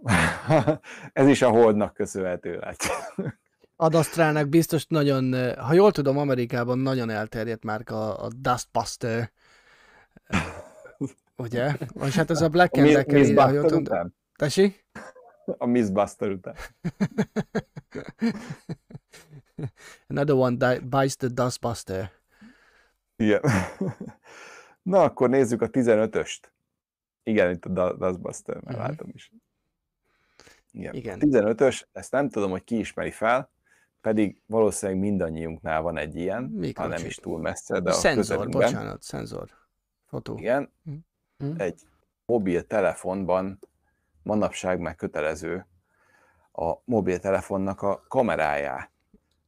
ez 1.22 1.28
is 1.28 1.41
a 1.41 1.49
holdnak 1.49 1.93
köszönhető 1.93 2.58
lett. 2.58 2.84
Adasztrálnak 3.76 4.47
biztos 4.47 4.86
nagyon, 4.86 5.56
ha 5.58 5.74
jól 5.74 5.91
tudom, 5.91 6.18
Amerikában 6.18 6.80
nagyon 6.80 7.10
elterjedt 7.10 7.64
már 7.64 7.82
a, 7.86 8.24
a 8.24 8.28
Dustbuster, 8.36 9.32
ugye? 11.42 11.76
Vagy 11.94 12.16
hát 12.16 12.30
ez 12.30 12.42
a 12.42 12.50
Black 12.50 12.78
and 12.78 13.38
ha 13.38 13.52
jól 13.52 13.70
tudom. 13.70 14.14
Tesi? 14.36 14.76
A 15.58 15.66
Miss 15.66 15.89
Buster 15.89 16.30
után. 16.30 16.56
Another 20.08 20.36
one 20.36 20.80
buys 20.80 21.16
the 21.16 21.28
Dustbuster. 21.28 22.12
Igen. 23.16 23.42
Na, 24.82 25.04
akkor 25.04 25.30
nézzük 25.30 25.62
a 25.62 25.70
15-öst. 25.70 26.39
Igen, 27.24 27.52
itt 27.52 27.66
a 27.66 27.96
Dustbuster, 27.96 28.56
mert 28.56 28.78
uh-huh. 28.78 28.89
látom 28.89 29.10
is. 29.14 29.32
Igen. 30.72 30.94
Igen. 30.94 31.20
A 31.20 31.24
15-ös, 31.24 31.82
ezt 31.92 32.12
nem 32.12 32.30
tudom, 32.30 32.52
hogy 32.52 32.64
ki 32.64 32.78
ismeri 32.78 33.12
fel, 33.12 33.52
pedig 34.02 34.42
valószínűleg 34.46 35.02
mindannyiunknál 35.02 35.82
van 35.82 35.98
egy 35.98 36.16
ilyen, 36.16 36.44
Mikor 36.44 36.86
ha 36.86 36.89
nem 36.89 37.06
is 37.06 37.16
túl 37.16 37.39
messze, 37.39 37.80
de 37.80 37.89
a 37.89 37.94
Szenzor, 37.94 38.50
bocsánat, 38.50 39.02
szenzor. 39.02 39.50
Fotó. 40.06 40.38
Igen. 40.38 40.74
Hm? 41.42 41.54
Egy 41.58 41.82
mobiltelefonban 42.26 43.60
manapság 44.24 44.80
meg 44.80 44.96
kötelező 44.96 45.66
a 46.52 46.74
mobiltelefonnak 46.84 47.82
a 47.82 48.06
kamerájá 48.08 48.89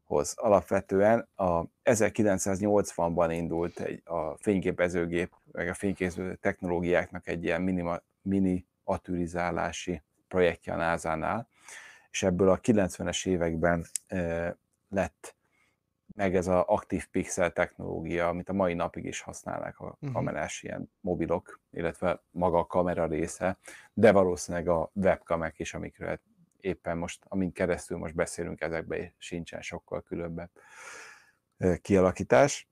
hoz. 0.04 0.34
Alapvetően 0.38 1.28
a 1.36 1.64
1980-ban 1.84 3.30
indult 3.32 3.80
egy, 3.80 4.02
a 4.06 4.38
fényképezőgép, 4.38 5.32
meg 5.52 5.68
a 5.68 5.74
fényképező 5.74 6.36
technológiáknak 6.36 7.28
egy 7.28 7.44
ilyen 7.44 7.62
minima, 7.62 8.00
mini 8.22 8.66
atűrizálási 8.84 10.02
projektje 10.28 10.74
a 10.74 10.78
NASA-nál, 10.78 11.48
és 12.12 12.24
ebből 12.24 12.50
a 12.50 12.60
90-es 12.60 13.28
években 13.28 13.86
e, 14.08 14.56
lett 14.90 15.36
meg 16.14 16.36
ez 16.36 16.48
az 16.48 16.64
aktív 16.68 17.08
pixel 17.08 17.52
technológia, 17.52 18.28
amit 18.28 18.50
a 18.50 18.54
mai 18.54 18.74
napig 18.74 19.06
is 19.06 19.22
használnak 19.22 19.80
a 19.80 19.84
uh-huh. 19.84 20.12
kamerás 20.12 20.64
ilyen 20.64 20.92
mobilok, 21.00 21.60
illetve 21.72 22.22
maga 22.32 22.58
a 22.58 22.66
kamera 22.66 23.06
része, 23.06 23.58
de 23.94 24.12
valószínűleg 24.12 24.68
a 24.68 24.92
webkamek 24.94 25.60
is, 25.60 25.74
amikről 25.74 26.20
éppen 26.60 26.98
most, 26.98 27.26
amin 27.28 27.52
keresztül 27.52 27.98
most 27.98 28.16
beszélünk, 28.16 28.62
ezekben 28.62 29.14
sincsen 29.18 29.62
sokkal 29.62 30.02
különbebb 30.02 30.50
kialakítás. 31.82 32.68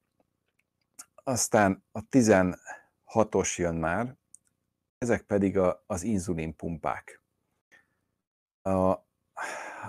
Aztán 1.23 1.83
a 1.91 1.99
16-os 2.09 3.55
jön 3.57 3.75
már, 3.75 4.15
ezek 4.97 5.21
pedig 5.21 5.57
a, 5.57 5.83
az 5.87 6.03
inzulinpumpák. 6.03 7.21
A, 8.61 8.91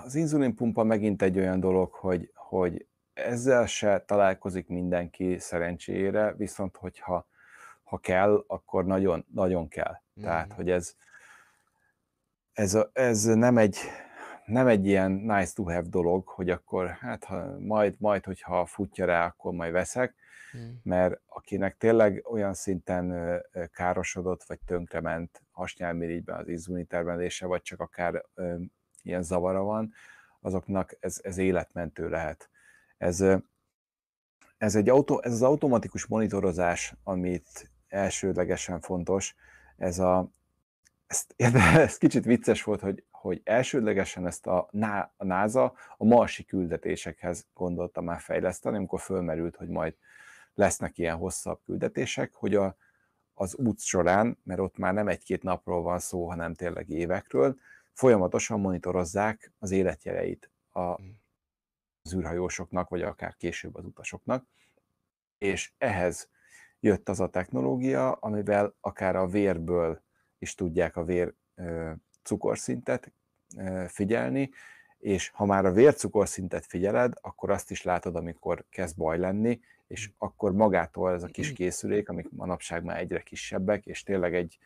az 0.03 0.15
inzulinpumpa 0.15 0.83
megint 0.83 1.21
egy 1.21 1.37
olyan 1.37 1.59
dolog, 1.59 1.93
hogy, 1.93 2.31
hogy 2.35 2.87
ezzel 3.13 3.65
se 3.65 4.03
találkozik 4.05 4.67
mindenki 4.67 5.39
szerencsére, 5.39 6.33
viszont 6.33 6.77
hogyha 6.77 7.27
ha 7.83 7.97
kell, 7.97 8.43
akkor 8.47 8.85
nagyon, 8.85 9.25
nagyon 9.33 9.67
kell. 9.67 10.01
Mm. 10.19 10.23
Tehát, 10.23 10.53
hogy 10.53 10.69
ez, 10.69 10.95
ez, 12.53 12.77
ez 12.93 13.23
nem, 13.23 13.57
egy, 13.57 13.77
nem 14.45 14.67
egy 14.67 14.85
ilyen 14.85 15.11
nice 15.11 15.53
to 15.53 15.63
have 15.63 15.87
dolog, 15.89 16.27
hogy 16.27 16.49
akkor 16.49 16.87
hát 16.87 17.23
ha 17.23 17.59
majd, 17.59 17.95
majd, 17.99 18.25
hogyha 18.25 18.65
futja 18.65 19.05
rá, 19.05 19.25
akkor 19.25 19.53
majd 19.53 19.71
veszek, 19.71 20.15
mm. 20.57 20.69
mert 20.83 21.21
akinek 21.25 21.77
tényleg 21.77 22.23
olyan 22.29 22.53
szinten 22.53 23.37
károsodott, 23.73 24.43
vagy 24.43 24.59
tönkrement 24.65 25.41
hasnyálmirigyben 25.51 26.39
az 26.39 26.47
inzulintermelése, 26.47 27.45
vagy 27.45 27.61
csak 27.61 27.79
akár 27.79 28.25
ö, 28.33 28.55
ilyen 29.01 29.23
zavara 29.23 29.63
van, 29.63 29.93
azoknak 30.41 30.95
ez, 30.99 31.19
ez 31.23 31.37
életmentő 31.37 32.09
lehet. 32.09 32.49
Ez, 33.03 33.23
ez, 34.57 34.75
egy 34.75 34.89
autó, 34.89 35.21
ez 35.21 35.31
az 35.31 35.41
automatikus 35.41 36.05
monitorozás, 36.05 36.93
amit 37.03 37.71
elsődlegesen 37.87 38.79
fontos, 38.79 39.35
ez 39.77 39.99
a, 39.99 40.29
ez, 41.35 41.53
ez 41.55 41.97
kicsit 41.97 42.25
vicces 42.25 42.63
volt, 42.63 42.81
hogy, 42.81 43.03
hogy 43.11 43.41
elsődlegesen 43.43 44.27
ezt 44.27 44.47
a, 44.47 44.69
a 45.17 45.23
NASA 45.25 45.73
a 45.97 46.05
marsi 46.05 46.43
küldetésekhez 46.43 47.47
gondolta 47.53 48.01
már 48.01 48.19
fejleszteni, 48.19 48.77
amikor 48.77 48.99
fölmerült, 48.99 49.55
hogy 49.55 49.69
majd 49.69 49.95
lesznek 50.53 50.97
ilyen 50.97 51.15
hosszabb 51.15 51.59
küldetések, 51.65 52.33
hogy 52.33 52.55
a, 52.55 52.75
az 53.33 53.55
út 53.55 53.79
során, 53.79 54.37
mert 54.43 54.59
ott 54.59 54.77
már 54.77 54.93
nem 54.93 55.07
egy-két 55.07 55.43
napról 55.43 55.81
van 55.81 55.99
szó, 55.99 56.29
hanem 56.29 56.53
tényleg 56.53 56.89
évekről, 56.89 57.55
folyamatosan 57.93 58.59
monitorozzák 58.59 59.51
az 59.59 59.71
életjeleit 59.71 60.49
a, 60.71 60.99
az 62.03 62.13
űrhajósoknak, 62.13 62.89
vagy 62.89 63.01
akár 63.01 63.35
később 63.35 63.75
az 63.75 63.85
utasoknak, 63.85 64.45
és 65.37 65.71
ehhez 65.77 66.29
jött 66.79 67.09
az 67.09 67.19
a 67.19 67.29
technológia, 67.29 68.11
amivel 68.11 68.75
akár 68.81 69.15
a 69.15 69.27
vérből 69.27 70.01
is 70.37 70.55
tudják 70.55 70.95
a 70.95 71.03
vér 71.03 71.33
cukorszintet 72.23 73.11
figyelni, 73.87 74.49
és 74.99 75.29
ha 75.29 75.45
már 75.45 75.65
a 75.65 75.71
vércukorszintet 75.71 76.65
figyeled, 76.65 77.13
akkor 77.21 77.49
azt 77.49 77.71
is 77.71 77.83
látod, 77.83 78.15
amikor 78.15 78.65
kezd 78.69 78.97
baj 78.97 79.17
lenni, 79.17 79.61
és 79.87 80.11
akkor 80.17 80.51
magától 80.51 81.13
ez 81.13 81.23
a 81.23 81.27
kis 81.27 81.53
készülék, 81.53 82.09
amik 82.09 82.29
manapság 82.31 82.83
már 82.83 82.99
egyre 82.99 83.21
kisebbek, 83.21 83.85
és 83.85 84.03
tényleg 84.03 84.35
egy 84.35 84.57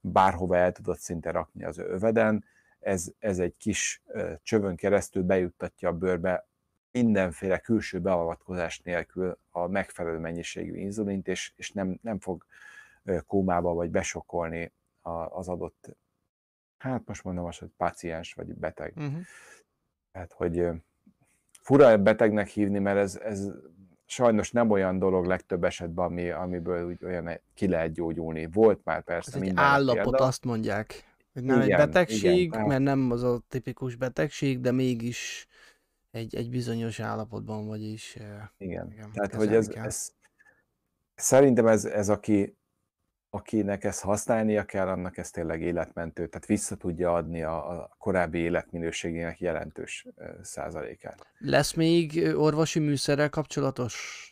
bárhova 0.00 0.56
el 0.56 0.72
tudod 0.72 0.98
szinte 0.98 1.30
rakni 1.30 1.64
az 1.64 1.78
öveden, 1.78 2.44
ez, 2.80 3.12
ez 3.18 3.38
egy 3.38 3.56
kis 3.56 4.02
csövön 4.42 4.76
keresztül 4.76 5.22
bejuttatja 5.22 5.88
a 5.88 5.92
bőrbe 5.92 6.46
mindenféle 6.92 7.58
külső 7.58 8.00
beavatkozás 8.00 8.80
nélkül 8.80 9.38
a 9.50 9.66
megfelelő 9.66 10.18
mennyiségű 10.18 10.76
inzulint, 10.76 11.28
és, 11.28 11.52
és 11.56 11.70
nem, 11.72 11.98
nem 12.02 12.18
fog 12.18 12.44
kómába 13.26 13.74
vagy 13.74 13.90
besokolni 13.90 14.72
az 15.28 15.48
adott, 15.48 15.96
hát 16.78 17.02
most 17.06 17.24
mondom 17.24 17.44
azt, 17.44 17.58
hogy 17.58 17.70
paciens 17.76 18.34
vagy 18.34 18.54
beteg. 18.54 18.92
Uh-huh. 18.96 19.20
Hát, 20.12 20.32
hogy 20.32 20.66
fura 21.60 21.98
betegnek 21.98 22.48
hívni, 22.48 22.78
mert 22.78 22.98
ez, 22.98 23.16
ez 23.16 23.50
sajnos 24.06 24.50
nem 24.50 24.70
olyan 24.70 24.98
dolog 24.98 25.26
legtöbb 25.26 25.64
esetben, 25.64 26.04
ami, 26.04 26.30
amiből 26.30 26.86
úgy 26.86 27.04
olyan 27.04 27.40
ki 27.54 27.68
lehet 27.68 27.92
gyógyulni. 27.92 28.48
Volt 28.52 28.80
már 28.84 29.02
persze 29.02 29.30
ez 29.34 29.40
minden. 29.40 29.64
Egy 29.64 29.70
állapot, 29.70 30.02
példa. 30.02 30.24
azt 30.24 30.44
mondják. 30.44 31.04
Hogy 31.32 31.42
nem 31.42 31.60
igen, 31.60 31.70
egy 31.70 31.86
betegség, 31.86 32.40
igen, 32.40 32.66
mert 32.66 32.82
nem 32.82 33.10
az 33.10 33.22
a 33.22 33.40
tipikus 33.48 33.96
betegség, 33.96 34.60
de 34.60 34.72
mégis 34.72 35.46
egy, 36.12 36.34
egy 36.36 36.50
bizonyos 36.50 37.00
állapotban 37.00 37.66
vagyis. 37.66 38.16
Igen, 38.58 38.90
igen 38.92 39.12
tehát 39.12 39.34
hogy 39.34 39.54
ez, 39.54 39.68
ez, 39.68 40.12
szerintem 41.14 41.66
ez, 41.66 41.84
ez 41.84 42.08
aki, 42.08 42.56
akinek 43.30 43.84
ezt 43.84 44.00
használnia 44.00 44.64
kell, 44.64 44.88
annak 44.88 45.16
ez 45.16 45.30
tényleg 45.30 45.60
életmentő, 45.60 46.28
tehát 46.28 46.46
vissza 46.46 46.76
tudja 46.76 47.14
adni 47.14 47.42
a, 47.42 47.70
a 47.70 47.94
korábbi 47.98 48.38
életminőségének 48.38 49.40
jelentős 49.40 50.06
százalékát. 50.42 51.26
Lesz 51.38 51.72
még 51.72 52.34
orvosi 52.36 52.78
műszerrel 52.78 53.30
kapcsolatos 53.30 54.26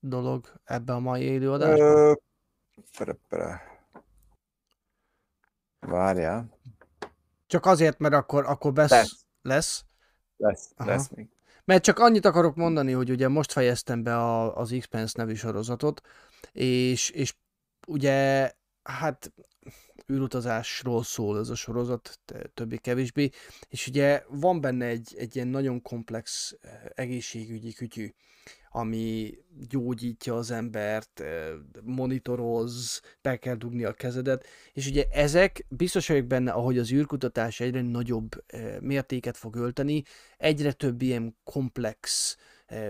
dolog 0.00 0.60
ebbe 0.64 0.92
a 0.92 0.98
mai 0.98 1.22
élőadásban? 1.22 2.20
Várjál. 5.80 6.58
Csak 7.46 7.66
azért, 7.66 7.98
mert 7.98 8.14
akkor, 8.14 8.46
akkor 8.46 8.72
besz... 8.72 8.90
lesz. 8.90 9.24
Lesz? 9.42 9.84
Lesz, 10.42 10.72
Aha. 10.76 10.90
lesz 10.90 11.08
még. 11.08 11.28
Mert 11.64 11.82
csak 11.82 11.98
annyit 11.98 12.24
akarok 12.24 12.56
mondani, 12.56 12.92
hogy 12.92 13.10
ugye 13.10 13.28
most 13.28 13.52
fejeztem 13.52 14.02
be 14.02 14.16
a, 14.16 14.56
az 14.56 14.72
Expense 14.72 15.14
nevű 15.16 15.34
sorozatot, 15.34 16.00
és, 16.52 17.10
és 17.10 17.34
ugye 17.86 18.50
hát 18.82 19.32
űrutazásról 20.12 21.02
szól 21.02 21.38
ez 21.38 21.48
a 21.48 21.54
sorozat, 21.54 22.20
többé-kevésbé, 22.54 23.30
és 23.68 23.86
ugye 23.86 24.22
van 24.28 24.60
benne 24.60 24.86
egy, 24.86 25.14
egy 25.18 25.36
ilyen 25.36 25.48
nagyon 25.48 25.82
komplex 25.82 26.56
eh, 26.60 26.80
egészségügyi 26.94 27.72
kütyű, 27.72 28.14
ami 28.72 29.34
gyógyítja 29.68 30.36
az 30.36 30.50
embert, 30.50 31.22
monitoroz, 31.82 33.00
be 33.22 33.36
kell 33.36 33.54
dugni 33.54 33.84
a 33.84 33.92
kezedet, 33.92 34.46
és 34.72 34.86
ugye 34.86 35.04
ezek, 35.10 35.64
biztos 35.68 36.08
vagyok 36.08 36.26
benne, 36.26 36.50
ahogy 36.50 36.78
az 36.78 36.92
űrkutatás 36.92 37.60
egyre 37.60 37.80
nagyobb 37.80 38.44
mértéket 38.80 39.36
fog 39.36 39.56
ölteni, 39.56 40.02
egyre 40.38 40.72
több 40.72 41.02
ilyen 41.02 41.36
komplex, 41.44 42.36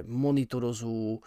monitorozó, 0.06 1.20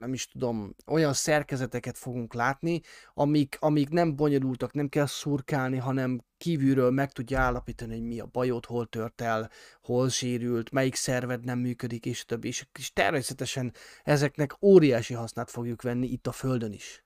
nem 0.00 0.12
is 0.12 0.28
tudom, 0.28 0.74
olyan 0.86 1.12
szerkezeteket 1.12 1.98
fogunk 1.98 2.34
látni, 2.34 2.80
amik, 3.14 3.56
amik 3.60 3.88
nem 3.88 4.16
bonyolultak, 4.16 4.72
nem 4.72 4.88
kell 4.88 5.06
szurkálni, 5.06 5.76
hanem 5.76 6.24
kívülről 6.36 6.90
meg 6.90 7.12
tudja 7.12 7.40
állapítani, 7.40 7.92
hogy 7.92 8.06
mi 8.06 8.20
a 8.20 8.26
bajod, 8.26 8.66
hol 8.66 8.86
tört 8.86 9.20
el, 9.20 9.50
hol 9.82 10.08
sérült, 10.08 10.70
melyik 10.70 10.94
szerved 10.94 11.44
nem 11.44 11.58
működik, 11.58 12.06
és 12.06 12.24
többi. 12.24 12.48
És, 12.48 12.66
és 12.78 12.92
természetesen 12.92 13.72
ezeknek 14.02 14.62
óriási 14.62 15.14
hasznát 15.14 15.50
fogjuk 15.50 15.82
venni 15.82 16.06
itt 16.06 16.26
a 16.26 16.32
Földön 16.32 16.72
is 16.72 17.04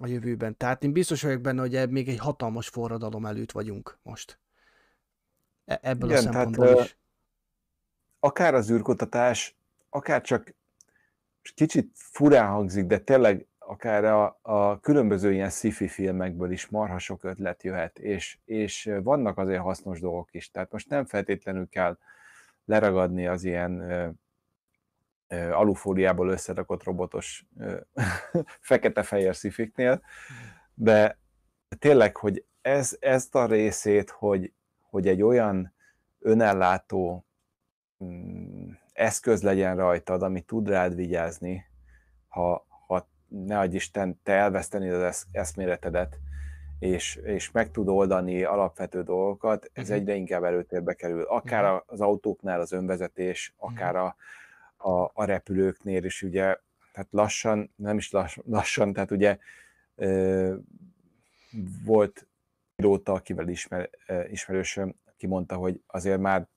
a 0.00 0.06
jövőben. 0.06 0.56
Tehát 0.56 0.84
én 0.84 0.92
biztos 0.92 1.22
vagyok 1.22 1.40
benne, 1.40 1.60
hogy 1.60 1.90
még 1.90 2.08
egy 2.08 2.18
hatalmas 2.18 2.68
forradalom 2.68 3.26
előtt 3.26 3.52
vagyunk 3.52 3.98
most. 4.02 4.40
E- 5.64 5.78
ebből 5.82 6.10
Igen, 6.10 6.26
a 6.26 6.32
szempontból 6.32 6.66
tehát, 6.66 6.84
is. 6.84 6.98
Akár 8.20 8.54
az 8.54 8.70
űrkutatás, 8.70 9.56
akár 9.90 10.20
csak 10.20 10.56
kicsit 11.54 11.90
furán 11.94 12.48
hangzik, 12.48 12.86
de 12.86 12.98
tényleg 12.98 13.46
akár 13.58 14.04
a, 14.04 14.38
a 14.42 14.80
különböző 14.80 15.32
ilyen 15.32 15.50
sci-fi 15.50 15.88
filmekből 15.88 16.50
is 16.50 16.68
marha 16.68 16.98
sok 16.98 17.24
ötlet 17.24 17.62
jöhet, 17.62 17.98
és, 17.98 18.38
és 18.44 18.90
vannak 19.02 19.38
azért 19.38 19.60
hasznos 19.60 20.00
dolgok 20.00 20.34
is. 20.34 20.50
Tehát 20.50 20.72
most 20.72 20.88
nem 20.88 21.04
feltétlenül 21.04 21.68
kell 21.68 21.98
leragadni 22.64 23.26
az 23.26 23.44
ilyen 23.44 23.80
ö, 23.80 24.08
ö, 25.28 25.50
alufóliából 25.52 26.28
összerakott 26.28 26.82
robotos 26.82 27.46
fekete-fehér 28.60 29.36
szifiknél, 29.36 30.02
de 30.74 31.18
tényleg, 31.78 32.16
hogy 32.16 32.44
ez, 32.60 32.96
ezt 33.00 33.34
a 33.34 33.46
részét, 33.46 34.10
hogy, 34.10 34.52
hogy 34.90 35.08
egy 35.08 35.22
olyan 35.22 35.74
önellátó 36.18 37.26
mm, 38.04 38.70
eszköz 38.98 39.42
legyen 39.42 39.76
rajtad, 39.76 40.22
ami 40.22 40.40
tud 40.40 40.68
rád 40.68 40.94
vigyázni, 40.94 41.64
ha, 42.28 42.66
ha 42.86 43.08
ne 43.28 43.58
adj 43.58 43.74
Isten, 43.74 44.20
te 44.22 44.32
elveszteni 44.32 44.88
az 44.88 45.26
eszméletedet, 45.32 46.18
és, 46.78 47.16
és 47.16 47.50
meg 47.50 47.70
tud 47.70 47.88
oldani 47.88 48.42
alapvető 48.42 49.02
dolgokat, 49.02 49.70
ez 49.72 49.82
uh-huh. 49.82 49.98
egyre 49.98 50.14
inkább 50.14 50.44
előtérbe 50.44 50.94
kerül. 50.94 51.22
Akár 51.22 51.64
uh-huh. 51.64 51.82
az 51.86 52.00
autóknál 52.00 52.60
az 52.60 52.72
önvezetés, 52.72 53.54
akár 53.56 53.96
a, 53.96 54.16
a, 54.76 55.10
a 55.14 55.24
repülőknél 55.24 56.04
is, 56.04 56.22
ugye, 56.22 56.56
tehát 56.92 57.08
lassan, 57.10 57.70
nem 57.76 57.96
is 57.96 58.10
lass, 58.10 58.38
lassan, 58.44 58.92
tehát 58.92 59.10
ugye 59.10 59.38
ö, 59.94 60.54
volt 61.84 62.26
pilóta, 62.76 63.12
akivel 63.12 63.48
ismer, 63.48 63.90
ismerősöm, 64.30 64.94
ki 65.16 65.26
mondta, 65.26 65.56
hogy 65.56 65.82
azért 65.86 66.20
már 66.20 66.48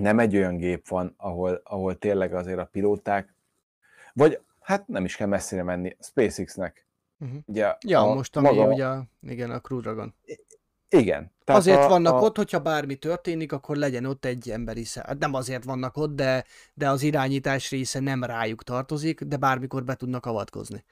nem 0.00 0.18
egy 0.18 0.36
olyan 0.36 0.56
gép 0.56 0.88
van, 0.88 1.14
ahol, 1.16 1.60
ahol 1.64 1.98
tényleg 1.98 2.34
azért 2.34 2.58
a 2.58 2.68
pilóták, 2.72 3.34
vagy 4.12 4.40
hát 4.60 4.88
nem 4.88 5.04
is 5.04 5.16
kell 5.16 5.26
messzire 5.26 5.62
menni, 5.62 5.96
SpaceX-nek. 6.00 6.86
Uh-huh. 7.18 7.38
Ugye 7.46 7.76
ja, 7.80 8.00
a, 8.00 8.14
most 8.14 8.36
ami 8.36 8.46
maga... 8.46 8.72
ugye, 8.72 8.88
igen, 9.32 9.50
a 9.50 9.60
Crew 9.60 9.80
Dragon. 9.80 10.14
Igen. 10.88 11.32
Tehát 11.44 11.60
azért 11.60 11.84
a, 11.84 11.88
vannak 11.88 12.14
a... 12.14 12.18
ott, 12.18 12.36
hogyha 12.36 12.60
bármi 12.60 12.94
történik, 12.94 13.52
akkor 13.52 13.76
legyen 13.76 14.04
ott 14.04 14.24
egy 14.24 14.50
emberi 14.50 14.84
szem. 14.84 15.04
Hát 15.06 15.18
nem 15.18 15.34
azért 15.34 15.64
vannak 15.64 15.96
ott, 15.96 16.14
de, 16.14 16.44
de 16.74 16.88
az 16.88 17.02
irányítás 17.02 17.70
része 17.70 18.00
nem 18.00 18.24
rájuk 18.24 18.62
tartozik, 18.62 19.20
de 19.20 19.36
bármikor 19.36 19.84
be 19.84 19.94
tudnak 19.94 20.26
avatkozni. 20.26 20.84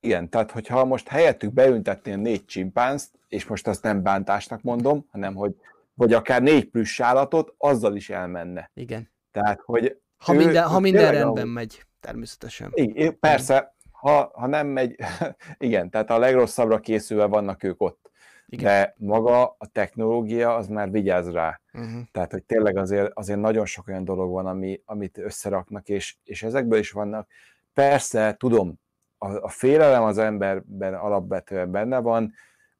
Igen, 0.00 0.28
tehát 0.28 0.50
hogyha 0.50 0.84
most 0.84 1.08
helyettük 1.08 1.52
beüntetnél 1.52 2.16
négy 2.16 2.44
csimpánzt, 2.44 3.10
és 3.28 3.46
most 3.46 3.66
azt 3.66 3.82
nem 3.82 4.02
bántásnak 4.02 4.62
mondom, 4.62 5.06
hanem 5.10 5.34
hogy 5.34 5.56
vagy 5.94 6.12
akár 6.12 6.42
négy 6.42 6.70
plusz 6.70 7.00
állatot, 7.00 7.54
azzal 7.58 7.96
is 7.96 8.10
elmenne. 8.10 8.70
Igen. 8.74 9.10
Tehát, 9.30 9.60
hogy 9.64 9.98
ha 10.16 10.34
ő, 10.34 10.36
minden, 10.36 10.64
ha 10.64 10.80
minden 10.80 11.12
rendben 11.12 11.42
ahol... 11.42 11.52
megy, 11.52 11.84
természetesen. 12.00 12.70
Igen, 12.74 13.18
persze, 13.18 13.74
ha, 13.90 14.30
ha 14.34 14.46
nem 14.46 14.66
megy, 14.66 14.96
igen, 15.58 15.90
tehát 15.90 16.10
a 16.10 16.18
legrosszabbra 16.18 16.80
készülve 16.80 17.24
vannak 17.24 17.62
ők 17.62 17.82
ott. 17.82 18.10
Igen. 18.46 18.64
De 18.64 18.94
maga 18.98 19.42
a 19.58 19.66
technológia 19.72 20.54
az 20.54 20.68
már 20.68 20.90
vigyáz 20.90 21.30
rá. 21.30 21.60
Uh-huh. 21.72 22.02
Tehát, 22.12 22.30
hogy 22.30 22.42
tényleg 22.42 22.76
azért, 22.76 23.12
azért 23.14 23.40
nagyon 23.40 23.66
sok 23.66 23.88
olyan 23.88 24.04
dolog 24.04 24.30
van, 24.30 24.46
ami, 24.46 24.82
amit 24.84 25.18
összeraknak, 25.18 25.88
és, 25.88 26.16
és 26.24 26.42
ezekből 26.42 26.78
is 26.78 26.90
vannak. 26.90 27.28
Persze, 27.72 28.34
tudom, 28.38 28.80
a, 29.18 29.28
a 29.28 29.48
félelem 29.48 30.02
az 30.02 30.18
emberben 30.18 30.94
alapvetően 30.94 31.70
benne 31.70 31.98
van, 31.98 32.32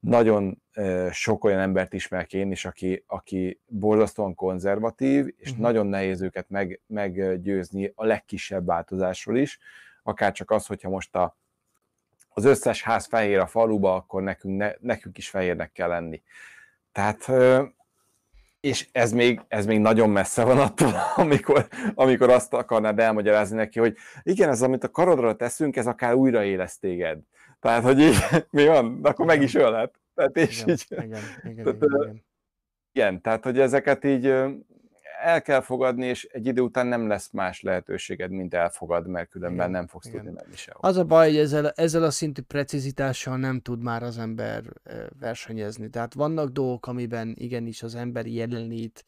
nagyon 0.05 0.63
sok 1.11 1.45
olyan 1.45 1.59
embert 1.59 1.93
ismerek 1.93 2.33
én 2.33 2.51
is, 2.51 2.65
aki, 2.65 3.05
aki 3.07 3.61
borzasztóan 3.67 4.35
konzervatív, 4.35 5.35
és 5.37 5.49
uh-huh. 5.49 5.65
nagyon 5.65 5.87
nehéz 5.87 6.23
őket 6.23 6.51
meg, 6.51 6.81
meggyőzni 6.87 7.93
a 7.95 8.05
legkisebb 8.05 8.67
változásról 8.67 9.37
is, 9.37 9.59
akár 10.03 10.33
csak 10.33 10.51
az, 10.51 10.67
hogyha 10.67 10.89
most 10.89 11.17
a, 11.17 11.37
az 12.29 12.45
összes 12.45 12.83
ház 12.83 13.07
fehér 13.07 13.39
a 13.39 13.47
faluba, 13.47 13.95
akkor 13.95 14.23
nekünk, 14.23 14.57
ne, 14.57 14.73
nekünk 14.81 15.19
is 15.19 15.29
fehérnek 15.29 15.73
kell 15.73 15.89
lenni. 15.89 16.23
Tehát 16.93 17.31
és 18.65 18.89
ez 18.93 19.13
még, 19.13 19.41
ez 19.49 19.67
még 19.67 19.79
nagyon 19.79 20.11
messze 20.11 20.45
van 20.45 20.59
attól, 20.59 20.95
amikor, 21.25 21.69
amikor 21.95 22.31
azt 22.31 22.53
akarnád 22.53 22.99
elmagyarázni 22.99 23.57
neki, 23.57 23.79
hogy 23.79 23.97
igen, 24.23 24.49
ez 24.49 24.63
amit 24.63 24.85
a 24.85 24.91
karodra 24.91 25.37
teszünk, 25.37 25.77
ez 25.77 25.87
akár 25.87 26.15
újraélesz 26.15 26.79
téged. 26.79 27.19
Tehát, 27.65 27.83
hogy 27.83 28.01
így, 28.01 28.17
mi 28.51 28.67
van? 28.67 29.01
Akkor 29.03 29.27
meg 29.27 29.43
is 29.43 29.55
ölhet. 29.55 30.01
Tehát, 30.15 30.37
és 30.37 30.61
igen, 30.61 30.75
így, 30.75 30.87
igen, 30.89 31.05
igen, 31.05 31.65
tehát, 31.65 31.83
igen, 31.83 32.01
igen. 32.03 32.25
igen, 32.93 33.21
tehát, 33.21 33.45
hogy 33.45 33.59
ezeket 33.59 34.05
így 34.05 34.27
el 35.23 35.43
kell 35.43 35.61
fogadni, 35.61 36.07
és 36.07 36.25
egy 36.25 36.47
idő 36.47 36.61
után 36.61 36.87
nem 36.87 37.09
lesz 37.09 37.31
más 37.31 37.63
lehetőséged, 37.63 38.31
mint 38.31 38.55
elfogad, 38.55 39.07
mert 39.07 39.29
különben 39.29 39.69
igen, 39.69 39.71
nem 39.71 39.87
fogsz 39.87 40.07
igen. 40.07 40.25
tudni 40.25 40.35
menni 40.43 40.57
sehol. 40.57 40.81
Az 40.83 40.97
a 40.97 41.05
baj, 41.05 41.29
hogy 41.29 41.39
ezzel, 41.39 41.71
ezzel 41.71 42.03
a 42.03 42.11
szintű 42.11 42.43
precizitással 42.43 43.37
nem 43.37 43.61
tud 43.61 43.83
már 43.83 44.03
az 44.03 44.19
ember 44.19 44.63
versenyezni. 45.21 45.89
Tehát 45.89 46.15
vannak 46.15 46.49
dolgok, 46.49 46.87
amiben 46.87 47.35
igenis 47.39 47.83
az 47.83 47.95
ember 47.95 48.27
jelenlít 48.27 49.07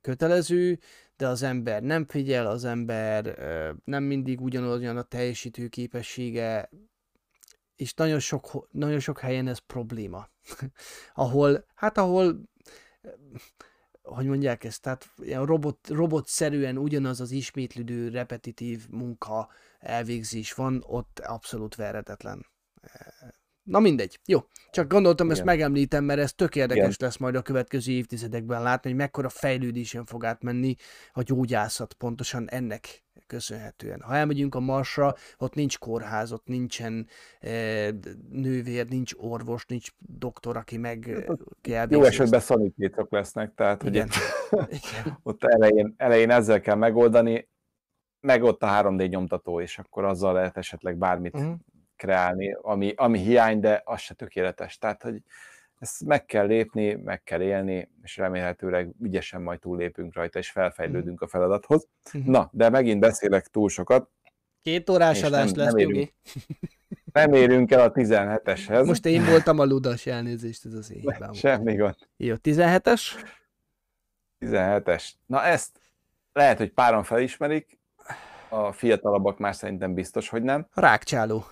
kötelező, 0.00 0.78
de 1.16 1.26
az 1.26 1.42
ember 1.42 1.82
nem 1.82 2.06
figyel, 2.06 2.46
az 2.46 2.64
ember 2.64 3.38
nem 3.84 4.04
mindig 4.04 4.40
ugyanolyan 4.40 4.96
a 4.96 5.02
teljesítő 5.02 5.68
képessége, 5.68 6.68
és 7.76 7.94
nagyon 7.94 8.18
sok, 8.18 8.68
nagyon 8.70 8.98
sok 9.00 9.18
helyen 9.18 9.48
ez 9.48 9.58
probléma. 9.58 10.28
ahol, 11.14 11.64
hát 11.74 11.98
ahol 11.98 12.48
hogy 14.02 14.26
mondják 14.26 14.64
ezt, 14.64 14.82
tehát 14.82 15.10
ilyen 15.16 15.46
robot, 15.46 15.88
robotszerűen 15.88 16.78
ugyanaz 16.78 17.20
az 17.20 17.30
ismétlődő, 17.30 18.08
repetitív 18.08 18.88
munka 18.90 19.48
elvégzés 19.78 20.52
van, 20.52 20.84
ott 20.86 21.18
abszolút 21.18 21.74
verhetetlen. 21.74 22.46
Na 23.66 23.80
mindegy. 23.80 24.18
Jó, 24.26 24.38
csak 24.70 24.88
gondoltam, 24.88 25.26
Igen. 25.26 25.38
ezt 25.38 25.46
megemlítem, 25.46 26.04
mert 26.04 26.20
ez 26.20 26.32
tök 26.32 26.56
érdekes 26.56 26.84
Igen. 26.84 26.96
lesz 26.98 27.16
majd 27.16 27.34
a 27.34 27.42
következő 27.42 27.92
évtizedekben 27.92 28.62
látni, 28.62 28.90
hogy 28.90 28.98
mekkora 28.98 29.28
fejlődésen 29.28 30.04
fog 30.04 30.24
átmenni 30.24 30.74
a 31.12 31.22
gyógyászat 31.22 31.92
pontosan 31.92 32.48
ennek 32.48 33.04
köszönhetően. 33.26 34.00
Ha 34.00 34.14
elmegyünk 34.14 34.54
a 34.54 34.60
Marsra, 34.60 35.14
ott 35.38 35.54
nincs 35.54 35.78
kórház, 35.78 36.32
ott 36.32 36.46
nincsen 36.46 37.06
e, 37.40 37.50
nővér, 38.30 38.88
nincs 38.88 39.12
orvos, 39.16 39.66
nincs 39.66 39.88
doktor, 39.98 40.56
aki 40.56 40.76
meg 40.76 41.24
hát 41.26 41.38
kell 41.60 41.86
Jó 41.90 42.02
esetben 42.02 42.40
szanitétok 42.40 43.10
lesznek, 43.10 43.54
tehát 43.54 43.82
Igen. 43.82 44.08
hogy 44.48 44.58
Igen. 44.68 45.18
ott 45.22 45.44
elején, 45.44 45.94
elején 45.96 46.30
ezzel 46.30 46.60
kell 46.60 46.76
megoldani, 46.76 47.48
meg 48.20 48.42
ott 48.42 48.62
a 48.62 48.68
3D 48.68 49.08
nyomtató, 49.08 49.60
és 49.60 49.78
akkor 49.78 50.04
azzal 50.04 50.32
lehet 50.32 50.56
esetleg 50.56 50.96
bármit 50.96 51.34
uh-huh. 51.34 51.54
Kreálni, 51.96 52.56
ami, 52.62 52.92
ami 52.96 53.18
hiány, 53.18 53.60
de 53.60 53.82
az 53.84 54.00
se 54.00 54.14
tökéletes. 54.14 54.78
Tehát, 54.78 55.02
hogy 55.02 55.22
ezt 55.78 56.04
meg 56.04 56.24
kell 56.24 56.46
lépni, 56.46 56.94
meg 56.94 57.22
kell 57.22 57.42
élni, 57.42 57.90
és 58.02 58.16
remélhetőleg 58.16 58.90
ügyesen 59.00 59.42
majd 59.42 59.60
túllépünk 59.60 60.14
rajta, 60.14 60.38
és 60.38 60.50
felfejlődünk 60.50 61.20
a 61.20 61.26
feladathoz. 61.26 61.88
Uh-huh. 62.06 62.24
Na, 62.24 62.48
de 62.52 62.68
megint 62.68 63.00
beszélek 63.00 63.46
túl 63.46 63.68
sokat. 63.68 64.10
Két 64.62 64.90
órás 64.90 65.22
adás 65.22 65.50
nem, 65.50 65.64
lesz, 65.64 65.72
nem 65.72 65.78
érünk, 65.78 66.12
nem 67.12 67.32
érünk 67.32 67.70
el 67.70 67.80
a 67.80 67.92
17-eshez. 67.92 68.86
Most 68.86 69.06
én 69.06 69.24
voltam 69.24 69.58
a 69.58 69.64
ludas, 69.64 70.06
elnézést, 70.06 70.64
ez 70.64 70.72
az 70.72 70.92
én 70.92 71.32
Semmi 71.32 71.74
gond. 71.74 71.96
Jó, 72.16 72.34
17-es? 72.42 73.02
17-es. 74.40 75.10
Na 75.26 75.42
ezt 75.42 75.80
lehet, 76.32 76.58
hogy 76.58 76.72
páran 76.72 77.02
felismerik, 77.02 77.78
a 78.48 78.72
fiatalabbak 78.72 79.38
már 79.38 79.54
szerintem 79.54 79.94
biztos, 79.94 80.28
hogy 80.28 80.42
nem. 80.42 80.66
Rákcsáló. 80.74 81.44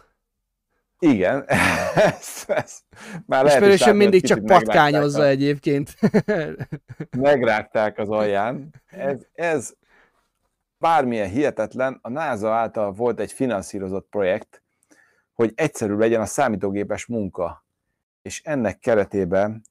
Igen, 1.05 1.45
ez, 1.95 2.45
ez 2.47 2.79
már 3.27 3.45
lehet 3.45 3.59
Ismerősen 3.59 3.97
mindig 3.97 4.25
csak 4.27 4.45
patkányozza 4.45 5.23
a... 5.23 5.27
egyébként. 5.27 5.95
megrágták 7.17 7.99
az 7.99 8.09
alján. 8.09 8.83
Ez, 8.87 9.27
ez 9.33 9.75
bármilyen 10.79 11.29
hihetetlen, 11.29 11.99
a 12.03 12.09
NASA 12.09 12.53
által 12.53 12.93
volt 12.93 13.21
egy 13.21 13.33
finanszírozott 13.33 14.09
projekt, 14.11 14.63
hogy 15.33 15.53
egyszerű 15.55 15.95
legyen 15.95 16.21
a 16.21 16.27
számítógépes 16.27 17.07
munka. 17.07 17.65
És 18.23 18.43
ennek 18.45 18.79
keretében 18.79 19.63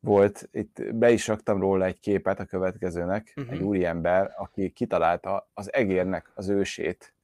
volt, 0.00 0.48
itt 0.52 0.94
be 0.94 1.10
is 1.10 1.26
raktam 1.26 1.60
róla 1.60 1.84
egy 1.84 2.00
képet 2.00 2.40
a 2.40 2.44
következőnek, 2.44 3.32
uh-huh. 3.36 3.52
egy 3.54 3.60
úriember, 3.60 4.34
aki 4.36 4.70
kitalálta 4.70 5.50
az 5.54 5.72
egérnek 5.72 6.30
az 6.34 6.48
ősét, 6.48 7.14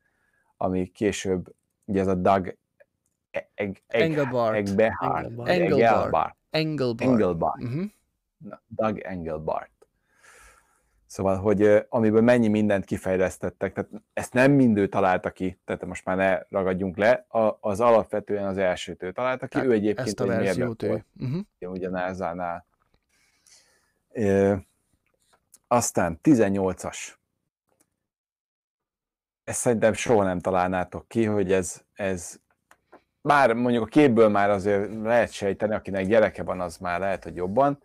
ami 0.56 0.86
később, 0.86 1.54
ugye 1.84 2.00
ez 2.00 2.06
a 2.06 2.14
Doug 2.14 2.56
Engelbart. 3.86 4.56
Engelbart. 4.56 5.48
Engelbart. 5.48 6.36
Engelbart. 7.00 7.62
Uh-huh. 7.62 7.84
Doug 8.66 8.98
Engelbart. 8.98 9.70
Szóval, 11.06 11.36
hogy 11.36 11.86
amiből 11.88 12.20
mennyi 12.20 12.48
mindent 12.48 12.84
kifejlesztettek, 12.84 13.72
tehát 13.72 13.90
ezt 14.12 14.32
nem 14.32 14.52
mindő 14.52 14.88
találta 14.88 15.30
ki, 15.30 15.60
tehát 15.64 15.84
most 15.84 16.04
már 16.04 16.16
ne 16.16 16.40
ragadjunk 16.48 16.96
le, 16.96 17.26
az 17.60 17.80
alapvetően 17.80 18.46
az 18.46 18.58
elsőtől 18.58 19.12
találta 19.12 19.46
ki, 19.46 19.52
tehát 19.52 19.68
ő 19.68 19.72
egyébként 19.72 20.06
ezt 20.06 20.20
a 20.20 20.32
egy 20.32 20.38
mérnök 20.38 20.82
volt, 20.82 21.06
uh-huh. 21.20 21.72
ugye 21.72 21.88
NASA-nál. 21.88 22.66
E, 24.08 24.58
aztán 25.66 26.20
18-as. 26.22 27.14
Ezt 29.44 29.58
szerintem 29.58 29.92
soha 29.92 30.24
nem 30.24 30.40
találnátok 30.40 31.08
ki, 31.08 31.24
hogy 31.24 31.52
ez, 31.52 31.82
ez 31.92 32.40
bár 33.24 33.52
mondjuk 33.52 33.82
a 33.82 33.86
képből 33.86 34.28
már 34.28 34.50
azért 34.50 34.94
lehet 35.02 35.32
sejteni, 35.32 35.74
akinek 35.74 36.06
gyereke 36.06 36.42
van, 36.42 36.60
az 36.60 36.76
már 36.76 37.00
lehet, 37.00 37.24
hogy 37.24 37.36
jobban. 37.36 37.82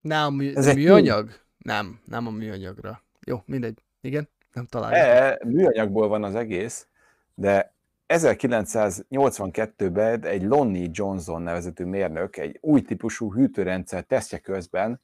Nem, 0.00 0.26
a 0.26 0.30
mű, 0.30 0.54
Ez 0.54 0.74
műanyag? 0.74 1.28
Egy... 1.28 1.34
Nem, 1.58 2.00
nem 2.04 2.26
a 2.26 2.30
műanyagra. 2.30 3.02
Jó, 3.26 3.42
mindegy. 3.46 3.82
Igen, 4.00 4.28
nem 4.52 4.66
találom. 4.66 4.98
E, 4.98 5.38
műanyagból 5.44 6.08
van 6.08 6.24
az 6.24 6.34
egész, 6.34 6.86
de 7.34 7.74
1982-ben 8.08 10.24
egy 10.24 10.42
Lonnie 10.42 10.88
Johnson 10.92 11.42
nevezetű 11.42 11.84
mérnök 11.84 12.36
egy 12.36 12.58
új 12.60 12.82
típusú 12.82 13.32
hűtőrendszer 13.32 14.02
tesztje 14.02 14.38
közben 14.38 15.00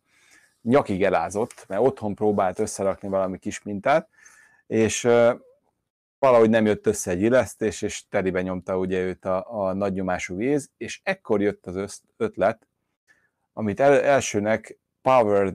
nyakig 0.63 1.05
elázott, 1.05 1.65
mert 1.69 1.83
otthon 1.83 2.15
próbált 2.15 2.59
összerakni 2.59 3.09
valami 3.09 3.39
kis 3.39 3.63
mintát, 3.63 4.09
és 4.67 5.09
valahogy 6.21 6.51
nem 6.51 6.67
jött 6.67 6.87
össze 6.87 7.11
egy 7.11 7.21
illesztés, 7.21 7.83
és 7.83 8.09
telibe 8.09 8.43
nyomta 8.43 8.79
ugye 8.79 9.01
őt 9.01 9.25
a, 9.25 9.65
a 9.65 9.73
nagynyomású 9.73 10.37
víz, 10.37 10.71
és 10.77 11.01
ekkor 11.03 11.41
jött 11.41 11.67
az 11.67 12.03
ötlet, 12.17 12.69
amit 13.53 13.81
el, 13.81 14.01
elsőnek 14.01 14.79
Power 15.03 15.55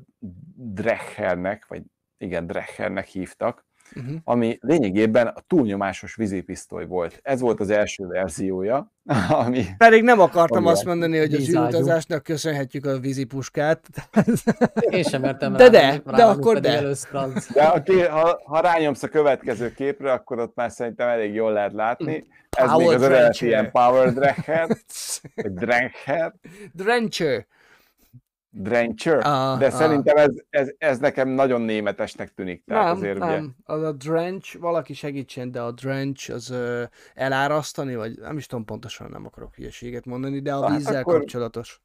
Drechernek, 0.55 1.67
vagy 1.67 1.83
igen, 2.17 2.47
Drechernek 2.47 3.07
hívtak, 3.07 3.64
uh-huh. 3.95 4.15
ami 4.23 4.57
lényegében 4.61 5.27
a 5.27 5.41
túlnyomásos 5.47 6.15
vízipisztoly 6.15 6.85
volt. 6.85 7.19
Ez 7.23 7.39
volt 7.39 7.59
az 7.59 7.69
első 7.69 8.05
verziója. 8.07 8.93
Ami, 9.29 9.65
Pedig 9.77 10.03
nem 10.03 10.19
akartam 10.19 10.65
azt 10.65 10.85
mondani, 10.85 11.17
hogy 11.17 11.33
az 11.33 11.49
űrutazásnak 11.49 12.23
köszönhetjük 12.23 12.85
a 12.85 12.99
vízipuskát. 12.99 13.87
Én 14.89 15.03
sem 15.03 15.21
mertem 15.21 15.53
De 15.53 15.69
de, 15.69 16.01
de 16.05 16.23
akkor 16.23 16.59
de. 16.59 16.81
de 17.53 17.63
aki, 17.63 18.01
ha, 18.01 18.41
ha 18.45 18.59
rányomsz 18.59 19.03
a 19.03 19.07
következő 19.07 19.73
képre, 19.73 20.11
akkor 20.11 20.39
ott 20.39 20.55
már 20.55 20.71
szerintem 20.71 21.07
elég 21.07 21.33
jól 21.33 21.51
lehet 21.51 21.73
látni. 21.73 22.27
Ez 22.49 22.69
Power 22.69 22.87
még 22.87 22.95
az 22.95 23.01
eredeti 23.01 23.45
ilyen 23.45 23.71
Power 23.71 24.13
Drecher, 24.13 24.67
vagy 25.35 25.53
Drencher. 25.53 26.33
Drencher. 26.73 27.45
Drencher, 28.57 29.17
ah, 29.17 29.59
de 29.59 29.65
ah. 29.65 29.71
szerintem 29.71 30.17
ez, 30.17 30.31
ez, 30.49 30.69
ez 30.77 30.99
nekem 30.99 31.27
nagyon 31.29 31.61
németesnek 31.61 32.33
tűnik. 32.33 32.63
Tehát 32.65 32.83
nem, 32.83 32.95
azért, 32.95 33.17
nem. 33.17 33.29
Ugye... 33.29 33.75
Az 33.75 33.81
a 33.81 33.91
drench, 33.91 34.59
valaki 34.59 34.93
segítsen, 34.93 35.51
de 35.51 35.61
a 35.61 35.71
drench 35.71 36.31
az 36.31 36.49
ö, 36.49 36.83
elárasztani, 37.13 37.95
vagy 37.95 38.19
nem 38.19 38.37
is 38.37 38.45
tudom 38.45 38.65
pontosan, 38.65 39.09
nem 39.09 39.25
akarok 39.25 39.55
hülyeséget 39.55 40.05
mondani, 40.05 40.39
de 40.39 40.53
a 40.53 40.67
hát 40.67 40.77
vízzel 40.77 41.01
akkor... 41.01 41.17
kapcsolatos. 41.17 41.81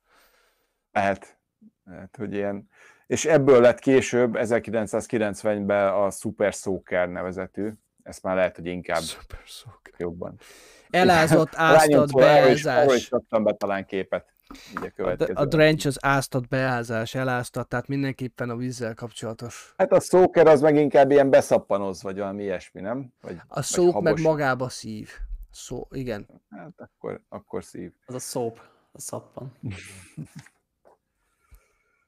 Lehet, 0.92 1.38
lehet, 1.84 2.16
hogy 2.16 2.32
ilyen. 2.32 2.68
És 3.06 3.24
ebből 3.24 3.60
lett 3.60 3.78
később 3.78 4.36
1990-ben 4.38 5.88
a 5.88 6.10
Super 6.10 6.52
Soaker 6.52 7.08
nevezetű, 7.08 7.72
ezt 8.02 8.22
már 8.22 8.36
lehet, 8.36 8.56
hogy 8.56 8.66
inkább 8.66 9.00
Super 9.00 9.40
Soaker. 9.44 9.94
jobban. 9.96 10.38
Elázott, 10.90 11.50
áztat, 11.72 12.14
beázás. 12.14 12.82
Arról 12.82 12.94
is 12.94 13.10
be 13.28 13.52
talán 13.52 13.86
képet. 13.86 14.26
A, 14.96 15.30
a 15.34 15.44
drench 15.44 15.86
az 15.86 16.05
áztat 16.05 16.48
beázás, 16.48 17.14
eláztat, 17.14 17.68
tehát 17.68 17.88
mindenképpen 17.88 18.51
a 18.51 18.57
vízzel 18.57 18.94
kapcsolatos. 18.94 19.74
Hát 19.76 19.92
a 19.92 20.01
szóker 20.01 20.46
az 20.46 20.61
meg 20.61 20.76
inkább 20.76 21.11
ilyen 21.11 21.30
beszappanoz, 21.30 22.03
vagy 22.03 22.18
valami 22.18 22.42
ilyesmi, 22.42 22.80
nem? 22.80 23.12
Vagy, 23.20 23.40
a 23.46 23.62
szók 23.62 24.01
meg 24.01 24.20
magába 24.20 24.68
szív. 24.68 25.11
Szó, 25.51 25.86
igen. 25.90 26.26
Hát 26.51 26.72
akkor, 26.76 27.22
akkor 27.28 27.64
szív. 27.64 27.92
Az 28.07 28.14
a 28.14 28.18
szóp, 28.18 28.61
a 28.92 29.01
szappan. 29.01 29.53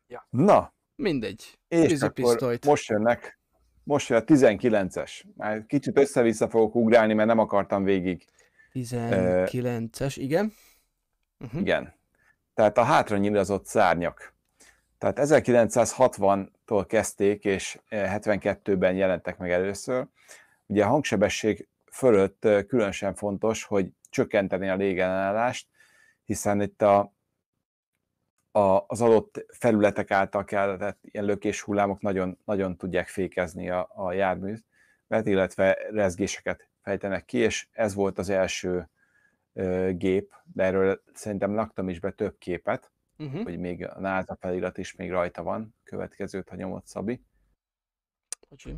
ja. 0.08 0.26
Na. 0.30 0.72
Mindegy. 0.96 1.58
És 1.68 2.00
akkor 2.00 2.58
most 2.66 2.88
jönnek, 2.88 3.38
most 3.84 4.08
jön 4.08 4.18
a 4.18 4.24
19-es. 4.24 5.22
Már 5.36 5.66
kicsit 5.66 5.98
össze-vissza 5.98 6.48
fogok 6.48 6.74
ugrálni, 6.74 7.14
mert 7.14 7.28
nem 7.28 7.38
akartam 7.38 7.84
végig. 7.84 8.24
19-es, 8.72 10.14
igen. 10.16 10.52
Uh-huh. 11.38 11.60
Igen 11.60 12.00
tehát 12.54 12.78
a 12.78 12.82
hátra 12.82 13.16
nyilazott 13.16 13.66
szárnyak. 13.66 14.34
Tehát 14.98 15.18
1960-tól 15.22 16.84
kezdték, 16.88 17.44
és 17.44 17.78
72-ben 17.90 18.94
jelentek 18.94 19.38
meg 19.38 19.50
először. 19.50 20.06
Ugye 20.66 20.84
a 20.84 20.88
hangsebesség 20.88 21.68
fölött 21.90 22.48
különösen 22.68 23.14
fontos, 23.14 23.64
hogy 23.64 23.90
csökkenteni 24.10 24.68
a 24.68 24.76
légellenállást, 24.76 25.68
hiszen 26.24 26.60
itt 26.60 26.82
a, 26.82 27.12
a, 28.50 28.84
az 28.86 29.00
adott 29.00 29.44
felületek 29.48 30.10
által 30.10 30.44
keltett 30.44 30.98
ilyen 31.02 31.24
lökés 31.24 31.60
hullámok 31.60 32.00
nagyon, 32.00 32.38
nagyon 32.44 32.76
tudják 32.76 33.08
fékezni 33.08 33.70
a, 33.70 33.90
a 33.94 34.12
járműt, 34.12 34.64
illetve 35.22 35.78
rezgéseket 35.90 36.68
fejtenek 36.82 37.24
ki, 37.24 37.38
és 37.38 37.66
ez 37.72 37.94
volt 37.94 38.18
az 38.18 38.28
első 38.28 38.88
gép, 39.90 40.34
de 40.52 40.62
erről 40.62 41.02
szerintem 41.12 41.54
laktam 41.54 41.88
is 41.88 42.00
be 42.00 42.10
több 42.10 42.38
képet, 42.38 42.92
uh-huh. 43.18 43.42
hogy 43.42 43.58
még 43.58 43.86
a 43.86 44.00
NASA 44.00 44.36
felirat 44.40 44.78
is 44.78 44.94
még 44.94 45.10
rajta 45.10 45.42
van, 45.42 45.74
következőt, 45.82 46.48
ha 46.48 46.56
nyomott 46.56 46.86
Szabi. 46.86 47.22
Bocsi. 48.48 48.76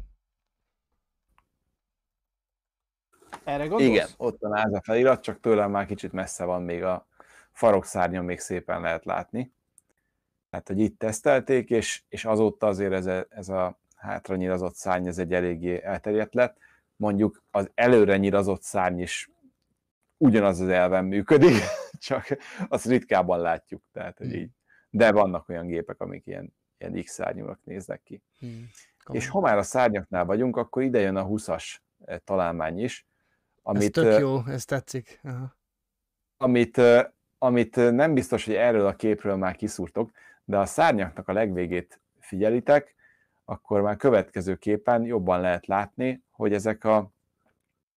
Erre 3.45 3.66
gondolsz? 3.66 3.91
Igen, 3.91 4.09
ott 4.16 4.43
a 4.43 4.49
NASA 4.49 4.81
felirat, 4.83 5.22
csak 5.22 5.41
tőlem 5.41 5.70
már 5.70 5.87
kicsit 5.87 6.12
messze 6.12 6.45
van, 6.45 6.62
még 6.62 6.83
a 6.83 7.07
farokszárnyon 7.53 8.25
még 8.25 8.39
szépen 8.39 8.81
lehet 8.81 9.05
látni. 9.05 9.53
Tehát, 10.51 10.68
hogy 10.68 10.79
itt 10.79 10.99
tesztelték, 10.99 11.70
és, 11.70 12.03
és 12.09 12.25
azóta 12.25 12.66
azért 12.66 12.93
ez 12.93 13.07
a, 13.07 13.27
ez 13.29 13.49
a 13.49 13.79
hátra 13.97 14.37
nyilazott 14.37 14.75
szárny, 14.75 15.07
ez 15.07 15.18
egy 15.18 15.33
eléggé 15.33 15.83
elterjedt 15.83 16.35
lett. 16.35 16.57
Mondjuk 16.97 17.43
az 17.51 17.70
előre 17.75 18.16
nyilazott 18.16 18.62
szárny 18.62 19.01
is 19.01 19.31
ugyanaz 20.17 20.61
az 20.61 20.69
elven 20.69 21.05
működik, 21.05 21.55
csak 21.99 22.27
azt 22.69 22.87
ritkában 22.87 23.41
látjuk. 23.41 23.83
Tehát, 23.93 24.19
hogy 24.19 24.27
hmm. 24.27 24.37
így. 24.37 24.51
De 24.91 25.12
vannak 25.12 25.49
olyan 25.49 25.67
gépek, 25.67 26.01
amik 26.01 26.27
ilyen, 26.27 26.55
ilyen 26.79 27.03
X-szárnyúak 27.03 27.61
néznek 27.65 28.03
ki. 28.03 28.23
Hmm. 28.39 28.69
És 29.12 29.29
ha 29.29 29.41
már 29.41 29.59
a 29.59 29.62
szárnyaknál 29.62 30.25
vagyunk, 30.25 30.57
akkor 30.57 30.83
ide 30.83 31.01
jön 31.01 31.17
a 31.17 31.27
20-as 31.27 31.77
eh, 32.05 32.19
találmány 32.25 32.83
is. 32.83 33.07
Amit, 33.62 33.97
ez 33.97 34.05
tök 34.05 34.21
jó, 34.21 34.47
ez 34.47 34.65
tetszik. 34.65 35.21
Aha. 35.23 35.57
Amit, 36.37 36.81
amit 37.39 37.77
nem 37.77 38.15
biztos, 38.15 38.45
hogy 38.45 38.55
erről 38.55 38.87
a 38.87 38.97
képről 38.97 39.37
már 39.37 39.57
kiszúrtok, 39.57 40.11
de 40.45 40.59
a 40.59 40.67
szárnyaknak 40.67 41.29
a 41.29 41.33
legvégét 41.33 42.01
figyelitek, 42.19 42.95
akkor 43.45 43.81
már 43.81 43.97
következő 43.97 44.55
képen 44.57 45.05
jobban 45.05 45.41
lehet 45.41 45.67
látni, 45.67 46.23
hogy 46.31 46.53
ezek 46.53 46.85
a 46.85 47.11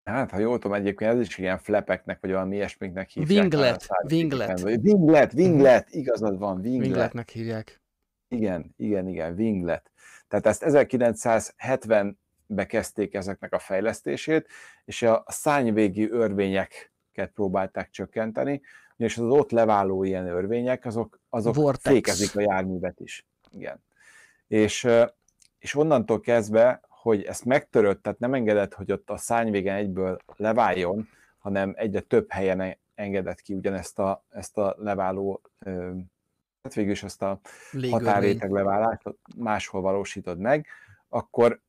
Hát, 0.08 0.32
ha 0.32 0.40
jól 0.40 0.60
tudom, 0.60 0.78
egyébként 0.78 1.12
ez 1.12 1.20
is 1.20 1.38
ilyen 1.38 1.58
flepeknek, 1.58 2.18
vagy 2.22 2.32
valami 2.32 2.56
ilyesmiknek 2.56 3.10
hívják. 3.10 3.42
Winglet, 3.42 3.88
winglet. 4.10 4.62
Winglet, 4.62 5.34
winglet, 5.34 5.88
igazad 5.92 6.38
van, 6.38 6.60
winglet. 6.60 6.86
Wingletnek 6.86 7.30
hívják. 7.30 7.82
Igen, 8.28 8.74
igen, 8.78 9.08
igen, 9.08 9.34
winglet. 9.34 9.92
Tehát 10.28 10.46
ezt 10.46 10.64
1970-be 10.68 12.66
kezdték 12.66 13.14
ezeknek 13.14 13.54
a 13.54 13.60
fejlesztését, 13.60 14.48
és 14.86 15.02
a 15.02 15.24
szányvégi 15.28 16.10
örvényeket 16.10 17.32
próbálták 17.34 17.90
csökkenteni, 17.90 18.62
és 18.98 19.18
az 19.18 19.30
ott 19.30 19.52
leváló 19.52 20.04
ilyen 20.04 20.28
örvények, 20.28 20.86
azok, 20.86 21.20
azok 21.30 21.76
fékezik 21.80 22.36
a 22.36 22.42
járművet 22.42 23.00
is. 23.00 23.26
Igen. 23.52 23.84
És, 24.48 24.88
és 25.60 25.76
onnantól 25.76 26.20
kezdve, 26.20 26.82
hogy 27.08 27.24
ezt 27.24 27.46
megtörött, 27.46 28.04
tehát 28.04 28.20
nem 28.20 28.34
engedett, 28.34 28.74
hogy 28.74 28.92
ott 28.92 29.10
a 29.10 29.18
szányvégen 29.18 29.76
egyből 29.76 30.18
leváljon, 30.36 31.08
hanem 31.38 31.74
egyre 31.76 32.00
több 32.00 32.32
helyen 32.32 32.78
engedett 32.96 33.42
ki 33.42 33.54
ugyanezt 33.54 34.00
a, 34.00 34.24
ezt 34.30 34.58
a 34.58 34.76
leváló, 34.78 35.42
hát 36.62 36.74
végül 36.74 36.92
is 36.92 37.04
ezt 37.04 37.22
a 37.22 37.40
határréteg 37.90 38.52
leválást 38.52 39.02
máshol 39.38 39.82
valósítod 39.82 40.40
meg, 40.40 40.68
akkor 41.10 41.62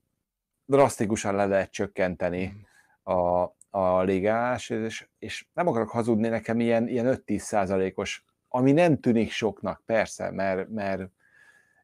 drasztikusan 0.65 1.35
le 1.35 1.47
lehet 1.47 1.71
csökkenteni 1.71 2.47
hmm. 2.47 3.17
a, 3.17 3.55
a 3.71 4.03
légállás, 4.03 4.71
és, 4.71 5.09
és 5.19 5.47
nem 5.53 5.67
akarok 5.67 5.91
hazudni, 5.91 6.29
nekem 6.29 6.61
ilyen, 6.61 6.89
ilyen 6.89 7.21
5-10 7.27 7.39
százalékos, 7.39 8.25
ami 8.49 8.73
nem 8.73 9.01
tűnik 9.01 9.31
soknak, 9.31 9.83
persze, 9.87 10.31
mert, 10.31 10.69
mert 10.69 11.11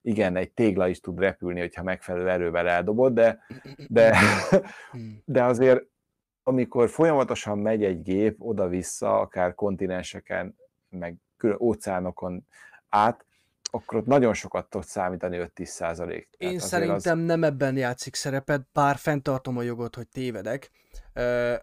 igen, 0.04 0.36
egy 0.36 0.52
tégla 0.52 0.88
is 0.88 1.00
tud 1.00 1.18
repülni, 1.18 1.60
hogyha 1.60 1.82
megfelelő 1.82 2.30
erővel 2.30 2.68
eldobod, 2.68 3.12
de, 3.12 3.44
de, 3.88 4.18
de 5.24 5.44
azért 5.44 5.82
amikor 6.42 6.88
folyamatosan 6.88 7.58
megy 7.58 7.84
egy 7.84 8.02
gép 8.02 8.36
oda-vissza, 8.42 9.20
akár 9.20 9.54
kontinenseken, 9.54 10.56
meg 10.88 11.16
óceánokon 11.58 12.46
át, 12.88 13.26
akkor 13.70 13.98
ott 13.98 14.06
nagyon 14.06 14.34
sokat 14.34 14.70
tud 14.70 14.84
számítani 14.84 15.50
5-10 15.56 15.64
százalék. 15.64 16.28
Én 16.38 16.58
szerintem 16.58 17.18
az... 17.18 17.24
nem 17.24 17.44
ebben 17.44 17.76
játszik 17.76 18.14
szerepet, 18.14 18.66
bár 18.72 18.96
fenntartom 18.96 19.56
a 19.56 19.62
jogot, 19.62 19.94
hogy 19.94 20.08
tévedek, 20.08 20.70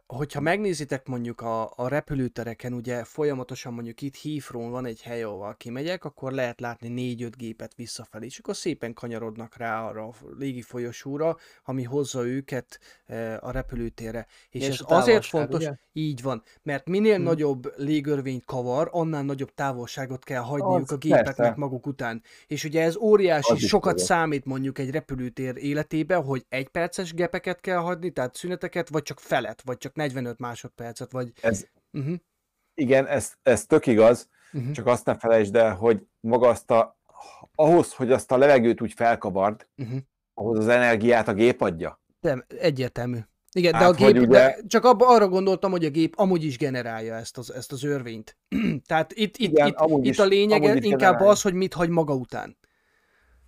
hogyha 0.08 0.40
megnézitek 0.40 1.08
mondjuk 1.08 1.42
a, 1.42 1.74
a 1.76 1.88
repülőtereken, 1.88 2.74
ugye 2.74 3.04
folyamatosan 3.04 3.74
mondjuk 3.74 4.02
itt 4.02 4.18
heathrow 4.18 4.70
van 4.70 4.86
egy 4.86 5.02
hely, 5.02 5.24
ahol 5.24 5.56
kimegyek, 5.58 6.04
akkor 6.04 6.32
lehet 6.32 6.60
látni 6.60 7.16
4-5 7.20 7.32
gépet 7.38 7.76
visszafelé, 7.76 8.26
és 8.26 8.38
akkor 8.38 8.56
szépen 8.56 8.94
kanyarodnak 8.94 9.58
rá 9.58 9.84
arra 9.84 10.08
a 10.08 10.14
légi 10.38 10.62
folyosóra, 10.62 11.38
ami 11.64 11.84
hozza 11.84 12.26
őket 12.26 12.80
a 13.40 13.52
repülőtérre. 13.52 14.28
És, 14.50 14.68
és 14.68 14.68
ez 14.68 14.80
azért 14.86 15.26
fontos, 15.26 15.64
ugye? 15.64 15.74
így 15.94 16.22
van, 16.22 16.44
mert 16.64 16.88
minél 16.88 17.16
hmm. 17.16 17.24
nagyobb 17.24 17.74
légörvényt 17.78 18.46
kavar, 18.46 18.90
annál 18.92 19.24
nagyobb 19.24 19.54
távolságot 19.54 20.24
kell 20.24 20.42
hagyniuk 20.42 20.82
az, 20.82 20.92
a 20.92 20.98
gépeknek 20.98 21.36
persze. 21.36 21.54
maguk 21.58 21.88
után. 21.88 22.24
És 22.48 22.64
ugye 22.64 22.82
ez 22.82 22.96
óriási, 22.96 23.52
az 23.52 23.66
sokat 23.66 23.98
számít 23.98 24.46
mondjuk 24.46 24.80
egy 24.80 24.92
repülőtér 24.92 25.58
életében, 25.58 26.24
hogy 26.24 26.46
egy 26.50 26.68
perces 26.68 27.14
gepeket 27.14 27.62
kell 27.62 27.78
hagyni, 27.78 28.12
tehát 28.12 28.36
szüneteket, 28.36 28.90
vagy 28.90 29.04
csak 29.04 29.20
fel 29.20 29.41
felet, 29.42 29.62
vagy 29.66 29.78
csak 29.78 29.96
45 29.96 30.40
másodpercet, 30.40 31.12
vagy... 31.12 31.32
Ez, 31.42 31.66
uh-huh. 31.92 32.16
Igen, 32.74 33.08
ez, 33.08 33.34
ez 33.44 33.66
tök 33.66 33.88
igaz, 33.88 34.30
uh-huh. 34.54 34.72
csak 34.72 34.88
azt 34.88 35.06
ne 35.06 35.18
felejtsd 35.18 35.56
el, 35.56 35.76
hogy 35.76 36.02
maga 36.20 36.48
azt 36.48 36.72
a, 36.72 37.00
ahhoz, 37.56 37.94
hogy 37.94 38.12
azt 38.12 38.32
a 38.32 38.38
levegőt 38.38 38.82
úgy 38.82 38.94
felkavard, 38.94 39.68
uh-huh. 39.78 40.00
ahhoz 40.34 40.58
az 40.58 40.68
energiát 40.68 41.28
a 41.28 41.34
gép 41.34 41.62
adja. 41.62 42.02
Nem, 42.20 42.46
egyértelmű. 42.48 43.20
Igen, 43.54 43.74
hát, 43.74 43.82
de 43.82 43.88
a 43.88 44.08
gép, 44.08 44.22
ugye... 44.22 44.28
de 44.28 44.58
csak 44.68 44.86
abba, 44.86 45.08
arra 45.08 45.28
gondoltam, 45.28 45.72
hogy 45.72 45.86
a 45.86 45.90
gép 45.90 46.14
amúgy 46.18 46.44
is 46.44 46.58
generálja 46.58 47.16
ezt 47.16 47.38
az, 47.38 47.54
ezt 47.54 47.72
az 47.72 47.84
örvényt. 47.84 48.38
Tehát 48.88 49.14
itt, 49.14 49.38
itt, 49.38 49.52
igen, 49.52 49.68
itt, 49.68 49.98
itt 49.98 50.06
is, 50.06 50.20
a 50.20 50.26
lényeg 50.26 50.64
inkább 50.64 50.82
generálja. 50.82 51.30
az, 51.30 51.42
hogy 51.42 51.54
mit 51.54 51.74
hagy 51.74 51.90
maga 51.90 52.14
után. 52.14 52.58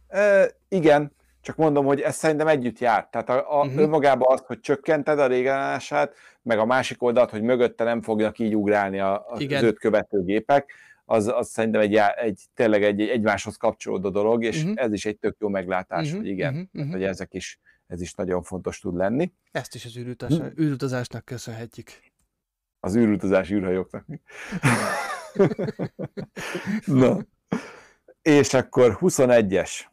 E, 0.08 0.52
igen, 0.68 1.16
csak 1.44 1.56
mondom, 1.56 1.86
hogy 1.86 2.02
ez 2.02 2.16
szerintem 2.16 2.48
együtt 2.48 2.80
jár. 2.80 3.08
Tehát 3.10 3.30
a, 3.30 3.60
a 3.60 3.66
uh-huh. 3.66 3.82
önmagában 3.82 4.34
az, 4.34 4.44
hogy 4.46 4.60
csökkented 4.60 5.20
a 5.20 5.28
régenállását, 5.28 6.16
meg 6.42 6.60
a 6.60 6.66
másik 6.66 7.04
oldalt, 7.04 7.30
hogy 7.30 7.42
mögötte 7.42 7.84
nem 7.84 8.02
fognak 8.02 8.40
így 8.40 8.56
ugrálni 8.56 9.00
a, 9.00 9.14
a, 9.14 9.32
az 9.32 9.64
őt 9.64 9.80
követő 9.80 10.24
gépek, 10.24 10.72
az, 11.06 11.28
az 11.28 11.50
szerintem 11.50 11.82
egy, 11.82 11.96
egy 12.16 12.42
tényleg 12.54 12.84
egy, 12.84 13.02
egy 13.02 13.10
egymáshoz 13.10 13.58
kapcsolódó 13.58 14.10
dolog, 14.10 14.44
és 14.44 14.64
uh-huh. 14.64 14.84
ez 14.84 14.94
is 14.94 15.06
egy 15.06 15.18
tök 15.18 15.36
jó 15.40 15.48
meglátás, 15.48 16.06
uh-huh. 16.06 16.20
hogy 16.20 16.30
igen, 16.30 16.54
uh-huh. 16.54 16.70
Tehát, 16.74 16.92
hogy 16.92 17.04
ezek 17.04 17.34
is, 17.34 17.60
ez 17.88 18.02
is 18.02 18.14
nagyon 18.14 18.44
fontos 18.44 18.80
tud 18.80 18.96
lenni. 18.96 19.32
Ezt 19.52 19.76
is 19.76 19.86
az 19.86 19.98
űrutazás, 19.98 20.38
uh-huh. 20.38 20.60
űrutazásnak 20.60 21.26
köszönhetjük. 21.26 21.90
Az 22.80 22.96
űrutazás 22.96 23.52
űrhajóknak. 23.52 24.06
Na. 26.86 27.26
És 28.22 28.54
akkor 28.54 28.98
21-es 29.02 29.92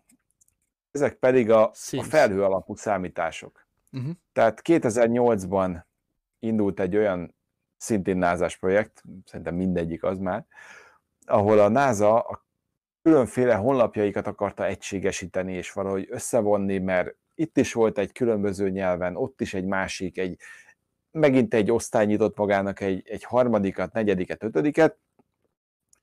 ezek 0.90 1.14
pedig 1.14 1.50
a, 1.50 1.70
a 1.90 2.02
felhő 2.02 2.44
alapú 2.44 2.74
számítások. 2.74 3.66
Uh-huh. 3.92 4.12
Tehát 4.32 4.60
2008-ban 4.64 5.82
indult 6.38 6.80
egy 6.80 6.96
olyan 6.96 7.34
szintén 7.76 8.16
nasa 8.16 8.56
projekt, 8.60 9.02
szerintem 9.24 9.54
mindegyik 9.54 10.02
az 10.02 10.18
már, 10.18 10.46
ahol 11.26 11.58
a 11.58 11.68
NASA 11.68 12.20
a 12.20 12.44
különféle 13.02 13.54
honlapjaikat 13.54 14.26
akarta 14.26 14.66
egységesíteni 14.66 15.52
és 15.52 15.72
valahogy 15.72 16.06
összevonni, 16.10 16.78
mert 16.78 17.14
itt 17.34 17.56
is 17.56 17.72
volt 17.72 17.98
egy 17.98 18.12
különböző 18.12 18.70
nyelven, 18.70 19.16
ott 19.16 19.40
is 19.40 19.54
egy 19.54 19.64
másik, 19.64 20.18
egy, 20.18 20.38
megint 21.10 21.54
egy 21.54 21.70
osztály 21.70 22.06
nyitott 22.06 22.36
magának 22.36 22.80
egy, 22.80 23.02
egy 23.08 23.24
harmadikat, 23.24 23.92
negyediket, 23.92 24.42
ötödiket, 24.42 24.96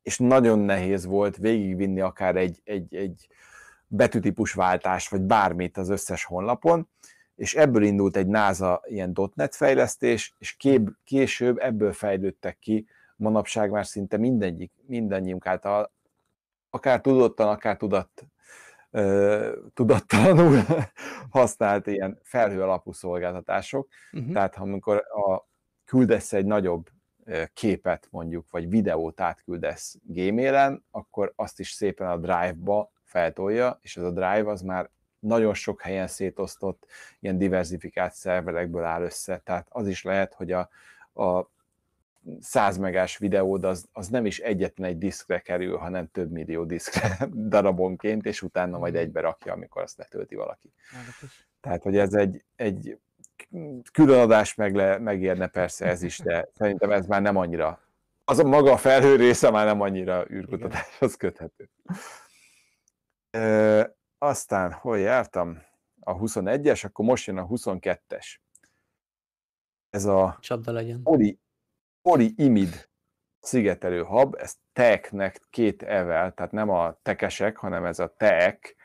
és 0.02 0.18
nagyon 0.18 0.60
nehéz 0.60 1.06
volt 1.06 1.38
végigvinni 1.38 2.00
akár 2.02 2.36
egy, 2.36 2.62
egy, 2.64 2.96
egy 2.96 3.28
betűtípus 3.88 4.54
váltás, 4.54 5.10
vagy 5.10 5.22
bármit 5.22 5.78
az 5.78 5.90
összes 5.90 6.24
honlapon, 6.24 6.90
és 7.36 7.56
ebből 7.56 7.84
indult 7.84 8.16
egy 8.16 8.28
NASA 8.28 8.82
ilyen 8.86 9.18
.NET 9.34 9.56
fejlesztés, 9.56 10.34
és 10.38 10.56
kép, 10.56 10.90
később 11.04 11.58
ebből 11.58 11.94
fejlődtek 11.94 12.60
ki 12.60 12.88
manapság 13.16 13.72
már 13.72 13.86
szinte 13.86 14.18
mindegyik, 14.18 14.72
mindannyiunk 14.86 15.46
által, 15.46 15.92
akár 16.70 17.02
tudottan, 17.02 17.48
akár 17.48 17.78
tudat, 17.78 18.28
tudattalanul 19.74 20.60
használt 21.30 21.88
ilyen 21.88 22.20
felhő 22.24 22.62
alapú 22.62 22.92
szolgáltatások. 22.92 23.88
Uh-huh. 24.12 24.34
Tehát 24.34 24.56
amikor 24.56 24.96
a, 24.98 25.48
küldesz 25.86 26.34
egy 26.34 26.46
nagyobb 26.46 26.90
képet 27.54 28.08
mondjuk, 28.12 28.50
vagy 28.50 28.70
videót 28.70 29.22
átküldesz 29.22 29.96
gmail 30.04 30.84
akkor 30.92 31.34
azt 31.36 31.60
is 31.60 31.70
szépen 31.70 32.08
a 32.08 32.18
Drive-ba 32.18 32.92
feltolja, 33.08 33.80
és 33.82 33.98
ez 33.98 34.04
a 34.04 34.12
drive 34.12 34.50
az 34.50 34.62
már 34.62 34.90
nagyon 35.20 35.54
sok 35.54 35.82
helyen 35.82 36.08
szétosztott, 36.08 36.86
ilyen 37.20 37.38
diversifikált 37.38 38.14
szerverekből 38.14 38.84
áll 38.84 39.02
össze, 39.02 39.42
tehát 39.44 39.68
az 39.70 39.88
is 39.88 40.04
lehet, 40.04 40.34
hogy 40.34 40.52
a, 40.52 40.70
a 41.14 41.50
100 42.40 42.78
megás 42.78 43.18
videód 43.18 43.64
az, 43.66 43.88
az 43.92 44.08
nem 44.08 44.26
is 44.26 44.40
egyetlen 44.40 44.90
egy 44.90 44.98
diszkre 44.98 45.40
kerül, 45.40 45.78
hanem 45.78 46.12
több 46.12 46.32
millió 46.32 46.64
diszkre 46.64 47.18
darabonként, 47.56 48.26
és 48.26 48.42
utána 48.42 48.78
majd 48.78 48.94
hmm. 48.94 49.02
egybe 49.02 49.22
rakja, 49.22 49.54
amikor 49.54 49.82
azt 49.82 49.98
letölti 49.98 50.36
valaki. 50.36 50.72
Tehát, 51.62 51.84
hogy 51.84 51.98
ez 51.98 52.14
egy, 52.14 52.44
egy 52.56 53.00
különadás 53.92 54.56
meg 54.56 54.76
le, 54.76 54.98
megérne 54.98 55.48
persze 55.48 55.86
ez 55.86 56.04
is, 56.04 56.20
de 56.20 56.48
szerintem 56.58 56.92
ez 56.92 57.06
már 57.06 57.22
nem 57.22 57.36
annyira, 57.36 57.82
az 58.30 58.40
a 58.40 58.44
maga 58.44 58.72
a 58.72 58.78
felhő 58.78 59.16
része 59.16 59.52
már 59.52 59.66
nem 59.66 59.82
annyira 59.82 60.26
űrkutatáshoz 60.30 61.16
köthető. 61.16 61.70
E, 63.38 63.96
aztán, 64.18 64.72
hol 64.72 65.00
jártam? 65.00 65.62
A 66.00 66.18
21-es, 66.18 66.86
akkor 66.86 67.06
most 67.06 67.28
jön 67.28 67.38
a 67.38 67.48
22-es. 67.48 68.36
Ez 69.90 70.06
a 70.06 70.38
Csapda 70.42 70.72
legyen. 70.72 71.02
Oli, 71.04 71.40
Oli 72.02 72.34
Imid 72.38 72.90
szigetelő 73.40 74.04
hab, 74.04 74.36
ez 74.40 74.56
teknek 74.74 75.42
két 75.50 75.84
evel, 75.84 76.34
tehát 76.34 76.52
nem 76.52 76.70
a 76.70 77.00
tekesek, 77.02 77.58
hanem 77.58 77.86
ez 77.86 78.00
a 78.00 78.14
tek. 78.18 78.76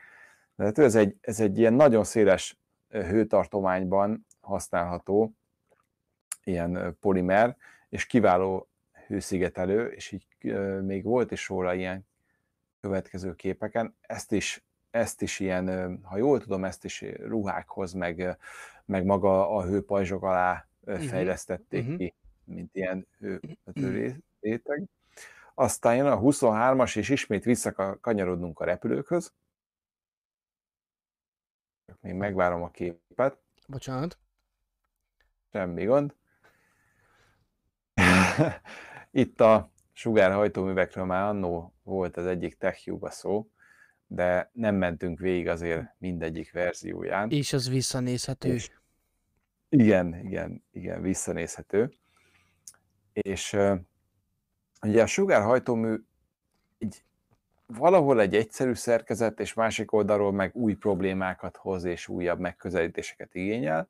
Tehát 0.55 0.77
ez 0.77 0.95
egy, 0.95 1.17
ez 1.21 1.39
egy 1.39 1.57
ilyen 1.57 1.73
nagyon 1.73 2.03
széles 2.03 2.57
hőtartományban 2.89 4.25
használható 4.41 5.33
ilyen 6.43 6.97
polimer, 6.99 7.57
és 7.89 8.05
kiváló 8.05 8.67
hőszigetelő, 9.07 9.87
és 9.87 10.11
így 10.11 10.27
még 10.81 11.03
volt 11.03 11.31
is 11.31 11.47
róla 11.47 11.73
ilyen 11.73 12.07
következő 12.83 13.35
képeken. 13.35 13.95
Ezt 14.01 14.31
is, 14.31 14.63
ezt 14.91 15.21
is 15.21 15.39
ilyen, 15.39 15.99
ha 16.03 16.17
jól 16.17 16.39
tudom, 16.39 16.63
ezt 16.63 16.85
is 16.85 17.01
ruhákhoz, 17.01 17.93
meg, 17.93 18.37
meg 18.85 19.05
maga 19.05 19.49
a 19.49 19.63
hőpajzsok 19.63 20.23
alá 20.23 20.67
mhm. 20.79 21.01
fejlesztették 21.01 21.81
uh-huh. 21.81 21.97
ki, 21.97 22.13
mint 22.43 22.75
ilyen 22.75 23.07
hővető 23.19 24.21
réteg. 24.39 24.83
Aztán 25.53 25.95
jön 25.95 26.05
a 26.05 26.19
23-as, 26.19 26.97
és 26.97 27.09
ismét 27.09 27.43
visszakanyarodnunk 27.43 28.59
a 28.59 28.65
repülőkhöz. 28.65 29.33
Még 31.99 32.13
megvárom 32.13 32.63
a 32.63 32.69
képet. 32.69 33.37
Bocsánat. 33.67 34.17
Semmi 35.51 35.85
gond. 35.85 36.15
Itt 39.11 39.41
a 39.41 39.71
sugárhajtóművekről 39.91 41.05
már 41.05 41.23
annó 41.23 41.72
volt 41.83 42.17
az 42.17 42.25
egyik 42.25 42.57
techjúba 42.57 43.09
szó, 43.09 43.47
de 44.07 44.49
nem 44.53 44.75
mentünk 44.75 45.19
végig 45.19 45.47
azért 45.47 45.85
mindegyik 45.97 46.51
verzióján. 46.51 47.29
És 47.29 47.53
az 47.53 47.69
visszanézhető. 47.69 48.53
És 48.53 48.71
igen, 49.69 50.19
igen, 50.25 50.63
igen, 50.71 51.01
visszanézhető. 51.01 51.93
És 53.13 53.57
ugye 54.81 55.01
a 55.01 55.05
sugárhajtómű 55.05 55.95
egy, 56.77 57.03
valahol 57.65 58.21
egy 58.21 58.35
egyszerű 58.35 58.73
szerkezet, 58.73 59.39
és 59.39 59.53
másik 59.53 59.91
oldalról 59.91 60.31
meg 60.31 60.55
új 60.55 60.73
problémákat 60.73 61.57
hoz, 61.57 61.83
és 61.83 62.07
újabb 62.07 62.39
megközelítéseket 62.39 63.35
igényel 63.35 63.89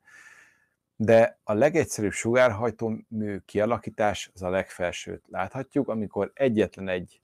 de 0.96 1.38
a 1.44 1.52
legegyszerűbb 1.52 2.12
sugárhajtómű 2.12 3.38
kialakítás 3.44 4.30
az 4.34 4.42
a 4.42 4.48
legfelsőt 4.48 5.24
láthatjuk, 5.28 5.88
amikor 5.88 6.30
egyetlen 6.34 6.88
egy 6.88 7.20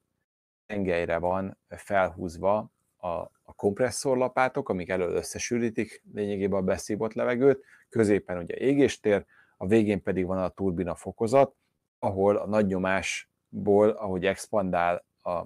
tengelyre 0.70 1.18
van 1.18 1.58
felhúzva 1.68 2.70
a, 2.96 3.08
a 3.42 3.52
kompresszorlapátok, 3.56 4.68
amik 4.68 4.88
elől 4.88 5.14
összesűrítik 5.14 6.02
lényegében 6.14 6.58
a 6.60 6.64
beszívott 6.64 7.12
levegőt, 7.12 7.64
középen 7.88 8.38
ugye 8.38 8.56
égéstér, 8.56 9.24
a 9.56 9.66
végén 9.66 10.02
pedig 10.02 10.26
van 10.26 10.38
a 10.38 10.48
turbina 10.48 10.94
fokozat, 10.94 11.54
ahol 11.98 12.36
a 12.36 12.46
nagy 12.46 12.66
nyomásból, 12.66 13.88
ahogy 13.88 14.26
expandál 14.26 15.04
a, 15.22 15.42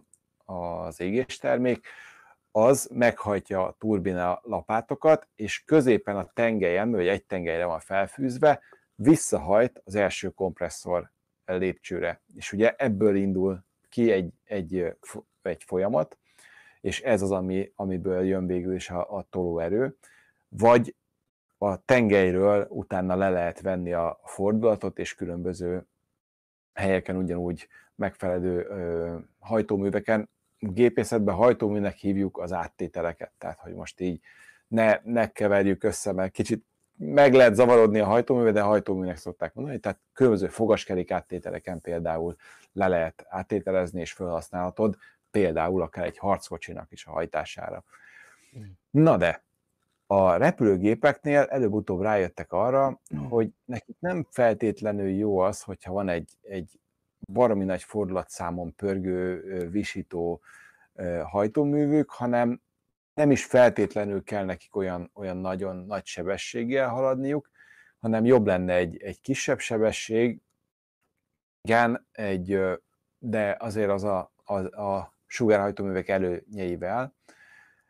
az 0.53 1.01
égéstermék, 1.01 1.87
az 2.51 2.89
meghajtja 2.93 3.67
a 3.67 3.77
turbina 3.79 4.41
lapátokat, 4.43 5.29
és 5.35 5.65
középen 5.65 6.17
a 6.17 6.31
tengelyen, 6.35 6.91
vagy 6.91 7.09
egy 7.09 7.25
tengelyre 7.25 7.65
van 7.65 7.81
felfűzve, 7.81 8.61
visszahajt 8.95 9.83
az 9.85 9.95
első 9.95 10.29
kompresszor 10.29 11.11
lépcsőre. 11.45 12.21
És 12.35 12.53
ugye 12.53 12.75
ebből 12.77 13.17
indul 13.17 13.65
ki 13.95 14.13
egy, 14.13 14.33
egy, 14.45 14.97
egy 15.43 15.63
folyamat, 15.65 16.19
és 16.81 17.01
ez 17.01 17.23
az, 17.23 17.31
ami, 17.31 17.73
amiből 17.77 18.25
jön 18.25 18.47
végül 18.47 18.75
is 18.75 18.91
a, 18.91 19.17
a 19.17 19.27
tolóerő, 19.31 19.97
vagy 20.49 20.95
a 21.59 21.85
tengelyről 21.85 22.67
utána 22.71 23.17
le 23.17 23.31
lehet 23.31 23.61
venni 23.61 23.93
a 23.93 24.21
fordulatot, 24.25 24.99
és 24.99 25.15
különböző 25.15 25.87
helyeken 26.73 27.17
ugyanúgy 27.17 27.69
megfelelő 27.95 28.67
ö, 28.67 29.17
hajtóműveken 29.39 30.29
gépészetben 30.59 31.35
hajtóműnek 31.35 31.97
hívjuk 31.97 32.39
az 32.39 32.53
áttételeket, 32.53 33.33
tehát 33.39 33.59
hogy 33.59 33.75
most 33.75 34.01
így 34.01 34.21
ne, 34.69 35.01
ne 35.03 35.33
keverjük 35.33 35.85
össze, 35.85 36.13
mert 36.13 36.33
kicsit 36.33 36.65
meg 36.97 37.35
lehet 37.35 37.55
zavarodni 37.55 37.99
a 37.99 38.05
hajtóműve, 38.05 38.53
de 38.53 38.63
a 38.63 38.67
hajtóműnek 38.67 39.17
szokták 39.17 39.55
mondani, 39.55 39.79
tehát 39.79 39.99
különböző 40.13 40.47
fogaskerék 40.47 41.11
áttételeken 41.11 41.81
például 41.81 42.37
le 42.73 42.89
lehet 42.89 43.27
áttételezni 43.29 44.01
és 44.01 44.13
felhasználhatod, 44.13 44.97
például 45.31 45.83
akár 45.83 46.05
egy 46.05 46.19
harckocsinak 46.19 46.93
is 46.93 47.07
a 47.07 47.11
hajtására. 47.11 47.85
Na 48.91 49.17
de, 49.17 49.43
a 50.07 50.37
repülőgépeknél 50.37 51.41
előbb-utóbb 51.41 52.01
rájöttek 52.01 52.53
arra, 52.53 53.01
hogy 53.29 53.51
nekik 53.65 53.97
nem 53.99 54.27
feltétlenül 54.31 55.09
jó 55.09 55.39
az, 55.39 55.63
hogyha 55.63 55.93
van 55.93 56.09
egy, 56.09 56.31
egy 56.43 56.79
baromi 57.33 57.65
nagy 57.65 57.83
fordulatszámon 57.83 58.75
pörgő, 58.75 59.41
visító 59.71 60.41
hajtóművük, 61.23 62.11
hanem 62.11 62.61
nem 63.15 63.31
is 63.31 63.45
feltétlenül 63.45 64.23
kell 64.23 64.45
nekik 64.45 64.77
olyan, 64.77 65.11
olyan 65.15 65.37
nagyon 65.37 65.77
nagy 65.77 66.07
sebességgel 66.07 66.89
haladniuk, 66.89 67.51
hanem 67.99 68.25
jobb 68.25 68.47
lenne 68.47 68.75
egy, 68.75 68.97
egy 69.03 69.21
kisebb 69.21 69.59
sebesség, 69.59 70.41
igen, 71.63 72.07
egy, 72.13 72.61
de 73.19 73.57
azért 73.59 73.91
az 73.91 74.05
a, 74.05 74.33
a, 74.45 74.83
a 74.83 75.15
sugárhajtóművek 75.27 76.09
előnyeivel 76.09 77.15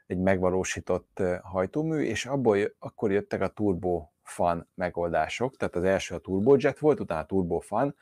egy 0.07 0.19
megvalósított 0.19 1.23
hajtómű, 1.43 2.03
és 2.03 2.27
abból 2.27 2.59
akkor 2.79 3.13
jöttek 3.13 3.41
a 3.41 3.49
turbofan 3.49 4.69
megoldások, 4.75 5.57
tehát 5.57 5.77
az 5.77 5.85
első 5.85 6.15
a 6.15 6.19
turbojet 6.19 6.79
volt, 6.79 7.01
utána 7.01 7.21
a 7.21 7.27
turbofan, 7.27 7.97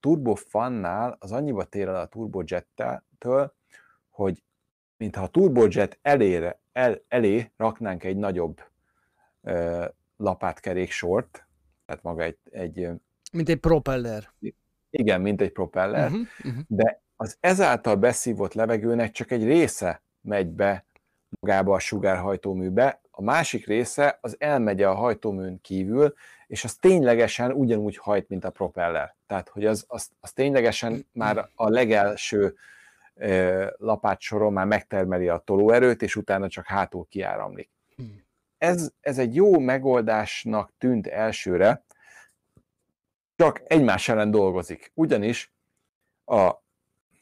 turbofannál 0.00 1.16
az 1.20 1.32
annyiba 1.32 1.64
tér 1.64 1.88
el 1.88 2.00
a 2.00 2.06
turbojet-től, 2.06 3.54
hogy 4.08 4.42
mintha 4.96 5.22
a 5.22 5.28
turbojet 5.28 5.98
elére, 6.02 6.60
el, 6.76 7.02
elé 7.08 7.52
raknánk 7.56 8.04
egy 8.04 8.16
nagyobb 8.16 8.62
ö, 9.42 9.84
lapátkerék 10.16 10.90
sort, 10.90 11.46
tehát 11.86 12.02
maga 12.02 12.22
egy, 12.22 12.38
egy... 12.50 12.88
Mint 13.32 13.48
egy 13.48 13.58
propeller. 13.58 14.32
Igen, 14.90 15.20
mint 15.20 15.40
egy 15.40 15.52
propeller, 15.52 16.10
uh-huh, 16.10 16.26
uh-huh. 16.44 16.62
de 16.66 17.00
az 17.16 17.36
ezáltal 17.40 17.96
beszívott 17.96 18.54
levegőnek 18.54 19.10
csak 19.10 19.30
egy 19.30 19.44
része 19.44 20.02
megy 20.20 20.46
be 20.46 20.84
magába 21.40 21.74
a 21.74 21.78
sugárhajtóműbe, 21.78 23.00
a 23.10 23.22
másik 23.22 23.66
része 23.66 24.18
az 24.20 24.36
elmegy 24.38 24.82
a 24.82 24.94
hajtóműn 24.94 25.60
kívül, 25.60 26.14
és 26.46 26.64
az 26.64 26.74
ténylegesen 26.74 27.52
ugyanúgy 27.52 27.96
hajt, 27.96 28.28
mint 28.28 28.44
a 28.44 28.50
propeller. 28.50 29.14
Tehát, 29.26 29.48
hogy 29.48 29.66
az, 29.66 29.84
az, 29.88 30.10
az 30.20 30.32
ténylegesen 30.32 31.06
már 31.12 31.48
a 31.54 31.68
legelső 31.68 32.56
lapát 33.76 34.20
soron 34.20 34.52
már 34.52 34.66
megtermeli 34.66 35.28
a 35.28 35.38
tolóerőt, 35.38 36.02
és 36.02 36.16
utána 36.16 36.48
csak 36.48 36.66
hátul 36.66 37.06
kiáramlik. 37.08 37.70
Hmm. 37.96 38.24
Ez, 38.58 38.90
ez 39.00 39.18
egy 39.18 39.34
jó 39.34 39.58
megoldásnak 39.58 40.72
tűnt 40.78 41.06
elsőre, 41.06 41.84
csak 43.36 43.62
egymás 43.66 44.08
ellen 44.08 44.30
dolgozik. 44.30 44.90
Ugyanis, 44.94 45.52
a, 46.24 46.36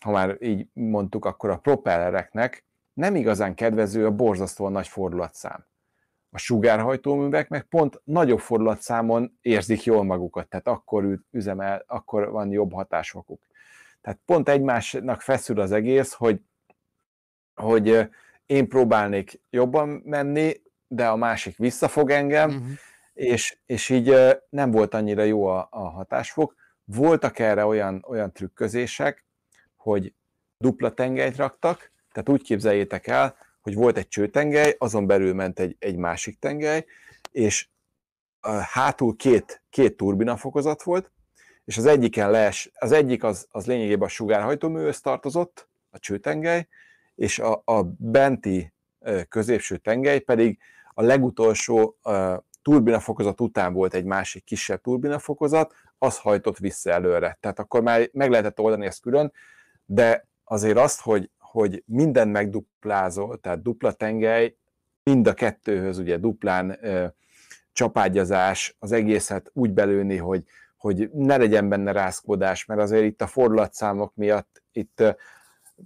ha 0.00 0.10
már 0.10 0.36
így 0.40 0.68
mondtuk, 0.72 1.24
akkor 1.24 1.50
a 1.50 1.58
propellereknek 1.58 2.64
nem 2.92 3.16
igazán 3.16 3.54
kedvező 3.54 4.06
a 4.06 4.10
borzasztóan 4.10 4.72
nagy 4.72 4.88
fordulatszám. 4.88 5.66
A 6.30 6.38
sugárhajtóművek 6.38 7.48
meg 7.48 7.62
pont 7.62 8.00
nagyobb 8.04 8.38
fordulatszámon 8.38 9.38
érzik 9.40 9.84
jól 9.84 10.04
magukat, 10.04 10.48
tehát 10.48 10.66
akkor 10.66 11.18
üzemel, 11.30 11.84
akkor 11.86 12.30
van 12.30 12.50
jobb 12.50 12.72
hatásokuk. 12.72 13.40
Tehát 14.04 14.20
pont 14.24 14.48
egymásnak 14.48 15.20
feszül 15.20 15.60
az 15.60 15.72
egész, 15.72 16.12
hogy, 16.12 16.40
hogy 17.54 18.08
én 18.46 18.68
próbálnék 18.68 19.40
jobban 19.50 19.88
menni, 19.88 20.62
de 20.88 21.08
a 21.08 21.16
másik 21.16 21.56
visszafog 21.56 22.10
engem, 22.10 22.48
uh-huh. 22.48 22.68
és, 23.12 23.58
és 23.66 23.88
így 23.88 24.14
nem 24.48 24.70
volt 24.70 24.94
annyira 24.94 25.22
jó 25.22 25.46
a, 25.46 25.68
a 25.70 25.88
hatásfok. 25.88 26.54
Voltak 26.84 27.38
erre 27.38 27.64
olyan, 27.64 28.04
olyan 28.08 28.32
trükközések, 28.32 29.24
hogy 29.76 30.14
dupla 30.58 30.94
tengelyt 30.94 31.36
raktak, 31.36 31.92
tehát 32.12 32.28
úgy 32.28 32.42
képzeljétek 32.42 33.06
el, 33.06 33.36
hogy 33.60 33.74
volt 33.74 33.96
egy 33.96 34.08
csőtengely, 34.08 34.74
azon 34.78 35.06
belül 35.06 35.34
ment 35.34 35.58
egy, 35.58 35.76
egy 35.78 35.96
másik 35.96 36.38
tengely, 36.38 36.84
és 37.30 37.68
hátul 38.72 39.16
két, 39.16 39.62
két 39.70 39.96
turbinafokozat 39.96 40.82
volt, 40.82 41.10
és 41.64 41.76
az 41.76 41.86
egyiken 41.86 42.30
lees, 42.30 42.70
az 42.74 42.92
egyik 42.92 43.24
az, 43.24 43.46
az 43.50 43.66
lényegében 43.66 44.06
a 44.06 44.10
sugárhajtóműhöz 44.10 45.00
tartozott, 45.00 45.68
a 45.90 45.98
csőtengely, 45.98 46.68
és 47.14 47.38
a, 47.38 47.62
a 47.64 47.82
benti 47.98 48.72
középső 49.28 49.76
tengely 49.76 50.18
pedig 50.18 50.58
a 50.94 51.02
legutolsó 51.02 51.96
turbinafokozat 52.62 53.40
után 53.40 53.72
volt 53.72 53.94
egy 53.94 54.04
másik 54.04 54.44
kisebb 54.44 54.80
turbinafokozat, 54.80 55.74
az 55.98 56.18
hajtott 56.18 56.58
vissza 56.58 56.90
előre. 56.90 57.38
Tehát 57.40 57.58
akkor 57.58 57.82
már 57.82 58.08
meg 58.12 58.30
lehetett 58.30 58.60
oldani 58.60 58.86
ezt 58.86 59.00
külön, 59.00 59.32
de 59.86 60.26
azért 60.44 60.78
azt, 60.78 61.00
hogy, 61.00 61.30
hogy 61.38 61.82
minden 61.86 62.28
megduplázol, 62.28 63.40
tehát 63.40 63.62
dupla 63.62 63.92
tengely, 63.92 64.56
mind 65.02 65.26
a 65.26 65.34
kettőhöz 65.34 65.98
ugye 65.98 66.16
duplán 66.16 66.78
ö, 66.82 67.06
csapágyazás, 67.72 68.76
az 68.78 68.92
egészet 68.92 69.50
úgy 69.52 69.70
belőni, 69.70 70.16
hogy, 70.16 70.44
hogy 70.84 71.10
ne 71.12 71.36
legyen 71.36 71.68
benne 71.68 71.92
rázkodás, 71.92 72.64
mert 72.64 72.80
azért 72.80 73.04
itt 73.04 73.22
a 73.22 73.26
fordulatszámok 73.26 74.14
miatt 74.14 74.62
itt 74.72 75.02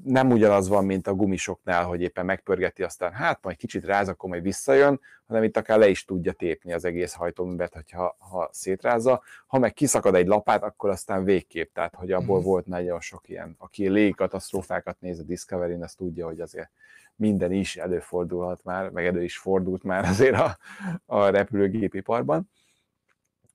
nem 0.04 0.30
ugyanaz 0.30 0.68
van, 0.68 0.84
mint 0.84 1.06
a 1.06 1.14
gumisoknál, 1.14 1.84
hogy 1.84 2.00
éppen 2.00 2.24
megpörgeti, 2.24 2.82
aztán 2.82 3.12
hát 3.12 3.38
majd 3.42 3.56
kicsit 3.56 3.84
ráz, 3.84 4.08
akkor 4.08 4.28
majd 4.30 4.42
visszajön, 4.42 5.00
hanem 5.26 5.42
itt 5.42 5.56
akár 5.56 5.78
le 5.78 5.88
is 5.88 6.04
tudja 6.04 6.32
tépni 6.32 6.72
az 6.72 6.84
egész 6.84 7.12
hajtóművet, 7.12 7.74
hogyha, 7.74 8.16
ha 8.18 8.48
szétrázza. 8.52 9.22
Ha 9.46 9.58
meg 9.58 9.72
kiszakad 9.72 10.14
egy 10.14 10.26
lapát, 10.26 10.62
akkor 10.62 10.90
aztán 10.90 11.24
végképp, 11.24 11.74
tehát 11.74 11.94
hogy 11.94 12.12
abból 12.12 12.40
mm. 12.40 12.44
volt 12.44 12.66
nagyon 12.66 13.00
sok 13.00 13.28
ilyen. 13.28 13.54
Aki 13.58 13.88
légi 13.88 14.14
katasztrófákat 14.14 15.00
néz 15.00 15.18
a 15.18 15.22
Discovery-n, 15.22 15.82
azt 15.82 15.96
tudja, 15.96 16.26
hogy 16.26 16.40
azért 16.40 16.70
minden 17.16 17.52
is 17.52 17.76
előfordulhat 17.76 18.64
már, 18.64 18.90
meg 18.90 19.06
elő 19.06 19.22
is 19.22 19.38
fordult 19.38 19.82
már 19.82 20.04
azért 20.04 20.36
a, 20.36 20.58
a 21.06 21.28
repülőgépiparban. 21.28 22.50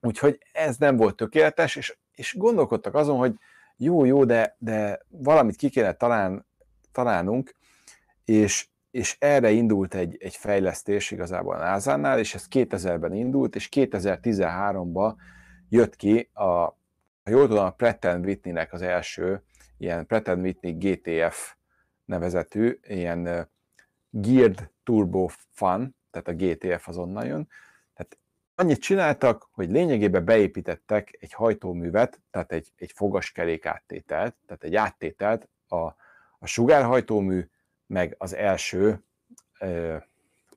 Úgyhogy 0.06 0.40
ez 0.52 0.78
nem 0.78 0.96
volt 0.96 1.16
tökéletes, 1.16 1.76
és, 1.76 1.98
és 2.16 2.36
gondolkodtak 2.38 2.96
azon, 2.96 3.18
hogy 3.18 3.34
jó, 3.78 4.06
jó, 4.06 4.26
de, 4.26 4.56
de 4.60 5.00
valamit 5.08 5.56
ki 5.56 5.70
kéne 5.70 5.94
talán, 5.94 6.46
találnunk, 6.92 7.56
és, 8.26 8.68
és 8.92 9.16
erre 9.20 9.52
indult 9.52 9.94
egy, 9.94 10.18
egy 10.20 10.36
fejlesztés 10.36 11.12
igazából 11.12 11.56
a 11.56 11.60
NASA-nál, 11.60 12.20
és 12.20 12.34
ez 12.34 12.48
2000-ben 12.52 13.14
indult, 13.14 13.56
és 13.56 13.70
2013-ban 13.72 15.14
jött 15.70 15.96
ki 15.96 16.30
a, 16.34 16.44
ha 16.44 17.30
jól 17.30 17.48
tudom, 17.48 17.66
a 17.66 17.72
Pratt 17.72 18.06
Whitney-nek 18.06 18.74
az 18.74 18.82
első 18.82 19.44
ilyen 19.78 20.06
Pratt 20.06 20.28
Whitney 20.28 20.72
GTF 20.72 21.56
nevezetű, 22.06 22.80
ilyen 22.88 23.50
Geared 24.10 24.70
Turbo 24.84 25.28
Fan, 25.52 25.96
tehát 26.12 26.28
a 26.28 26.46
GTF 26.46 26.88
az 26.88 26.98
onnan 26.98 27.26
jön, 27.26 27.48
annyit 28.56 28.82
csináltak, 28.82 29.50
hogy 29.52 29.70
lényegében 29.70 30.26
beépítettek 30.26 31.18
egy 31.20 31.34
hajtóművet, 31.34 32.22
tehát 32.32 32.52
egy, 32.52 32.72
egy 32.76 32.92
fogaskerék 32.92 33.66
áttételt, 33.66 34.36
tehát 34.46 34.64
egy 34.64 34.76
áttételt 34.76 35.50
a, 35.68 35.76
a 36.40 36.46
sugárhajtómű, 36.46 37.50
meg 37.88 38.16
az 38.18 38.36
első 38.36 39.04
ö, 39.60 39.98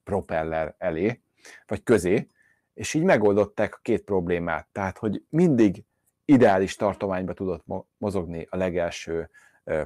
propeller 0.04 0.74
elé, 0.78 1.20
vagy 1.66 1.82
közé, 1.82 2.28
és 2.74 2.94
így 2.94 3.02
megoldották 3.02 3.74
a 3.74 3.78
két 3.82 4.02
problémát. 4.02 4.68
Tehát, 4.72 4.98
hogy 4.98 5.22
mindig 5.28 5.84
ideális 6.24 6.76
tartományba 6.76 7.32
tudott 7.32 7.64
mozogni 7.98 8.46
a 8.50 8.56
legelső 8.56 9.30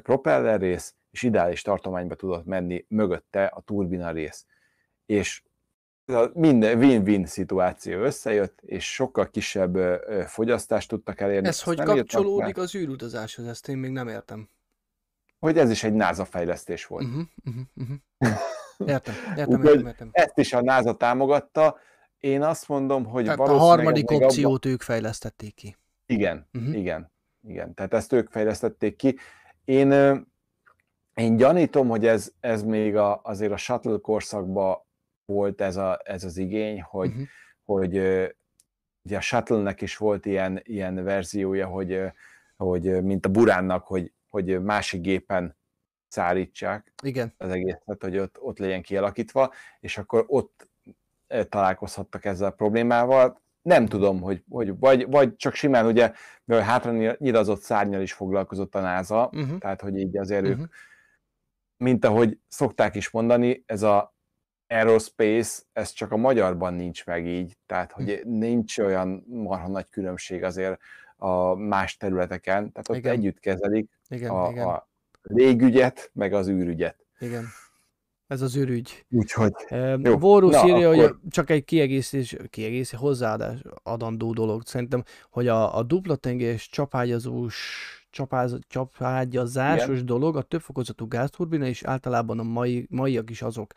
propeller 0.03 0.61
rész, 0.61 0.95
és 1.11 1.23
ideális 1.23 1.63
tartományba 1.63 2.15
tudott 2.15 2.45
menni 2.45 2.85
mögötte 2.89 3.45
a 3.45 3.61
turbina 3.61 4.11
rész. 4.11 4.47
És 5.07 5.43
minden 6.35 6.79
win-win 6.79 7.27
szituáció 7.27 8.01
összejött, 8.01 8.61
és 8.61 8.95
sokkal 8.95 9.31
kisebb 9.31 9.77
fogyasztást 10.27 10.89
tudtak 10.89 11.21
elérni. 11.21 11.49
Ez 11.49 11.63
hogy 11.63 11.81
kapcsolódik 11.81 12.59
az 12.59 12.75
űrutazáshoz, 12.75 13.47
ezt 13.47 13.69
én 13.69 13.77
még 13.77 13.91
nem 13.91 14.09
értem. 14.09 14.49
Hogy 15.39 15.59
ez 15.59 15.71
is 15.71 15.85
egy 15.85 15.93
NASA 15.93 16.25
fejlesztés 16.25 16.87
volt. 16.87 17.05
Uh-huh, 17.05 17.23
uh-huh, 17.45 17.63
uh-huh. 17.75 18.39
Értem, 18.87 19.15
értem, 19.37 19.65
értem, 19.65 19.87
értem. 19.87 20.09
Ezt 20.13 20.39
is 20.39 20.53
a 20.53 20.63
NASA 20.63 20.97
támogatta. 20.97 21.77
Én 22.19 22.43
azt 22.43 22.69
mondom, 22.69 23.05
hogy 23.05 23.25
Tehát 23.25 23.39
a 23.39 23.57
harmadik 23.57 24.11
opciót 24.11 24.65
abba... 24.65 24.75
ők 24.75 24.83
fejlesztették 24.83 25.55
ki. 25.55 25.77
Igen, 26.07 26.49
uh-huh. 26.53 26.77
igen, 26.77 27.13
igen. 27.47 27.75
Tehát 27.75 27.95
ezt 27.95 28.13
ők 28.13 28.31
fejlesztették 28.31 28.97
ki. 28.97 29.17
Én, 29.65 29.93
én 31.15 31.37
gyanítom, 31.37 31.89
hogy 31.89 32.07
ez, 32.07 32.33
ez 32.41 32.63
még 32.63 32.97
a, 32.97 33.21
azért 33.23 33.53
a 33.53 33.57
shuttle 33.57 33.99
korszakban 33.99 34.89
volt 35.31 35.61
ez, 35.61 35.77
a, 35.77 36.01
ez 36.05 36.25
az 36.25 36.37
igény, 36.37 36.83
hogy, 36.83 37.09
uh-huh. 37.09 37.27
hogy 37.65 37.97
ugye 39.03 39.17
a 39.17 39.21
Shuttle-nek 39.21 39.81
is 39.81 39.97
volt 39.97 40.27
ilyen, 40.27 40.61
ilyen 40.63 41.05
verziója, 41.05 41.67
hogy, 41.67 42.01
hogy 42.57 43.03
mint 43.03 43.27
a 43.27 43.29
Buránnak, 43.29 43.87
hogy, 43.87 44.13
hogy 44.29 44.63
másik 44.63 45.01
gépen 45.01 45.57
szállítsák 46.09 46.93
Igen. 47.03 47.35
az 47.37 47.51
egészet, 47.51 48.03
hogy 48.03 48.19
ott, 48.19 48.41
ott 48.41 48.59
legyen 48.59 48.83
kialakítva, 48.83 49.53
és 49.81 49.99
akkor 49.99 50.25
ott 50.27 50.69
találkozhattak 51.49 52.25
ezzel 52.25 52.49
a 52.49 52.51
problémával. 52.51 53.41
Nem 53.63 53.87
tudom, 53.87 54.21
hogy, 54.21 54.45
hogy 54.49 54.79
vagy, 54.79 55.07
vagy 55.07 55.37
csak 55.37 55.55
simán 55.55 55.87
ugye, 55.87 56.13
mert 56.45 56.65
hátra 56.65 57.17
nyilazott 57.19 57.61
szárnyal 57.61 58.03
is 58.03 58.13
foglalkozott 58.13 58.75
a 58.75 58.81
NASA, 58.81 59.31
uh-huh. 59.33 59.59
tehát 59.59 59.81
hogy 59.81 59.97
így 59.97 60.17
azért 60.17 60.43
uh-huh. 60.43 60.61
ők, 60.61 60.73
mint 61.77 62.05
ahogy 62.05 62.39
szokták 62.49 62.95
is 62.95 63.11
mondani, 63.11 63.63
ez 63.67 63.83
a 63.83 64.15
aerospace, 64.71 65.63
ez 65.73 65.93
csak 65.93 66.13
a 66.13 66.17
magyarban 66.17 66.75
nincs 66.75 67.07
meg 67.07 67.27
így, 67.27 67.57
tehát 67.67 67.93
hogy 67.93 68.21
hm. 68.23 68.31
nincs 68.31 68.79
olyan 68.79 69.25
marha 69.27 69.69
nagy 69.69 69.89
különbség 69.91 70.43
azért 70.43 70.81
a 71.17 71.55
más 71.55 71.97
területeken, 71.97 72.73
tehát 72.73 72.89
ott 72.89 72.97
igen. 72.97 73.13
együtt 73.13 73.39
kezelik 73.41 74.01
igen, 74.09 74.31
a, 74.31 74.51
igen. 74.51 74.67
a 74.67 74.89
légügyet, 75.23 76.11
meg 76.15 76.33
az 76.33 76.49
űrügyet. 76.49 76.97
Igen. 77.19 77.45
Ez 78.27 78.43
az 78.43 78.57
űrügy. 78.57 79.05
Úgyhogy. 79.11 79.53
jó. 80.03 80.19
Vorus 80.19 80.55
Na, 80.55 80.69
írja, 80.69 80.91
akkor... 80.91 81.03
hogy 81.03 81.15
csak 81.31 81.51
egy 81.51 81.65
kiegészítés, 81.65 82.37
kiegészítés, 82.51 83.01
hozzáadás 83.01 83.63
adandó 83.83 84.33
dolog. 84.33 84.63
Szerintem, 84.67 85.03
hogy 85.31 85.49
a, 85.49 85.77
a 85.77 85.83
dupla 85.83 86.17
tengés 86.17 86.69
csapágyazós 86.69 87.55
csapáz, 88.11 88.59
csapágyazásos 88.69 89.95
Igen. 89.95 90.07
dolog, 90.07 90.37
a 90.37 90.43
többfokozatú 90.43 91.09
gázturbina, 91.09 91.67
és 91.67 91.83
általában 91.83 92.39
a 92.39 92.43
mai, 92.43 92.87
maiak 92.91 93.31
is 93.31 93.43
azok. 93.43 93.73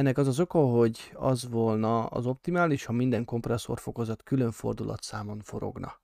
Ennek 0.00 0.18
az 0.18 0.26
az 0.26 0.40
oka, 0.40 0.58
hogy 0.58 1.12
az 1.14 1.48
volna 1.48 2.06
az 2.06 2.26
optimális, 2.26 2.84
ha 2.84 2.92
minden 2.92 3.24
kompresszorfokozat 3.24 4.22
külön 4.22 4.50
fordulatszámon 4.50 5.40
forogna. 5.44 6.00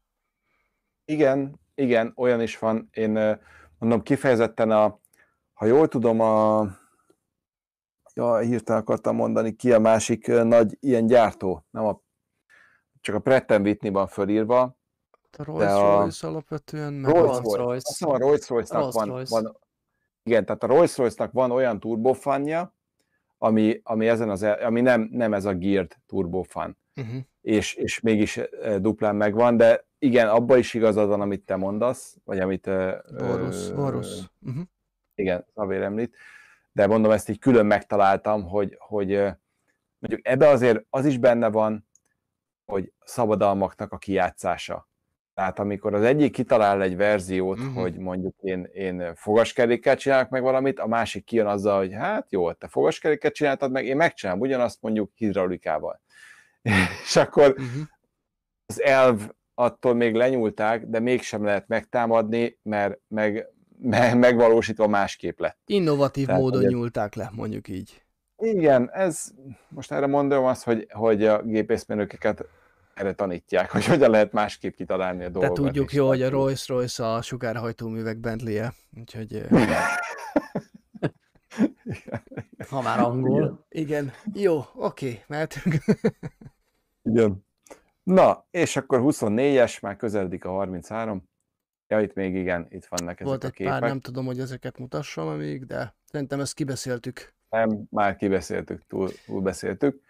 Igen, 1.04 1.60
igen, 1.74 2.12
olyan 2.16 2.40
is 2.40 2.58
van. 2.58 2.88
Én 2.92 3.38
mondom 3.78 4.02
kifejezetten 4.02 4.70
a, 4.70 4.98
ha 5.52 5.66
jól 5.66 5.88
tudom, 5.88 6.20
a 6.20 6.66
ja, 8.14 8.38
hirtelen 8.38 8.80
akartam 8.80 9.16
mondani, 9.16 9.56
ki 9.56 9.72
a 9.72 9.78
másik 9.78 10.26
nagy 10.26 10.76
ilyen 10.80 11.06
gyártó, 11.06 11.66
nem 11.70 11.84
a, 11.84 12.00
csak 13.00 13.14
a 13.14 13.18
Pratt 13.18 13.50
Whitney 13.50 13.90
van 13.90 14.06
fölírva, 14.06 14.60
a 15.38 15.44
Rolls-Royce 15.44 16.26
alapvetően, 16.26 16.92
meg 16.92 17.14
Rolls-Royce. 17.14 17.56
Rolls 17.56 17.82
Azt 17.84 18.02
a 18.02 18.18
Rolls-Royce-nak 18.18 18.92
van, 18.92 19.24
van, 19.28 19.56
igen, 20.22 20.44
tehát 20.44 20.62
a 20.62 20.66
Rolls-Royce-nak 20.66 21.32
van 21.32 21.50
olyan 21.50 21.80
turbofanja, 21.80 22.74
ami, 23.38 23.80
ami, 23.82 24.08
ezen 24.08 24.30
az, 24.30 24.42
ami 24.42 24.80
nem, 24.80 25.08
nem 25.12 25.34
ez 25.34 25.44
a 25.44 25.54
geared 25.54 25.96
turbofan, 26.06 26.78
uh-huh. 26.96 27.16
és, 27.40 27.74
és 27.74 28.00
mégis 28.00 28.40
duplán 28.78 29.16
megvan, 29.16 29.56
de 29.56 29.86
igen, 29.98 30.28
abba 30.28 30.56
is 30.56 30.74
igazad 30.74 31.08
van, 31.08 31.20
amit 31.20 31.44
te 31.44 31.56
mondasz, 31.56 32.16
vagy 32.24 32.38
amit... 32.38 32.66
Horus, 33.18 33.70
Horus. 33.70 34.22
Uh-huh. 34.40 34.62
Igen, 35.14 35.46
Szavér 35.54 35.82
említ, 35.82 36.16
de 36.72 36.86
mondom, 36.86 37.10
ezt 37.10 37.28
így 37.28 37.38
külön 37.38 37.66
megtaláltam, 37.66 38.42
hogy, 38.42 38.76
hogy 38.78 39.08
mondjuk 39.98 40.20
ebbe 40.22 40.48
azért 40.48 40.86
az 40.90 41.04
is 41.04 41.18
benne 41.18 41.50
van, 41.50 41.88
hogy 42.64 42.92
szabadalmaknak 43.04 43.92
a 43.92 43.98
kijátszása. 43.98 44.88
Tehát 45.36 45.58
amikor 45.58 45.94
az 45.94 46.02
egyik 46.02 46.32
kitalál 46.32 46.82
egy 46.82 46.96
verziót, 46.96 47.58
uh-huh. 47.58 47.74
hogy 47.74 47.96
mondjuk 47.96 48.34
én, 48.40 48.68
én 48.72 49.14
fogaskerékkel 49.14 49.96
csinálok 49.96 50.28
meg 50.28 50.42
valamit, 50.42 50.78
a 50.78 50.86
másik 50.86 51.24
kijön 51.24 51.46
azzal, 51.46 51.78
hogy 51.78 51.92
hát 51.92 52.32
jó, 52.32 52.52
te 52.52 52.68
fogaskerékkel 52.68 53.30
csináltad 53.30 53.70
meg, 53.70 53.86
én 53.86 53.96
megcsinálom 53.96 54.40
ugyanazt 54.40 54.82
mondjuk 54.82 55.12
hidraulikával. 55.14 56.00
És 57.04 57.16
akkor 57.16 57.50
uh-huh. 57.50 57.82
az 58.66 58.82
elv 58.82 59.30
attól 59.54 59.94
még 59.94 60.14
lenyúlták, 60.14 60.86
de 60.86 61.00
mégsem 61.00 61.44
lehet 61.44 61.68
megtámadni, 61.68 62.58
mert 62.62 62.98
meg, 63.08 63.46
me, 63.78 64.14
megvalósítva 64.14 64.86
másképp 64.86 65.38
lett. 65.38 65.58
Innovatív 65.66 66.26
Tehát, 66.26 66.40
módon 66.40 66.64
nyúlták 66.64 67.14
le, 67.14 67.30
mondjuk 67.32 67.68
így. 67.68 68.04
Igen, 68.36 68.90
ez 68.92 69.30
most 69.68 69.92
erre 69.92 70.06
mondom 70.06 70.44
azt, 70.44 70.64
hogy, 70.64 70.86
hogy 70.90 71.24
a 71.24 71.42
gépészmérnökeket 71.42 72.44
erre 72.96 73.12
tanítják, 73.12 73.70
hogy 73.72 73.84
hogyan 73.84 74.10
lehet 74.10 74.32
másképp 74.32 74.74
kitalálni 74.74 75.24
a 75.24 75.28
dolgokat. 75.28 75.56
De 75.56 75.62
tudjuk 75.62 75.92
jó, 75.92 76.06
hogy 76.06 76.22
a 76.22 76.28
Rolls-Royce 76.28 77.06
a 77.06 77.22
sugárhajtóművek 77.22 78.18
Bentley-e, 78.18 78.74
úgyhogy... 78.98 79.46
Ha 82.68 82.82
már 82.82 83.00
angol. 83.00 83.66
Igen. 83.68 84.12
Jó, 84.34 84.64
oké, 84.74 85.24
mehetünk. 85.26 85.74
Igen. 87.02 87.44
Na, 88.02 88.46
és 88.50 88.76
akkor 88.76 89.00
24-es, 89.02 89.82
már 89.82 89.96
közeledik 89.96 90.44
a 90.44 90.50
33. 90.50 91.28
Ja, 91.88 92.00
itt 92.00 92.14
még 92.14 92.34
igen, 92.34 92.66
itt 92.70 92.86
vannak 92.86 93.20
ezek 93.20 93.26
Volt 93.26 93.44
a 93.44 93.50
képek. 93.50 93.72
pár, 93.72 93.82
nem 93.82 94.00
tudom, 94.00 94.26
hogy 94.26 94.40
ezeket 94.40 94.78
mutassam 94.78 95.36
még, 95.36 95.64
de 95.64 95.94
szerintem 96.04 96.40
ezt 96.40 96.54
kibeszéltük. 96.54 97.34
Nem, 97.50 97.86
már 97.90 98.16
kibeszéltük, 98.16 98.86
túl, 98.86 99.10
túl 99.26 99.40
beszéltük. 99.40 100.02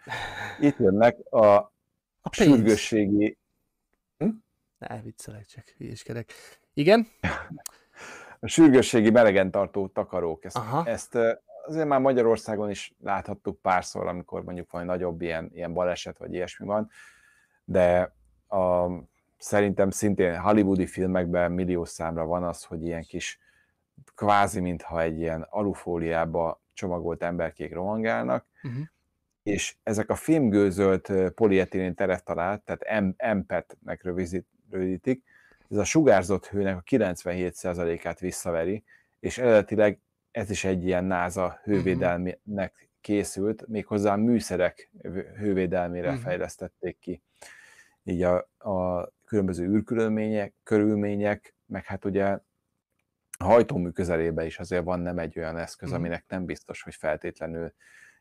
Itt 0.59 0.77
jönnek 0.77 1.33
a, 1.33 1.71
A 2.27 2.29
pénz. 2.29 2.55
sürgősségi, 2.55 3.37
Ne, 4.77 5.01
viccelek 5.01 5.45
csak, 5.45 5.63
hülyéskedek. 5.77 6.33
Igen? 6.73 7.07
a 8.39 8.47
sürgősségi 8.47 9.09
melegen 9.09 9.51
tartó 9.51 9.87
takarók. 9.87 10.45
Ezt, 10.45 10.55
Aha. 10.57 10.85
ezt 10.85 11.17
azért 11.65 11.87
már 11.87 11.99
Magyarországon 11.99 12.69
is 12.69 12.93
láthattuk 13.03 13.61
párszor, 13.61 14.07
amikor 14.07 14.43
mondjuk 14.43 14.71
valami 14.71 14.89
nagyobb 14.89 15.21
ilyen, 15.21 15.49
ilyen 15.53 15.73
baleset 15.73 16.17
vagy 16.17 16.33
ilyesmi 16.33 16.65
van, 16.65 16.89
de 17.65 18.13
a, 18.47 18.87
szerintem 19.37 19.89
szintén 19.89 20.39
hollywoodi 20.39 20.85
filmekben 20.85 21.51
millió 21.51 21.85
számra 21.85 22.25
van 22.25 22.43
az, 22.43 22.63
hogy 22.63 22.83
ilyen 22.83 23.03
kis 23.03 23.39
kvázi, 24.15 24.59
mintha 24.59 25.01
egy 25.01 25.17
ilyen 25.17 25.47
alufóliába 25.49 26.61
csomagolt 26.73 27.23
emberkék 27.23 27.73
rohangálnak, 27.73 28.45
Uh-huh. 28.63 28.85
És 29.47 29.75
ezek 29.83 30.09
a 30.09 30.15
filmgőzölt 30.15 31.09
ö, 31.09 31.29
polietilén 31.29 31.95
tereftalált, 31.95 32.61
tehát 32.61 33.03
MPET-nek 33.35 34.03
rövidít- 34.03 34.47
rövidítik, 34.71 35.23
ez 35.69 35.77
a 35.77 35.83
sugárzott 35.83 36.47
hőnek 36.47 36.77
a 36.77 36.81
97%-át 36.85 38.19
visszaveri, 38.19 38.83
és 39.19 39.37
eredetileg 39.37 39.99
ez 40.31 40.49
is 40.49 40.63
egy 40.63 40.83
ilyen 40.85 41.03
NASA 41.05 41.59
hővédelmének 41.63 42.89
készült, 43.01 43.67
méghozzá 43.67 44.15
műszerek 44.15 44.91
hővédelmére 45.37 46.11
Mhm. 46.11 46.21
fejlesztették 46.21 46.97
ki. 46.99 47.21
Így 48.03 48.23
a, 48.23 48.49
a 48.57 49.09
különböző 49.25 49.65
űrkörülmények, 49.67 50.53
körülmények, 50.63 51.55
meg 51.65 51.85
hát 51.85 52.05
ugye 52.05 52.25
a 53.39 53.43
hajtómű 53.43 53.89
közelében 53.89 54.45
is 54.45 54.59
azért 54.59 54.83
van 54.83 54.99
nem 54.99 55.17
egy 55.19 55.39
olyan 55.39 55.57
eszköz, 55.57 55.89
Mhm. 55.89 55.97
aminek 55.97 56.25
nem 56.27 56.45
biztos, 56.45 56.81
hogy 56.81 56.95
feltétlenül 56.95 57.73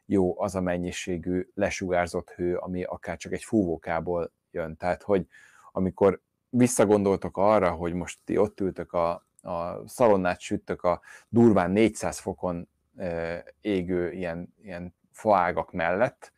jó 0.07 0.41
az 0.41 0.55
a 0.55 0.61
mennyiségű 0.61 1.49
lesugárzott 1.55 2.31
hő, 2.31 2.57
ami 2.57 2.83
akár 2.83 3.17
csak 3.17 3.33
egy 3.33 3.45
fúvókából 3.45 4.33
jön. 4.51 4.77
Tehát, 4.77 5.03
hogy 5.03 5.27
amikor 5.73 6.21
visszagondoltok 6.49 7.37
arra, 7.37 7.71
hogy 7.71 7.93
most 7.93 8.19
ti 8.25 8.37
ott 8.37 8.61
ültök 8.61 8.93
a, 8.93 9.27
a 9.43 9.83
szalonnát 9.87 10.41
süttök 10.41 10.83
a 10.83 11.01
durván 11.29 11.71
400 11.71 12.19
fokon 12.19 12.69
e, 12.97 13.45
égő 13.61 14.13
ilyen, 14.13 14.55
ilyen 14.63 14.95
faágak 15.13 15.73
mellett, 15.73 16.33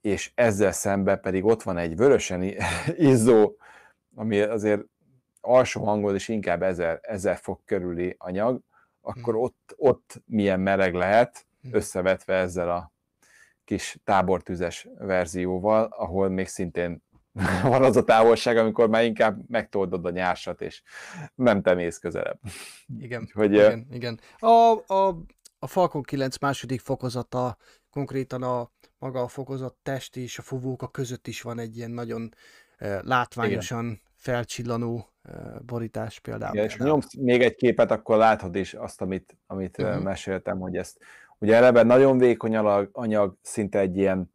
és 0.00 0.32
ezzel 0.34 0.72
szemben 0.72 1.20
pedig 1.20 1.44
ott 1.44 1.62
van 1.62 1.76
egy 1.76 1.96
vörösen 1.96 2.42
izzó, 2.96 3.56
ami 4.14 4.40
azért 4.40 4.82
alsó 5.40 5.84
hangon 5.84 6.14
is 6.14 6.28
inkább 6.28 6.62
1000, 6.62 6.98
1000 7.02 7.36
fok 7.36 7.60
körüli 7.64 8.14
anyag, 8.18 8.60
akkor 9.00 9.36
ott, 9.36 9.74
ott 9.76 10.22
milyen 10.26 10.60
meleg 10.60 10.94
lehet. 10.94 11.46
Összevetve 11.72 12.34
ezzel 12.34 12.70
a 12.70 12.92
kis 13.64 13.98
tábortüzes 14.04 14.88
verzióval, 14.98 15.84
ahol 15.84 16.28
még 16.28 16.46
szintén 16.46 17.02
van 17.62 17.82
az 17.82 17.96
a 17.96 18.04
távolság, 18.04 18.56
amikor 18.56 18.88
már 18.88 19.04
inkább 19.04 19.40
megtoldod 19.48 20.06
a 20.06 20.10
nyársat, 20.10 20.60
és 20.60 20.82
nem 21.34 21.62
te 21.62 21.74
mész 21.74 21.98
közelebb. 21.98 22.38
Igen, 22.98 23.22
Úgyhogy, 23.22 23.52
igen, 23.52 23.86
igen. 23.90 24.20
A, 24.38 24.72
a, 24.94 25.22
a 25.58 25.66
Falcon 25.66 26.02
9 26.02 26.38
második 26.38 26.80
fokozata, 26.80 27.56
konkrétan 27.90 28.42
a 28.42 28.70
maga 28.98 29.22
a 29.22 29.28
fokozat 29.28 29.74
test 29.82 30.16
és 30.16 30.38
a 30.38 30.42
fuvóka 30.42 30.88
között 30.88 31.26
is 31.26 31.42
van 31.42 31.58
egy 31.58 31.76
ilyen 31.76 31.90
nagyon 31.90 32.34
uh, 32.80 33.02
látványosan 33.02 33.84
igen. 33.84 34.00
felcsillanó 34.14 35.08
uh, 35.28 35.60
borítás 35.60 36.20
például. 36.20 36.54
Igen, 36.54 36.66
és 36.66 36.76
nyomsz 36.76 37.14
még 37.14 37.42
egy 37.42 37.54
képet, 37.54 37.90
akkor 37.90 38.16
látod 38.16 38.54
is 38.54 38.74
azt, 38.74 39.00
amit, 39.00 39.36
amit 39.46 39.78
uh-huh. 39.78 40.02
meséltem, 40.02 40.58
hogy 40.58 40.76
ezt 40.76 40.98
ugye 41.40 41.54
eleve 41.54 41.82
nagyon 41.82 42.18
vékony 42.18 42.56
alag- 42.56 42.90
anyag, 42.92 43.36
szinte 43.42 43.78
egy 43.78 43.96
ilyen 43.96 44.32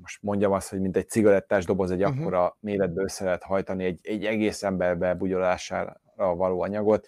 most 0.00 0.22
mondjam 0.22 0.52
azt, 0.52 0.68
hogy 0.68 0.80
mint 0.80 0.96
egy 0.96 1.08
cigarettás 1.08 1.64
doboz, 1.64 1.90
egy 1.90 2.02
uh-huh. 2.02 2.20
akkora 2.20 2.56
méretbe 2.60 3.02
össze 3.02 3.24
lehet 3.24 3.42
hajtani 3.42 3.84
egy, 3.84 3.98
egy 4.02 4.24
egész 4.24 4.62
emberbe 4.62 5.14
bugyolására 5.14 6.00
való 6.16 6.62
anyagot, 6.62 7.06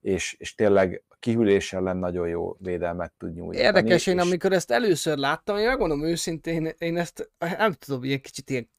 és, 0.00 0.34
és 0.38 0.54
tényleg 0.54 1.02
kihűlés 1.18 1.72
ellen 1.72 1.96
nagyon 1.96 2.28
jó 2.28 2.56
védelmet 2.58 3.12
tud 3.18 3.34
nyújtani. 3.34 3.64
Érdekes, 3.64 4.06
én 4.06 4.18
és 4.18 4.24
amikor 4.24 4.52
ezt 4.52 4.70
először 4.70 5.16
láttam, 5.16 5.56
én 5.56 5.66
megmondom 5.66 6.04
őszintén, 6.04 6.74
én 6.78 6.96
ezt 6.96 7.30
nem 7.38 7.72
tudom, 7.72 8.04
ilyen 8.04 8.20
kicsit 8.20 8.50
ilyen 8.50 8.70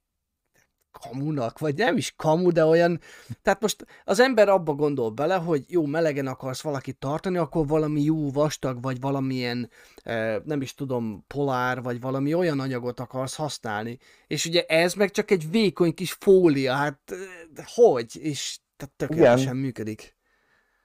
kamunak, 0.91 1.59
vagy 1.59 1.75
nem 1.75 1.97
is 1.97 2.13
kamu, 2.15 2.51
de 2.51 2.65
olyan, 2.65 2.99
tehát 3.41 3.61
most 3.61 3.85
az 4.03 4.19
ember 4.19 4.49
abba 4.49 4.73
gondol 4.73 5.09
bele, 5.09 5.35
hogy 5.35 5.63
jó, 5.67 5.85
melegen 5.85 6.27
akarsz 6.27 6.61
valakit 6.61 6.97
tartani, 6.97 7.37
akkor 7.37 7.67
valami 7.67 8.01
jó 8.01 8.31
vastag, 8.31 8.81
vagy 8.81 8.99
valamilyen, 8.99 9.69
eh, 10.03 10.37
nem 10.45 10.61
is 10.61 10.73
tudom, 10.73 11.23
polár, 11.27 11.81
vagy 11.81 12.01
valami 12.01 12.33
olyan 12.33 12.59
anyagot 12.59 12.99
akarsz 12.99 13.35
használni. 13.35 13.97
És 14.27 14.45
ugye 14.45 14.65
ez 14.65 14.93
meg 14.93 15.11
csak 15.11 15.31
egy 15.31 15.49
vékony 15.51 15.93
kis 15.93 16.11
fólia, 16.11 16.73
hát 16.73 16.99
eh, 17.05 17.65
hogy? 17.65 18.15
És 18.21 18.59
tehát 18.81 18.95
tökéletesen 18.95 19.55
működik. 19.55 20.15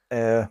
Ö, 0.08 0.42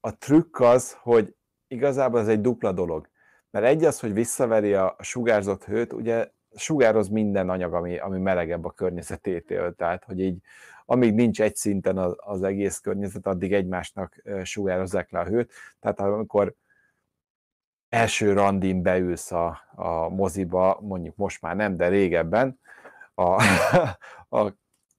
a 0.00 0.18
trükk 0.18 0.60
az, 0.60 0.96
hogy 1.02 1.34
igazából 1.68 2.20
ez 2.20 2.28
egy 2.28 2.40
dupla 2.40 2.72
dolog. 2.72 3.08
Mert 3.50 3.66
egy 3.66 3.84
az, 3.84 4.00
hogy 4.00 4.12
visszaveri 4.12 4.74
a 4.74 4.96
sugárzott 5.00 5.64
hőt, 5.64 5.92
ugye 5.92 6.30
sugároz 6.56 7.08
minden 7.08 7.50
anyag, 7.50 7.74
ami, 7.74 7.98
ami 7.98 8.18
melegebb 8.18 8.64
a 8.64 8.70
környezetétől, 8.70 9.74
tehát 9.74 10.04
hogy 10.04 10.20
így 10.20 10.36
amíg 10.86 11.14
nincs 11.14 11.40
egy 11.40 11.56
szinten 11.56 11.98
az, 11.98 12.14
az 12.16 12.42
egész 12.42 12.78
környezet, 12.78 13.26
addig 13.26 13.52
egymásnak 13.52 14.22
sugározzák 14.42 15.10
le 15.10 15.18
a 15.18 15.24
hőt. 15.24 15.52
Tehát 15.80 16.00
amikor 16.00 16.54
első 17.88 18.32
randin 18.32 18.82
beülsz 18.82 19.32
a, 19.32 19.60
a 19.74 20.08
moziba, 20.08 20.78
mondjuk 20.80 21.16
most 21.16 21.40
már 21.40 21.56
nem, 21.56 21.76
de 21.76 21.88
régebben, 21.88 22.60
a, 23.14 23.42
a, 24.38 24.52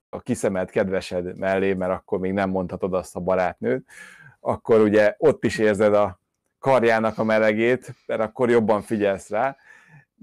a 0.09 0.19
kiszemelt 0.19 0.69
kedvesed 0.69 1.37
mellé, 1.37 1.73
mert 1.73 1.91
akkor 1.91 2.19
még 2.19 2.33
nem 2.33 2.49
mondhatod 2.49 2.93
azt 2.93 3.15
a 3.15 3.19
barátnőt, 3.19 3.87
akkor 4.39 4.81
ugye 4.81 5.15
ott 5.17 5.43
is 5.43 5.57
érzed 5.57 5.93
a 5.93 6.19
karjának 6.59 7.17
a 7.17 7.23
melegét, 7.23 7.93
mert 8.05 8.21
akkor 8.21 8.49
jobban 8.49 8.81
figyelsz 8.81 9.29
rá, 9.29 9.57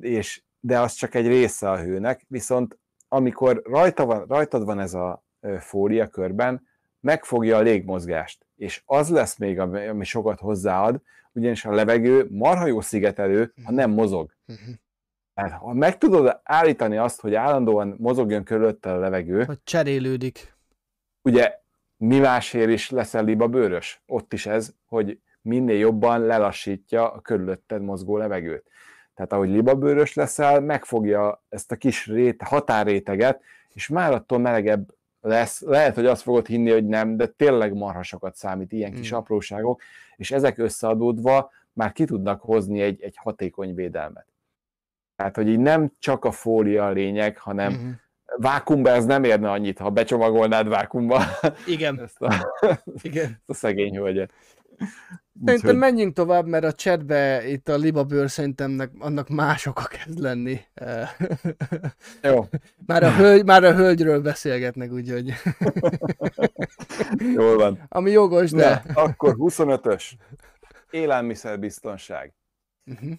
és, 0.01 0.43
de 0.65 0.81
az 0.81 0.93
csak 0.93 1.15
egy 1.15 1.27
része 1.27 1.71
a 1.71 1.79
hőnek, 1.79 2.25
viszont 2.29 2.79
amikor 3.09 3.63
rajta 3.65 4.05
van, 4.05 4.25
rajtad 4.29 4.65
van 4.65 4.81
ez 4.81 4.95
a 4.95 5.25
fólia 5.59 6.09
körben, 6.09 6.67
megfogja 7.01 7.57
a 7.57 7.61
légmozgást, 7.61 8.47
és 8.57 8.83
az 8.87 9.09
lesz 9.11 9.37
még, 9.37 9.59
ami, 9.59 10.05
sokat 10.05 10.41
hozzáad, 10.41 11.01
ugyanis 11.33 11.65
a 11.65 11.73
levegő 11.75 12.27
marha 12.31 12.67
jó 12.67 12.81
szigetelő, 12.81 13.53
ha 13.65 13.73
nem 13.73 13.91
mozog. 13.91 14.35
Mhm. 14.45 14.71
Tehát, 15.35 15.53
ha 15.53 15.73
meg 15.73 15.99
tudod 15.99 16.41
állítani 16.43 16.97
azt, 16.97 17.21
hogy 17.21 17.35
állandóan 17.35 17.95
mozogjon 17.99 18.45
körülötte 18.45 18.93
a 18.93 18.99
levegő, 18.99 19.45
Hogy 19.45 19.63
cserélődik. 19.65 20.55
ugye 21.23 21.61
mi 21.97 22.19
másért 22.19 22.71
is 22.71 22.91
leszel 22.91 23.25
libabőrös? 23.25 24.03
Ott 24.07 24.33
is 24.33 24.47
ez, 24.47 24.75
hogy 24.87 25.21
minél 25.43 25.79
jobban 25.79 26.21
lelassítja 26.21 27.13
a 27.13 27.21
körülötted 27.21 27.83
mozgó 27.83 28.17
levegőt. 28.17 28.71
Tehát 29.23 29.43
ahogy 29.45 29.57
libabőrös 29.57 30.15
leszel, 30.15 30.61
megfogja 30.61 31.43
ezt 31.49 31.73
a 31.73 31.77
kis 31.77 32.07
rét, 32.07 32.43
határréteget, 32.43 33.41
és 33.73 33.89
már 33.89 34.13
attól 34.13 34.39
melegebb 34.39 34.95
lesz. 35.21 35.61
Lehet, 35.61 35.95
hogy 35.95 36.07
azt 36.07 36.23
fogod 36.23 36.47
hinni, 36.47 36.71
hogy 36.71 36.87
nem, 36.87 37.17
de 37.17 37.27
tényleg 37.27 37.75
marha 37.75 38.03
sokat 38.03 38.35
számít 38.37 38.73
ilyen 38.73 38.93
kis 38.93 39.13
Mm. 39.13 39.17
apróságok, 39.17 39.83
és 40.17 40.31
ezek 40.31 40.59
összeadódva 40.59 41.51
már 41.73 41.93
ki 41.93 42.05
tudnak 42.05 42.41
hozni 42.41 42.81
egy, 42.81 43.03
egy 43.03 43.17
hatékony 43.17 43.75
védelmet. 43.75 44.27
Tehát, 45.17 45.37
hogy 45.37 45.49
így 45.49 45.59
nem 45.59 45.93
csak 45.99 46.25
a 46.25 46.31
fólia 46.31 46.87
a 46.87 46.91
lényeg, 46.91 47.39
hanem 47.39 47.73
Mhm. 47.73 47.89
vákumba 48.37 48.91
ez 48.91 49.05
nem 49.05 49.25
érne 49.25 49.51
annyit, 49.51 49.79
ha 49.79 49.91
becsomagolnád 49.91 50.69
vákumba 50.69 51.23
Igen, 51.67 52.01
ezt 52.05 52.23
a, 52.23 52.33
igen. 53.03 53.25
ezt 53.25 53.51
a 53.51 53.55
szegény 53.55 53.97
hölgyet. 53.97 54.33
Szerintem 55.45 55.55
Úgyhogy- 55.55 55.77
menjünk 55.77 56.15
tovább, 56.15 56.47
mert 56.47 56.65
a 56.65 56.73
chatbe 56.73 57.49
itt 57.49 57.69
a 57.69 57.77
libabőr 57.77 58.31
szerintem 58.31 58.91
annak 58.99 59.29
más 59.29 59.67
oka 59.67 59.85
kezd 59.85 60.19
lenni. 60.19 60.61
Eh, 60.75 61.09
Jó, 62.23 62.47
már, 62.87 63.03
a 63.03 63.13
hölgy, 63.15 63.45
már 63.45 63.65
a 63.65 63.75
hölgyről 63.75 64.21
beszélgetnek, 64.21 64.93
úgyhogy 64.93 65.33
jól 67.37 67.57
van. 67.57 67.79
ami 67.89 68.11
jogos, 68.11 68.51
de... 68.51 68.83
Na, 68.95 69.03
akkor 69.03 69.35
25-ös. 69.39 70.05
Élelmiszerbiztonság. 70.91 72.35
Uh-huh. 72.87 73.13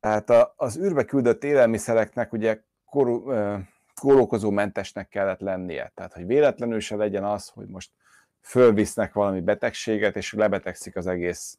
Tehát 0.00 0.30
a, 0.30 0.54
az 0.56 0.78
űrbe 0.78 1.04
küldött 1.04 1.44
élelmiszereknek 1.44 2.32
ugye 2.32 2.60
korú, 2.84 3.30
ö, 3.30 3.56
kórokozómentesnek 4.00 5.08
kellett 5.08 5.40
lennie. 5.40 5.92
Tehát, 5.94 6.12
hogy 6.12 6.26
véletlenül 6.26 6.80
se 6.80 6.96
legyen 6.96 7.24
az, 7.24 7.48
hogy 7.48 7.66
most 7.66 7.90
fölvisznek 8.40 9.12
valami 9.12 9.40
betegséget, 9.40 10.16
és 10.16 10.32
lebetegszik 10.32 10.96
az 10.96 11.06
egész 11.06 11.58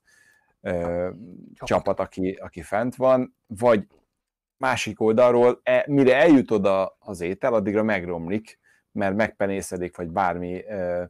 ö, 0.61 1.10
csapat, 1.53 1.99
aki, 1.99 2.31
aki 2.41 2.61
fent 2.61 2.95
van, 2.95 3.35
vagy 3.47 3.88
másik 4.57 5.01
oldalról, 5.01 5.60
e, 5.64 5.84
mire 5.88 6.15
eljut 6.15 6.51
oda 6.51 6.97
az 6.99 7.22
étel, 7.22 7.53
addigra 7.53 7.84
megromlik, 7.84 8.60
mert 8.91 9.15
megpenészedik, 9.15 9.97
vagy 9.97 10.07
bármi 10.07 10.65
ö, 10.65 11.03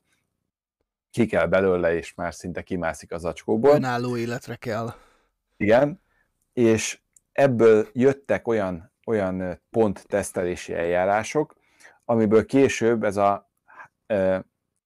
ki 1.11 1.25
kell 1.25 1.45
belőle, 1.45 1.95
és 1.95 2.13
már 2.13 2.33
szinte 2.33 2.61
kimászik 2.61 3.11
az 3.11 3.25
acskóból. 3.25 3.75
Önálló 3.75 4.17
életre 4.17 4.55
kell. 4.55 4.93
Igen, 5.57 6.01
és 6.53 6.99
ebből 7.31 7.87
jöttek 7.93 8.47
olyan, 8.47 8.91
olyan 9.05 9.61
ponttesztelési 9.69 10.73
eljárások, 10.73 11.55
amiből 12.05 12.45
később 12.45 13.03
ez 13.03 13.17
a 13.17 13.49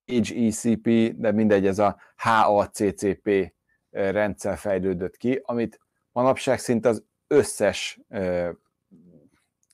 HECP, 0.06 1.16
de 1.16 1.32
mindegy, 1.32 1.66
ez 1.68 1.80
a 1.80 1.98
HACCP 2.16 3.54
rendszer 3.92 4.58
fejlődött 4.58 5.18
ki, 5.18 5.42
amit 5.44 5.80
manapság 6.12 6.60
szinte 6.60 6.90
az 6.90 7.04
összes 7.28 8.00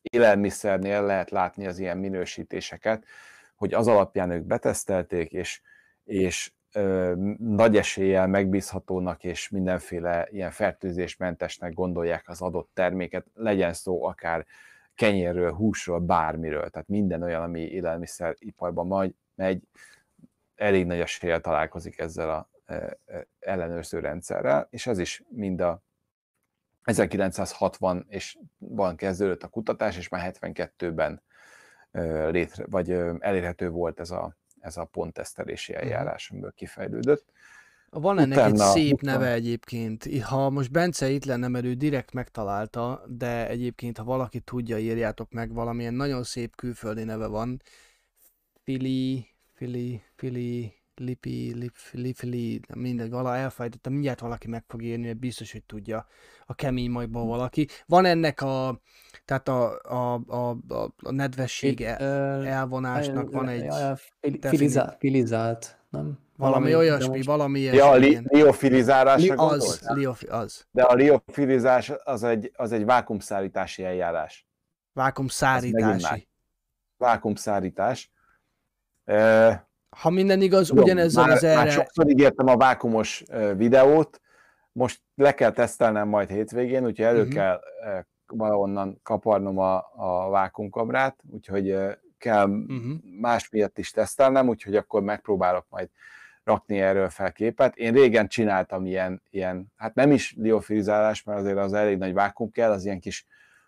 élelmiszernél 0.02 1.06
lehet 1.06 1.30
látni 1.30 1.68
az 1.68 1.80
ilyen 1.80 1.98
minősítéseket, 1.98 3.06
hogy 3.56 3.74
az 3.74 3.88
alapján 3.88 4.32
ők 4.32 4.44
betesztelték, 4.44 5.32
és, 5.32 5.62
és 6.04 6.52
ö, 6.74 7.14
nagy 7.38 7.78
eséllyel 7.78 8.28
megbízhatónak 8.28 9.24
és 9.24 9.50
mindenféle 9.50 10.28
ilyen 10.32 10.52
fertőzésmentesnek 10.52 11.74
gondolják 11.74 12.30
az 12.30 12.42
adott 12.42 12.70
terméket, 12.74 13.26
legyen 13.34 13.74
szó 13.74 14.04
akár 14.04 14.46
kenyérről, 14.96 15.52
húsról, 15.52 16.00
bármiről, 16.00 16.70
tehát 16.70 16.88
minden 16.88 17.22
olyan, 17.22 17.44
ami 17.44 17.62
élelmiszeriparban 17.62 18.88
majd 18.88 19.14
megy, 19.36 19.64
elég 20.60 20.86
nagy 20.86 20.99
eséllyel 20.99 21.41
találkozik 21.41 21.99
ezzel 21.99 22.30
a 22.30 22.49
ellenőrző 23.40 23.99
rendszerrel, 23.99 24.68
és 24.69 24.88
ez 24.88 24.99
is 24.99 25.23
mind 25.30 25.61
a 25.61 25.84
1960 26.84 28.06
és 28.10 28.38
van 28.57 28.95
kezdődött 28.95 29.44
a 29.44 29.48
kutatás, 29.48 29.98
és 29.98 30.10
már 30.10 30.34
72-ben 30.34 31.22
létre, 32.31 32.65
vagy 32.69 32.91
elérhető 33.19 33.69
volt 33.69 33.99
ez 33.99 34.11
a, 34.11 34.38
ez 34.60 34.77
a 34.77 34.86
ponttesztelési 34.86 35.72
mhm. 35.72 35.81
eljárás, 35.81 36.30
amiből 36.30 36.52
kifejlődött. 36.52 37.31
Van 37.90 38.19
ennek 38.19 38.38
Utána, 38.38 38.65
egy 38.65 38.69
szép 38.69 38.94
utána... 38.94 39.18
neve 39.18 39.31
egyébként. 39.31 40.22
Ha 40.23 40.49
most 40.49 40.72
Bence 40.72 41.10
itt 41.10 41.26
lenne, 41.26 41.48
mert 41.48 41.65
ő 41.65 41.73
direkt 41.73 42.14
megtalálta, 42.14 43.03
de 43.07 43.48
egyébként, 43.48 43.98
ha 43.98 44.03
valaki 44.03 44.40
tudja, 44.40 44.77
írjátok 44.77 45.31
meg, 45.31 45.53
valamilyen 45.53 45.94
nagyon 45.94 46.23
szép 46.23 46.56
külföldi 46.56 47.03
neve 47.03 47.27
van. 47.27 47.61
Fili, 48.64 49.27
Fili, 49.60 50.02
Fili, 50.15 50.73
Lipi, 50.95 51.53
Lip, 51.56 51.76
Lipli, 51.91 52.60
mindegy, 52.76 53.10
vala 53.10 53.36
elfejtettem, 53.36 53.91
mindjárt 53.91 54.19
valaki 54.19 54.48
meg 54.48 54.64
fog 54.68 54.81
írni, 54.81 55.06
mert 55.06 55.19
biztos, 55.19 55.52
hogy 55.52 55.64
tudja 55.64 56.06
a 56.45 56.53
kemény 56.56 56.91
majból 56.91 57.26
valaki. 57.26 57.68
Van 57.86 58.06
ennek 58.06 58.41
a, 58.41 58.81
tehát 59.26 59.48
a, 59.48 59.80
a, 59.81 60.22
a, 60.27 60.49
a, 60.68 60.94
a 60.98 61.11
nedvesség 61.11 61.81
el, 61.81 62.45
elvonásnak 62.45 63.31
van 63.31 63.48
egy... 63.48 63.68
Filizált, 64.41 64.98
filizált, 64.99 65.80
nem? 65.90 66.19
Valami, 66.36 66.72
valami 66.72 66.76
olyasmi, 66.76 67.15
most... 67.15 67.27
valami 67.27 67.60
ilyesmi. 67.60 67.77
Ja, 67.77 67.90
a 67.90 67.95
li, 67.95 68.19
liofilizálásra 68.23 69.34
li, 69.34 69.40
az, 69.40 69.81
liofi, 69.84 70.26
az. 70.26 70.68
De 70.72 70.84
a 70.84 70.94
liofilizás 70.94 71.91
az 72.03 72.23
egy, 72.23 72.52
az 72.56 72.72
egy 72.72 72.86
vákumszállítási 72.86 73.84
eljárás. 73.84 74.48
Vákumszárítási. 74.94 76.27
Vákumszárítás. 76.98 78.11
Ha 79.90 80.10
minden 80.10 80.41
igaz, 80.41 80.68
Tudom, 80.68 80.84
ugyanezzel 80.84 81.26
már, 81.26 81.36
az 81.36 81.44
erre... 81.44 81.56
Már 81.56 81.72
sokszor 81.72 82.10
ígértem 82.10 82.48
a 82.48 82.57
vákumos 82.57 83.23
videót, 83.56 84.22
most 84.72 85.02
le 85.15 85.34
kell 85.34 85.52
tesztelnem 85.52 86.07
majd 86.07 86.30
hétvégén, 86.30 86.86
úgyhogy 86.86 87.06
elő 87.06 87.19
uh-huh. 87.19 87.34
kell 87.34 87.60
valahonnan 88.27 88.99
kaparnom 89.03 89.57
a, 89.57 89.76
a 89.95 90.30
vákumkamrát, 90.30 91.19
úgyhogy 91.31 91.77
kell 92.18 92.48
uh-huh. 92.48 92.94
más 93.19 93.49
miatt 93.49 93.77
is 93.77 93.91
tesztelnem, 93.91 94.48
úgyhogy 94.48 94.76
akkor 94.76 95.02
megpróbálok 95.02 95.65
majd 95.69 95.90
rakni 96.44 96.80
erről 96.80 97.10
fel 97.10 97.31
képet. 97.31 97.76
Én 97.76 97.94
régen 97.94 98.27
csináltam 98.27 98.86
ilyen, 98.86 99.22
ilyen 99.30 99.72
hát 99.76 99.95
nem 99.95 100.11
is 100.11 100.36
liofilizálás, 100.38 101.23
mert 101.23 101.40
azért 101.40 101.57
az 101.57 101.73
elég 101.73 101.98
nagy 101.98 102.14
vákum 102.14 102.52
kell, 102.52 102.72
az 102.72 102.86
ilyen 102.86 102.99
kis 102.99 103.26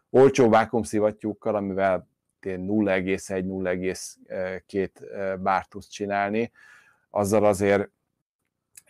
olcsó 0.10 0.50
vákumszivattyúkkal, 0.50 1.56
amivel 1.56 2.10
0,1-0,2 2.46 5.38
bár 5.42 5.66
tudsz 5.66 5.88
csinálni, 5.88 6.52
azzal 7.10 7.46
azért 7.46 7.90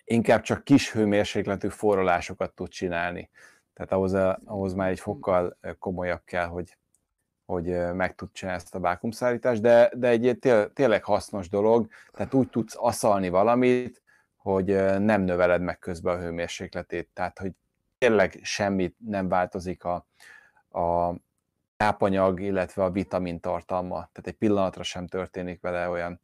inkább 0.04 0.42
csak 0.42 0.64
kis 0.64 0.92
hőmérsékletű 0.92 1.68
forralásokat 1.68 2.54
tud 2.54 2.70
csinálni. 2.70 3.30
Tehát 3.74 3.92
ahhoz, 3.92 4.14
ahhoz 4.46 4.74
már 4.74 4.90
egy 4.90 5.00
fokkal 5.00 5.58
komolyabb 5.80 6.22
kell, 6.26 6.46
hogy, 6.46 6.78
hogy 7.46 7.94
meg 7.94 8.16
tud 8.16 8.30
csinálni 8.32 8.62
ezt 8.62 8.76
a 8.76 8.80
vákumszállítást, 8.80 9.62
de, 9.62 9.92
de 9.96 10.08
egy 10.08 10.38
tényleg 10.74 11.04
hasznos 11.04 11.50
dolog, 11.50 11.88
tehát 12.12 12.34
úgy 12.34 12.50
tudsz 12.50 12.76
aszalni 12.78 13.30
valamit, 13.30 14.02
hogy 14.36 14.66
nem 15.00 15.22
növeled 15.22 15.62
meg 15.62 15.80
közben 15.80 16.18
a 16.18 16.22
hőmérsékletét, 16.22 17.10
tehát 17.14 17.40
hogy 17.40 17.52
tényleg 17.98 18.40
semmit 18.42 18.96
nem 18.98 19.28
változik 19.28 19.84
a, 19.84 20.08
a 20.80 21.14
tápanyag, 21.82 22.42
illetve 22.42 22.84
a 22.84 22.92
vitamin 22.92 23.40
tartalma, 23.40 23.96
tehát 23.96 24.28
egy 24.28 24.34
pillanatra 24.34 24.84
sem 24.84 25.08
történik 25.08 25.62
vele 25.62 25.90
olyan, 25.90 26.22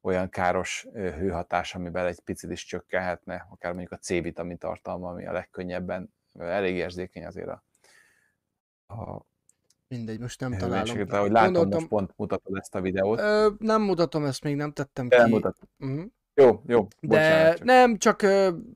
olyan 0.00 0.28
káros 0.28 0.86
hőhatás, 0.92 1.74
amivel 1.74 2.06
egy 2.06 2.20
picit 2.20 2.50
is 2.50 2.64
csökkenhetne, 2.64 3.46
akár 3.50 3.72
mondjuk 3.72 3.92
a 3.92 3.96
C-vitamin 3.96 4.58
tartalma, 4.58 5.08
ami 5.08 5.26
a 5.26 5.32
legkönnyebben, 5.32 6.14
elég 6.38 6.74
érzékeny 6.74 7.26
azért 7.26 7.48
a, 7.48 7.62
a 8.94 9.26
Mindegy, 9.88 10.20
most 10.20 10.40
nem 10.40 10.56
találom. 10.56 11.04
De 11.06 11.18
hogy 11.18 11.30
látom, 11.30 11.52
Gondoltam, 11.52 11.78
most 11.78 11.88
pont 11.88 12.12
mutatod 12.16 12.56
ezt 12.56 12.74
a 12.74 12.80
videót. 12.80 13.18
Ö, 13.18 13.48
nem 13.58 13.82
mutatom, 13.82 14.24
ezt 14.24 14.42
még 14.42 14.56
nem 14.56 14.72
tettem 14.72 15.08
ki. 15.08 15.16
Elmutatom. 15.16 15.68
Uh-huh. 15.78 16.04
Jó, 16.34 16.62
jó. 16.66 16.86
De 17.00 17.54
csak. 17.54 17.64
nem, 17.64 17.96
csak, 17.96 18.20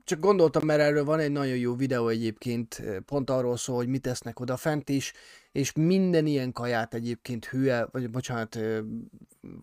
csak 0.05 0.19
gondoltam, 0.19 0.65
mert 0.65 0.81
erről 0.81 1.05
van 1.05 1.19
egy 1.19 1.33
nagyon 1.33 1.57
jó 1.57 1.75
videó 1.75 2.09
egyébként, 2.09 2.83
pont 3.07 3.31
arról 3.31 3.57
szól, 3.57 3.77
hogy 3.77 3.89
mit 3.89 4.03
tesznek 4.03 4.41
oda 4.41 4.57
fent 4.57 4.89
is, 4.89 5.13
és 5.53 5.73
minden 5.73 6.27
ilyen 6.27 6.53
kaját 6.53 6.95
egyébként 6.95 7.47
hülye, 7.47 7.87
vagy 7.91 8.11
bocsánat, 8.11 8.59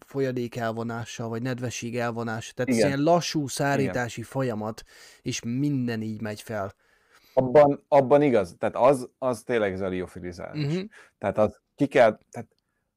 folyadék 0.06 0.56
elvonása, 0.56 1.28
vagy 1.28 1.42
nedvesség 1.42 1.98
elvonása, 1.98 2.54
tehát 2.54 2.72
Igen. 2.72 2.82
ez 2.82 2.88
ilyen 2.88 3.04
lassú 3.04 3.48
szárítási 3.48 4.20
Igen. 4.20 4.32
folyamat, 4.32 4.84
és 5.22 5.42
minden 5.44 6.02
így 6.02 6.22
megy 6.22 6.42
fel. 6.42 6.74
Abban, 7.34 7.84
abban 7.88 8.22
igaz, 8.22 8.56
tehát 8.60 8.76
az, 8.76 9.10
az 9.18 9.44
tényleg 9.44 9.74
ez 9.74 9.82
a 9.82 9.88
liofilizálás. 9.88 10.66
Uh-huh. 10.66 10.84
Tehát 11.18 11.38
az 11.38 11.60
ki 11.76 11.86
kell, 11.86 12.20
tehát 12.32 12.48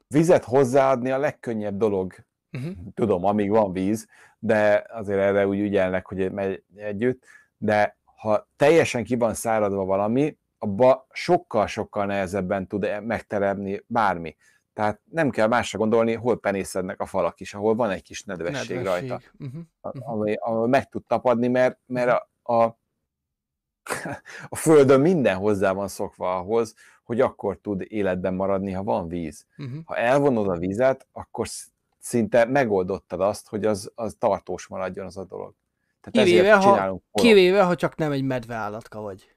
vizet 0.09 0.44
hozzáadni 0.44 1.10
a 1.10 1.19
legkönnyebb 1.19 1.77
dolog, 1.77 2.14
uh-huh. 2.52 2.73
tudom, 2.94 3.24
amíg 3.24 3.51
van 3.51 3.73
víz, 3.73 4.09
de 4.39 4.86
azért 4.89 5.20
erre 5.20 5.47
úgy 5.47 5.60
ügyelnek, 5.60 6.06
hogy 6.06 6.32
megy 6.32 6.62
együtt, 6.77 7.24
de 7.56 7.97
ha 8.05 8.48
teljesen 8.56 9.05
ki 9.05 9.16
van 9.16 9.35
száradva 9.35 9.85
valami, 9.85 10.36
abba 10.62 11.06
sokkal-sokkal 11.12 12.06
nehezebben 12.06 12.66
tud 12.66 13.02
megteremni 13.02 13.82
bármi. 13.86 14.36
Tehát 14.72 15.01
nem 15.10 15.30
kell 15.30 15.47
másra 15.47 15.78
gondolni, 15.78 16.14
hol 16.14 16.40
penészednek 16.40 17.01
a 17.01 17.06
falak 17.06 17.40
is, 17.40 17.55
ahol 17.55 17.74
van 17.74 17.90
egy 17.90 18.02
kis 18.02 18.24
nedvesség, 18.24 18.76
nedvesség. 18.76 19.09
rajta, 19.09 19.20
uh-huh. 19.39 19.62
Ami, 20.12 20.34
ami 20.39 20.68
meg 20.68 20.89
tud 20.89 21.05
tapadni, 21.06 21.48
mert, 21.48 21.78
mert 21.86 22.10
a, 22.43 22.52
a, 22.52 22.62
a 24.48 24.56
Földön 24.56 25.01
minden 25.01 25.36
hozzá 25.36 25.72
van 25.72 25.89
szokva 25.89 26.36
ahhoz, 26.36 26.74
hogy 27.05 27.20
akkor 27.20 27.59
tud 27.59 27.84
életben 27.89 28.34
maradni, 28.34 28.72
ha 28.72 28.82
van 28.82 29.09
víz. 29.09 29.47
Uh-huh. 29.59 29.78
Ha 29.84 29.97
elvonod 29.97 30.48
a 30.48 30.56
vizet, 30.56 31.06
akkor 31.12 31.47
szinte 31.98 32.44
megoldottad 32.44 33.20
azt, 33.20 33.48
hogy 33.48 33.64
az, 33.64 33.93
az 33.94 34.16
tartós 34.18 34.66
maradjon 34.66 35.06
az 35.06 35.16
a 35.16 35.24
dolog. 35.24 35.55
Tehát 36.01 36.28
kivéve, 36.28 36.55
ha, 36.55 37.01
kivéve, 37.12 37.62
ha 37.62 37.74
csak 37.74 37.97
nem 37.97 38.12
egy 38.12 38.24
medveállatka 38.24 39.01
vagy. 39.01 39.34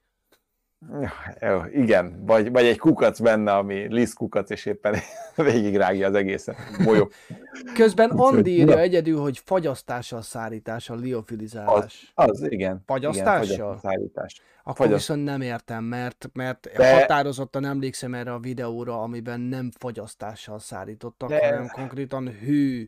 Ja, 1.40 1.68
igen, 1.74 2.24
vagy, 2.26 2.52
vagy 2.52 2.66
egy 2.66 2.78
kukac 2.78 3.20
benne, 3.20 3.54
ami 3.54 3.94
Liz 3.94 4.14
kukac, 4.14 4.50
és 4.50 4.66
éppen 4.66 4.96
végigrágja 5.36 6.08
az 6.08 6.14
egészet. 6.14 6.56
Bolyog. 6.84 7.12
Közben 7.74 8.10
Andi 8.10 8.52
írja 8.52 8.80
egyedül, 8.80 9.20
hogy 9.20 9.38
fagyasztással 9.38 10.22
szárítással, 10.22 11.00
liofilizálás. 11.00 12.12
Az, 12.16 12.30
az 12.30 12.52
igen. 12.52 12.84
Fagyasztással? 12.86 13.80
Igen, 13.84 14.30
Akkor 14.64 14.86
Fagyaszt... 14.86 15.08
viszont 15.08 15.24
nem 15.24 15.42
értem, 15.42 15.84
mert, 15.84 16.30
mert 16.34 16.70
De... 16.76 17.00
határozottan 17.00 17.66
emlékszem 17.66 18.14
erre 18.14 18.34
a 18.34 18.40
videóra, 18.40 19.02
amiben 19.02 19.40
nem 19.40 19.72
fagyasztással 19.78 20.60
szállítottak, 20.60 21.30
De... 21.30 21.48
hanem 21.48 21.68
konkrétan 21.68 22.30
hű. 22.30 22.88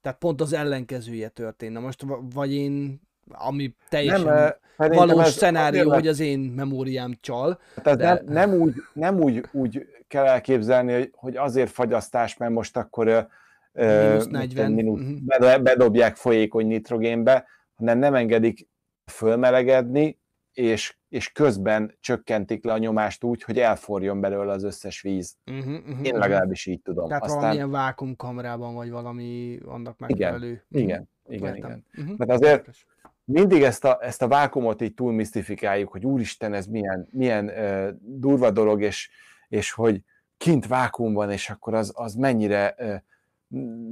Tehát 0.00 0.18
pont 0.18 0.40
az 0.40 0.52
ellenkezője 0.52 1.28
történt. 1.28 1.72
Na 1.72 1.80
most 1.80 2.04
vagy 2.34 2.54
én 2.54 3.00
ami 3.30 3.74
teljesen 3.88 4.54
nem, 4.76 4.90
valós 4.90 5.28
szenárió, 5.28 5.92
hogy 5.92 6.06
az 6.06 6.20
én 6.20 6.38
memóriám 6.38 7.18
csal. 7.20 7.60
Tehát 7.82 7.98
de... 7.98 8.04
nem, 8.04 8.24
nem, 8.26 8.60
úgy, 8.60 8.74
nem 8.92 9.20
úgy, 9.20 9.44
úgy 9.52 9.86
kell 10.08 10.24
elképzelni, 10.24 10.92
hogy, 10.92 11.10
hogy 11.12 11.36
azért 11.36 11.70
fagyasztás, 11.70 12.36
mert 12.36 12.52
most 12.52 12.76
akkor 12.76 13.28
Minusz 13.76 14.26
40. 14.26 14.72
Minusz, 14.72 15.00
uh-huh. 15.00 15.62
bedobják 15.62 16.16
folyékony 16.16 16.66
nitrogénbe, 16.66 17.46
hanem 17.74 17.98
nem 17.98 18.14
engedik 18.14 18.68
fölmelegedni, 19.10 20.18
és, 20.52 20.96
és 21.08 21.32
közben 21.32 21.96
csökkentik 22.00 22.64
le 22.64 22.72
a 22.72 22.78
nyomást 22.78 23.24
úgy, 23.24 23.42
hogy 23.42 23.58
elforjon 23.58 24.20
belőle 24.20 24.52
az 24.52 24.62
összes 24.62 25.00
víz. 25.00 25.36
Uh-huh, 25.46 25.74
uh-huh, 25.74 26.06
Én 26.06 26.18
legalábbis 26.18 26.66
így 26.66 26.82
tudom. 26.82 27.08
Tehát 27.08 27.22
Aztán... 27.22 27.38
valamilyen 27.38 27.70
vákumkamerában, 27.70 28.74
vagy 28.74 28.90
valami 28.90 29.58
annak 29.64 29.98
megfelelő. 29.98 30.64
Igen, 30.70 30.86
igen, 30.88 31.08
igen. 31.28 31.56
igen. 31.56 31.84
Uh-huh. 31.98 32.16
Mert 32.18 32.30
azért 32.30 32.68
mindig 33.26 33.62
ezt 33.62 33.84
a, 33.84 33.98
ezt 34.00 34.22
a 34.22 34.28
vákumot 34.28 34.82
így 34.82 34.94
túl 34.94 35.12
misztifikáljuk, 35.12 35.90
hogy 35.90 36.04
úristen, 36.04 36.54
ez 36.54 36.66
milyen, 36.66 37.08
milyen 37.10 37.46
uh, 37.46 37.88
durva 38.00 38.50
dolog, 38.50 38.82
és, 38.82 39.10
és 39.48 39.72
hogy 39.72 40.00
kint 40.36 40.66
vákum 40.66 41.12
van, 41.12 41.30
és 41.30 41.50
akkor 41.50 41.74
az, 41.74 41.92
az 41.94 42.14
mennyire 42.14 42.74
uh, 42.78 42.94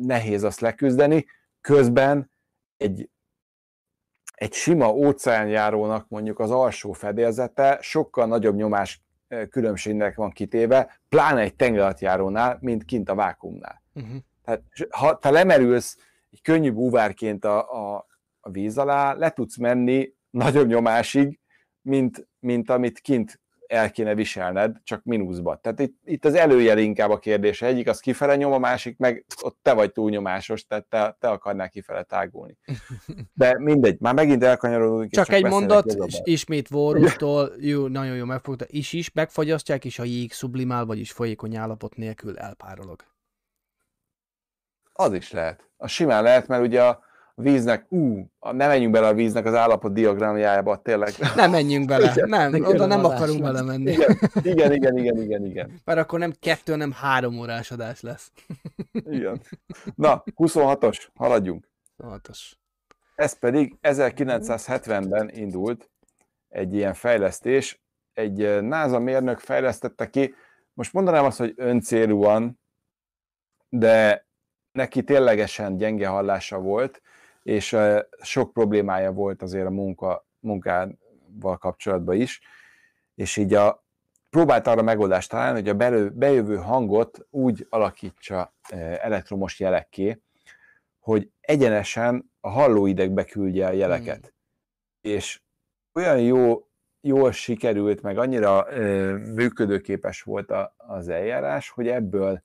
nehéz 0.07 0.43
azt 0.43 0.61
leküzdeni. 0.61 1.27
Közben 1.61 2.31
egy, 2.77 3.09
egy 4.35 4.53
sima 4.53 4.93
óceánjárónak 4.93 6.09
mondjuk 6.09 6.39
az 6.39 6.51
alsó 6.51 6.93
fedélzete 6.93 7.79
sokkal 7.81 8.27
nagyobb 8.27 8.57
nyomás 8.57 9.03
különbségnek 9.51 10.17
van 10.17 10.31
kitéve, 10.31 11.01
pláne 11.09 11.41
egy 11.41 11.55
tengeralattjárónál, 11.55 12.59
mint 12.61 12.85
kint 12.85 13.09
a 13.09 13.15
vákumnál. 13.15 13.83
Uh-huh. 13.95 14.17
Tehát 14.45 14.63
ha 14.91 15.19
te 15.19 15.31
lemerülsz 15.31 15.99
egy 16.31 16.43
könnyű 16.43 16.73
búvárként 16.73 17.45
a, 17.45 17.95
a, 17.95 18.07
a 18.45 18.51
víz 18.51 18.79
alá, 18.79 19.13
le 19.13 19.31
tudsz 19.31 19.57
menni 19.57 20.15
nagyobb 20.31 20.67
nyomásig, 20.67 21.41
mint, 21.81 22.29
mint 22.39 22.71
amit 22.71 22.99
kint 22.99 23.43
el 23.67 23.91
kéne 23.91 24.15
viselned, 24.15 24.77
csak 24.83 25.05
mínuszba. 25.05 25.57
Tehát 25.57 25.81
itt, 25.81 25.99
itt 26.05 26.25
az 26.25 26.35
előjel 26.35 26.79
inkább 26.79 27.11
a 27.11 27.19
kérdés. 27.19 27.63
Egyik 27.63 27.89
az 27.89 28.01
kifele 28.01 28.37
nyom, 28.37 28.53
a 28.53 28.59
másik 28.59 28.99
meg 28.99 29.25
ott 29.43 29.59
te 29.63 29.73
vagy 29.73 29.93
túlnyomásos, 29.93 30.67
tehát 30.67 30.85
te, 30.87 31.17
te 31.21 31.29
akarnál 31.29 31.69
kifele 31.69 32.03
tágulni. 32.03 32.59
De 33.33 33.59
mindegy, 33.59 34.01
már 34.01 34.15
megint 34.15 34.43
elkanyarodunk. 34.43 35.11
Csak, 35.11 35.25
csak 35.25 35.35
egy 35.35 35.45
mondat, 35.45 35.95
és 36.05 36.21
ismét 36.25 36.69
Vorustól, 36.69 37.53
jó, 37.59 37.87
nagyon 37.87 38.17
jó 38.17 38.25
megfogta, 38.25 38.65
is 38.69 38.93
is, 38.93 39.13
megfagyasztják, 39.13 39.85
és 39.85 39.99
a 39.99 40.05
jég 40.05 40.33
sublimál, 40.33 40.85
vagyis 40.85 41.13
folyékony 41.13 41.57
állapot 41.57 41.97
nélkül 41.97 42.39
elpárolog. 42.39 43.05
Az 44.93 45.13
is 45.13 45.33
lehet. 45.33 45.69
A 45.77 45.87
simán 45.87 46.23
lehet, 46.23 46.47
mert 46.47 46.63
ugye 46.63 46.83
a, 46.83 47.03
víznek, 47.35 47.87
ú, 47.89 48.31
ne 48.41 48.67
menjünk 48.67 48.93
bele 48.93 49.07
a 49.07 49.15
víznek 49.15 49.45
az 49.45 49.55
állapot 49.55 49.93
diagramjába, 49.93 50.83
tényleg. 50.83 51.13
Nem 51.37 51.51
menjünk 51.51 51.87
bele, 51.87 52.11
igen, 52.11 52.29
nem, 52.29 52.55
igen, 52.55 52.69
oda 52.69 52.87
nem 52.87 53.05
akarunk 53.05 53.43
bele 53.43 53.63
menni. 53.63 53.91
Igen, 53.91 54.17
igen, 54.43 54.73
igen, 54.73 54.97
igen, 54.97 55.23
igen, 55.23 55.45
igen. 55.45 55.81
Mert 55.85 55.99
akkor 55.99 56.19
nem 56.19 56.33
kettő, 56.41 56.73
hanem 56.73 56.93
három 56.93 57.39
órás 57.39 57.71
adás 57.71 58.01
lesz. 58.01 58.33
Igen. 58.93 59.41
Na, 59.95 60.23
26-os, 60.37 61.07
haladjunk. 61.15 61.69
26-os. 62.03 62.39
Ez 63.15 63.39
pedig 63.39 63.77
1970-ben 63.83 65.31
indult 65.35 65.91
egy 66.49 66.75
ilyen 66.75 66.95
fejlesztés, 66.95 67.83
egy 68.13 68.63
NASA 68.63 68.99
mérnök 68.99 69.39
fejlesztette 69.39 70.11
ki, 70.11 70.35
most 70.73 70.93
mondanám 70.93 71.25
azt, 71.25 71.39
hogy 71.39 71.53
öncélúan, 71.57 72.61
de 73.69 74.27
neki 74.73 75.03
ténylegesen 75.03 75.77
gyenge 75.77 76.07
hallása 76.07 76.59
volt, 76.59 77.03
és 77.45 77.77
sok 78.23 78.53
problémája 78.53 79.13
volt 79.13 79.43
azért 79.43 79.67
a 79.67 79.71
munka, 79.71 80.27
munkával 80.41 81.59
kapcsolatban 81.59 82.17
is, 82.17 82.41
és 83.15 83.37
így 83.37 83.55
a, 83.55 83.85
próbált 84.31 84.67
arra 84.67 84.83
megoldást 84.83 85.31
találni, 85.31 85.61
hogy 85.61 85.69
a 85.69 85.75
belő, 85.75 86.11
bejövő 86.11 86.57
hangot 86.57 87.27
úgy 87.31 87.67
alakítsa 87.71 88.55
elektromos 89.01 89.61
jelekké, 89.61 90.21
hogy 90.99 91.31
egyenesen 91.41 92.31
a 92.41 92.49
hallóidegbe 92.49 93.25
küldje 93.25 93.67
a 93.67 93.73
jeleket. 93.73 94.21
Hmm. 94.21 95.13
És 95.13 95.41
olyan 95.93 96.21
jó, 96.21 96.67
jól 97.01 97.33
sikerült, 97.33 98.03
meg 98.03 98.19
annyira 98.19 98.67
ö, 98.71 99.17
működőképes 99.17 100.23
volt 100.23 100.51
a, 100.51 100.75
az 100.77 101.09
eljárás, 101.09 101.69
hogy 101.69 101.89
ebből 101.89 102.43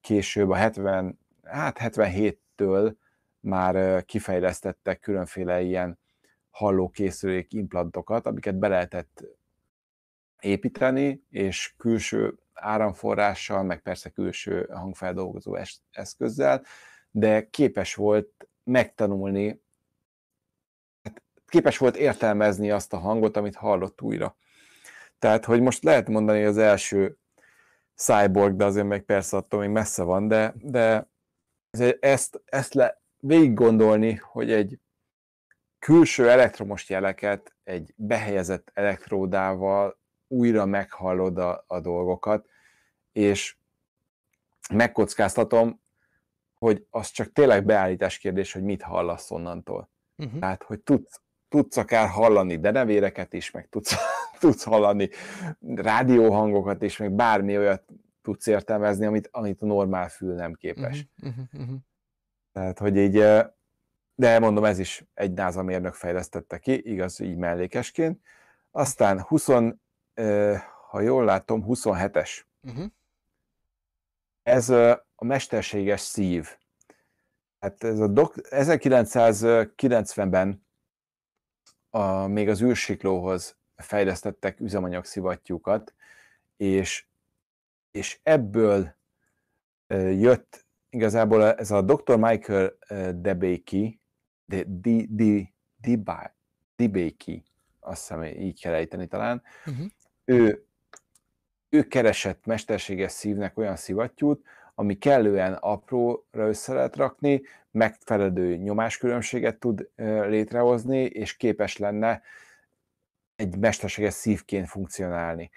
később 0.00 0.50
a 0.50 0.54
70, 0.54 1.18
hát 1.42 1.78
77-től 1.80 2.92
már 3.40 4.04
kifejlesztettek 4.04 5.00
különféle 5.00 5.60
ilyen 5.60 5.98
hallókészülék 6.50 7.52
implantokat, 7.52 8.26
amiket 8.26 8.58
be 8.58 8.68
lehetett 8.68 9.24
építeni, 10.40 11.24
és 11.30 11.74
külső 11.76 12.38
áramforrással, 12.52 13.62
meg 13.62 13.80
persze 13.80 14.10
külső 14.10 14.68
hangfeldolgozó 14.72 15.58
eszközzel, 15.90 16.64
de 17.10 17.48
képes 17.48 17.94
volt 17.94 18.48
megtanulni, 18.64 19.62
hát 21.02 21.22
képes 21.46 21.78
volt 21.78 21.96
értelmezni 21.96 22.70
azt 22.70 22.92
a 22.92 22.98
hangot, 22.98 23.36
amit 23.36 23.54
hallott 23.54 24.02
újra. 24.02 24.36
Tehát, 25.18 25.44
hogy 25.44 25.60
most 25.60 25.82
lehet 25.82 26.08
mondani, 26.08 26.38
hogy 26.38 26.48
az 26.48 26.58
első 26.58 27.18
cyborg, 27.94 28.56
de 28.56 28.64
azért 28.64 28.86
meg 28.86 29.02
persze 29.02 29.36
attól 29.36 29.60
még 29.60 29.68
messze 29.68 30.02
van, 30.02 30.28
de, 30.28 30.54
de 30.62 31.08
ezt, 32.00 32.42
ezt 32.44 32.74
le, 32.74 32.99
végig 33.20 33.54
gondolni, 33.54 34.14
hogy 34.14 34.50
egy 34.52 34.78
külső 35.78 36.30
elektromos 36.30 36.88
jeleket 36.88 37.54
egy 37.64 37.92
behelyezett 37.96 38.70
elektródával 38.74 39.98
újra 40.28 40.66
meghallod 40.66 41.38
a, 41.38 41.64
a 41.66 41.80
dolgokat, 41.80 42.48
és 43.12 43.56
megkockáztatom, 44.72 45.80
hogy 46.54 46.86
az 46.90 47.10
csak 47.10 47.32
tényleg 47.32 47.64
beállítás 47.64 48.18
kérdés, 48.18 48.52
hogy 48.52 48.62
mit 48.62 48.82
hallasz 48.82 49.30
onnantól. 49.30 49.90
Uh-huh. 50.16 50.40
Tehát, 50.40 50.62
hogy 50.62 50.80
tudsz, 50.80 51.20
tudsz 51.48 51.76
akár 51.76 52.08
hallani 52.08 52.58
denevéreket 52.58 53.32
is, 53.32 53.50
meg 53.50 53.68
tudsz, 53.68 53.94
tudsz 54.40 54.64
hallani 54.64 55.08
rádióhangokat 55.74 56.82
is, 56.82 56.96
meg 56.96 57.12
bármi 57.12 57.58
olyat 57.58 57.84
tudsz 58.22 58.46
értelmezni, 58.46 59.06
amit, 59.06 59.28
amit 59.32 59.62
a 59.62 59.66
normál 59.66 60.08
fül 60.08 60.34
nem 60.34 60.54
képes. 60.54 61.06
Uh-huh. 61.22 61.44
Uh-huh. 61.52 61.76
Tehát, 62.52 62.78
hogy 62.78 62.96
így, 62.96 63.12
de 64.14 64.38
mondom, 64.38 64.64
ez 64.64 64.78
is 64.78 65.04
egy 65.14 65.32
NASA 65.32 65.62
mérnök 65.62 65.94
fejlesztette 65.94 66.58
ki, 66.58 66.90
igaz, 66.90 67.20
így 67.20 67.36
mellékesként. 67.36 68.20
Aztán 68.70 69.20
20, 69.20 69.46
ha 70.90 71.00
jól 71.00 71.24
látom, 71.24 71.64
27-es. 71.68 72.40
Uh-huh. 72.62 72.86
Ez 74.42 74.68
a 74.68 75.06
mesterséges 75.18 76.00
szív. 76.00 76.58
Hát 77.60 77.84
ez 77.84 77.98
a 77.98 78.06
dok- 78.06 78.48
1990-ben 78.50 80.66
a, 81.90 82.26
még 82.26 82.48
az 82.48 82.62
űrsiklóhoz 82.62 83.56
fejlesztettek 83.76 84.60
üzemanyagszivattyúkat, 84.60 85.94
és, 86.56 87.06
és 87.90 88.20
ebből 88.22 88.94
jött 89.96 90.66
igazából 90.90 91.54
ez 91.54 91.70
a 91.70 91.82
Dr. 91.82 92.16
Michael 92.16 92.72
Debakey, 93.14 94.00
de 94.44 94.64
Debakey, 96.76 97.42
azt 97.80 98.00
hiszem 98.00 98.22
így 98.22 98.60
kell 98.60 98.74
ejteni 98.74 99.06
talán, 99.06 99.42
uh-huh. 99.66 99.86
ő, 100.24 100.64
ő 101.68 101.82
keresett 101.82 102.46
mesterséges 102.46 103.12
szívnek 103.12 103.58
olyan 103.58 103.76
szivattyút, 103.76 104.46
ami 104.74 104.98
kellően 104.98 105.52
apróra 105.52 106.48
össze 106.48 106.72
lehet 106.72 106.96
rakni, 106.96 107.42
megfelelő 107.70 108.56
nyomáskülönbséget 108.56 109.58
tud 109.58 109.90
létrehozni, 109.96 111.02
és 111.04 111.36
képes 111.36 111.76
lenne 111.76 112.22
egy 113.36 113.58
mesterséges 113.58 114.14
szívként 114.14 114.68
funkcionálni. 114.68 115.50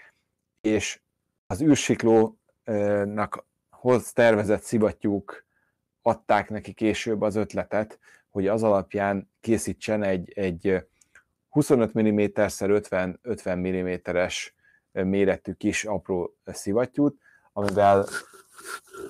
És 0.61 1.01
az 1.47 1.61
űrsiklónak 1.61 3.45
hoz 3.83 4.11
tervezett 4.11 4.61
szivattyúk 4.61 5.45
adták 6.01 6.49
neki 6.49 6.73
később 6.73 7.21
az 7.21 7.35
ötletet, 7.35 7.99
hogy 8.29 8.47
az 8.47 8.63
alapján 8.63 9.31
készítsen 9.39 10.03
egy, 10.03 10.31
egy 10.35 10.87
25 11.49 11.99
mm-szer 11.99 12.69
50, 12.69 13.19
50 13.21 13.57
mm-es 13.57 14.55
méretű 14.91 15.53
kis 15.53 15.85
apró 15.85 16.35
szivattyút, 16.45 17.19
amivel 17.53 18.05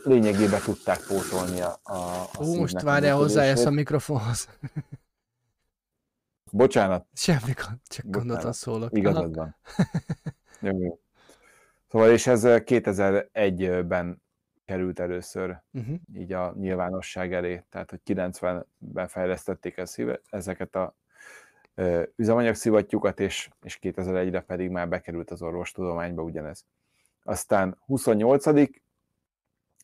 lényegében 0.03 0.61
tudták 0.61 0.99
pótolni 1.07 1.61
a, 1.61 1.79
a, 1.83 1.95
a 2.33 2.43
Ó, 2.43 2.55
most 2.55 2.81
várjál 2.81 3.15
hozzá 3.15 3.43
ezt 3.43 3.65
a 3.65 3.69
mikrofonhoz. 3.69 4.49
Bocsánat. 6.51 7.05
Semmi 7.13 7.53
gond, 7.65 7.79
csak 7.87 8.05
gondoltam 8.07 8.51
szólok. 8.51 8.97
Igazad 8.97 9.35
van. 9.35 9.55
Jó. 10.79 10.99
Szóval 11.87 12.11
és 12.11 12.27
ez 12.27 12.41
2001-ben 12.45 14.22
került 14.65 14.99
először 14.99 15.61
uh-huh. 15.71 15.95
így 16.13 16.33
a 16.33 16.53
nyilvánosság 16.57 17.33
elé, 17.33 17.63
tehát 17.69 17.89
hogy 17.89 17.99
90-ben 18.05 19.07
fejlesztették 19.07 19.77
ezeket 20.29 20.75
a 20.75 20.95
üzemanyag 22.15 22.55
és, 23.19 23.49
és 23.61 23.79
2001-re 23.81 24.41
pedig 24.41 24.69
már 24.69 24.89
bekerült 24.89 25.31
az 25.31 25.41
orvostudományba 25.41 26.21
ugyanez. 26.21 26.65
Aztán 27.23 27.77
28 27.85 28.45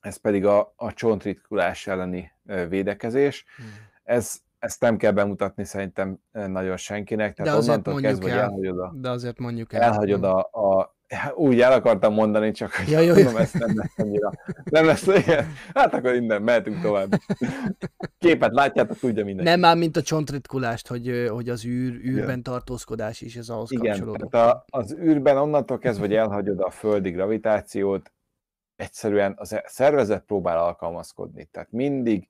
ez 0.02 0.18
pedig 0.18 0.46
a, 0.46 0.74
a 0.76 0.94
csontritkulás 0.94 1.88
elleni 1.88 2.32
védekezés. 2.44 3.46
Uh-huh. 3.58 3.74
Ez 4.04 4.42
ezt 4.60 4.82
nem 4.82 4.98
kell 4.98 5.12
bemutatni 5.12 5.64
szerintem 5.64 6.20
nagyon 6.32 6.78
senkinek, 6.78 7.34
tehát 7.34 7.52
de 7.52 7.58
onnantól 7.58 8.02
kezdve, 8.02 8.30
el, 8.32 8.50
hogy 8.50 8.66
elhagyod 8.66 8.80
a, 8.80 8.94
de 8.96 9.10
azért 9.10 9.40
mondjuk 9.40 9.74
el. 9.74 9.82
elhagyod 9.82 10.24
a, 10.24 10.40
a 10.40 10.98
úgy 11.36 11.62
el 11.62 11.72
akartam 11.72 12.14
mondani, 12.14 12.52
csak 12.52 12.72
hogy 12.72 12.90
ja, 12.90 13.00
jó, 13.00 13.14
mondom, 13.14 13.36
ezt 13.36 13.60
nem 13.60 13.72
lesz 13.76 13.94
annyira. 13.98 14.32
Nem 14.64 14.86
lesz, 14.86 15.08
igen. 15.08 15.54
Hát 15.74 15.94
akkor 15.94 16.14
innen 16.14 16.42
mehetünk 16.42 16.82
tovább. 16.82 17.10
Képet 18.18 18.54
látjátok, 18.54 18.98
tudja 18.98 19.26
minden. 19.26 19.46
Nem 19.46 19.60
már, 19.60 19.78
mint 19.78 19.98
a 19.98 20.02
csontritkulást, 20.02 20.88
hogy, 20.88 21.28
hogy 21.30 21.50
az 21.50 21.66
űr, 21.66 21.94
űrben 21.94 22.24
igen. 22.24 22.44
tartózkodás 22.44 23.22
is, 23.22 23.36
ez 23.36 23.50
ahhoz 23.50 23.72
igen, 23.72 23.92
kapcsolódik. 23.92 24.30
Tehát 24.30 24.54
a, 24.54 24.66
az 24.70 24.94
űrben 24.94 25.38
onnantól 25.38 25.78
kezdve, 25.78 26.06
hogy 26.06 26.16
elhagyod 26.16 26.60
a 26.60 26.70
földi 26.70 27.10
gravitációt, 27.10 28.12
egyszerűen 28.76 29.36
a 29.38 29.46
szervezet 29.66 30.24
próbál 30.24 30.58
alkalmazkodni. 30.58 31.48
Tehát 31.52 31.72
mindig 31.72 32.28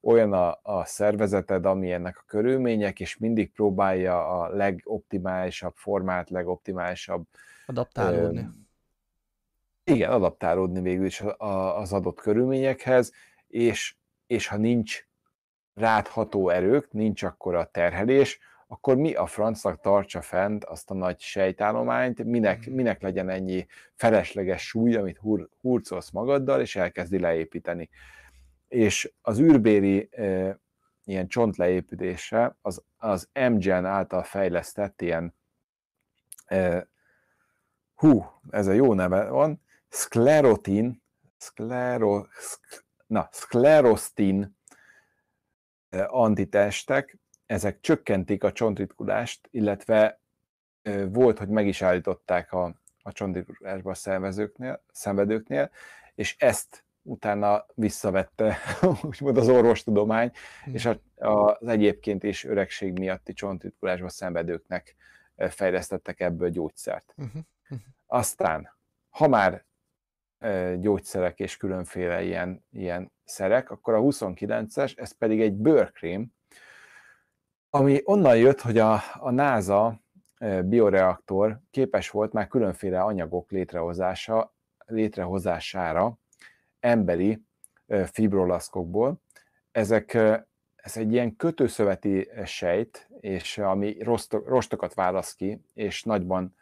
olyan 0.00 0.32
a, 0.32 0.58
a 0.62 0.84
szervezeted, 0.84 1.66
ami 1.66 1.92
ennek 1.92 2.18
a 2.18 2.24
körülmények, 2.26 3.00
és 3.00 3.16
mindig 3.16 3.52
próbálja 3.52 4.40
a 4.40 4.48
legoptimálisabb 4.48 5.74
formát, 5.76 6.30
legoptimálisabb 6.30 7.26
Adaptálódni. 7.70 8.48
Igen, 9.84 10.10
adaptálódni 10.10 10.80
végül 10.80 11.04
is 11.04 11.22
az 11.74 11.92
adott 11.92 12.20
körülményekhez, 12.20 13.12
és, 13.46 13.96
és 14.26 14.46
ha 14.46 14.56
nincs 14.56 15.06
rátható 15.74 16.48
erők, 16.48 16.92
nincs 16.92 17.22
akkor 17.22 17.54
a 17.54 17.64
terhelés, 17.64 18.38
akkor 18.66 18.96
mi 18.96 19.14
a 19.14 19.26
francnak 19.26 19.80
tartsa 19.80 20.20
fent 20.20 20.64
azt 20.64 20.90
a 20.90 20.94
nagy 20.94 21.20
sejtállományt, 21.20 22.24
minek, 22.24 22.66
mhm. 22.66 22.74
minek 22.74 23.02
legyen 23.02 23.28
ennyi 23.28 23.66
felesleges 23.94 24.66
súly, 24.66 24.94
amit 24.94 25.18
hur, 25.18 25.48
hurcolsz 25.60 26.10
magaddal, 26.10 26.60
és 26.60 26.76
elkezdi 26.76 27.18
leépíteni. 27.18 27.88
És 28.68 29.12
az 29.22 29.40
űrbéri 29.40 30.08
e, 30.10 30.58
ilyen 31.04 31.28
csontleépítése 31.28 32.56
az, 32.62 32.82
az 32.96 33.28
MGen 33.50 33.84
által 33.84 34.22
fejlesztett 34.22 35.02
ilyen 35.02 35.34
e, 36.46 36.88
hú, 38.00 38.24
ez 38.50 38.66
a 38.66 38.72
jó 38.72 38.94
neve 38.94 39.28
van, 39.28 39.62
sklerotin, 39.88 41.02
sklero, 41.38 42.26
sk, 42.30 42.84
na, 43.06 43.28
sklerostin 43.32 44.56
eh, 45.88 46.14
antitestek, 46.14 47.18
ezek 47.46 47.80
csökkentik 47.80 48.44
a 48.44 48.52
csontritkulást, 48.52 49.48
illetve 49.50 50.20
eh, 50.82 51.08
volt, 51.08 51.38
hogy 51.38 51.48
meg 51.48 51.66
is 51.66 51.82
állították 51.82 52.52
a, 52.52 52.74
a 53.02 53.12
csontritkulásba 53.12 53.94
szervezőknél, 53.94 54.84
szenvedőknél, 54.92 55.70
és 56.14 56.36
ezt 56.38 56.84
utána 57.02 57.66
visszavette 57.74 58.58
úgymond 59.02 59.36
az 59.36 59.48
orvostudomány, 59.48 60.32
hmm. 60.64 60.74
és 60.74 60.86
a, 60.86 61.00
a, 61.16 61.56
az 61.60 61.68
egyébként 61.68 62.22
is 62.22 62.44
öregség 62.44 62.98
miatti 62.98 63.32
csontritkulásba 63.32 64.08
szenvedőknek 64.08 64.96
eh, 65.36 65.50
fejlesztettek 65.50 66.20
ebből 66.20 66.50
gyógyszert. 66.50 67.14
Uh-huh. 67.16 67.42
Aztán, 68.06 68.76
ha 69.10 69.28
már 69.28 69.64
gyógyszerek 70.78 71.38
és 71.38 71.56
különféle 71.56 72.22
ilyen, 72.22 72.64
ilyen 72.70 73.12
szerek, 73.24 73.70
akkor 73.70 73.94
a 73.94 74.00
29-es, 74.00 74.98
ez 74.98 75.12
pedig 75.12 75.40
egy 75.40 75.54
bőrkrém, 75.54 76.32
ami 77.70 78.00
onnan 78.04 78.36
jött, 78.36 78.60
hogy 78.60 78.78
a, 78.78 79.00
a 79.14 79.30
NASA 79.30 80.00
bioreaktor 80.64 81.60
képes 81.70 82.10
volt 82.10 82.32
már 82.32 82.48
különféle 82.48 83.00
anyagok 83.00 83.50
létrehozása, 83.50 84.54
létrehozására 84.86 86.18
emberi 86.80 87.42
fibrolaszkokból. 88.04 89.20
Ezek, 89.70 90.14
ez 90.76 90.96
egy 90.96 91.12
ilyen 91.12 91.36
kötőszöveti 91.36 92.30
sejt, 92.44 93.08
és 93.20 93.58
ami 93.58 93.96
rostokat 94.30 94.94
választ 94.94 95.36
ki, 95.36 95.64
és 95.74 96.02
nagyban 96.02 96.54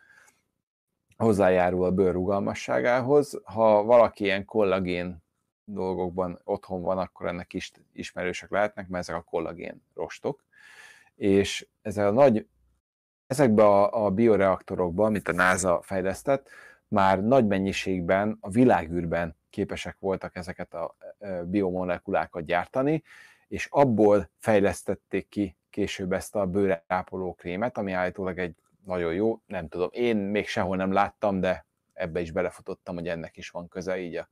hozzájárul 1.18 1.84
a 1.84 1.90
bőr 1.90 2.12
rugalmasságához. 2.12 3.40
Ha 3.44 3.82
valaki 3.82 4.24
ilyen 4.24 4.44
kollagén 4.44 5.22
dolgokban 5.64 6.40
otthon 6.44 6.82
van, 6.82 6.98
akkor 6.98 7.26
ennek 7.26 7.52
is 7.52 7.72
ismerősek 7.92 8.50
lehetnek, 8.50 8.88
mert 8.88 9.08
ezek 9.08 9.20
a 9.20 9.24
kollagén 9.30 9.82
rostok. 9.94 10.44
És 11.14 11.66
ezek 11.82 12.06
a 12.06 12.10
nagy, 12.10 12.46
ezekben 13.26 13.66
a, 13.66 14.04
a 14.04 14.10
bioreaktorokban, 14.10 15.06
amit 15.06 15.28
a 15.28 15.32
NASA 15.32 15.80
fejlesztett, 15.82 16.48
már 16.88 17.22
nagy 17.22 17.46
mennyiségben 17.46 18.38
a 18.40 18.50
világűrben 18.50 19.36
képesek 19.50 19.96
voltak 19.98 20.36
ezeket 20.36 20.74
a 20.74 20.96
biomolekulákat 21.44 22.44
gyártani, 22.44 23.02
és 23.48 23.66
abból 23.70 24.30
fejlesztették 24.38 25.28
ki 25.28 25.56
később 25.70 26.12
ezt 26.12 26.34
a 26.34 26.46
bőrápoló 26.46 27.34
krémet, 27.34 27.78
ami 27.78 27.92
állítólag 27.92 28.38
egy 28.38 28.54
nagyon 28.88 29.14
jó, 29.14 29.40
nem 29.46 29.68
tudom, 29.68 29.88
én 29.92 30.16
még 30.16 30.46
sehol 30.46 30.76
nem 30.76 30.92
láttam, 30.92 31.40
de 31.40 31.66
ebbe 31.92 32.20
is 32.20 32.30
belefutottam, 32.30 32.94
hogy 32.94 33.08
ennek 33.08 33.36
is 33.36 33.50
van 33.50 33.68
köze 33.68 33.98
így 33.98 34.16
a 34.16 34.28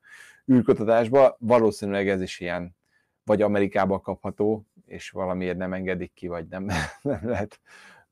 űrkutatásba. 0.52 1.36
Valószínűleg 1.38 2.08
ez 2.08 2.20
is 2.20 2.40
ilyen, 2.40 2.76
vagy 3.24 3.42
Amerikában 3.42 4.00
kapható, 4.00 4.66
és 4.86 5.10
valamiért 5.10 5.56
nem 5.56 5.72
engedik 5.72 6.12
ki, 6.14 6.26
vagy 6.26 6.46
nem, 6.46 6.64
nem 7.02 7.20
lehet 7.28 7.60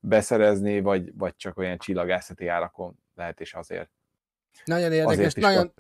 beszerezni, 0.00 0.80
vagy, 0.80 1.16
vagy 1.16 1.36
csak 1.36 1.58
olyan 1.58 1.78
csillagászati 1.78 2.46
árakon 2.46 2.98
lehet, 3.14 3.40
és 3.40 3.54
azért 3.54 3.90
nagyon 4.64 4.92
érdekes, 4.92 5.34
nagyon, 5.34 5.72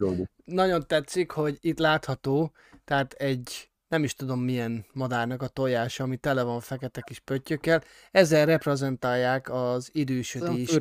nagyon 0.44 0.86
tetszik, 0.86 1.30
hogy 1.30 1.58
itt 1.60 1.78
látható, 1.78 2.52
tehát 2.84 3.12
egy 3.12 3.70
nem 3.88 4.04
is 4.04 4.14
tudom 4.14 4.40
milyen 4.40 4.84
madárnak 4.92 5.42
a 5.42 5.48
tojása, 5.48 6.04
ami 6.04 6.16
tele 6.16 6.42
van 6.42 6.60
fekete 6.60 7.00
kis 7.00 7.18
pöttyökkel, 7.18 7.82
ezzel 8.10 8.46
reprezentálják 8.46 9.50
az 9.50 9.90
idősödés 9.92 10.78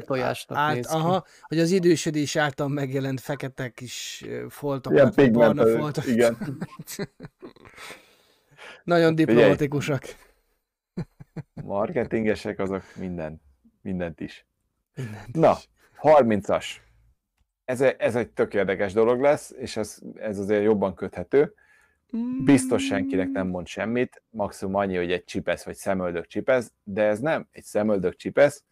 át, 0.47 0.85
aha, 0.85 1.25
hogy 1.41 1.59
az 1.59 1.71
idősödés 1.71 2.35
által 2.35 2.67
megjelent 2.67 3.19
fekete 3.19 3.69
kis 3.69 4.25
foltokat, 4.49 5.15
vagy 5.15 5.31
barna 5.31 5.65
foltokat. 5.65 6.05
Igen. 6.05 6.37
Nagyon 8.83 9.15
diplomatikusak. 9.15 10.03
Marketingesek 11.63 12.59
azok 12.59 12.83
minden, 12.95 13.41
mindent 13.81 14.19
is. 14.19 14.45
Mindent 14.95 15.35
Na, 15.35 15.57
is. 15.57 15.69
30-as. 16.01 16.65
Ez, 17.65 17.81
ez 17.81 18.15
egy 18.15 18.29
tök 18.29 18.53
érdekes 18.53 18.93
dolog 18.93 19.21
lesz, 19.21 19.53
és 19.57 19.77
ez, 19.77 19.99
ez 20.15 20.37
azért 20.39 20.63
jobban 20.63 20.95
köthető. 20.95 21.53
Biztos 22.43 22.85
senkinek 22.85 23.31
nem 23.31 23.47
mond 23.47 23.67
semmit, 23.67 24.23
maximum 24.29 24.75
annyi, 24.75 24.95
hogy 24.95 25.11
egy 25.11 25.23
csipesz 25.23 25.63
vagy 25.63 25.75
szemöldök 25.75 26.27
csipesz, 26.27 26.71
de 26.83 27.03
ez 27.03 27.19
nem 27.19 27.47
egy 27.51 27.63
szemöldök 27.63 28.15
csipesz, 28.15 28.63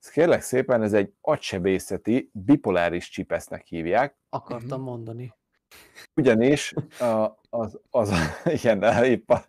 ez 0.00 0.10
kérlek 0.10 0.42
szépen, 0.42 0.82
ez 0.82 0.92
egy 0.92 1.12
agysebészeti 1.20 2.30
bipoláris 2.32 3.08
csipesznek 3.08 3.66
hívják. 3.66 4.16
Akartam 4.28 4.82
mondani. 4.82 5.34
Ugyanis 6.14 6.74
a, 6.98 7.38
az, 7.50 7.80
az, 7.90 8.12
igen, 8.62 9.04
épp 9.04 9.30
a, 9.30 9.44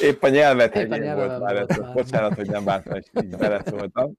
épp 0.00 0.22
a 0.22 0.28
nyelvet 0.28 0.76
épp 0.76 0.92
a 0.92 1.14
volt 1.14 1.38
már, 1.40 1.56
ez, 1.56 1.92
bocsánat, 1.92 2.34
hogy 2.34 2.50
nem 2.50 2.64
bántam, 2.64 2.92
hogy 2.92 3.10
így 3.24 3.36
beleszóltam. 3.36 4.16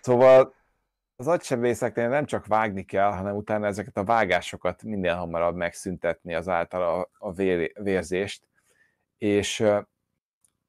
Szóval 0.00 0.54
az 1.16 1.26
agysebészeknél 1.26 2.08
nem 2.08 2.24
csak 2.24 2.46
vágni 2.46 2.84
kell, 2.84 3.10
hanem 3.10 3.36
utána 3.36 3.66
ezeket 3.66 3.96
a 3.96 4.04
vágásokat 4.04 4.82
minél 4.82 5.14
hamarabb 5.14 5.56
megszüntetni 5.56 6.34
az 6.34 6.48
által 6.48 7.08
a, 7.18 7.32
vér, 7.32 7.72
vérzést, 7.82 8.42
és 9.18 9.64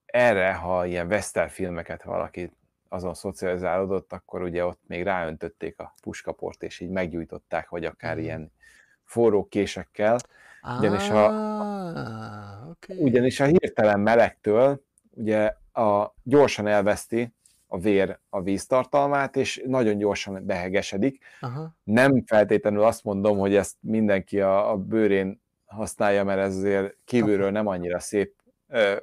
erre, 0.05 0.53
ha 0.53 0.85
ilyen 0.85 1.07
western 1.07 1.49
filmeket 1.49 2.03
valaki 2.03 2.51
azon 2.89 3.13
szocializálódott, 3.13 4.13
akkor 4.13 4.41
ugye 4.41 4.65
ott 4.65 4.81
még 4.87 5.03
ráöntötték 5.03 5.79
a 5.79 5.93
puskaport, 6.01 6.63
és 6.63 6.79
így 6.79 6.89
meggyújtották, 6.89 7.69
vagy 7.69 7.85
akár 7.85 8.15
mm. 8.15 8.19
ilyen 8.19 8.51
forró 9.03 9.47
késekkel. 9.47 10.17
Ugyanis 10.79 11.09
a, 11.09 11.25
ah, 11.25 12.69
okay. 12.69 12.97
ugyanis 12.97 13.39
a 13.39 13.45
hirtelen 13.45 13.99
melegtől 13.99 14.81
ugye 15.09 15.53
a, 15.71 16.13
gyorsan 16.23 16.67
elveszti 16.67 17.33
a 17.67 17.79
vér 17.79 18.19
a 18.29 18.41
víztartalmát, 18.41 19.35
és 19.35 19.63
nagyon 19.65 19.97
gyorsan 19.97 20.45
behegesedik. 20.45 21.23
Aha. 21.39 21.75
Nem 21.83 22.23
feltétlenül 22.25 22.83
azt 22.83 23.03
mondom, 23.03 23.37
hogy 23.37 23.55
ezt 23.55 23.75
mindenki 23.79 24.41
a, 24.41 24.71
a 24.71 24.77
bőrén 24.77 25.41
használja, 25.65 26.23
mert 26.23 26.39
ez 26.39 26.55
azért 26.55 26.97
kívülről 27.05 27.51
nem 27.51 27.67
annyira 27.67 27.99
szép 27.99 28.33
ö, 28.67 28.95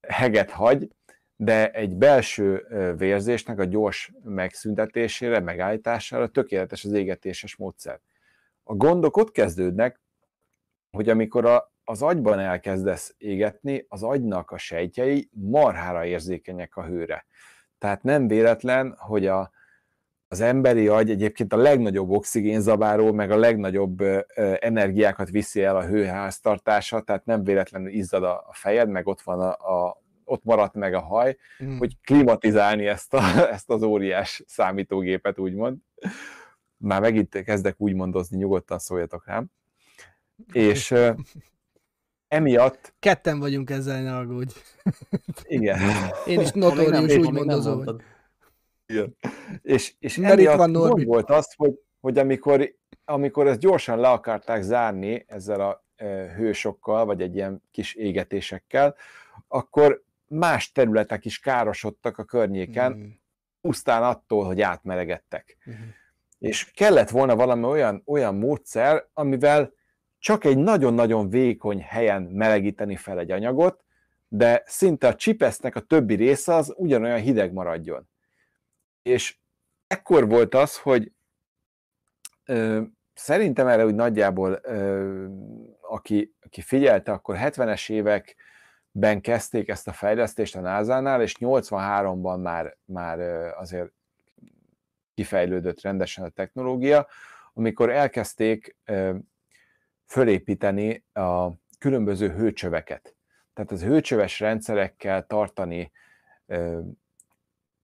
heget 0.00 0.50
hagy, 0.50 0.88
de 1.36 1.70
egy 1.70 1.96
belső 1.96 2.66
vérzésnek 2.96 3.58
a 3.58 3.64
gyors 3.64 4.12
megszüntetésére, 4.24 5.40
megállítására 5.40 6.28
tökéletes 6.28 6.84
az 6.84 6.92
égetéses 6.92 7.56
módszer. 7.56 8.00
A 8.62 8.74
gondok 8.74 9.16
ott 9.16 9.30
kezdődnek, 9.30 10.00
hogy 10.90 11.08
amikor 11.08 11.46
a, 11.46 11.72
az 11.88 12.02
agyban 12.02 12.38
elkezdesz 12.38 13.14
égetni, 13.18 13.86
az 13.88 14.02
agynak 14.02 14.50
a 14.50 14.58
sejtjei 14.58 15.28
marhára 15.32 16.04
érzékenyek 16.04 16.76
a 16.76 16.84
hőre. 16.84 17.26
Tehát 17.78 18.02
nem 18.02 18.26
véletlen, 18.26 18.94
hogy 18.98 19.26
a, 19.26 19.50
az 20.28 20.40
emberi 20.40 20.88
agy 20.88 21.10
egyébként 21.10 21.52
a 21.52 21.56
legnagyobb 21.56 22.10
oxigénzabáró, 22.10 23.12
meg 23.12 23.30
a 23.30 23.36
legnagyobb 23.36 24.00
energiákat 24.58 25.30
viszi 25.30 25.62
el 25.62 25.76
a 25.76 25.86
hőháztartása, 25.86 27.00
tehát 27.00 27.24
nem 27.24 27.44
véletlenül 27.44 27.88
izzad 27.88 28.24
a 28.24 28.48
fejed, 28.52 28.88
meg 28.88 29.06
ott 29.06 29.20
van 29.20 29.40
a, 29.40 29.86
a 29.86 30.02
ott 30.24 30.44
maradt 30.44 30.74
meg 30.74 30.94
a 30.94 31.00
haj, 31.00 31.36
mm. 31.64 31.78
hogy 31.78 32.00
klimatizálni 32.00 32.86
ezt, 32.86 33.14
a, 33.14 33.22
ezt 33.54 33.70
az 33.70 33.82
óriás 33.82 34.42
számítógépet, 34.46 35.38
úgymond. 35.38 35.76
Már 36.76 37.00
megint 37.00 37.42
kezdek 37.42 37.74
úgy 37.78 37.94
mondozni, 37.94 38.36
nyugodtan 38.36 38.78
szóljatok 38.78 39.26
rám. 39.26 39.46
És 40.52 40.94
emiatt... 42.28 42.94
Ketten 42.98 43.38
vagyunk 43.38 43.70
ezzel, 43.70 44.02
ne 44.02 44.16
aggódj. 44.16 44.54
Igen. 45.42 45.78
Én 46.26 46.40
is 46.40 46.50
notórius 46.50 47.16
úgy 47.16 47.32
mondozom. 47.32 47.84
Igen. 48.86 49.16
És, 49.62 49.94
és 49.98 50.16
Mert 50.16 50.32
emiatt 50.32 50.56
van 50.56 50.72
gond 50.72 51.04
volt 51.04 51.30
az, 51.30 51.54
hogy, 51.56 51.80
hogy 52.00 52.18
amikor, 52.18 52.74
amikor 53.04 53.46
ezt 53.46 53.60
gyorsan 53.60 53.98
le 53.98 54.08
akarták 54.08 54.62
zárni 54.62 55.24
ezzel 55.26 55.60
a 55.60 55.84
hősokkal, 56.36 57.04
vagy 57.04 57.22
egy 57.22 57.34
ilyen 57.34 57.62
kis 57.70 57.94
égetésekkel, 57.94 58.96
akkor 59.48 60.02
más 60.26 60.72
területek 60.72 61.24
is 61.24 61.38
károsodtak 61.38 62.18
a 62.18 62.24
környéken, 62.24 62.92
mm. 62.92 63.08
pusztán 63.60 64.02
attól, 64.02 64.44
hogy 64.44 64.60
átmelegedtek. 64.60 65.56
Mm. 65.70 65.72
És 66.38 66.70
kellett 66.70 67.10
volna 67.10 67.36
valami 67.36 67.64
olyan, 67.64 68.02
olyan 68.06 68.34
módszer, 68.34 69.08
amivel 69.12 69.72
csak 70.18 70.44
egy 70.44 70.58
nagyon-nagyon 70.58 71.28
vékony 71.28 71.82
helyen 71.82 72.22
melegíteni 72.22 72.96
fel 72.96 73.18
egy 73.18 73.30
anyagot, 73.30 73.84
de 74.28 74.62
szinte 74.66 75.08
a 75.08 75.14
csipesznek 75.14 75.76
a 75.76 75.80
többi 75.80 76.14
része 76.14 76.54
az 76.54 76.74
ugyanolyan 76.76 77.20
hideg 77.20 77.52
maradjon. 77.52 78.08
És 79.02 79.38
ekkor 79.86 80.28
volt 80.28 80.54
az, 80.54 80.78
hogy 80.78 81.12
ö, 82.44 82.82
szerintem 83.14 83.66
erre 83.66 83.84
úgy 83.84 83.94
nagyjából, 83.94 84.58
ö, 84.62 85.26
aki, 85.80 86.34
aki 86.40 86.60
figyelte, 86.60 87.12
akkor 87.12 87.36
70-es 87.38 87.90
évek 87.90 88.36
ben 88.90 89.20
kezdték 89.20 89.68
ezt 89.68 89.88
a 89.88 89.92
fejlesztést 89.92 90.56
a 90.56 90.60
NASA-nál, 90.60 91.22
és 91.22 91.36
83-ban 91.40 92.42
már, 92.42 92.76
már 92.84 93.20
azért 93.54 93.92
kifejlődött 95.14 95.80
rendesen 95.80 96.24
a 96.24 96.28
technológia, 96.28 97.06
amikor 97.54 97.90
elkezdték 97.90 98.76
fölépíteni 100.08 101.04
a 101.12 101.48
különböző 101.78 102.30
hőcsöveket. 102.30 103.16
Tehát 103.54 103.70
az 103.70 103.82
hőcsöves 103.82 104.40
rendszerekkel 104.40 105.26
tartani 105.26 105.92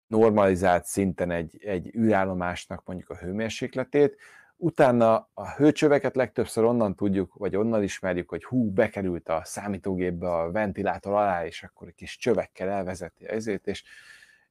normalizált 0.07 0.85
szinten 0.85 1.31
egy, 1.31 1.65
egy 1.65 1.95
űrállomásnak 1.97 2.83
mondjuk 2.85 3.11
a 3.11 3.17
hőmérsékletét, 3.17 4.17
Utána 4.63 5.29
a 5.35 5.51
hőcsöveket 5.51 6.17
legtöbbször 6.17 6.65
onnan 6.65 6.95
tudjuk, 6.95 7.35
vagy 7.35 7.57
onnan 7.57 7.83
ismerjük, 7.83 8.29
hogy 8.29 8.45
hú, 8.45 8.71
bekerült 8.71 9.29
a 9.29 9.41
számítógépbe 9.45 10.35
a 10.35 10.51
ventilátor 10.51 11.13
alá, 11.13 11.47
és 11.47 11.63
akkor 11.63 11.89
egy 11.89 11.95
kis 11.95 12.17
csövekkel 12.17 12.69
elvezeti 12.69 13.29
ezért, 13.29 13.67
és, 13.67 13.85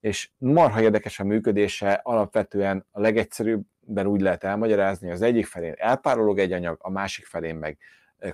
és 0.01 0.29
marha 0.37 0.81
érdekes 0.81 1.19
a 1.19 1.23
működése, 1.23 1.99
alapvetően 2.03 2.85
a 2.91 2.99
legegyszerűbben 2.99 4.07
úgy 4.07 4.21
lehet 4.21 4.43
elmagyarázni, 4.43 5.05
hogy 5.05 5.15
az 5.15 5.21
egyik 5.21 5.45
felén 5.45 5.73
elpárolog 5.77 6.39
egy 6.39 6.51
anyag, 6.51 6.77
a 6.81 6.89
másik 6.89 7.25
felén 7.25 7.55
meg 7.55 7.77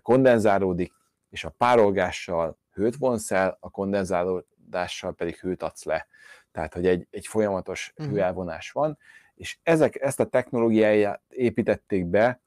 kondenzálódik, 0.01 0.93
és 1.29 1.43
a 1.43 1.49
párolgással 1.57 2.57
hőt 2.73 2.95
vonsz 2.95 3.31
el, 3.31 3.57
a 3.59 3.69
kondenzálódással 3.69 5.13
pedig 5.13 5.35
hőt 5.35 5.63
adsz 5.63 5.83
le. 5.83 6.07
Tehát, 6.51 6.73
hogy 6.73 6.87
egy, 6.87 7.07
egy 7.11 7.27
folyamatos 7.27 7.93
uh-huh. 7.97 8.15
hőelvonás 8.15 8.71
van, 8.71 8.97
és 9.35 9.57
ezek, 9.63 10.01
ezt 10.01 10.19
a 10.19 10.25
technológiáját 10.25 11.21
építették 11.29 12.05
be 12.05 12.41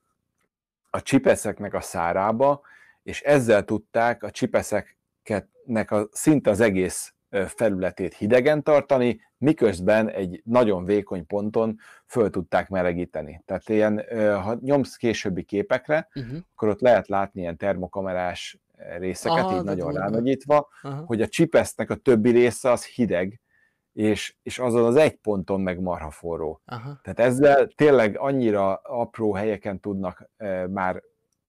a 0.90 1.02
csipeszeknek 1.02 1.74
a 1.74 1.80
szárába, 1.80 2.60
és 3.02 3.22
ezzel 3.22 3.64
tudták 3.64 4.22
a 4.22 4.30
csipeszeknek 4.30 5.90
a, 5.90 6.08
szinte 6.12 6.50
az 6.50 6.60
egész 6.60 7.14
felületét 7.46 8.14
hidegen 8.14 8.62
tartani, 8.62 9.20
miközben 9.38 10.10
egy 10.10 10.42
nagyon 10.44 10.84
vékony 10.84 11.26
ponton 11.26 11.78
föl 12.06 12.30
tudták 12.30 12.68
melegíteni. 12.68 13.42
Tehát 13.44 13.68
ilyen, 13.68 14.04
ha 14.42 14.58
nyomsz 14.60 14.96
későbbi 14.96 15.42
képekre, 15.42 16.08
uh-huh. 16.14 16.38
akkor 16.54 16.68
ott 16.68 16.80
lehet 16.80 17.08
látni 17.08 17.40
ilyen 17.40 17.56
termokamerás 17.56 18.58
részeket, 18.98 19.44
Aha, 19.44 19.56
így 19.56 19.64
nagyon 19.64 19.92
ránagyítva, 19.92 20.68
hogy 21.04 21.22
a 21.22 21.28
csipesznek 21.28 21.90
a 21.90 21.94
többi 21.94 22.30
része 22.30 22.70
az 22.70 22.86
hideg, 22.86 23.40
és, 23.92 24.36
és 24.42 24.58
azon 24.58 24.84
az 24.84 24.96
egy 24.96 25.16
ponton 25.16 25.60
meg 25.60 25.80
marha 25.80 26.10
forró. 26.10 26.60
Aha. 26.64 27.00
Tehát 27.02 27.20
ezzel 27.20 27.66
tényleg 27.66 28.18
annyira 28.18 28.74
apró 28.74 29.34
helyeken 29.34 29.80
tudnak 29.80 30.30
e, 30.36 30.66
már 30.66 31.02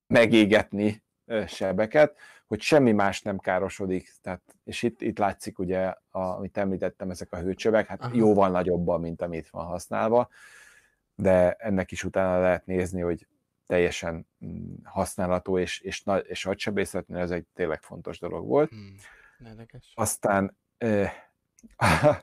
megégetni 0.07 1.03
e, 1.25 1.47
sebeket, 1.47 2.15
hogy 2.51 2.61
semmi 2.61 2.91
más 2.91 3.21
nem 3.21 3.37
károsodik. 3.37 4.13
Tehát, 4.21 4.41
és 4.63 4.83
itt, 4.83 5.01
itt 5.01 5.17
látszik 5.17 5.59
ugye, 5.59 5.81
a, 6.09 6.19
amit 6.19 6.57
említettem, 6.57 7.09
ezek 7.09 7.33
a 7.33 7.37
hőcsövek, 7.37 7.87
hát 7.87 8.01
Aha. 8.01 8.15
jóval 8.15 8.49
nagyobban, 8.49 8.99
mint 8.99 9.21
amit 9.21 9.49
van 9.49 9.65
használva, 9.65 10.29
de 11.15 11.51
ennek 11.51 11.91
is 11.91 12.03
utána 12.03 12.39
lehet 12.39 12.65
nézni, 12.65 13.01
hogy 13.01 13.27
teljesen 13.67 14.27
mm, 14.45 14.73
használható, 14.83 15.57
és, 15.57 15.79
és, 15.79 16.03
és 16.23 16.45
agysebészetnél 16.45 17.17
ez 17.17 17.31
egy 17.31 17.45
tényleg 17.53 17.81
fontos 17.81 18.19
dolog 18.19 18.47
volt. 18.47 18.69
Hmm. 18.69 18.95
Aztán 19.93 20.57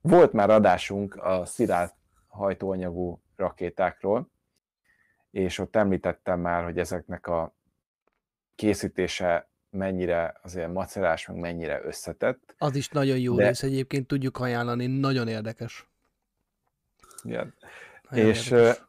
Volt 0.00 0.32
már 0.32 0.50
adásunk 0.50 1.16
a 1.16 1.44
szilárd 1.44 1.92
hajtóanyagú 2.28 3.22
rakétákról, 3.36 4.30
és 5.30 5.58
ott 5.58 5.76
említettem 5.76 6.40
már, 6.40 6.64
hogy 6.64 6.78
ezeknek 6.78 7.26
a 7.26 7.54
készítése 8.54 9.49
mennyire 9.70 10.34
azért 10.42 10.72
macerás, 10.72 11.26
meg 11.26 11.36
mennyire 11.36 11.80
összetett. 11.84 12.54
Az 12.58 12.74
is 12.74 12.88
nagyon 12.88 13.18
jó 13.18 13.34
de... 13.34 13.46
rész 13.46 13.62
egyébként, 13.62 14.06
tudjuk 14.06 14.38
ajánlani, 14.38 14.86
nagyon 14.86 15.28
érdekes. 15.28 15.88
Igen. 17.22 17.54
Nagyon 18.10 18.26
és 18.26 18.50
érdekes. 18.50 18.82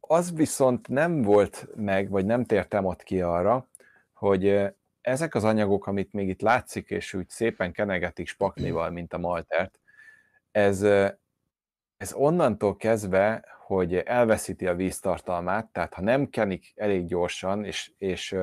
az 0.00 0.32
viszont 0.34 0.88
nem 0.88 1.22
volt 1.22 1.68
meg, 1.74 2.10
vagy 2.10 2.24
nem 2.24 2.44
tértem 2.44 2.84
ott 2.84 3.02
ki 3.02 3.20
arra, 3.20 3.68
hogy 4.12 4.72
ezek 5.00 5.34
az 5.34 5.44
anyagok, 5.44 5.86
amit 5.86 6.12
még 6.12 6.28
itt 6.28 6.40
látszik, 6.40 6.90
és 6.90 7.14
úgy 7.14 7.28
szépen 7.28 7.72
kenegetik 7.72 8.28
spaknival, 8.28 8.90
mint 8.90 9.12
a 9.12 9.18
maltert, 9.18 9.80
ez, 10.50 10.82
ez 11.96 12.12
onnantól 12.12 12.76
kezdve, 12.76 13.44
hogy 13.58 13.94
elveszíti 13.94 14.66
a 14.66 14.74
víztartalmát, 14.74 15.66
tehát 15.66 15.94
ha 15.94 16.02
nem 16.02 16.28
kenik 16.28 16.72
elég 16.76 17.06
gyorsan, 17.06 17.64
és, 17.64 17.92
és 17.98 18.36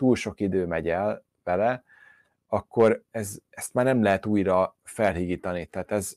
túl 0.00 0.16
sok 0.16 0.40
idő 0.40 0.66
megy 0.66 0.88
el 0.88 1.24
vele, 1.44 1.84
akkor 2.46 3.02
ez, 3.10 3.38
ezt 3.50 3.74
már 3.74 3.84
nem 3.84 4.02
lehet 4.02 4.26
újra 4.26 4.76
felhigítani. 4.82 5.66
Tehát 5.66 5.90
ez 5.90 6.16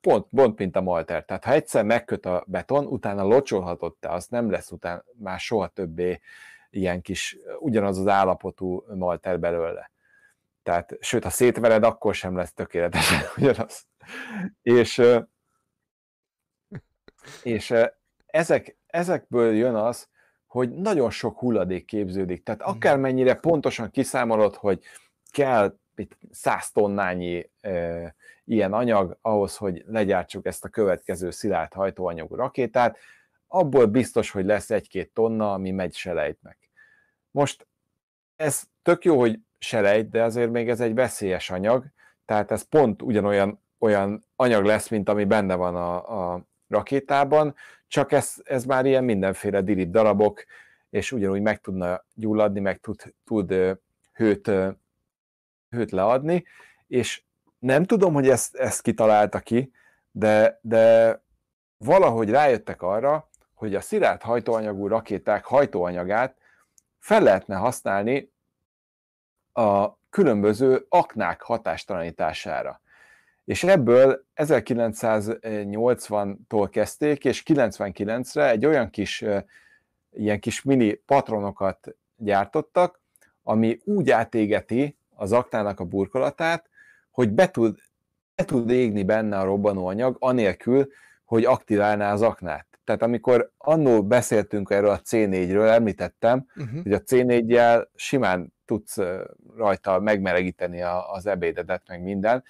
pont, 0.00 0.26
pont 0.34 0.58
mint 0.58 0.76
a 0.76 0.80
malter. 0.80 1.24
Tehát 1.24 1.44
ha 1.44 1.52
egyszer 1.52 1.84
megköt 1.84 2.26
a 2.26 2.44
beton, 2.46 2.86
utána 2.86 3.22
locsolhatod 3.22 3.96
te, 4.00 4.08
az 4.08 4.26
nem 4.26 4.50
lesz 4.50 4.70
utána 4.70 5.04
már 5.18 5.40
soha 5.40 5.66
többé 5.68 6.20
ilyen 6.70 7.00
kis, 7.00 7.36
ugyanaz 7.58 7.98
az 7.98 8.06
állapotú 8.06 8.84
malter 8.94 9.40
belőle. 9.40 9.90
Tehát, 10.62 10.96
sőt, 11.00 11.24
ha 11.24 11.30
szétvered, 11.30 11.84
akkor 11.84 12.14
sem 12.14 12.36
lesz 12.36 12.52
tökéletesen 12.52 13.20
ugyanaz. 13.36 13.86
És, 14.62 15.02
és 17.42 17.74
ezek, 18.26 18.76
ezekből 18.86 19.54
jön 19.54 19.74
az, 19.74 20.08
hogy 20.52 20.70
nagyon 20.70 21.10
sok 21.10 21.38
hulladék 21.38 21.84
képződik. 21.84 22.42
Tehát 22.42 22.62
akármennyire 22.62 23.34
pontosan 23.34 23.90
kiszámolod, 23.90 24.54
hogy 24.54 24.82
kell 25.30 25.76
itt 25.96 26.18
100 26.30 26.70
tonnányi 26.70 27.50
e, 27.60 28.14
ilyen 28.44 28.72
anyag 28.72 29.18
ahhoz, 29.20 29.56
hogy 29.56 29.84
legyártsuk 29.86 30.46
ezt 30.46 30.64
a 30.64 30.68
következő 30.68 31.30
szilárd 31.30 31.72
hajtóanyagú 31.72 32.34
rakétát, 32.34 32.98
abból 33.46 33.86
biztos, 33.86 34.30
hogy 34.30 34.44
lesz 34.44 34.70
egy-két 34.70 35.10
tonna, 35.12 35.52
ami 35.52 35.70
megy 35.70 35.94
selejtnek. 35.94 36.58
Most 37.30 37.66
ez 38.36 38.62
tök 38.82 39.04
jó, 39.04 39.18
hogy 39.18 39.38
selejt, 39.58 40.08
de 40.08 40.22
azért 40.22 40.50
még 40.50 40.68
ez 40.68 40.80
egy 40.80 40.94
veszélyes 40.94 41.50
anyag, 41.50 41.84
tehát 42.24 42.50
ez 42.50 42.62
pont 42.62 43.02
ugyanolyan 43.02 43.60
olyan 43.78 44.24
anyag 44.36 44.64
lesz, 44.64 44.88
mint 44.88 45.08
ami 45.08 45.24
benne 45.24 45.54
van 45.54 45.76
a, 45.76 46.32
a 46.32 46.46
rakétában, 46.68 47.54
csak 47.92 48.12
ez, 48.12 48.34
ez 48.44 48.64
már 48.64 48.86
ilyen 48.86 49.04
mindenféle 49.04 49.60
dirib 49.60 49.90
darabok, 49.90 50.44
és 50.90 51.12
ugyanúgy 51.12 51.40
meg 51.40 51.60
tudna 51.60 52.04
gyulladni, 52.14 52.60
meg 52.60 52.80
tud, 52.80 53.14
tud 53.24 53.54
hőt, 54.12 54.50
hőt 55.68 55.90
leadni, 55.90 56.44
és 56.86 57.22
nem 57.58 57.84
tudom, 57.84 58.14
hogy 58.14 58.28
ezt, 58.28 58.56
ezt 58.56 58.82
kitalálta 58.82 59.38
ki, 59.38 59.72
de, 60.10 60.58
de 60.62 61.16
valahogy 61.76 62.30
rájöttek 62.30 62.82
arra, 62.82 63.30
hogy 63.54 63.74
a 63.74 63.80
szilárd 63.80 64.22
hajtóanyagú 64.22 64.86
rakéták 64.86 65.44
hajtóanyagát 65.44 66.36
fel 66.98 67.22
lehetne 67.22 67.56
használni 67.56 68.32
a 69.52 69.98
különböző 70.10 70.86
aknák 70.88 71.42
hatástalanítására. 71.42 72.80
És 73.44 73.64
ebből 73.64 74.24
1980-tól 74.36 76.68
kezdték, 76.70 77.24
és 77.24 77.42
99-re 77.46 78.50
egy 78.50 78.66
olyan 78.66 78.90
kis, 78.90 79.24
ilyen 80.12 80.40
kis 80.40 80.62
mini 80.62 80.92
patronokat 80.92 81.96
gyártottak, 82.16 83.00
ami 83.42 83.80
úgy 83.84 84.10
átégeti 84.10 84.96
az 85.14 85.32
aknának 85.32 85.80
a 85.80 85.84
burkolatát, 85.84 86.70
hogy 87.10 87.30
be 87.30 87.50
tud, 87.50 87.78
be 88.34 88.44
tud 88.44 88.70
égni 88.70 89.04
benne 89.04 89.38
a 89.38 89.44
robbanóanyag, 89.44 90.16
anélkül, 90.18 90.88
hogy 91.24 91.44
aktiválná 91.44 92.12
az 92.12 92.22
aknát. 92.22 92.66
Tehát 92.84 93.02
amikor 93.02 93.50
annó 93.58 94.04
beszéltünk 94.04 94.70
erről 94.70 94.90
a 94.90 95.00
C4-ről, 95.00 95.68
említettem, 95.68 96.46
uh-huh. 96.56 96.82
hogy 96.82 96.92
a 96.92 97.00
C4-jel 97.00 97.86
simán 97.94 98.52
tudsz 98.64 98.98
rajta 99.56 100.00
megmelegíteni 100.00 100.82
az 101.12 101.26
ebédedet, 101.26 101.82
meg 101.88 102.02
minden, 102.02 102.44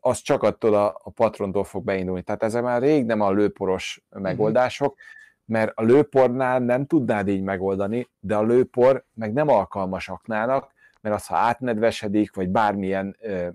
az 0.00 0.18
csak 0.18 0.42
attól 0.42 0.74
a, 0.74 1.00
a 1.02 1.10
patrontól 1.10 1.64
fog 1.64 1.84
beindulni. 1.84 2.22
Tehát 2.22 2.42
ezek 2.42 2.62
már 2.62 2.82
rég 2.82 3.04
nem 3.04 3.20
a 3.20 3.30
lőporos 3.30 4.02
mhm. 4.10 4.22
megoldások, 4.22 4.96
mert 5.44 5.72
a 5.74 5.82
lőpornál 5.82 6.58
nem 6.58 6.86
tudnád 6.86 7.28
így 7.28 7.42
megoldani, 7.42 8.08
de 8.20 8.36
a 8.36 8.42
lőpor 8.42 9.04
meg 9.14 9.32
nem 9.32 9.48
alkalmas 9.48 10.08
aknának, 10.08 10.72
mert 11.00 11.14
az, 11.14 11.26
ha 11.26 11.36
átnedvesedik, 11.36 12.34
vagy 12.34 12.48
bármilyen 12.48 13.16
ö, 13.20 13.48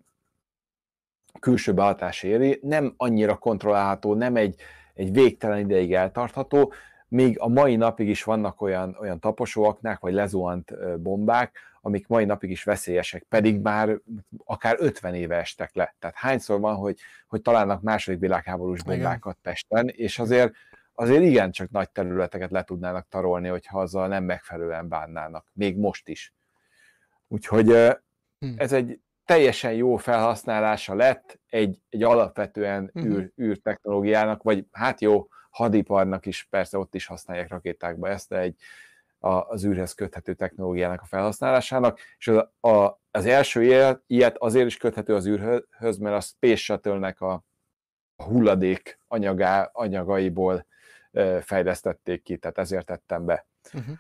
külső 1.40 1.74
behatás 1.74 2.24
éri, 2.24 2.60
nem 2.62 2.94
annyira 2.98 3.36
kontrollálható, 3.36 4.14
nem 4.14 4.36
egy, 4.36 4.56
egy 4.94 5.14
végtelen 5.14 5.60
ideig 5.60 5.94
eltartható, 5.94 6.74
még 7.08 7.40
a 7.40 7.48
mai 7.48 7.76
napig 7.76 8.08
is 8.10 8.24
vannak 8.24 8.62
olyan, 8.62 8.98
olyan 9.00 9.20
taposóaknák, 9.20 10.00
vagy 10.00 10.14
lezuhant 10.14 10.74
bombák, 11.02 11.60
amik 11.86 12.08
mai 12.08 12.26
napig 12.26 12.50
is 12.50 12.64
veszélyesek, 12.64 13.24
pedig 13.24 13.60
már 13.60 14.00
akár 14.46 14.76
50 14.80 15.16
éve 15.16 15.36
estek 15.36 15.76
le. 15.76 15.96
Tehát 16.00 16.16
hányszor 16.16 16.60
van, 16.60 16.76
hogy, 16.76 17.00
hogy 17.28 17.42
találnak 17.42 17.82
második 17.82 18.20
világháborús 18.20 18.84
bombákat 18.84 19.38
Pesten, 19.42 19.88
és 19.88 20.20
azért 20.20 20.54
azért 20.96 21.24
igen 21.24 21.52
csak 21.52 21.70
nagy 21.70 21.90
területeket 21.90 22.52
le 22.52 22.64
tudnának 22.64 23.08
tarolni, 23.10 23.48
hogyha 23.48 23.80
azzal 23.80 24.08
nem 24.08 24.24
megfelelően 24.24 24.88
bánnának, 24.88 25.46
még 25.54 25.78
most 25.78 26.08
is. 26.08 26.34
Úgyhogy 27.28 27.66
hm. 28.40 28.54
ez 28.56 28.74
egy 28.74 29.00
teljesen 29.26 29.74
jó 29.74 29.96
felhasználása 29.96 30.96
lett 30.96 31.40
egy, 31.50 31.82
egy 31.90 32.04
alapvetően 32.04 32.90
hm. 32.94 33.00
űr, 33.00 33.32
űrtechnológiának, 33.42 34.44
vagy 34.44 34.66
hát 34.72 35.02
jó, 35.02 35.28
hadiparnak 35.50 36.26
is, 36.26 36.48
persze 36.50 36.78
ott 36.78 36.96
is 36.96 37.06
használják 37.06 37.50
rakétákba 37.50 38.10
ezt, 38.10 38.30
de 38.30 38.38
egy, 38.38 38.56
az 39.24 39.66
űrhez 39.66 39.94
köthető 39.94 40.34
technológiának 40.34 41.02
a 41.02 41.06
felhasználásának, 41.06 42.00
és 42.18 42.28
az, 42.28 42.70
a, 42.72 43.00
az 43.12 43.26
első 43.26 43.64
ilyet 44.08 44.38
azért 44.38 44.66
is 44.66 44.78
köthető 44.78 45.16
az 45.16 45.28
űrhöz, 45.28 45.98
mert 45.98 46.16
a 46.16 46.20
Space 46.20 46.56
Shuttle-nek 46.56 47.22
a, 47.22 47.44
a 48.16 48.24
hulladék 48.24 49.00
anyagá, 49.08 49.70
anyagaiból 49.74 50.66
fejlesztették 51.42 52.24
ki, 52.24 52.38
tehát 52.38 52.58
ezért 52.58 52.86
tettem 52.86 53.26
be. 53.26 53.46
Uh-huh. 53.74 53.96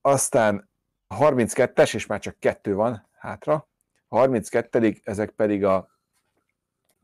Aztán 0.00 0.68
a 1.06 1.16
32-es, 1.16 1.94
és 1.94 2.06
már 2.06 2.20
csak 2.20 2.38
kettő 2.38 2.74
van 2.74 3.08
hátra, 3.12 3.68
a 4.08 4.16
32 4.16 4.96
ezek 5.04 5.30
pedig 5.30 5.64
a 5.64 5.88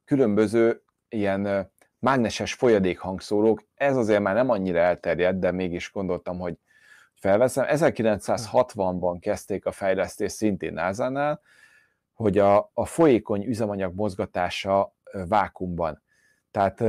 különböző 0.04 0.82
ilyen 1.08 1.70
mágneses 1.98 2.54
folyadékhangszórók, 2.54 3.64
ez 3.74 3.96
azért 3.96 4.22
már 4.22 4.34
nem 4.34 4.50
annyira 4.50 4.78
elterjedt, 4.78 5.38
de 5.38 5.50
mégis 5.50 5.92
gondoltam, 5.92 6.38
hogy 6.38 6.58
felveszem. 7.22 7.64
1960-ban 7.68 9.16
kezdték 9.20 9.66
a 9.66 9.72
fejlesztést 9.72 10.34
szintén 10.34 10.72
NASA-nál, 10.72 11.40
hogy 12.12 12.38
a, 12.38 12.70
a 12.74 12.84
folyékony 12.84 13.44
üzemanyag 13.44 13.94
mozgatása 13.94 14.94
vákumban. 15.28 16.02
Tehát 16.50 16.84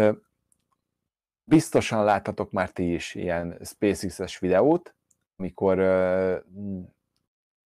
biztosan 1.44 2.04
láthatok 2.04 2.52
már 2.52 2.70
ti 2.70 2.94
is 2.94 3.16
ilyen 3.16 3.60
SpaceX-es 3.64 4.40
videót, 4.40 4.96
amikor 5.36 5.78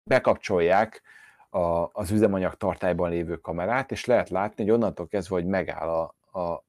bekapcsolják 0.03 1.01
a, 1.49 1.89
az 1.91 2.11
üzemanyag 2.11 2.55
tartályban 2.55 3.09
lévő 3.09 3.35
kamerát, 3.35 3.91
és 3.91 4.05
lehet 4.05 4.29
látni, 4.29 4.63
hogy 4.63 4.73
onnantól 4.73 5.07
kezdve, 5.07 5.35
hogy 5.35 5.45
megáll 5.45 5.89
a, 5.89 6.39
a 6.39 6.63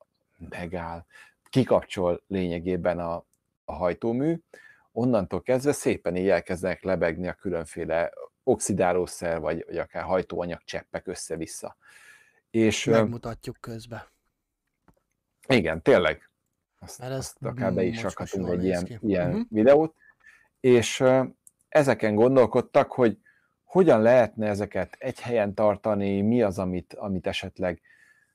megáll, 0.48 1.05
kikapcsol 1.48 2.23
lényegében 2.27 2.98
a, 2.98 3.24
a 3.64 3.73
hajtómű, 3.73 4.40
onnantól 4.97 5.43
kezdve 5.43 5.73
szépen 5.73 6.16
így 6.16 6.28
elkezdenek 6.28 6.82
lebegni 6.82 7.28
a 7.28 7.32
különféle 7.32 8.12
oxidálószer, 8.43 9.40
vagy, 9.40 9.64
vagy 9.66 9.78
akár 9.78 10.02
hajtóanyag 10.02 10.62
cseppek 10.64 11.06
össze-vissza. 11.06 11.77
És, 12.51 12.85
Megmutatjuk 12.85 13.56
közbe. 13.60 14.12
Igen, 15.48 15.82
tényleg. 15.82 16.31
Azt, 16.78 16.98
Mert 16.98 17.12
ezt 17.12 17.18
azt 17.18 17.43
akár 17.43 17.74
be 17.74 17.82
is 17.82 18.02
rakhatunk 18.02 18.48
egy 18.48 18.64
ilyen, 18.64 18.98
ilyen 19.01 19.28
uh-huh. 19.28 19.47
videót. 19.48 19.94
És 20.60 21.05
ezeken 21.68 22.14
gondolkodtak, 22.14 22.93
hogy 22.93 23.18
hogyan 23.64 24.02
lehetne 24.02 24.48
ezeket 24.48 24.97
egy 24.98 25.20
helyen 25.20 25.55
tartani, 25.55 26.20
mi 26.20 26.43
az, 26.43 26.59
amit, 26.59 26.94
amit 26.94 27.27
esetleg 27.27 27.81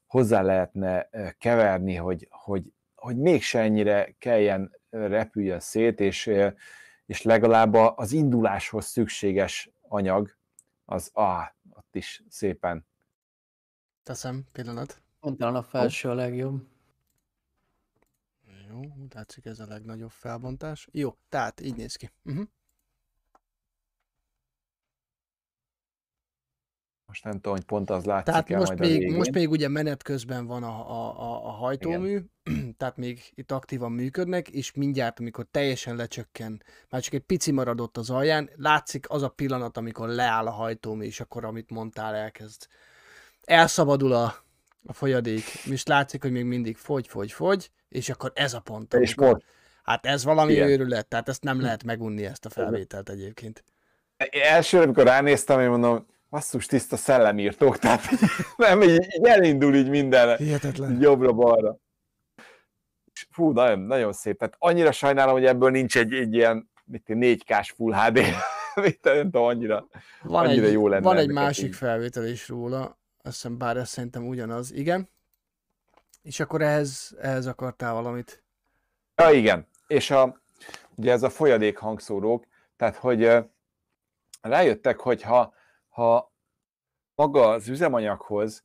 hozzá 0.05 0.41
lehetne 0.41 1.09
keverni, 1.38 1.95
hogy, 1.95 2.27
hogy, 2.29 2.73
hogy 3.02 3.18
mégse 3.18 3.60
ennyire 3.60 4.15
kelljen 4.19 4.76
repüljön 4.90 5.60
szét, 5.60 5.99
és, 5.99 6.32
és 7.06 7.22
legalább 7.22 7.73
az 7.73 8.11
induláshoz 8.11 8.86
szükséges 8.86 9.69
anyag, 9.82 10.38
az 10.86 11.15
A, 11.15 11.56
ott 11.69 11.95
is 11.95 12.23
szépen. 12.30 12.86
Teszem, 14.03 14.44
pillanat. 14.52 15.02
Mondtál 15.19 15.56
a 15.56 15.64
felső 15.64 16.10
a 16.10 16.14
legjobb. 16.14 16.68
Jó, 18.69 18.80
látszik 19.14 19.45
ez 19.45 19.60
a 19.60 19.65
legnagyobb 19.68 20.11
felbontás. 20.11 20.88
Jó, 20.91 21.18
tehát 21.30 21.61
így 21.61 21.76
néz 21.76 21.95
ki. 21.95 22.11
Uh-huh. 22.23 22.45
Most 27.11 27.23
nem 27.23 27.33
tudom, 27.33 27.53
hogy 27.53 27.65
pont 27.65 27.89
az 27.89 28.03
látszik 28.03 28.25
Tehát 28.25 28.49
most, 28.49 28.77
majd 28.77 28.79
még, 28.79 29.15
most 29.15 29.31
még 29.31 29.49
ugye 29.49 29.67
menet 29.67 30.03
közben 30.03 30.45
van 30.45 30.63
a, 30.63 30.89
a, 30.89 31.47
a 31.47 31.49
hajtómű, 31.49 32.19
Igen. 32.43 32.75
tehát 32.77 32.97
még 32.97 33.31
itt 33.35 33.51
aktívan 33.51 33.91
működnek, 33.91 34.49
és 34.49 34.73
mindjárt, 34.73 35.19
amikor 35.19 35.45
teljesen 35.51 35.95
lecsökken, 35.95 36.63
már 36.89 37.01
csak 37.01 37.13
egy 37.13 37.21
pici 37.21 37.51
maradott 37.51 37.97
az 37.97 38.09
alján, 38.09 38.49
látszik 38.55 39.09
az 39.09 39.21
a 39.21 39.29
pillanat, 39.29 39.77
amikor 39.77 40.09
leáll 40.09 40.47
a 40.47 40.51
hajtómű, 40.51 41.05
és 41.05 41.19
akkor, 41.19 41.45
amit 41.45 41.69
mondtál, 41.69 42.15
elkezd. 42.15 42.67
Elszabadul 43.41 44.13
a, 44.13 44.35
a 44.85 44.93
folyadék, 44.93 45.43
és 45.65 45.85
látszik, 45.85 46.21
hogy 46.21 46.31
még 46.31 46.45
mindig 46.45 46.77
fogy, 46.77 47.07
fogy, 47.07 47.31
fogy, 47.31 47.71
és 47.89 48.09
akkor 48.09 48.31
ez 48.35 48.53
a 48.53 48.59
pont. 48.59 48.93
És 48.93 49.15
most? 49.15 49.43
Hát 49.83 50.05
ez 50.05 50.23
valami 50.23 50.53
Igen. 50.53 50.69
őrület, 50.69 51.07
tehát 51.07 51.29
ezt 51.29 51.43
nem 51.43 51.61
lehet 51.61 51.83
megunni, 51.83 52.25
ezt 52.25 52.45
a 52.45 52.49
felvételt 52.49 53.09
egyébként. 53.09 53.63
Elsőre, 54.31 54.83
amikor 54.83 55.03
ránéztem, 55.03 55.59
én 55.59 55.69
mondom, 55.69 56.05
basszus 56.32 56.66
tiszta 56.66 56.98
szellemírtók, 56.98 57.78
tehát 57.78 58.02
nem, 58.58 58.82
így, 58.82 59.08
így 59.16 59.26
elindul 59.26 59.76
így 59.76 59.90
minden 59.90 60.38
Hihetetlen. 60.38 61.02
jobbra-balra. 61.02 61.78
Fú, 63.30 63.52
nagyon, 63.52 63.80
nagyon 63.80 64.14
szép. 64.14 64.38
Tehát 64.38 64.56
annyira 64.58 64.91
sajnálom, 64.91 65.34
hogy 65.34 65.45
ebből 65.45 65.70
nincs 65.70 65.98
egy, 65.98 66.14
egy 66.14 66.34
ilyen 66.34 66.70
4K-s 67.08 67.72
Full 67.72 67.94
HD, 67.94 68.20
nem 69.02 69.22
tudom, 69.24 69.44
annyira, 69.44 69.88
van 70.24 70.45
annyira 70.45 70.66
egy, 70.66 70.72
jó 70.72 70.88
lenne. 70.88 71.03
Van 71.03 71.18
egy 71.18 71.32
másik 71.32 71.66
így. 71.66 71.76
felvétel 71.76 72.26
is 72.26 72.48
róla, 72.48 72.99
azt 73.24 73.34
hiszem, 73.36 73.58
bár 73.58 73.78
ez 73.78 73.90
szerintem 73.90 74.28
ugyanaz, 74.28 74.72
igen. 74.72 75.10
És 76.22 76.40
akkor 76.40 76.62
ehhez, 76.62 77.16
ehhez 77.22 77.45
akartál 77.45 77.94
valamit? 77.94 78.44
Ja, 79.16 79.32
igen. 79.32 79.68
És 79.88 80.12
a, 80.12 80.41
ugye 80.95 81.12
ez 81.12 81.24
a 81.24 81.30
folyadék 81.30 81.78
hangszórók, 81.78 82.45
tehát 82.76 82.95
hogy 82.95 83.30
rájöttek, 84.41 84.99
hogy 84.99 85.22
ha 85.22 85.53
ha 85.91 86.34
maga 87.15 87.47
az 87.47 87.68
üzemanyaghoz 87.68 88.63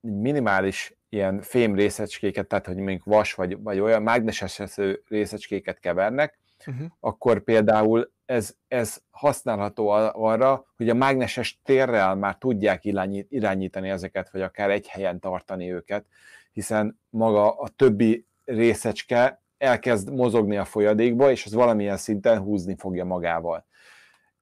minimális 0.00 0.96
ilyen 1.08 1.40
fém 1.40 1.74
részecskéket, 1.74 2.46
tehát 2.46 2.66
hogy 2.66 2.76
mondjuk 2.76 3.04
vas 3.04 3.34
vagy, 3.34 3.62
vagy 3.62 3.80
olyan 3.80 4.02
mágneses 4.02 4.60
részecskéket 5.08 5.78
kevernek, 5.78 6.38
uh-huh. 6.66 6.86
akkor 7.00 7.40
például 7.40 8.12
ez, 8.24 8.54
ez 8.68 9.02
használható 9.10 9.88
arra, 10.12 10.66
hogy 10.76 10.88
a 10.88 10.94
mágneses 10.94 11.60
térrel 11.64 12.14
már 12.14 12.36
tudják 12.38 12.84
irányítani 13.28 13.88
ezeket, 13.88 14.30
vagy 14.30 14.42
akár 14.42 14.70
egy 14.70 14.88
helyen 14.88 15.20
tartani 15.20 15.72
őket, 15.72 16.06
hiszen 16.52 17.00
maga 17.10 17.50
a 17.58 17.68
többi 17.68 18.26
részecske 18.44 19.42
elkezd 19.58 20.12
mozogni 20.12 20.56
a 20.56 20.64
folyadékba, 20.64 21.30
és 21.30 21.46
az 21.46 21.52
valamilyen 21.52 21.96
szinten 21.96 22.38
húzni 22.38 22.76
fogja 22.76 23.04
magával. 23.04 23.66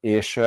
És 0.00 0.40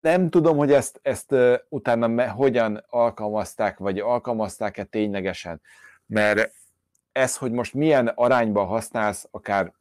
nem 0.00 0.30
tudom, 0.30 0.56
hogy 0.56 0.72
ezt, 0.72 1.00
ezt 1.02 1.34
utána 1.68 2.06
me, 2.06 2.26
hogyan 2.26 2.84
alkalmazták, 2.88 3.78
vagy 3.78 3.98
alkalmazták-e 3.98 4.84
ténylegesen, 4.84 5.60
mert 6.06 6.52
ez, 7.12 7.36
hogy 7.36 7.52
most 7.52 7.74
milyen 7.74 8.06
arányban 8.06 8.66
használsz, 8.66 9.28
akár 9.30 9.72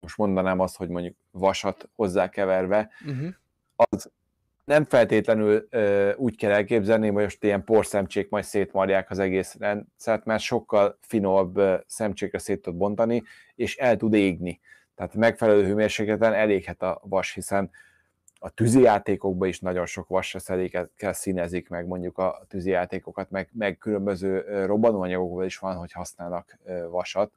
most 0.00 0.16
mondanám 0.16 0.60
azt, 0.60 0.76
hogy 0.76 0.88
mondjuk 0.88 1.16
vasat 1.30 1.88
hozzákeverve, 1.96 2.90
uh-huh. 3.06 3.28
az 3.76 4.10
nem 4.64 4.84
feltétlenül 4.84 5.66
ö, 5.70 6.12
úgy 6.14 6.36
kell 6.36 6.50
elképzelni, 6.50 7.08
hogy 7.08 7.22
most 7.22 7.44
ilyen 7.44 7.64
porszemcsék 7.64 8.28
majd 8.28 8.44
szétmarják 8.44 9.10
az 9.10 9.18
egész 9.18 9.56
rendszert, 9.58 10.24
mert 10.24 10.42
sokkal 10.42 10.98
finomabb 11.00 11.56
ö, 11.56 11.74
szemcsékre 11.86 12.38
szét 12.38 12.62
tud 12.62 12.74
bontani, 12.74 13.22
és 13.54 13.76
el 13.76 13.96
tud 13.96 14.14
égni. 14.14 14.60
Tehát 14.94 15.14
megfelelő 15.14 15.64
hőmérsékleten 15.64 16.32
eléghet 16.32 16.82
a 16.82 17.00
vas, 17.02 17.34
hiszen 17.34 17.70
a 18.42 18.50
tűzijátékokban 18.50 19.48
is 19.48 19.60
nagyon 19.60 19.86
sok 19.86 20.08
vasreszelékekkel 20.08 21.12
színezik 21.12 21.68
meg 21.68 21.86
mondjuk 21.86 22.18
a 22.18 22.44
tűzijátékokat, 22.48 23.30
meg, 23.30 23.48
meg 23.52 23.78
különböző 23.78 24.64
robbanóanyagokban 24.66 25.44
is 25.44 25.58
van, 25.58 25.76
hogy 25.76 25.92
használnak 25.92 26.58
vasat, 26.90 27.32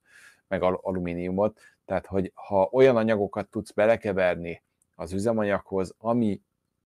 meg 0.48 0.64
alumíniumot, 0.64 1.60
tehát 1.86 2.06
hogy 2.06 2.32
ha 2.36 2.70
olyan 2.72 2.98
anyagokat 2.98 3.48
tudsz 3.48 3.72
belekeverni 3.72 4.64
az 4.96 5.14
üzemanyaghoz, 5.14 5.96
ami 5.98 6.42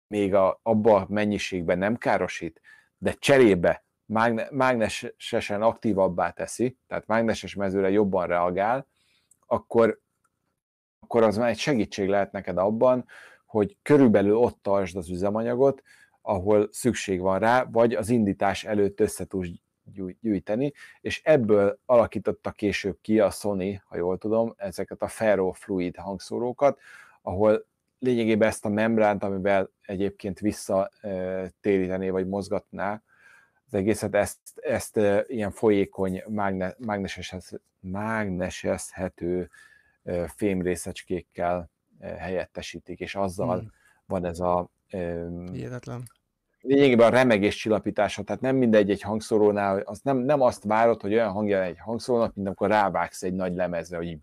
még 0.07 0.35
a, 0.35 0.61
abba 0.63 0.97
a 0.97 1.07
mennyiségben 1.09 1.79
nem 1.79 1.97
károsít, 1.97 2.61
de 2.99 3.13
cserébe 3.13 3.85
mágne, 4.05 4.49
mágnesesen 4.51 5.63
aktívabbá 5.63 6.31
teszi, 6.31 6.77
tehát 6.87 7.07
mágneses 7.07 7.55
mezőre 7.55 7.91
jobban 7.91 8.27
reagál, 8.27 8.87
akkor, 9.47 10.01
akkor 11.01 11.23
az 11.23 11.37
már 11.37 11.49
egy 11.49 11.59
segítség 11.59 12.09
lehet 12.09 12.33
neked 12.33 12.59
abban, 12.59 13.05
hogy 13.53 13.77
körülbelül 13.83 14.37
ott 14.37 14.63
tartsd 14.63 14.97
az 14.97 15.11
üzemanyagot, 15.11 15.83
ahol 16.23 16.69
szükség 16.71 17.21
van 17.21 17.39
rá, 17.39 17.65
vagy 17.65 17.95
az 17.95 18.09
indítás 18.09 18.65
előtt 18.65 19.01
össze 19.01 19.25
tudsz 19.25 19.49
gyűjteni, 20.21 20.73
és 21.01 21.23
ebből 21.25 21.79
alakította 21.87 22.51
később 22.51 22.99
ki 23.01 23.21
a 23.21 23.31
Sony, 23.31 23.83
ha 23.85 23.97
jól 23.97 24.19
tudom, 24.19 24.55
ezeket 24.57 25.03
a 25.03 25.09
ferrofluid 25.09 25.97
hangszórókat, 25.97 26.81
ahol 27.23 27.67
lényegében 27.99 28.49
ezt 28.49 28.65
a 28.65 28.69
membránt, 28.69 29.23
amivel 29.23 29.71
egyébként 29.81 30.39
visszatérítené 30.39 32.11
vagy 32.11 32.27
mozgatná 32.27 33.03
az 33.67 33.75
egészet, 33.75 34.15
ezt, 34.15 34.39
ezt 34.55 35.01
ilyen 35.27 35.51
folyékony, 35.51 36.23
mágne, 36.29 36.77
mágnesezhető 37.81 39.51
fémrészecskékkel 40.27 41.71
helyettesítik, 42.03 43.01
és 43.01 43.15
azzal 43.15 43.59
hmm. 43.59 43.71
van 44.07 44.25
ez 44.25 44.41
a 44.41 44.71
Hihetetlen. 45.53 46.03
lényegében 46.61 47.07
a 47.07 47.17
remegés 47.17 47.57
csillapítása, 47.57 48.23
tehát 48.23 48.41
nem 48.41 48.57
mindegy 48.57 48.91
egy 48.91 49.03
hangszórónál, 49.03 49.79
az 49.79 50.01
nem, 50.03 50.19
nem 50.19 50.41
azt 50.41 50.65
várod, 50.65 51.01
hogy 51.01 51.13
olyan 51.13 51.33
hangja 51.33 51.63
egy 51.63 51.79
hangszórónak, 51.79 52.35
mint 52.35 52.47
amikor 52.47 52.69
rávágsz 52.69 53.23
egy 53.23 53.35
nagy 53.35 53.55
lemezre, 53.55 53.97
hogy 53.97 54.07
így 54.07 54.21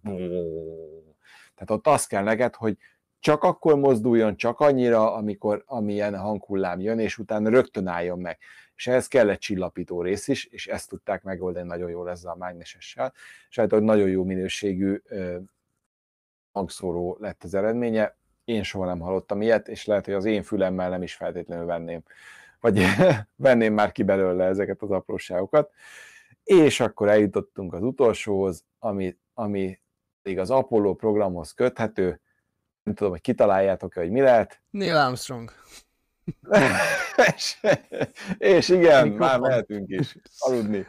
tehát 1.55 1.83
ott 1.83 1.87
az 1.87 2.05
kell 2.05 2.23
neked, 2.23 2.55
hogy 2.55 2.77
csak 3.19 3.43
akkor 3.43 3.75
mozduljon, 3.75 4.35
csak 4.35 4.59
annyira, 4.59 5.13
amikor 5.13 5.63
amilyen 5.65 6.17
hanghullám 6.17 6.79
jön, 6.79 6.99
és 6.99 7.17
utána 7.17 7.49
rögtön 7.49 7.87
álljon 7.87 8.19
meg. 8.19 8.37
És 8.75 8.87
ehhez 8.87 9.07
kell 9.07 9.29
egy 9.29 9.37
csillapító 9.37 10.01
rész 10.01 10.27
is, 10.27 10.45
és 10.45 10.67
ezt 10.67 10.89
tudták 10.89 11.23
megoldani 11.23 11.67
nagyon 11.67 11.89
jól 11.89 12.09
ezzel 12.09 12.31
a 12.31 12.35
mágnesessel, 12.35 13.13
és 13.49 13.59
hát 13.59 13.71
hogy 13.71 13.81
nagyon 13.81 14.09
jó 14.09 14.23
minőségű 14.23 15.01
hangszóró 16.59 17.17
lett 17.19 17.43
az 17.43 17.53
eredménye. 17.53 18.17
Én 18.43 18.63
soha 18.63 18.85
nem 18.85 18.99
hallottam 18.99 19.41
ilyet, 19.41 19.67
és 19.67 19.85
lehet, 19.85 20.05
hogy 20.05 20.13
az 20.13 20.25
én 20.25 20.43
fülemmel 20.43 20.89
nem 20.89 21.01
is 21.01 21.13
feltétlenül 21.13 21.65
venném, 21.65 22.03
vagy 22.59 22.83
venném 23.35 23.73
már 23.73 23.91
ki 23.91 24.03
belőle 24.03 24.45
ezeket 24.45 24.81
az 24.81 24.91
apróságokat. 24.91 25.71
És 26.43 26.79
akkor 26.79 27.09
eljutottunk 27.09 27.73
az 27.73 27.83
utolsóhoz, 27.83 28.63
ami, 28.79 29.17
ami 29.33 29.79
még 30.23 30.39
az 30.39 30.49
Apollo 30.49 30.95
programhoz 30.95 31.51
köthető, 31.51 32.21
nem 32.83 32.93
tudom, 32.95 33.11
hogy 33.11 33.21
kitaláljátok-e, 33.21 33.99
hogy 33.99 34.11
mi 34.11 34.21
lehet. 34.21 34.61
Neil 34.69 34.95
Armstrong 34.95 35.51
és, 37.35 37.57
és 38.37 38.69
igen, 38.69 39.07
Mikrofon. 39.07 39.27
már 39.27 39.39
mehetünk 39.39 39.89
is 39.89 40.15
aludni. 40.39 40.85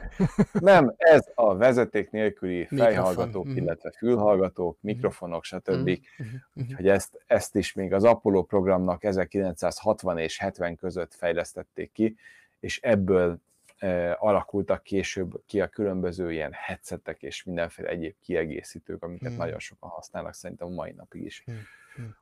Nem, 0.52 0.94
ez 0.96 1.28
a 1.34 1.56
vezeték 1.56 2.10
nélküli 2.10 2.66
fejhallgatók, 2.66 3.48
mm. 3.48 3.56
illetve 3.56 3.90
fülhallgatók, 3.90 4.76
mhm. 4.80 4.92
mikrofonok, 4.92 5.44
stb. 5.44 5.90
Mm. 5.90 6.24
Úgyhogy 6.54 6.88
ezt, 6.88 7.22
ezt 7.26 7.56
is 7.56 7.72
még 7.72 7.92
az 7.92 8.04
Apollo 8.04 8.42
programnak 8.42 9.04
1960 9.04 10.18
és 10.18 10.38
70 10.38 10.76
között 10.76 11.14
fejlesztették 11.14 11.92
ki, 11.92 12.16
és 12.60 12.80
ebből 12.82 13.38
e, 13.78 14.16
alakultak 14.18 14.82
később 14.82 15.42
ki 15.46 15.60
a 15.60 15.68
különböző 15.68 16.32
ilyen 16.32 16.52
headsetek 16.52 17.22
és 17.22 17.44
mindenféle 17.44 17.88
egyéb 17.88 18.14
kiegészítők, 18.20 19.02
amiket 19.02 19.32
mm. 19.32 19.36
nagyon 19.36 19.58
sokan 19.58 19.90
használnak 19.90 20.34
szerintem 20.34 20.68
a 20.68 20.70
mai 20.70 20.92
napig 20.92 21.24
is. 21.24 21.44
Mm. 21.50 21.54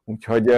Úgyhogy 0.05 0.49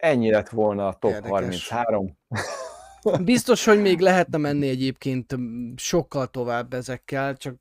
Ennyi 0.00 0.30
lett 0.30 0.48
volna 0.48 0.86
a 0.86 0.92
top 0.92 1.10
Érdekes. 1.10 1.68
33. 1.68 2.18
Biztos, 3.24 3.64
hogy 3.64 3.80
még 3.80 4.00
lehetne 4.00 4.38
menni 4.38 4.68
egyébként 4.68 5.36
sokkal 5.76 6.26
tovább 6.26 6.74
ezekkel, 6.74 7.36
csak, 7.36 7.56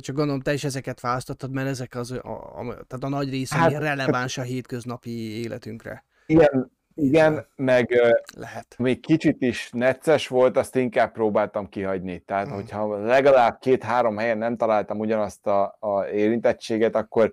csak 0.00 0.16
gondolom 0.16 0.40
te 0.40 0.52
is 0.52 0.64
ezeket 0.64 1.00
választottad, 1.00 1.52
mert 1.52 1.68
ezek 1.68 1.94
az, 1.94 2.10
a, 2.10 2.58
a, 2.58 2.62
tehát 2.64 3.04
a 3.04 3.08
nagy 3.08 3.30
része 3.30 3.56
hát, 3.56 3.72
releváns 3.72 4.38
a 4.38 4.42
hétköznapi 4.42 5.40
életünkre. 5.42 6.04
Igen, 6.26 6.70
igen, 6.94 7.46
meg 7.56 8.00
lehet. 8.36 8.74
még 8.78 9.00
kicsit 9.00 9.42
is 9.42 9.70
necces 9.72 10.28
volt, 10.28 10.56
azt 10.56 10.76
inkább 10.76 11.12
próbáltam 11.12 11.68
kihagyni. 11.68 12.18
Tehát, 12.18 12.46
hmm. 12.46 12.54
hogyha 12.54 12.96
legalább 12.96 13.58
két-három 13.58 14.16
helyen 14.16 14.38
nem 14.38 14.56
találtam 14.56 14.98
ugyanazt 14.98 15.46
a, 15.46 15.76
a 15.80 16.06
érintettséget, 16.06 16.94
akkor 16.96 17.32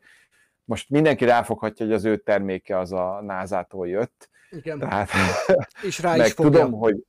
most 0.63 0.89
mindenki 0.89 1.26
ráfoghatja, 1.26 1.85
hogy 1.85 1.95
az 1.95 2.05
ő 2.05 2.17
terméke 2.17 2.77
az 2.77 2.91
a 2.91 3.22
názától 3.22 3.88
jött, 3.88 4.30
igen. 4.51 4.80
Tehát, 4.80 5.09
és 5.88 5.99
rá 5.99 6.15
is 6.15 6.34
fogja. 6.34 6.51
tudom, 6.51 6.72
hogy 6.72 7.03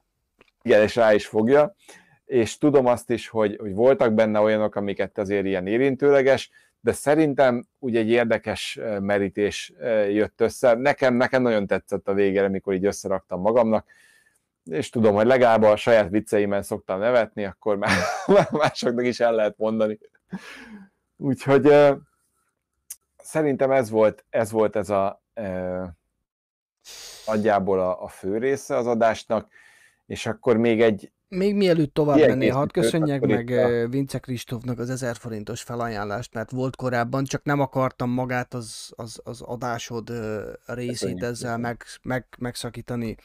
igen, 0.63 0.83
és 0.83 0.97
rá 0.97 1.15
is 1.15 1.27
fogja, 1.27 1.75
és 2.25 2.59
tudom 2.59 2.87
azt 2.87 3.11
is, 3.11 3.29
hogy, 3.29 3.57
hogy 3.61 3.75
voltak 3.75 4.13
benne 4.13 4.41
olyanok, 4.41 4.75
amiket 4.75 5.19
azért 5.19 5.47
ilyen 5.47 5.67
érintőleges, 5.67 6.51
de 6.81 6.93
szerintem 6.93 7.67
úgy 7.79 7.97
egy 7.97 8.11
érdekes 8.11 8.79
merítés 9.01 9.73
jött 10.09 10.41
össze. 10.41 10.75
Nekem, 10.75 11.15
nekem 11.15 11.43
nagyon 11.43 11.67
tetszett 11.67 12.09
a 12.09 12.15
végére, 12.15 12.45
amikor 12.45 12.75
így 12.75 12.85
összeraktam 12.85 13.41
magamnak, 13.41 13.87
és 14.65 14.91
tudom, 14.91 15.15
hogy 15.15 15.27
legalább 15.27 15.63
a 15.63 15.77
saját 15.77 16.11
vicceimen 16.11 16.63
szoktam 16.63 16.99
nevetni, 16.99 17.45
akkor 17.45 17.77
már 17.77 17.91
másoknak 18.51 19.05
is 19.05 19.21
el 19.21 19.35
lehet 19.35 19.59
mondani. 19.59 19.99
Úgyhogy 21.17 21.75
szerintem 23.17 23.71
ez 23.71 23.91
volt 23.91 24.25
ez, 24.31 24.51
volt 24.51 24.77
ez 24.77 24.91
a 24.91 25.23
nagyjából 27.27 27.81
a, 27.81 28.03
a 28.03 28.09
fő 28.09 28.39
része 28.39 28.77
az 28.77 28.87
adásnak, 28.87 29.49
és 30.07 30.27
akkor 30.27 30.57
még 30.57 30.81
egy 30.81 31.11
még 31.29 31.55
mielőtt 31.55 31.95
tovább 31.95 32.19
mennél, 32.19 32.53
hadd 32.53 32.73
köszönjek 32.73 33.21
meg 33.21 33.51
a... 33.51 33.89
Vince 33.89 34.19
Kristófnak 34.19 34.79
az 34.79 34.91
1000 34.91 35.17
forintos 35.17 35.63
felajánlást, 35.63 36.35
mert 36.35 36.51
volt 36.51 36.77
korábban, 36.77 37.25
csak 37.25 37.45
nem 37.45 37.61
akartam 37.61 38.11
magát 38.11 38.55
az, 38.55 38.93
az, 38.97 39.21
az 39.25 39.41
adásod 39.41 40.13
részét 40.67 40.91
Köszönjük. 40.91 41.23
ezzel 41.23 41.59
meg, 41.59 41.85
meg, 42.03 42.27
megszakítani. 42.39 43.17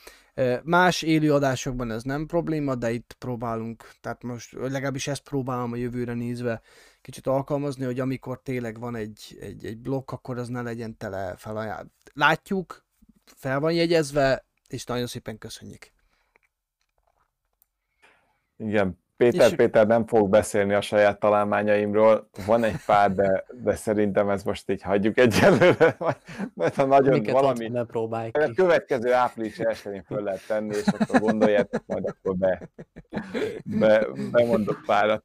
Más 0.63 1.01
élő 1.01 1.33
adásokban 1.33 1.91
ez 1.91 2.03
nem 2.03 2.25
probléma, 2.25 2.75
de 2.75 2.91
itt 2.91 3.15
próbálunk, 3.19 3.89
tehát 4.01 4.23
most 4.23 4.51
legalábbis 4.51 5.07
ezt 5.07 5.23
próbálom 5.23 5.71
a 5.71 5.75
jövőre 5.75 6.13
nézve 6.13 6.61
kicsit 7.01 7.27
alkalmazni, 7.27 7.85
hogy 7.85 7.99
amikor 7.99 8.41
tényleg 8.41 8.79
van 8.79 8.95
egy, 8.95 9.37
egy, 9.41 9.65
egy 9.65 9.77
blokk, 9.77 10.11
akkor 10.11 10.37
az 10.37 10.47
ne 10.47 10.61
legyen 10.61 10.97
tele 10.97 11.35
felajánlás. 11.37 11.87
Látjuk, 12.13 12.85
fel 13.25 13.59
van 13.59 13.73
jegyezve, 13.73 14.45
és 14.67 14.83
nagyon 14.83 15.07
szépen 15.07 15.37
köszönjük. 15.37 15.91
Igen, 18.57 18.99
Péter 19.21 19.49
és... 19.49 19.55
Péter 19.55 19.87
nem 19.87 20.07
fog 20.07 20.29
beszélni 20.29 20.73
a 20.73 20.81
saját 20.81 21.19
találmányaimról, 21.19 22.29
van 22.45 22.63
egy 22.63 22.85
pár, 22.85 23.11
de, 23.11 23.45
de 23.49 23.75
szerintem 23.75 24.29
ez 24.29 24.43
most 24.43 24.69
így 24.69 24.81
hagyjuk 24.81 25.17
egyelőre, 25.17 25.97
mert 26.53 26.75
ha 26.75 26.85
nagyon 26.85 27.13
Miket 27.13 27.33
valami... 27.33 27.67
Ne 27.67 27.85
próbálj 27.85 28.31
ki. 28.31 28.41
A 28.41 28.51
következő 28.55 29.13
április 29.13 29.59
elsőjén 29.59 30.03
föl 30.03 30.23
lehet 30.23 30.47
tenni, 30.47 30.75
és 30.75 30.85
akkor 30.87 31.19
gondoljátok, 31.19 31.83
majd 31.85 32.05
akkor 32.05 32.35
be, 32.35 32.69
be, 33.63 34.07
bemondok 34.31 34.81
párat. 34.85 35.23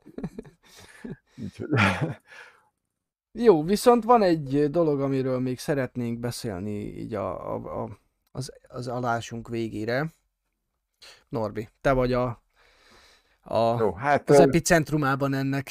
Jó, 3.38 3.62
viszont 3.62 4.04
van 4.04 4.22
egy 4.22 4.70
dolog, 4.70 5.00
amiről 5.00 5.40
még 5.40 5.58
szeretnénk 5.58 6.18
beszélni 6.18 6.70
így 6.70 7.14
a, 7.14 7.54
a, 7.54 7.82
a, 7.82 7.88
az, 8.30 8.52
az 8.68 8.88
alásunk 8.88 9.48
végére. 9.48 10.12
Norbi, 11.28 11.68
te 11.80 11.92
vagy 11.92 12.12
a, 12.12 12.42
a, 13.40 13.76
Jó, 13.78 13.92
hát, 13.92 14.30
az 14.30 14.40
epicentrumában 14.40 15.34
ennek. 15.34 15.70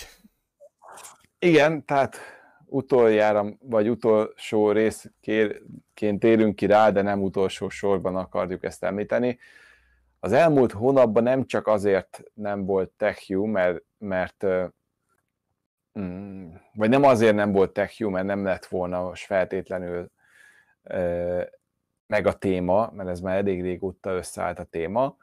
Igen, 1.39 1.85
tehát 1.85 2.17
utoljára, 2.65 3.45
vagy 3.59 3.89
utolsó 3.89 4.71
részként 4.71 6.19
térünk 6.19 6.55
ki 6.55 6.65
rá, 6.65 6.89
de 6.89 7.01
nem 7.01 7.21
utolsó 7.21 7.69
sorban 7.69 8.15
akarjuk 8.15 8.63
ezt 8.63 8.83
említeni. 8.83 9.39
Az 10.19 10.31
elmúlt 10.31 10.71
hónapban 10.71 11.23
nem 11.23 11.45
csak 11.45 11.67
azért 11.67 12.23
nem 12.33 12.65
volt 12.65 12.89
TechU, 12.89 13.45
mert, 13.45 13.83
mert 13.97 14.45
Mm, 15.99 16.53
vagy 16.73 16.89
nem 16.89 17.03
azért 17.03 17.35
nem 17.35 17.51
volt 17.51 17.73
TechU, 17.73 18.09
mert 18.09 18.25
nem 18.25 18.43
lett 18.43 18.65
volna 18.65 19.01
most 19.01 19.25
feltétlenül 19.25 20.11
meg 22.07 22.27
a 22.27 22.33
téma, 22.33 22.91
mert 22.91 23.09
ez 23.09 23.19
már 23.19 23.37
elég 23.37 23.61
régóta 23.61 24.11
összeállt 24.11 24.59
a 24.59 24.63
téma. 24.63 25.17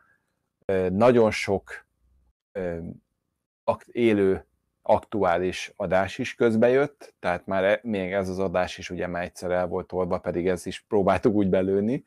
Nagyon 0.91 1.31
sok 1.31 1.87
élő, 3.87 4.47
aktuális 4.83 5.73
adás 5.77 6.19
is 6.19 6.35
közbejött, 6.35 7.15
tehát 7.19 7.47
már 7.47 7.65
e, 7.65 7.81
még 7.83 8.13
ez 8.13 8.29
az 8.29 8.39
adás 8.39 8.79
is 8.79 8.91
ugye 8.91 9.07
már 9.07 9.23
egyszer 9.23 9.51
el 9.51 9.67
volt 9.67 9.87
tolva, 9.87 10.19
pedig 10.19 10.49
ezt 10.49 10.67
is 10.67 10.81
próbáltuk 10.81 11.35
úgy 11.35 11.49
belőni, 11.49 12.05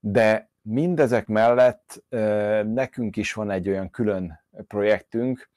de 0.00 0.50
mindezek 0.62 1.26
mellett 1.26 2.04
nekünk 2.64 3.16
is 3.16 3.32
van 3.32 3.50
egy 3.50 3.68
olyan 3.68 3.90
külön 3.90 4.40
projektünk, 4.66 5.50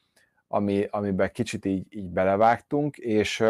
ami, 0.54 0.88
amiben 0.90 1.32
kicsit 1.32 1.66
így, 1.66 1.86
így 1.90 2.10
belevágtunk, 2.10 2.98
és 2.98 3.44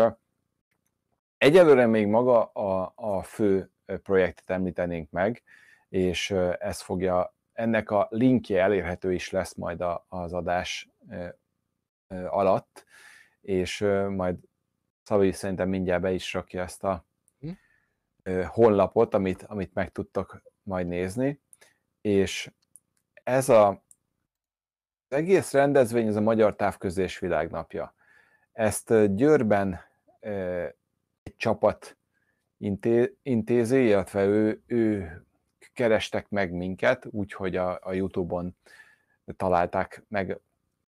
egyelőre 1.38 1.86
még 1.86 2.08
maga 2.08 2.44
a, 2.44 2.94
a 2.96 3.24
fő 3.24 3.72
projektet 4.04 4.50
említenénk 4.50 5.10
meg, 5.10 5.44
és 5.90 6.32
ez 6.60 6.82
fogja, 6.82 7.36
ennek 7.54 7.92
a 7.92 8.08
linkje 8.10 8.62
elérhető 8.62 9.14
is 9.14 9.30
lesz 9.30 9.54
majd 9.54 9.82
a, 9.82 10.06
az 10.10 10.34
adás 10.34 10.90
alatt, 12.28 12.86
és 13.42 13.80
majd 14.10 14.36
Szabi 15.02 15.32
szerintem 15.32 15.70
mindjárt 15.70 16.02
be 16.02 16.12
is 16.12 16.34
rakja 16.34 16.62
ezt 16.62 16.84
a 16.84 17.06
hm? 17.40 17.52
honlapot, 18.48 19.14
amit, 19.14 19.44
amit 19.44 19.74
meg 19.74 19.92
tudtok 19.92 20.42
majd 20.62 20.88
nézni, 20.88 21.42
és 22.02 22.52
ez 23.24 23.50
a, 23.50 23.83
egész 25.14 25.52
rendezvény, 25.52 26.08
ez 26.08 26.16
a 26.16 26.22
Magyar 26.22 26.56
Távközlés 26.56 27.20
Világnapja. 27.20 27.94
Ezt 28.52 29.16
Győrben 29.16 29.80
egy 30.20 31.36
csapat 31.38 31.98
intézi, 33.24 33.86
illetve 33.86 34.26
ő, 34.26 34.62
ő 34.66 35.12
kerestek 35.74 36.30
meg 36.30 36.52
minket, 36.52 37.06
úgyhogy 37.12 37.56
a, 37.56 37.80
a 37.82 37.94
Youtube-on 37.94 38.56
találták 39.38 40.04
meg, 40.08 40.40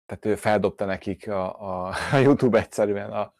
tehát 0.06 0.24
ő 0.24 0.34
feldobta 0.34 0.84
nekik 0.84 1.28
a, 1.28 1.60
a, 1.60 1.94
a 2.12 2.16
Youtube 2.16 2.58
egyszerűen 2.58 3.10
a, 3.12 3.34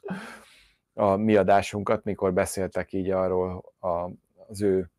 a 0.94 1.16
mi 1.16 1.36
adásunkat, 1.36 2.04
mikor 2.04 2.32
beszéltek 2.32 2.92
így 2.92 3.10
arról 3.10 3.72
a, 3.78 4.10
az 4.48 4.62
ő 4.62 4.90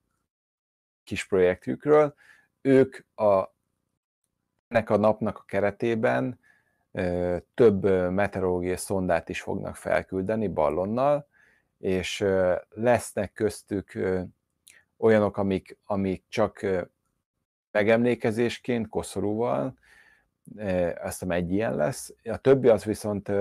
kis 1.03 1.27
projektjükről. 1.27 2.15
Ők 2.61 2.97
a, 3.15 3.55
ennek 4.67 4.89
a 4.89 4.97
napnak 4.97 5.37
a 5.37 5.43
keretében 5.47 6.39
több 7.53 7.83
meteorológiai 8.11 8.77
szondát 8.77 9.29
is 9.29 9.41
fognak 9.41 9.75
felküldeni 9.75 10.47
ballonnal, 10.47 11.27
és 11.79 12.25
lesznek 12.69 13.33
köztük 13.33 13.97
olyanok, 14.97 15.37
amik, 15.37 15.77
amik 15.85 16.23
csak 16.29 16.65
megemlékezésként, 17.71 18.89
koszorúval, 18.89 19.77
azt 20.95 21.19
hiszem 21.19 21.31
egy 21.31 21.51
ilyen 21.51 21.75
lesz, 21.75 22.13
a 22.23 22.37
többi 22.37 22.67
az 22.67 22.83
viszont 22.83 23.31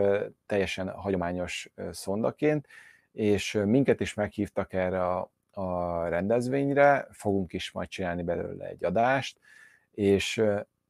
teljesen 0.46 0.88
hagyományos 0.88 1.70
szondaként, 1.90 2.66
és 3.12 3.62
minket 3.66 4.00
is 4.00 4.14
meghívtak 4.14 4.72
erre 4.72 5.06
a, 5.06 5.30
a 5.50 6.02
rendezvényre, 6.08 7.06
fogunk 7.10 7.52
is 7.52 7.70
majd 7.72 7.88
csinálni 7.88 8.22
belőle 8.22 8.66
egy 8.66 8.84
adást, 8.84 9.38
és, 9.90 10.42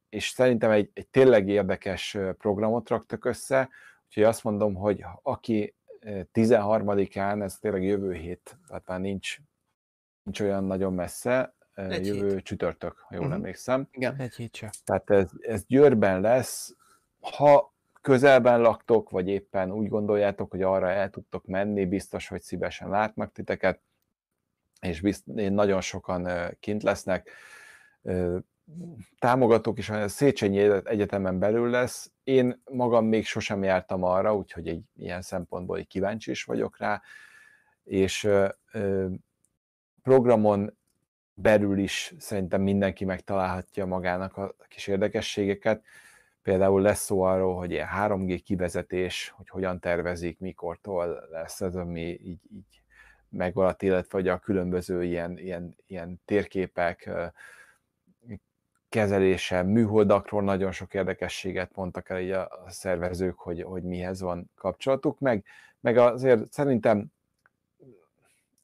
és 0.09 0.29
szerintem 0.29 0.71
egy, 0.71 0.89
egy 0.93 1.07
tényleg 1.07 1.47
érdekes 1.47 2.17
programot 2.37 2.89
raktak 2.89 3.25
össze, 3.25 3.69
úgyhogy 4.05 4.23
azt 4.23 4.43
mondom, 4.43 4.75
hogy 4.75 5.05
aki 5.21 5.75
13-án, 6.33 7.43
ez 7.43 7.57
tényleg 7.57 7.83
jövő 7.83 8.13
hét, 8.13 8.57
tehát 8.67 8.87
már 8.87 8.99
nincs, 8.99 9.37
nincs 10.23 10.39
olyan 10.39 10.63
nagyon 10.63 10.93
messze, 10.93 11.55
egy 11.73 12.05
jövő 12.05 12.29
hét. 12.33 12.43
csütörtök, 12.43 12.97
ha 12.97 13.15
jól 13.15 13.23
uh-huh. 13.23 13.37
emlékszem. 13.37 13.87
Igen, 13.91 14.15
egy 14.19 14.35
hét 14.35 14.55
sem. 14.55 14.69
Tehát 14.83 15.09
ez, 15.09 15.31
ez 15.39 15.65
Győrben 15.65 16.21
lesz, 16.21 16.75
ha 17.19 17.75
közelben 18.01 18.61
laktok, 18.61 19.09
vagy 19.09 19.27
éppen 19.27 19.71
úgy 19.71 19.87
gondoljátok, 19.87 20.51
hogy 20.51 20.61
arra 20.61 20.89
el 20.89 21.09
tudtok 21.09 21.45
menni, 21.45 21.85
biztos, 21.85 22.27
hogy 22.27 22.41
szívesen 22.41 22.89
látnak 22.89 23.31
titeket, 23.31 23.81
és 24.81 25.01
bizt, 25.01 25.25
nagyon 25.25 25.81
sokan 25.81 26.51
kint 26.59 26.83
lesznek. 26.83 27.31
Támogatók 29.19 29.77
is, 29.77 29.89
a 29.89 30.07
Széchenyi 30.07 30.59
Egyetemen 30.83 31.39
belül 31.39 31.69
lesz. 31.69 32.11
Én 32.23 32.61
magam 32.71 33.05
még 33.05 33.25
sosem 33.25 33.63
jártam 33.63 34.03
arra, 34.03 34.35
úgyhogy 34.35 34.67
egy 34.67 34.83
ilyen 34.95 35.21
szempontból 35.21 35.77
egy 35.77 35.87
kíváncsi 35.87 36.31
is 36.31 36.43
vagyok 36.43 36.77
rá, 36.77 37.01
és 37.83 38.29
programon 40.01 40.77
belül 41.33 41.77
is 41.77 42.13
szerintem 42.17 42.61
mindenki 42.61 43.05
megtalálhatja 43.05 43.85
magának 43.85 44.37
a 44.37 44.55
kis 44.67 44.87
érdekességeket. 44.87 45.83
Például 46.41 46.81
lesz 46.81 47.03
szó 47.03 47.21
arról, 47.21 47.55
hogy 47.55 47.71
ilyen 47.71 47.87
3G 47.97 48.41
kivezetés, 48.45 49.33
hogy 49.35 49.49
hogyan 49.49 49.79
tervezik, 49.79 50.39
mikortól 50.39 51.27
lesz 51.31 51.61
ez, 51.61 51.75
ami 51.75 52.01
így, 52.01 52.41
így 52.51 52.81
megvaladt, 53.29 53.81
illetve 53.81 54.17
hogy 54.17 54.27
a 54.27 54.39
különböző 54.39 55.03
ilyen, 55.03 55.37
ilyen, 55.37 55.75
ilyen 55.85 56.21
térképek 56.25 57.09
kezelése, 58.89 59.63
műholdakról 59.63 60.43
nagyon 60.43 60.71
sok 60.71 60.93
érdekességet 60.93 61.75
mondtak 61.75 62.09
el 62.09 62.19
így 62.19 62.31
a, 62.31 62.63
szervezők, 62.67 63.39
hogy, 63.39 63.61
hogy 63.61 63.83
mihez 63.83 64.21
van 64.21 64.51
kapcsolatuk, 64.55 65.19
meg, 65.19 65.45
meg 65.79 65.97
azért 65.97 66.51
szerintem 66.51 67.05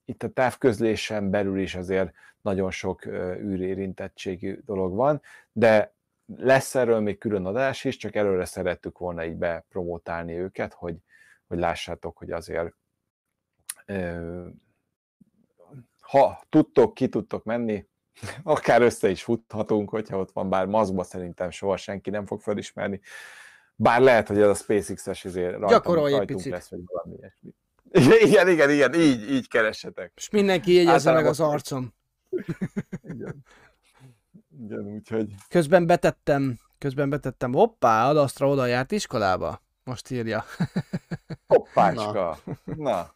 itt 0.06 0.24
a 0.24 0.30
távközlésen 0.30 1.30
belül 1.30 1.60
is 1.60 1.76
azért 1.76 2.14
nagyon 2.42 2.72
sok 2.72 3.06
űrérintettségű 3.06 4.60
dolog 4.66 4.96
van, 4.96 5.22
de 5.52 5.94
lesz 6.38 6.76
erről 6.76 7.00
még 7.00 7.18
külön 7.18 7.46
adás 7.46 7.84
is, 7.84 7.98
csak 7.98 8.16
előre 8.16 8.46
szerettük 8.46 8.98
volna 8.98 9.26
így 9.26 9.36
bepromotálni 9.36 10.34
őket, 10.34 10.74
hogy, 10.74 10.96
hogy 11.48 11.58
lássátok, 11.58 12.18
hogy 12.18 12.32
azért 12.32 12.74
ha 16.00 16.44
tudtok, 16.50 16.94
ki 16.94 17.10
tudtok 17.10 17.44
menni, 17.44 17.88
akár 18.44 18.82
össze 18.82 19.10
is 19.10 19.24
futhatunk, 19.24 19.90
hogyha 19.90 20.18
ott 20.18 20.32
van, 20.32 20.50
bár 20.50 20.66
mazba 20.66 21.04
szerintem 21.04 21.50
soha 21.50 21.78
senki 21.78 22.10
nem 22.10 22.26
fog 22.26 22.42
felismerni. 22.42 23.00
Bár 23.76 24.02
lehet, 24.02 24.28
hogy 24.28 24.40
ez 24.40 24.50
a 24.50 24.54
SpaceX-es 24.54 25.26
azért 25.26 25.52
rajtam, 25.52 25.70
Gyakorolj 25.70 26.14
egy 26.14 26.26
picit. 26.26 26.52
lesz, 26.52 26.70
vagy 26.70 26.82
valami 26.86 27.16
ilyesmi. 27.18 27.50
Igen, 28.30 28.48
igen, 28.48 28.70
igen, 28.70 28.94
így, 28.94 29.32
így 29.32 29.48
keressetek. 29.48 30.12
És 30.16 30.30
mindenki 30.30 30.74
jegyezze 30.74 31.12
meg 31.12 31.26
az 31.26 31.40
arcom. 31.40 31.94
Igen. 33.14 33.46
Igen, 34.64 34.86
úgyhogy... 34.86 35.34
Közben 35.50 35.86
betettem, 35.86 36.60
közben 36.78 37.10
betettem, 37.10 37.54
hoppá, 37.54 38.10
Adasztra 38.10 38.48
oda 38.48 38.66
járt 38.66 38.92
iskolába. 38.92 39.62
Most 39.84 40.12
írja. 40.12 40.44
Hoppácska. 41.48 42.38
Na. 42.66 42.76
Na. 42.76 43.16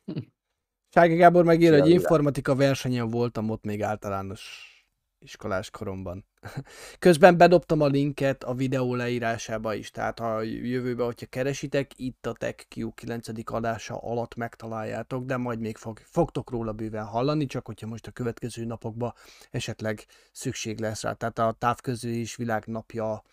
Sági 0.94 1.16
Gábor 1.16 1.44
megír, 1.44 1.80
hogy 1.80 1.90
informatika 1.90 2.56
versenyen 2.56 3.10
voltam 3.10 3.50
ott 3.50 3.64
még 3.64 3.84
általános 3.84 4.72
iskolás 5.20 5.70
koromban. 5.70 6.26
Közben 7.00 7.38
bedobtam 7.38 7.82
a 7.82 7.88
linket 7.88 8.44
a 8.44 8.54
videó 8.54 8.96
leírásába 8.96 9.74
is, 9.74 9.92
tehát 9.92 10.20
ha 10.20 10.42
jövőben, 10.42 11.06
hogyha 11.06 11.26
keresitek, 11.26 12.00
itt 12.00 12.26
a 12.26 12.34
TechQ 12.34 12.94
9. 12.94 13.28
adása 13.46 13.98
alatt 13.98 14.36
megtaláljátok, 14.36 15.26
de 15.26 15.38
majd 15.38 15.60
még 15.60 15.78
fog, 15.78 16.00
fogtok 16.00 16.50
róla 16.50 16.74
bőven 16.74 17.06
hallani, 17.06 17.46
csak 17.46 17.66
hogyha 17.66 17.88
most 17.88 18.08
a 18.08 18.12
következő 18.12 18.66
napokban 18.66 19.14
esetleg 19.52 20.06
szükség 20.32 20.80
lesz 20.80 21.04
rá. 21.04 21.14
Tehát 21.14 21.40
a 21.40 21.56
távközlés 21.60 22.36
világnapja 22.36 23.24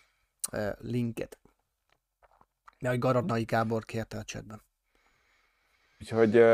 eh, 0.50 0.72
linket. 0.78 1.38
A 2.78 2.98
Garadnai 2.98 3.44
Gábor 3.44 3.84
kérte 3.84 4.18
a 4.18 4.24
chatben. 4.24 4.62
Úgyhogy 6.00 6.44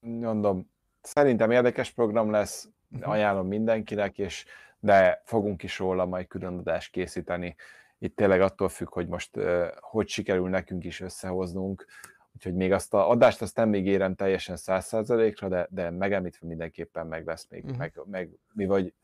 mondom, 0.00 0.70
szerintem 1.02 1.50
érdekes 1.50 1.90
program 1.90 2.30
lesz. 2.30 2.68
Ajánlom 3.00 3.46
mindenkinek, 3.46 4.18
és 4.18 4.44
de 4.78 5.22
fogunk 5.24 5.62
is 5.62 5.78
róla 5.78 6.06
majd 6.06 6.26
külön 6.26 6.58
adást 6.58 6.90
készíteni. 6.90 7.56
Itt 7.98 8.16
tényleg 8.16 8.40
attól 8.40 8.68
függ, 8.68 8.92
hogy 8.92 9.08
most 9.08 9.36
uh, 9.36 9.66
hogy 9.80 10.08
sikerül 10.08 10.48
nekünk 10.48 10.84
is 10.84 11.00
összehoznunk, 11.00 11.86
úgyhogy 12.34 12.54
még 12.54 12.72
azt 12.72 12.94
a 12.94 13.10
adást 13.10 13.42
azt 13.42 13.56
nem 13.56 13.68
még 13.68 13.86
érem 13.86 14.14
teljesen 14.14 14.56
száz 14.56 14.86
százalékra, 14.86 15.48
de, 15.48 15.66
de 15.70 15.90
megemlítve 15.90 16.46
mindenképpen 16.46 17.06
meg 17.06 17.26
lesz 17.26 17.46
még, 17.50 17.64
uh-huh. 17.64 17.78
meg, 17.78 18.00
meg 18.04 18.30
mi 18.52 18.66
vagy 18.66 18.94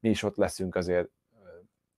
mi 0.00 0.08
is 0.08 0.22
ott 0.22 0.36
leszünk 0.36 0.74
azért 0.74 1.08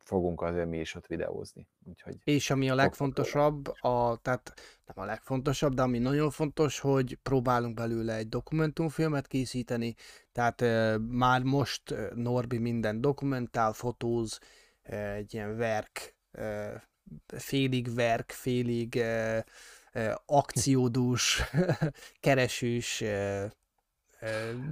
fogunk 0.04 0.40
azért 0.40 0.68
mi 0.68 0.78
is 0.78 0.94
ott 0.94 1.06
videózni. 1.06 1.68
Úgyhogy 1.84 2.16
és 2.24 2.50
ami 2.50 2.70
a 2.70 2.74
legfontosabb, 2.74 3.68
a, 3.80 4.16
tehát 4.22 4.52
nem 4.86 5.04
a 5.04 5.04
legfontosabb, 5.04 5.74
de 5.74 5.82
ami 5.82 5.98
nagyon 5.98 6.30
fontos, 6.30 6.78
hogy 6.78 7.18
próbálunk 7.22 7.74
belőle 7.74 8.14
egy 8.14 8.28
dokumentumfilmet 8.28 9.26
készíteni, 9.26 9.94
tehát 10.32 10.60
e, 10.60 10.98
már 10.98 11.42
most 11.42 11.94
Norbi 12.14 12.58
minden 12.58 13.00
dokumentál, 13.00 13.72
fotóz, 13.72 14.38
e, 14.82 15.12
egy 15.12 15.34
ilyen 15.34 15.56
verk, 15.56 16.14
e, 16.32 16.82
félig 17.26 17.94
verk, 17.94 18.30
félig 18.30 18.96
e, 18.96 19.44
e, 19.92 20.22
akciódús, 20.26 21.42
keresős 22.20 23.00
e, 23.00 23.52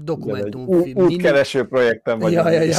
dokumentumfilm. 0.03 0.97
Ú- 0.97 1.13
útkereső 1.13 1.65
projektem 1.65 2.19
vagy. 2.19 2.33
Ja, 2.33 2.51
ja, 2.51 2.63
ja. 2.63 2.79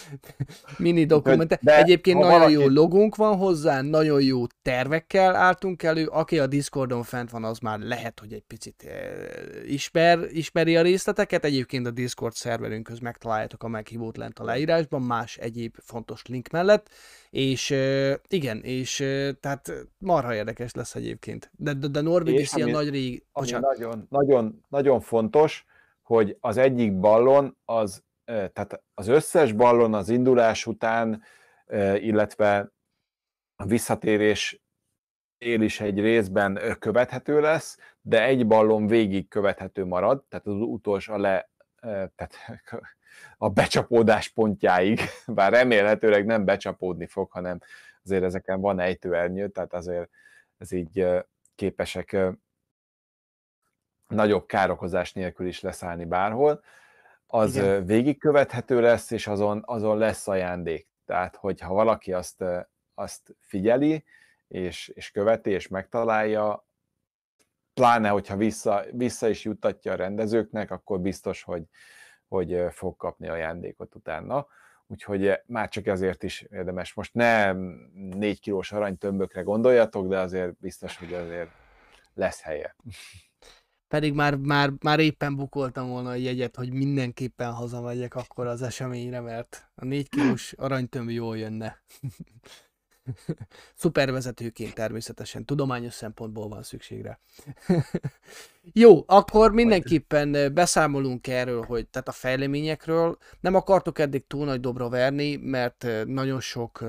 Mini 0.78 1.04
dokumentum. 1.04 1.58
De 1.60 1.76
Egyébként 1.76 2.18
nagyon 2.18 2.38
valaki... 2.38 2.52
jó 2.52 2.68
logunk 2.68 3.16
van 3.16 3.36
hozzá, 3.36 3.82
nagyon 3.82 4.22
jó 4.22 4.42
tervekkel 4.62 5.34
álltunk 5.34 5.82
elő. 5.82 6.06
Aki 6.06 6.38
a 6.38 6.46
Discordon 6.46 7.02
fent 7.02 7.30
van, 7.30 7.44
az 7.44 7.58
már 7.58 7.78
lehet, 7.78 8.20
hogy 8.20 8.32
egy 8.32 8.44
picit 8.46 8.86
ismer, 9.66 10.18
ismeri 10.30 10.76
a 10.76 10.82
részleteket. 10.82 11.44
Egyébként 11.44 11.86
a 11.86 11.90
Discord 11.90 12.34
szerverünkhöz 12.34 12.98
megtaláljátok 12.98 13.62
a 13.62 13.68
meghívót 13.68 14.16
lent 14.16 14.38
a 14.38 14.44
leírásban, 14.44 15.02
más 15.02 15.36
egyéb 15.36 15.74
fontos 15.82 16.26
link 16.26 16.48
mellett. 16.48 16.90
És 17.30 17.74
igen, 18.28 18.60
és 18.62 18.96
tehát 19.40 19.72
marha 19.98 20.34
érdekes 20.34 20.72
lesz 20.74 20.94
egyébként. 20.94 21.50
De, 21.56 21.72
de, 21.72 21.86
de 21.86 22.00
Norbi 22.00 22.38
is 22.38 22.52
ilyen 22.54 22.70
nagy 22.70 22.90
rég... 22.90 23.24
Nagyon, 23.32 24.06
nagyon, 24.10 24.64
nagyon 24.68 25.00
fontos, 25.00 25.64
hogy 26.06 26.36
az 26.40 26.56
egyik 26.56 26.98
ballon 26.98 27.56
az, 27.64 28.04
tehát 28.24 28.82
az 28.94 29.08
összes 29.08 29.52
ballon 29.52 29.94
az 29.94 30.08
indulás 30.08 30.66
után, 30.66 31.22
illetve 31.94 32.72
a 33.56 33.64
visszatérés 33.64 34.62
él 35.38 35.60
is 35.60 35.80
egy 35.80 36.00
részben 36.00 36.76
követhető 36.78 37.40
lesz, 37.40 37.78
de 38.00 38.24
egy 38.24 38.46
ballon 38.46 38.86
végig 38.86 39.28
követhető 39.28 39.84
marad, 39.84 40.24
tehát 40.28 40.46
az 40.46 40.54
utolsó 40.54 41.12
a 41.12 41.18
le, 41.18 41.50
tehát 41.80 42.34
a 43.36 43.48
becsapódás 43.48 44.28
pontjáig, 44.28 45.00
bár 45.26 45.52
remélhetőleg 45.52 46.26
nem 46.26 46.44
becsapódni 46.44 47.06
fog, 47.06 47.30
hanem 47.30 47.58
azért 48.04 48.22
ezeken 48.22 48.60
van 48.60 48.80
ejtőernyő, 48.80 49.48
tehát 49.48 49.72
azért 49.74 50.10
ez 50.58 50.72
így 50.72 51.06
képesek 51.54 52.16
nagyobb 54.08 54.46
károkozás 54.46 55.12
nélkül 55.12 55.46
is 55.46 55.60
leszállni 55.60 56.04
bárhol, 56.04 56.62
az 57.26 57.56
Igen. 57.56 57.86
végigkövethető 57.86 58.80
lesz, 58.80 59.10
és 59.10 59.26
azon, 59.26 59.62
azon 59.66 59.98
lesz 59.98 60.28
ajándék. 60.28 60.88
Tehát, 61.04 61.36
hogyha 61.36 61.74
valaki 61.74 62.12
azt, 62.12 62.44
azt 62.94 63.36
figyeli, 63.40 64.04
és, 64.48 64.88
és 64.88 65.10
követi, 65.10 65.50
és 65.50 65.68
megtalálja, 65.68 66.66
pláne, 67.74 68.08
hogyha 68.08 68.36
vissza, 68.36 68.84
vissza 68.92 69.28
is 69.28 69.44
juttatja 69.44 69.92
a 69.92 69.96
rendezőknek, 69.96 70.70
akkor 70.70 71.00
biztos, 71.00 71.42
hogy, 71.42 71.62
hogy 72.28 72.64
fog 72.70 72.96
kapni 72.96 73.28
ajándékot 73.28 73.94
utána. 73.94 74.46
Úgyhogy 74.86 75.40
már 75.46 75.68
csak 75.68 75.86
ezért 75.86 76.22
is 76.22 76.40
érdemes. 76.40 76.94
Most 76.94 77.14
ne 77.14 77.52
négy 77.92 78.40
kilós 78.40 78.72
aranytömbökre 78.72 79.42
gondoljatok, 79.42 80.08
de 80.08 80.18
azért 80.18 80.58
biztos, 80.58 80.96
hogy 80.96 81.14
azért 81.14 81.50
lesz 82.14 82.40
helye. 82.40 82.76
Pedig 83.88 84.12
már, 84.12 84.34
már, 84.36 84.72
már 84.80 85.00
éppen 85.00 85.36
bukoltam 85.36 85.88
volna 85.88 86.08
a 86.08 86.14
jegyet, 86.14 86.56
hogy 86.56 86.72
mindenképpen 86.72 87.52
hazamegyek 87.52 88.14
akkor 88.14 88.46
az 88.46 88.62
eseményre, 88.62 89.20
mert 89.20 89.70
a 89.74 89.84
négy 89.84 90.08
kilós 90.08 90.52
aranytömb 90.52 91.10
jól 91.10 91.38
jönne. 91.38 91.82
Szupervezetőként 93.74 94.74
természetesen, 94.74 95.44
tudományos 95.44 95.94
szempontból 95.94 96.48
van 96.48 96.62
szükségre. 96.62 97.20
Jó, 98.72 99.04
akkor 99.06 99.52
mindenképpen 99.52 100.54
beszámolunk 100.54 101.26
erről, 101.26 101.62
hogy 101.62 101.88
tehát 101.88 102.08
a 102.08 102.12
fejleményekről. 102.12 103.18
Nem 103.40 103.54
akartok 103.54 103.98
eddig 103.98 104.26
túl 104.26 104.44
nagy 104.44 104.60
dobra 104.60 104.88
verni, 104.88 105.36
mert 105.36 105.86
nagyon 106.06 106.40
sok 106.40 106.84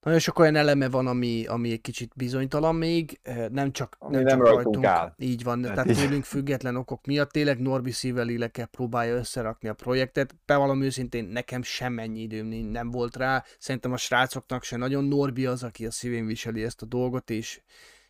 nagyon 0.00 0.18
sok 0.18 0.38
olyan 0.38 0.56
eleme 0.56 0.88
van, 0.88 1.06
ami, 1.06 1.46
ami 1.46 1.70
egy 1.70 1.80
kicsit 1.80 2.12
bizonytalan 2.16 2.74
még, 2.74 3.20
nem 3.50 3.72
csak, 3.72 3.96
ami 3.98 4.14
nem, 4.14 4.24
nem 4.24 4.38
csak 4.38 4.46
rajtunk 4.46 4.84
áll. 4.84 5.14
Így 5.18 5.42
van, 5.42 5.60
tehát, 5.60 5.76
tehát 5.76 6.00
tőlünk 6.00 6.24
független 6.24 6.76
okok 6.76 7.06
miatt 7.06 7.30
tényleg 7.30 7.58
Norbi 7.58 7.90
szívvel 7.90 8.24
lélekkel 8.24 8.66
próbálja 8.66 9.14
összerakni 9.14 9.68
a 9.68 9.74
projektet. 9.74 10.34
Bevallom 10.46 10.82
őszintén, 10.82 11.24
nekem 11.24 11.62
sem 11.62 11.98
ennyi 11.98 12.20
időm 12.20 12.46
nem 12.46 12.90
volt 12.90 13.16
rá, 13.16 13.44
szerintem 13.58 13.92
a 13.92 13.96
srácoknak 13.96 14.62
se 14.62 14.76
nagyon 14.76 15.04
Norbi 15.04 15.46
az, 15.46 15.62
aki 15.62 15.86
a 15.86 15.90
szívén 15.90 16.26
viseli 16.26 16.62
ezt 16.62 16.82
a 16.82 16.86
dolgot, 16.86 17.30
és, 17.30 17.60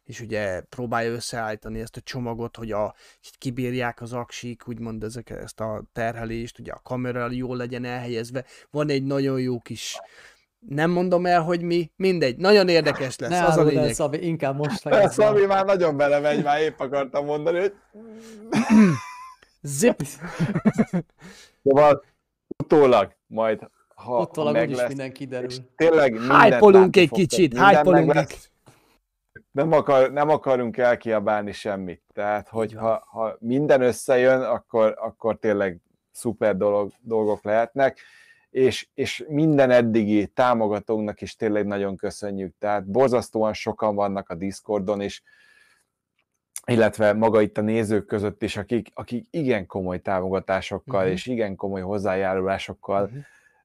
és 0.05 0.21
ugye 0.21 0.61
próbálja 0.61 1.13
összeállítani 1.13 1.81
ezt 1.81 1.97
a 1.97 2.01
csomagot, 2.01 2.57
hogy 2.57 2.73
a, 2.73 2.95
kibírják 3.39 4.01
az 4.01 4.13
aksik, 4.13 4.69
úgymond 4.69 5.03
ezek, 5.03 5.31
ezt 5.31 5.61
a 5.61 5.85
terhelést, 5.93 6.59
ugye 6.59 6.73
a 6.73 6.81
kamera 6.83 7.31
jól 7.31 7.57
legyen 7.57 7.85
elhelyezve. 7.85 8.45
Van 8.71 8.89
egy 8.89 9.05
nagyon 9.05 9.41
jó 9.41 9.59
kis 9.59 9.99
nem 10.69 10.91
mondom 10.91 11.27
el, 11.27 11.43
hogy 11.43 11.63
mi, 11.63 11.91
mindegy, 11.97 12.37
nagyon 12.37 12.69
érdekes 12.69 13.19
lesz, 13.19 13.31
ne 13.31 13.45
az 13.45 13.57
a 13.57 13.63
lényeg. 13.63 13.85
El, 13.85 13.93
Szabi, 13.93 14.27
inkább 14.27 14.57
most 14.57 14.85
legyen. 14.85 15.09
Szabi 15.09 15.47
már 15.47 15.65
nagyon 15.65 15.97
belemegy, 15.97 16.43
már 16.43 16.61
épp 16.61 16.81
akartam 16.81 17.25
mondani, 17.25 17.59
hogy... 17.59 17.75
Zip! 19.63 20.03
Szóval 21.63 22.05
utólag 22.59 23.17
majd, 23.27 23.69
ha, 23.95 24.21
utólag 24.21 24.55
ha 24.55 24.61
meg 24.61 24.71
lesz, 24.71 24.89
minden 24.89 25.13
kiderül. 25.13 25.49
Tényleg 25.77 26.13
Hype-olunk 26.13 26.97
egy 26.97 27.11
kicsit, 27.11 27.53
hype 27.53 27.97
egy 27.97 28.51
nem, 29.51 29.73
akar, 29.73 30.13
nem 30.13 30.29
akarunk 30.29 30.77
elkiabálni 30.77 31.53
semmit. 31.53 32.03
Tehát, 32.15 32.49
hogy 32.49 32.73
ha, 32.75 33.07
ha 33.11 33.37
minden 33.41 33.83
összejön, 33.83 34.41
akkor, 34.41 34.97
akkor 34.99 35.39
tényleg 35.39 35.81
szuper 36.11 36.57
dolog, 36.57 36.93
dolgok 37.01 37.45
lehetnek 37.45 37.99
és, 38.51 38.89
és 38.95 39.25
minden 39.29 39.71
eddigi 39.71 40.27
támogatónknak 40.27 41.21
is 41.21 41.37
tényleg 41.37 41.67
nagyon 41.67 41.97
köszönjük. 41.97 42.55
Tehát 42.59 42.91
borzasztóan 42.91 43.53
sokan 43.53 43.95
vannak 43.95 44.29
a 44.29 44.35
Discordon, 44.35 45.01
és 45.01 45.23
illetve 46.67 47.13
maga 47.13 47.41
itt 47.41 47.59
a 47.59 47.61
nézők 47.61 48.07
között 48.07 48.43
is, 48.43 48.57
akik, 48.57 48.89
akik 48.95 49.27
igen 49.31 49.67
komoly 49.67 50.01
támogatásokkal 50.01 51.01
uh-huh. 51.01 51.13
és 51.13 51.27
igen 51.27 51.57
komoly 51.57 51.81
hozzájárulásokkal 51.81 53.11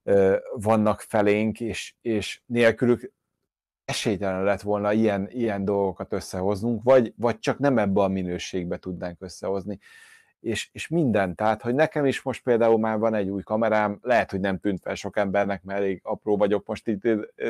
uh-huh. 0.03 0.36
vannak 0.53 1.02
felénk, 1.02 1.60
és, 1.60 1.94
és 2.02 2.41
nélkülük 2.45 3.12
esélytelen 3.86 4.44
lett 4.44 4.62
volna 4.62 4.94
ilyen, 4.94 5.28
ilyen 5.30 5.66
dolgokat 5.66 6.14
összehoznunk, 6.14 6.84
vagy, 6.84 7.14
vagy 7.18 7.40
csak 7.40 7.60
nem 7.60 7.78
ebbe 7.78 8.02
a 8.02 8.07
minőségbe 8.07 8.78
tudnánk 8.78 9.22
összehozni 9.22 9.80
és, 10.46 10.70
és 10.72 10.88
minden. 10.88 11.36
Tehát, 11.36 11.62
hogy 11.62 11.76
nekem 11.76 12.06
is 12.06 12.22
most 12.22 12.44
például 12.44 12.80
már 12.80 12.98
van 12.98 13.14
egy 13.14 13.30
új 13.30 13.42
kamerám, 13.44 14.00
lehet, 14.02 14.32
hogy 14.32 14.40
nem 14.40 14.60
tűnt 14.60 14.82
fel 14.82 14.96
sok 14.96 15.18
embernek, 15.18 15.64
mert 15.64 15.80
elég 15.80 16.00
apró 16.04 16.38
vagyok 16.38 16.66
most 16.66 16.88
itt 16.88 17.02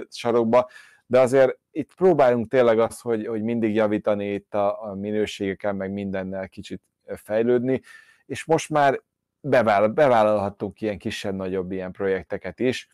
sarokba, 0.10 0.70
de 1.06 1.20
azért 1.20 1.58
itt 1.72 1.94
próbálunk 1.96 2.48
tényleg 2.48 2.80
azt, 2.80 3.02
hogy, 3.02 3.28
hogy 3.28 3.44
mindig 3.44 3.76
javítani 3.76 4.34
itt 4.34 4.54
a, 4.54 4.84
a 4.84 4.94
minőségeken, 4.94 5.76
meg 5.76 5.92
mindennel 5.92 6.50
kicsit 6.50 6.82
fejlődni, 7.06 7.82
és 8.26 8.46
most 8.46 8.70
már 8.70 9.02
bevállal, 9.40 9.90
bevállalhattunk 9.90 10.82
ilyen 10.82 10.98
kisebb-nagyobb 10.98 11.72
ilyen 11.72 11.92
projekteket 11.92 12.60
is, 12.60 12.90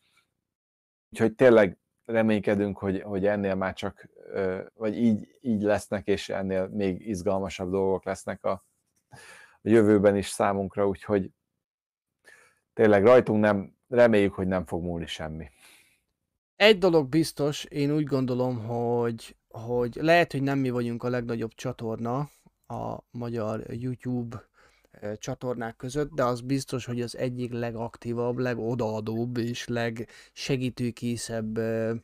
úgyhogy 1.09 1.33
tényleg 1.33 1.77
reménykedünk, 2.05 2.77
hogy, 2.77 3.01
hogy 3.01 3.25
ennél 3.25 3.55
már 3.55 3.73
csak, 3.73 4.09
vagy 4.73 4.97
így, 4.97 5.37
így 5.41 5.61
lesznek, 5.61 6.07
és 6.07 6.29
ennél 6.29 6.67
még 6.67 7.07
izgalmasabb 7.07 7.71
dolgok 7.71 8.05
lesznek 8.05 8.43
a, 8.43 8.65
a 9.63 9.69
jövőben 9.69 10.17
is 10.17 10.27
számunkra, 10.27 10.87
úgyhogy 10.87 11.31
tényleg 12.73 13.03
rajtunk 13.03 13.41
nem, 13.41 13.75
reméljük, 13.87 14.33
hogy 14.33 14.47
nem 14.47 14.65
fog 14.65 14.83
múlni 14.83 15.05
semmi. 15.05 15.49
Egy 16.55 16.77
dolog 16.77 17.09
biztos, 17.09 17.63
én 17.63 17.91
úgy 17.95 18.03
gondolom, 18.03 18.65
hogy, 18.65 19.35
hogy 19.47 19.95
lehet, 19.95 20.31
hogy 20.31 20.41
nem 20.41 20.59
mi 20.59 20.69
vagyunk 20.69 21.03
a 21.03 21.09
legnagyobb 21.09 21.53
csatorna 21.53 22.29
a 22.67 22.97
magyar 23.11 23.63
YouTube 23.69 24.49
eh, 24.91 25.15
csatornák 25.15 25.75
között, 25.75 26.11
de 26.11 26.23
az 26.23 26.41
biztos, 26.41 26.85
hogy 26.85 27.01
az 27.01 27.17
egyik 27.17 27.51
legaktívabb, 27.51 28.37
legodaadóbb 28.37 29.37
és 29.37 29.67
legsegítőkészebb 29.67 31.57
eh, 31.57 31.97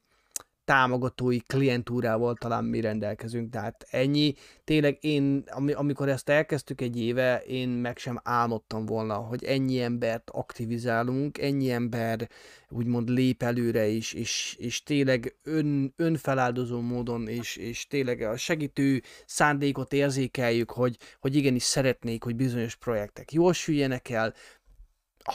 támogatói 0.68 1.40
klientúrával 1.40 2.36
talán 2.36 2.64
mi 2.64 2.80
rendelkezünk. 2.80 3.52
Tehát 3.52 3.88
ennyi. 3.90 4.34
Tényleg 4.64 4.98
én, 5.02 5.44
amikor 5.74 6.10
ezt 6.10 6.30
elkezdtük 6.30 6.82
egy 6.82 7.00
éve, 7.00 7.42
én 7.48 7.70
meg 7.70 7.98
sem 7.98 8.20
álmodtam 8.24 8.86
volna, 8.86 9.14
hogy 9.14 9.44
ennyi 9.44 9.82
embert 9.82 10.30
aktivizálunk, 10.30 11.38
ennyi 11.38 11.72
ember 11.72 12.30
úgymond 12.70 13.10
lép 13.10 13.44
előre 13.44 13.86
is, 13.86 14.14
és, 14.14 14.56
és 14.60 14.84
tényleg 14.84 15.36
ön, 15.44 15.94
önfeláldozó 15.96 16.82
módon, 16.82 17.28
és, 17.28 17.56
és 17.56 17.88
tényleg 17.88 18.22
a 18.22 18.38
segítő 18.38 19.02
szándékot 19.26 19.94
érzékeljük, 19.94 20.72
hogy, 20.72 20.98
hogy 21.20 21.36
igenis 21.36 21.64
szeretnék, 21.64 22.24
hogy 22.24 22.36
bizonyos 22.36 22.76
projektek 22.76 23.32
jól 23.32 23.54
süljenek 23.54 24.10
el, 24.10 24.34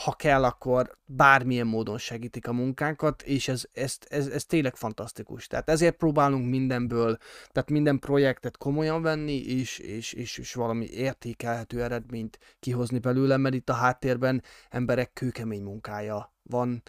ha 0.01 0.11
kell, 0.11 0.43
akkor 0.43 0.97
bármilyen 1.05 1.67
módon 1.67 1.97
segítik 1.97 2.47
a 2.47 2.53
munkánkat, 2.53 3.21
és 3.21 3.47
ez, 3.47 3.63
ez, 3.73 3.97
ez, 4.07 4.27
ez 4.27 4.45
tényleg 4.45 4.75
fantasztikus. 4.75 5.47
Tehát 5.47 5.69
ezért 5.69 5.95
próbálunk 5.95 6.49
mindenből, 6.49 7.17
tehát 7.51 7.69
minden 7.69 7.99
projektet 7.99 8.57
komolyan 8.57 9.01
venni, 9.01 9.35
és, 9.35 9.77
és, 9.77 10.13
és, 10.13 10.37
és 10.37 10.53
valami 10.53 10.85
értékelhető 10.85 11.83
eredményt 11.83 12.39
kihozni 12.59 12.99
belőle, 12.99 13.37
mert 13.37 13.55
itt 13.55 13.69
a 13.69 13.73
háttérben 13.73 14.43
emberek 14.69 15.13
kőkemény 15.13 15.63
munkája 15.63 16.33
van, 16.43 16.83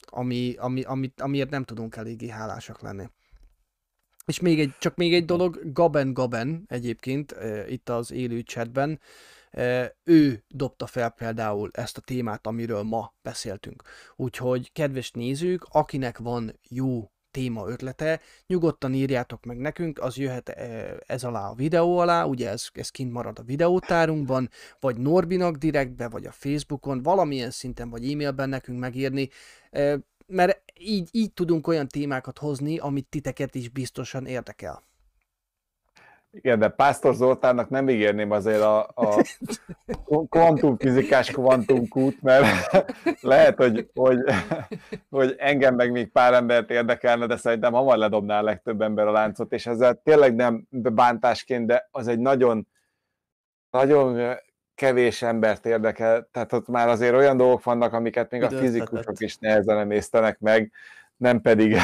ami, 0.00 0.54
ami, 0.58 0.82
amit, 0.82 1.20
amiért 1.20 1.50
nem 1.50 1.64
tudunk 1.64 1.96
eléggé 1.96 2.28
hálásak 2.28 2.80
lenni. 2.80 3.08
És 4.26 4.40
még 4.40 4.60
egy, 4.60 4.74
csak 4.78 4.96
még 4.96 5.14
egy 5.14 5.24
dolog, 5.24 5.72
Gaben 5.72 6.12
Gaben 6.12 6.64
egyébként 6.68 7.34
itt 7.68 7.88
az 7.88 8.12
élő 8.12 8.40
chatben, 8.40 9.00
ő 10.04 10.44
dobta 10.48 10.86
fel 10.86 11.10
például 11.10 11.70
ezt 11.72 11.96
a 11.96 12.00
témát, 12.00 12.46
amiről 12.46 12.82
ma 12.82 13.14
beszéltünk. 13.22 13.82
Úgyhogy 14.16 14.72
kedves 14.72 15.10
nézők, 15.10 15.66
akinek 15.70 16.18
van 16.18 16.58
jó 16.68 17.10
téma 17.30 17.68
ötlete, 17.68 18.20
nyugodtan 18.46 18.94
írjátok 18.94 19.44
meg 19.44 19.58
nekünk, 19.58 19.98
az 19.98 20.16
jöhet 20.16 20.48
ez 21.06 21.24
alá 21.24 21.48
a 21.48 21.54
videó 21.54 21.98
alá, 21.98 22.24
ugye 22.24 22.48
ez, 22.48 22.68
ez 22.72 22.90
kint 22.90 23.12
marad 23.12 23.38
a 23.38 23.42
videótárunkban, 23.42 24.50
vagy 24.80 24.96
Norbinak 24.96 25.56
direktbe, 25.56 26.08
vagy 26.08 26.26
a 26.26 26.32
Facebookon, 26.32 27.02
valamilyen 27.02 27.50
szinten, 27.50 27.90
vagy 27.90 28.12
e-mailben 28.12 28.48
nekünk 28.48 28.78
megírni, 28.78 29.28
mert 30.26 30.62
így, 30.78 31.08
így 31.12 31.32
tudunk 31.32 31.66
olyan 31.66 31.88
témákat 31.88 32.38
hozni, 32.38 32.78
amit 32.78 33.06
titeket 33.06 33.54
is 33.54 33.68
biztosan 33.68 34.26
érdekel. 34.26 34.82
Igen, 36.30 36.58
de 36.58 36.68
Pásztor 36.68 37.14
Zoltánnak 37.14 37.68
nem 37.68 37.88
ígérném 37.88 38.30
azért 38.30 38.60
a, 38.60 38.88
a 38.94 39.22
kvantumfizikás 40.28 41.30
kvantumkút, 41.30 42.22
mert 42.22 42.46
lehet, 43.20 43.56
hogy, 43.56 43.90
hogy, 43.94 44.18
hogy 45.10 45.34
engem 45.38 45.74
meg 45.74 45.90
még 45.90 46.12
pár 46.12 46.34
embert 46.34 46.70
érdekelne, 46.70 47.26
de 47.26 47.36
szerintem 47.36 47.72
hamar 47.72 47.96
ledobná 47.96 48.38
a 48.38 48.42
legtöbb 48.42 48.80
ember 48.80 49.06
a 49.06 49.12
láncot, 49.12 49.52
és 49.52 49.66
ezzel 49.66 50.00
tényleg 50.04 50.34
nem 50.34 50.66
bántásként, 50.70 51.66
de 51.66 51.88
az 51.90 52.08
egy 52.08 52.18
nagyon, 52.18 52.66
nagyon 53.70 54.36
kevés 54.74 55.22
embert 55.22 55.66
érdekel, 55.66 56.28
tehát 56.32 56.52
ott 56.52 56.68
már 56.68 56.88
azért 56.88 57.14
olyan 57.14 57.36
dolgok 57.36 57.64
vannak, 57.64 57.92
amiket 57.92 58.30
még 58.30 58.42
a 58.42 58.50
fizikusok 58.50 59.20
is 59.20 59.36
nehezen 59.36 59.78
emésztenek 59.78 60.38
meg, 60.38 60.72
nem 61.18 61.40
pedig... 61.40 61.76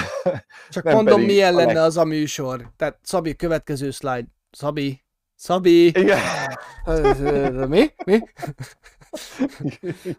Csak 0.68 0.84
nem 0.84 0.94
mondom, 0.94 1.14
pedig 1.14 1.26
milyen 1.26 1.54
lenne 1.54 1.80
az 1.80 1.96
a 1.96 2.04
műsor. 2.04 2.70
Tehát 2.76 2.98
Szabi, 3.02 3.36
következő 3.36 3.90
slide. 3.90 4.26
Szabi, 4.50 5.04
Szabi! 5.36 5.86
Igen. 5.86 6.18
Mi? 7.68 7.86
Mi? 8.04 8.18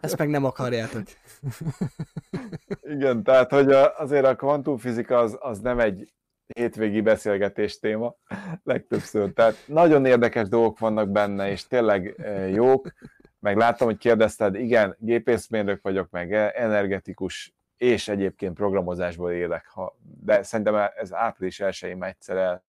Ezt 0.00 0.18
meg 0.18 0.28
nem 0.28 0.44
akarjátok. 0.44 1.02
Igen, 2.82 3.22
tehát 3.22 3.50
hogy 3.50 3.70
azért 3.96 4.26
a 4.26 4.36
kvantumfizika 4.36 5.18
az, 5.18 5.36
az 5.40 5.60
nem 5.60 5.78
egy 5.78 6.12
hétvégi 6.46 7.00
beszélgetés 7.00 7.78
téma 7.78 8.16
legtöbbször. 8.62 9.32
Tehát 9.32 9.54
nagyon 9.66 10.04
érdekes 10.04 10.48
dolgok 10.48 10.78
vannak 10.78 11.08
benne, 11.08 11.50
és 11.50 11.66
tényleg 11.66 12.14
e, 12.18 12.48
jók. 12.48 12.92
Meg 13.38 13.56
láttam, 13.56 13.86
hogy 13.86 13.98
kérdezted, 13.98 14.54
igen, 14.54 14.96
gépészmérnök 14.98 15.82
vagyok, 15.82 16.10
meg 16.10 16.32
e, 16.32 16.52
energetikus, 16.54 17.54
és 17.76 18.08
egyébként 18.08 18.54
programozásból 18.54 19.32
élek. 19.32 19.66
Ha, 19.66 19.96
de 20.24 20.42
szerintem 20.42 20.90
ez 20.96 21.12
április 21.12 21.60
1 21.60 21.96
már 21.96 22.08
egyszer 22.10 22.36
el, 22.36 22.64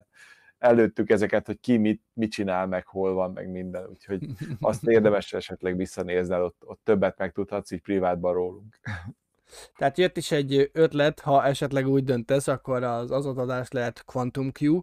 előttük 0.57 1.09
ezeket, 1.09 1.45
hogy 1.45 1.59
ki 1.59 1.77
mit, 1.77 2.01
mit 2.13 2.31
csinál, 2.31 2.67
meg 2.67 2.87
hol 2.87 3.13
van, 3.13 3.31
meg 3.31 3.49
minden, 3.49 3.87
úgyhogy 3.89 4.25
azt 4.59 4.87
érdemes 4.97 5.33
esetleg 5.33 5.75
visszanézni, 5.77 6.35
ott, 6.35 6.61
ott 6.65 6.79
többet 6.83 7.17
megtudhatsz 7.17 7.71
így 7.71 7.81
privátban 7.81 8.33
rólunk. 8.33 8.79
Tehát 9.77 9.97
jött 9.97 10.17
is 10.17 10.31
egy 10.31 10.69
ötlet, 10.73 11.19
ha 11.19 11.45
esetleg 11.45 11.87
úgy 11.87 12.03
döntesz, 12.03 12.47
akkor 12.47 12.83
az 12.83 13.11
azadadás 13.11 13.71
lehet 13.71 14.03
Quantum 14.05 14.51
Q. 14.59 14.81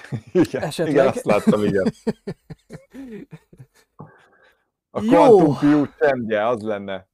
Igen, 0.32 0.62
esetleg. 0.62 0.94
igen, 0.94 1.06
azt 1.06 1.24
láttam, 1.24 1.64
igen. 1.64 1.92
A 4.90 5.00
Quantum 5.00 5.54
Q 5.60 5.86
csendje, 5.98 6.46
az 6.46 6.62
lenne. 6.62 7.08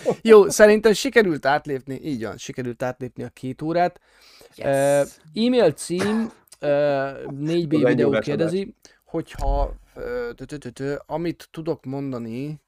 Jó, 0.22 0.48
szerintem 0.48 0.92
sikerült 0.92 1.46
átlépni, 1.46 2.00
így 2.02 2.24
van, 2.24 2.36
sikerült 2.36 2.82
átlépni 2.82 3.22
a 3.22 3.28
két 3.28 3.62
órát. 3.62 4.00
Yes. 4.54 5.08
Uh, 5.34 5.44
e-mail 5.46 5.72
cím, 5.72 6.32
uh, 6.60 6.68
4B 7.30 7.82
videó 7.86 8.10
kérdezi, 8.10 8.74
hogyha 9.04 9.74
uh, 9.94 10.94
amit 11.06 11.48
tudok 11.50 11.84
mondani, 11.84 12.60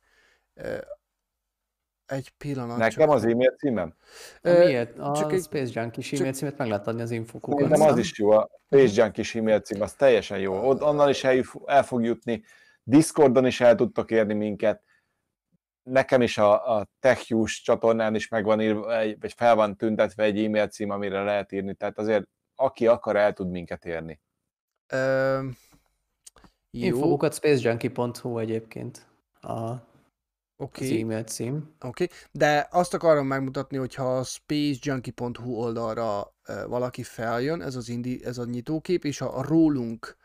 egy 2.07 2.31
pillanat. 2.39 2.77
Nekem 2.77 3.09
az 3.09 3.25
e-mail 3.25 3.51
címem? 3.51 3.95
Miért? 4.43 4.99
A 4.99 5.17
csak 5.17 5.33
egy... 5.33 5.43
Space 5.43 5.81
Junkie 5.81 6.05
e-mail 6.19 6.33
címet 6.33 6.59
meg 6.59 6.69
lehet 6.69 6.87
adni 6.87 7.03
az 7.03 7.11
infokukon. 7.11 7.69
Nem, 7.69 7.81
az 7.81 7.99
is 7.99 8.19
jó, 8.19 8.31
a 8.31 8.51
Space 8.67 9.03
Junkie 9.03 9.25
e-mail 9.41 9.61
cím, 9.61 9.81
az 9.81 9.93
teljesen 9.93 10.39
jó. 10.39 10.69
Ott 10.69 10.83
onnan 10.83 11.09
is 11.09 11.25
el, 11.25 11.43
el 11.67 11.83
fog 11.83 12.05
jutni, 12.05 12.43
Discordon 12.83 13.47
is 13.47 13.61
el 13.61 13.75
tudtok 13.75 14.11
érni 14.11 14.35
minket, 14.35 14.83
nekem 15.85 16.23
is 16.23 16.39
a, 16.39 16.77
a 16.77 16.89
TechHughes 17.01 17.63
csatornán 17.63 18.15
is 18.15 18.29
megvan 18.29 18.61
írva, 18.61 18.87
vagy 19.21 19.33
fel 19.37 19.55
van 19.55 19.77
tüntetve 19.77 20.23
egy 20.23 20.45
e-mail 20.45 20.69
cím, 20.69 20.91
amire 20.91 21.23
lehet 21.23 21.53
írni, 21.53 21.75
tehát 21.75 21.99
azért 21.99 22.29
aki 22.55 22.87
akar, 22.87 23.17
el 23.17 23.33
tud 23.33 23.51
minket 23.51 23.85
érni. 23.85 24.21
Uh, 24.93 25.45
Infokukat 26.71 27.35
spacejunkie.hu 27.35 28.39
egyébként 28.39 29.07
a 29.41 29.75
okay. 30.57 30.91
az 30.91 31.01
e-mail 31.01 31.25
cím. 31.25 31.75
Oké, 31.81 32.05
okay. 32.05 32.17
de 32.33 32.69
azt 32.71 32.95
akarom 32.95 33.27
megmutatni, 33.27 33.77
hogyha 33.77 34.17
a 34.17 34.25
spacejunkie.hu 34.25 35.55
oldalra 35.55 36.35
valaki 36.67 37.03
feljön, 37.03 37.63
ez 37.63 37.77
az 37.77 37.89
indi, 37.89 38.25
ez 38.25 38.39
a 38.39 38.45
nyitókép, 38.45 39.05
és 39.05 39.19
ha 39.19 39.27
a 39.27 39.43
rólunk 39.43 40.17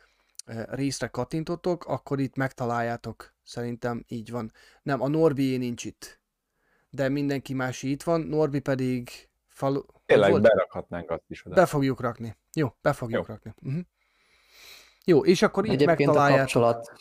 részre 0.69 1.07
kattintottok, 1.07 1.85
akkor 1.85 2.19
itt 2.19 2.35
megtaláljátok. 2.35 3.33
Szerintem 3.49 4.03
így 4.07 4.31
van. 4.31 4.51
Nem, 4.83 5.01
a 5.01 5.07
Norbi 5.07 5.57
nincs 5.57 5.85
itt. 5.85 6.19
De 6.89 7.09
mindenki 7.09 7.53
más 7.53 7.83
itt 7.83 8.03
van, 8.03 8.21
Norbi 8.21 8.59
pedig 8.59 9.09
falu... 9.47 9.81
Tényleg 10.05 10.29
volt? 10.29 10.41
berakhatnánk 10.41 11.11
azt 11.11 11.23
is 11.27 11.45
oda. 11.45 11.55
Be 11.55 11.65
fogjuk 11.65 12.01
rakni. 12.01 12.37
Jó, 12.53 12.75
be 12.81 12.93
fogjuk 12.93 13.27
Jó. 13.27 13.33
rakni. 13.33 13.53
Uh-huh. 13.61 13.81
Jó, 15.05 15.25
és 15.25 15.41
akkor 15.41 15.65
itt 15.65 15.71
Egyébként 15.71 15.97
megtaláljátok. 15.97 16.35
a 16.35 16.39
kapcsolat, 16.39 16.91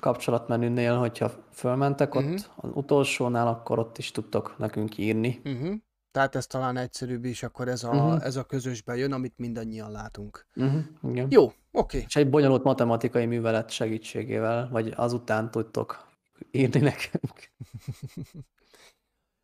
kapcsolatmenünél, 0.00 0.98
hogyha 0.98 1.30
fölmentek 1.52 2.14
uh-huh. 2.14 2.32
ott 2.32 2.50
az 2.56 2.70
utolsónál, 2.74 3.46
akkor 3.46 3.78
ott 3.78 3.98
is 3.98 4.10
tudtok 4.10 4.58
nekünk 4.58 4.98
írni. 4.98 5.40
Uh-huh. 5.44 5.74
Tehát 6.14 6.34
ez 6.34 6.46
talán 6.46 6.76
egyszerűbb 6.76 7.24
is, 7.24 7.42
akkor 7.42 7.68
ez 7.68 7.84
a, 7.84 7.90
uh-huh. 7.90 8.24
ez 8.24 8.36
a 8.36 8.44
közös 8.44 8.82
bejön, 8.82 9.12
amit 9.12 9.38
mindannyian 9.38 9.90
látunk. 9.90 10.46
Uh-huh. 10.54 10.82
Igen. 11.02 11.26
Jó, 11.30 11.44
oké. 11.44 11.56
Okay. 11.70 12.04
És 12.06 12.16
egy 12.16 12.30
bonyolult 12.30 12.62
matematikai 12.62 13.26
művelet 13.26 13.70
segítségével, 13.70 14.68
vagy 14.70 14.92
azután 14.96 15.50
tudtok 15.50 16.08
írni 16.50 16.80
nekünk. 16.80 17.52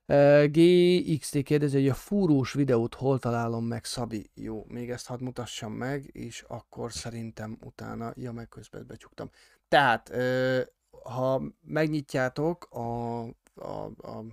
GXT 0.56 1.42
kérdezi, 1.42 1.78
hogy 1.78 1.88
a 1.88 1.94
fúrós 1.94 2.52
videót 2.52 2.94
hol 2.94 3.18
találom 3.18 3.64
meg, 3.64 3.84
Szabi? 3.84 4.30
Jó, 4.34 4.64
még 4.68 4.90
ezt 4.90 5.06
hadd 5.06 5.22
mutassam 5.22 5.72
meg, 5.72 6.10
és 6.12 6.44
akkor 6.48 6.92
szerintem 6.92 7.58
utána, 7.60 8.12
ja, 8.16 8.32
meg 8.32 8.48
közben 8.48 8.84
becsuktam. 8.86 9.30
Tehát, 9.68 10.12
ha 11.02 11.42
megnyitjátok 11.60 12.64
a, 12.70 13.22
a, 13.54 13.84
a 13.96 14.24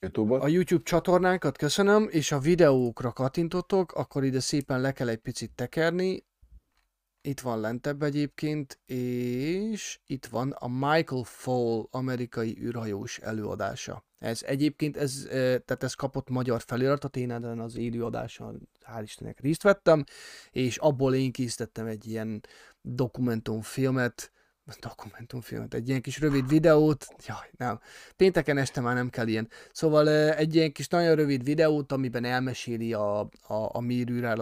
YouTube-ot. 0.00 0.42
A 0.42 0.48
YouTube 0.48 0.82
csatornánkat 0.82 1.56
köszönöm, 1.56 2.08
és 2.10 2.32
a 2.32 2.38
videókra 2.38 3.12
kattintottok, 3.12 3.92
akkor 3.92 4.24
ide 4.24 4.40
szépen 4.40 4.80
le 4.80 4.92
kell 4.92 5.08
egy 5.08 5.18
picit 5.18 5.50
tekerni. 5.54 6.24
Itt 7.20 7.40
van 7.40 7.60
lentebb 7.60 8.02
egyébként, 8.02 8.80
és 8.86 10.00
itt 10.06 10.26
van 10.26 10.50
a 10.50 10.68
Michael 10.68 11.22
Fall 11.24 11.86
amerikai 11.90 12.58
űrhajós 12.60 13.18
előadása. 13.18 14.04
Ez 14.18 14.42
egyébként, 14.42 14.96
ez, 14.96 15.26
tehát 15.30 15.82
ez 15.82 15.94
kapott 15.94 16.28
magyar 16.28 16.60
feliratot, 16.60 17.16
én 17.16 17.30
ezen 17.30 17.60
az 17.60 17.76
élőadáson 17.76 18.68
hál' 18.84 19.02
Istennek 19.02 19.40
részt 19.40 19.62
vettem, 19.62 20.04
és 20.50 20.76
abból 20.76 21.14
én 21.14 21.32
készítettem 21.32 21.86
egy 21.86 22.06
ilyen 22.06 22.40
dokumentumfilmet, 22.80 24.30
dokumentumfilmet, 24.80 25.74
egy 25.74 25.88
ilyen 25.88 26.00
kis 26.00 26.20
rövid 26.20 26.48
videót, 26.48 27.06
jaj, 27.26 27.50
nem, 27.56 27.80
pénteken 28.16 28.58
este 28.58 28.80
már 28.80 28.94
nem 28.94 29.10
kell 29.10 29.26
ilyen. 29.26 29.48
Szóval 29.72 30.08
egy 30.34 30.54
ilyen 30.54 30.72
kis 30.72 30.88
nagyon 30.88 31.14
rövid 31.14 31.44
videót, 31.44 31.92
amiben 31.92 32.24
elmeséli 32.24 32.92
a, 32.92 33.20
a, 33.20 33.28
a 33.48 33.80
Mir 33.80 34.36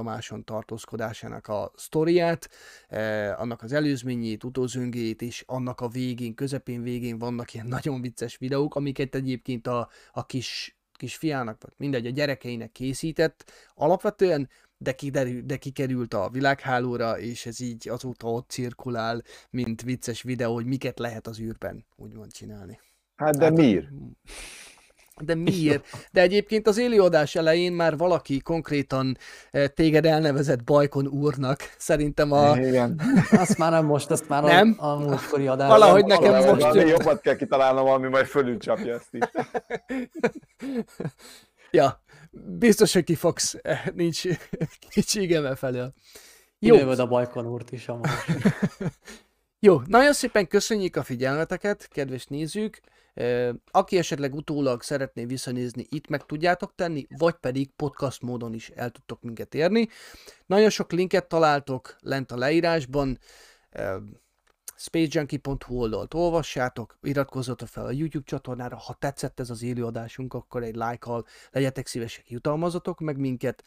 tartózkodásának 0.45 1.49
a 1.49 1.73
sztoriát, 1.77 2.49
eh, 2.89 3.41
annak 3.41 3.63
az 3.63 3.73
előzményét, 3.73 4.45
utózöngét, 4.45 5.23
és 5.23 5.45
annak 5.47 5.81
a 5.81 5.89
végén, 5.89 6.35
közepén 6.35 6.83
végén 6.83 7.19
vannak 7.19 7.55
ilyen 7.55 7.67
nagyon 7.67 8.01
vicces 8.01 8.37
videók, 8.37 8.75
amiket 8.75 9.15
egyébként 9.15 9.67
a, 9.67 9.89
a 10.13 10.27
kis 10.27 10.77
kisfiának, 10.97 11.63
vagy 11.63 11.73
mindegy, 11.77 12.07
a 12.07 12.11
gyerekeinek 12.11 12.73
készített. 12.73 13.53
Alapvetően 13.75 14.49
de, 14.85 14.93
kiderül, 14.93 15.43
de 15.43 15.57
kikerült 15.57 16.15
a 16.15 16.29
világhálóra, 16.33 17.19
és 17.19 17.47
ez 17.47 17.61
így 17.61 17.89
azóta 17.89 18.27
ott 18.27 18.51
cirkulál, 18.51 19.23
mint 19.51 19.83
vicces 19.83 20.23
videó, 20.23 20.55
hogy 20.55 20.67
miket 20.67 20.99
lehet 20.99 21.27
az 21.27 21.41
űrben 21.41 21.85
úgymond 21.97 22.33
csinálni. 22.33 22.81
Hát 23.17 23.37
de 23.37 23.45
hát, 23.45 23.55
miért? 23.55 23.87
De 25.21 25.35
miért? 25.49 26.09
De 26.13 26.21
egyébként 26.21 26.67
az 26.67 26.79
élőadás 26.79 27.35
elején 27.35 27.73
már 27.73 27.97
valaki 27.97 28.41
konkrétan 28.41 29.17
eh, 29.51 29.67
téged 29.67 30.07
elnevezett 30.07 30.65
Bajkon 30.65 31.07
úrnak. 31.07 31.59
Szerintem 31.79 32.33
a... 32.33 32.57
Igen. 32.57 33.01
Azt 33.31 33.59
már 33.59 33.71
nem 33.71 33.85
most, 33.85 34.11
azt 34.11 34.29
már 34.29 34.43
nem? 34.43 34.75
a, 34.79 34.87
a 34.87 34.99
múltkori 34.99 35.47
adás. 35.47 35.69
Valahogy 35.69 36.05
nekem 36.05 36.33
most... 36.33 36.61
Valami 36.61 36.89
jobbat 36.89 37.21
kell 37.21 37.37
kitalálnom, 37.37 37.87
ami 37.87 38.09
majd 38.09 38.27
fölülcsapja 38.27 38.95
ezt 38.95 39.15
is. 39.15 39.23
ja, 41.71 42.04
biztos, 42.47 42.93
hogy 42.93 43.05
ki 43.05 43.15
fogsz, 43.15 43.57
nincs 43.95 44.23
kétségem 44.89 45.45
e 45.45 45.55
felől. 45.55 45.93
Jó. 46.59 46.75
Kinövöd 46.75 46.99
a 46.99 47.07
Bajkon 47.07 47.47
úrt 47.47 47.73
is 47.73 47.89
amúgy. 47.89 48.09
Jó, 49.67 49.81
nagyon 49.87 50.13
szépen 50.13 50.49
köszönjük 50.49 50.97
a 50.97 51.03
figyelmeteket, 51.03 51.89
kedves 51.89 52.27
nézők. 52.27 52.81
Aki 53.71 53.99
esetleg 53.99 54.35
utólag 54.35 54.83
szeretné 54.83 55.25
visszanézni, 55.25 55.87
itt 55.89 56.09
meg 56.09 56.27
tudjátok 56.27 56.75
tenni, 56.75 57.07
vagy 57.19 57.35
pedig 57.35 57.71
podcast 57.77 58.23
módon 58.23 58.55
is 58.55 58.69
el 58.69 58.91
tudtok 58.91 59.23
minket 59.23 59.55
érni. 59.55 59.89
Nagyon 60.47 60.71
sok 60.71 60.93
linket 60.93 61.29
találtok 61.29 61.97
lent 62.01 62.33
a 62.33 62.37
leírásban, 62.37 63.19
spacejunkie.hu 64.77 65.81
oldalt 65.81 66.15
olvassátok, 66.15 66.99
iratkozzatok 67.03 67.69
fel 67.69 67.85
a 67.85 67.91
YouTube 67.91 68.25
csatornára, 68.27 68.77
ha 68.77 68.95
tetszett 68.95 69.41
ez 69.41 69.51
az 69.51 69.63
élőadásunk, 69.63 70.35
akkor 70.35 70.63
egy 70.63 70.75
like-kal 70.75 71.27
legyetek 71.51 71.87
szívesek, 71.87 72.31
jutalmazatok 72.31 73.01
meg 73.01 73.19
minket, 73.19 73.65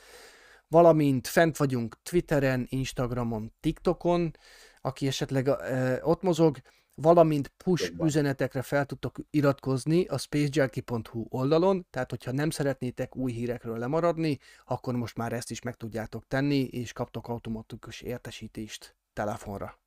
valamint 0.67 1.27
fent 1.27 1.57
vagyunk 1.57 1.97
Twitteren, 2.03 2.65
Instagramon, 2.69 3.53
TikTokon, 3.59 4.35
aki 4.81 5.07
esetleg 5.07 5.47
uh, 5.47 5.97
ott 6.01 6.21
mozog, 6.21 6.57
valamint 7.01 7.47
push 7.47 7.87
Jobban. 7.89 8.07
üzenetekre 8.07 8.61
fel 8.61 8.85
tudtok 8.85 9.17
iratkozni 9.29 10.05
a 10.05 10.17
spacejunkie.hu 10.17 11.25
oldalon, 11.29 11.87
tehát 11.89 12.09
hogyha 12.09 12.31
nem 12.31 12.49
szeretnétek 12.49 13.15
új 13.15 13.31
hírekről 13.31 13.77
lemaradni, 13.77 14.39
akkor 14.65 14.95
most 14.95 15.15
már 15.15 15.33
ezt 15.33 15.51
is 15.51 15.61
meg 15.61 15.75
tudjátok 15.75 16.27
tenni, 16.27 16.59
és 16.59 16.93
kaptok 16.93 17.27
automatikus 17.27 18.01
értesítést 18.01 18.95
telefonra. 19.13 19.79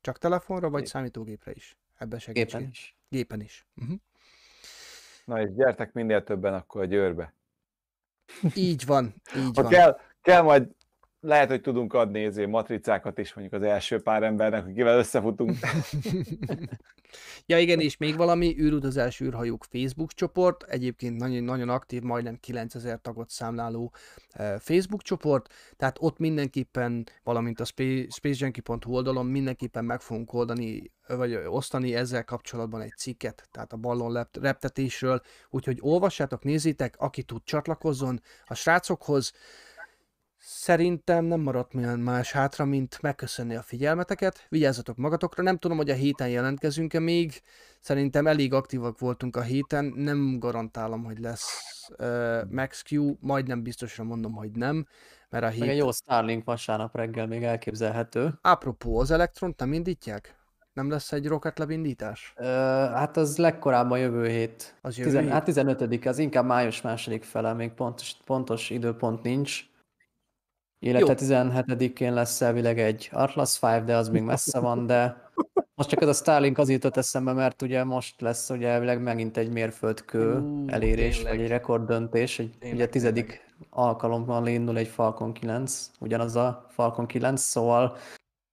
Csak 0.00 0.18
telefonra, 0.18 0.70
vagy 0.70 0.80
Gép. 0.80 0.90
számítógépre 0.90 1.52
is? 1.52 1.76
Ebben 1.96 2.18
segítsél. 2.18 2.58
Gépen 2.58 2.70
is. 2.70 2.96
Gépen 3.08 3.40
is. 3.40 3.66
Uh-huh. 3.76 3.96
Na 5.24 5.40
és 5.42 5.54
gyertek 5.54 5.92
minél 5.92 6.22
többen 6.24 6.54
akkor 6.54 6.80
a 6.80 6.84
győrbe. 6.84 7.34
Így 8.54 8.86
van, 8.86 9.14
így 9.36 9.50
ha 9.54 9.62
van. 9.62 9.70
Kell, 9.70 10.00
kell 10.22 10.42
majd 10.42 10.68
lehet, 11.28 11.48
hogy 11.48 11.60
tudunk 11.60 11.92
adni 11.92 12.24
ezé 12.24 12.46
matricákat 12.46 13.18
is 13.18 13.34
mondjuk 13.34 13.62
az 13.62 13.68
első 13.68 14.00
pár 14.00 14.22
embernek, 14.22 14.66
akivel 14.66 14.98
összefutunk. 14.98 15.56
ja 17.46 17.58
igen, 17.58 17.80
és 17.80 17.96
még 17.96 18.16
valami, 18.16 18.56
űrutazás 18.58 19.20
űrhajók 19.20 19.64
Facebook 19.64 20.12
csoport, 20.12 20.62
egyébként 20.62 21.16
nagyon, 21.16 21.42
nagyon 21.42 21.68
aktív, 21.68 22.02
majdnem 22.02 22.36
9000 22.40 23.00
tagot 23.00 23.30
számláló 23.30 23.92
Facebook 24.58 25.02
csoport, 25.02 25.52
tehát 25.76 25.96
ott 26.00 26.18
mindenképpen, 26.18 27.06
valamint 27.22 27.60
a 27.60 27.64
spacejunkie.hu 28.08 28.94
oldalon 28.94 29.26
mindenképpen 29.26 29.84
meg 29.84 30.00
fogunk 30.00 30.32
oldani, 30.32 30.92
vagy 31.06 31.34
osztani 31.34 31.94
ezzel 31.94 32.24
kapcsolatban 32.24 32.80
egy 32.80 32.96
cikket, 32.96 33.48
tehát 33.50 33.72
a 33.72 33.76
ballon 33.76 34.28
reptetésről, 34.40 35.20
úgyhogy 35.50 35.78
olvassátok, 35.80 36.42
nézzétek, 36.42 36.94
aki 36.98 37.22
tud 37.22 37.42
csatlakozzon 37.44 38.20
a 38.46 38.54
srácokhoz, 38.54 39.32
Szerintem 40.50 41.24
nem 41.24 41.40
maradt 41.40 41.72
más 41.96 42.32
hátra, 42.32 42.64
mint 42.64 42.98
megköszönni 43.02 43.56
a 43.56 43.62
figyelmeteket. 43.62 44.46
Vigyázzatok 44.48 44.96
magatokra, 44.96 45.42
nem 45.42 45.56
tudom, 45.56 45.76
hogy 45.76 45.90
a 45.90 45.94
héten 45.94 46.28
jelentkezünk-e 46.28 46.98
még. 46.98 47.42
Szerintem 47.80 48.26
elég 48.26 48.52
aktívak 48.52 48.98
voltunk 48.98 49.36
a 49.36 49.40
héten, 49.40 49.92
nem 49.96 50.38
garantálom, 50.38 51.04
hogy 51.04 51.18
lesz 51.18 51.48
uh, 51.98 52.50
Max 52.50 52.82
Q, 52.90 53.16
majdnem 53.20 53.62
biztosra 53.62 54.04
mondom, 54.04 54.32
hogy 54.32 54.50
nem. 54.50 54.86
Mert 55.28 55.44
a 55.44 55.48
hét... 55.48 55.60
Meg 55.60 55.68
egy 55.68 55.76
jó 55.76 55.92
Starlink 55.92 56.44
vasárnap 56.44 56.96
reggel 56.96 57.26
még 57.26 57.42
elképzelhető. 57.42 58.38
Apropó, 58.42 58.98
az 58.98 59.10
elektront 59.10 59.58
nem 59.58 59.72
indítják? 59.72 60.36
Nem 60.72 60.90
lesz 60.90 61.12
egy 61.12 61.26
rocket 61.26 61.64
indítás? 61.68 62.34
Uh, 62.36 62.46
hát 62.92 63.16
az 63.16 63.36
legkorábban 63.36 63.98
jövő 63.98 64.28
hét. 64.28 64.78
Az 64.80 64.96
jövő 64.96 65.08
Tizen, 65.08 65.24
hét? 65.24 65.32
Hát 65.32 65.44
15 65.44 66.06
az 66.06 66.18
inkább 66.18 66.44
május 66.44 66.80
második 66.80 67.24
fele, 67.24 67.52
még 67.52 67.70
pontos, 67.70 68.16
pontos 68.24 68.70
időpont 68.70 69.22
nincs. 69.22 69.67
Illetve 70.80 71.14
17-én 71.18 72.14
lesz 72.14 72.40
elvileg 72.40 72.78
egy 72.78 73.08
Atlas 73.12 73.58
5, 73.62 73.84
de 73.84 73.96
az 73.96 74.08
még 74.08 74.22
messze 74.22 74.58
van, 74.60 74.86
de 74.86 75.30
most 75.74 75.88
csak 75.88 76.02
ez 76.02 76.08
a 76.08 76.12
Starlink 76.12 76.58
az 76.58 76.70
jutott 76.70 76.96
eszembe, 76.96 77.32
mert 77.32 77.62
ugye 77.62 77.84
most 77.84 78.20
lesz 78.20 78.50
ugye 78.50 78.68
elvileg 78.68 79.02
megint 79.02 79.36
egy 79.36 79.50
mérföldkő 79.50 80.38
uh, 80.38 80.72
elérés, 80.72 81.16
tényleg. 81.16 81.34
vagy 81.34 81.44
egy 81.44 81.50
rekorddöntés, 81.50 82.38
egy, 82.38 82.58
tényleg, 82.58 82.78
ugye 82.78 82.88
tizedik 82.88 83.26
tényleg. 83.26 83.66
alkalommal 83.70 84.46
indul 84.46 84.78
egy 84.78 84.88
Falcon 84.88 85.32
9, 85.32 85.90
ugyanaz 86.00 86.36
a 86.36 86.66
Falcon 86.70 87.06
9, 87.06 87.40
szóval 87.40 87.96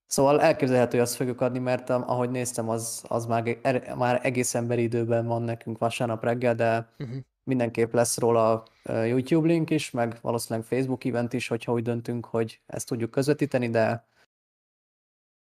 Szóval 0.07 0.41
elképzelhető, 0.41 0.97
hogy 0.97 1.07
azt 1.07 1.15
fogjuk 1.15 1.41
adni, 1.41 1.60
mert 1.60 1.89
ahogy 1.89 2.30
néztem, 2.30 2.69
az, 2.69 3.03
az 3.07 3.26
már, 3.26 3.57
er, 3.61 3.95
már 3.95 4.19
egész 4.23 4.56
emberi 4.56 4.81
időben 4.81 5.27
van 5.27 5.41
nekünk 5.41 5.77
vasárnap 5.77 6.23
reggel, 6.23 6.56
de 6.56 6.89
uh-huh 6.99 7.18
mindenképp 7.46 7.94
lesz 7.94 8.18
róla 8.18 8.64
YouTube 8.84 9.48
link 9.48 9.70
is, 9.70 9.92
meg 9.92 10.18
valószínűleg 10.22 10.68
Facebook 10.68 11.06
event 11.06 11.34
is, 11.34 11.48
hogyha 11.48 11.72
úgy 11.72 11.84
döntünk, 11.84 12.26
hogy 12.26 12.60
ezt 12.66 12.88
tudjuk 12.88 13.12
közvetíteni, 13.12 13.70
de 13.70 14.08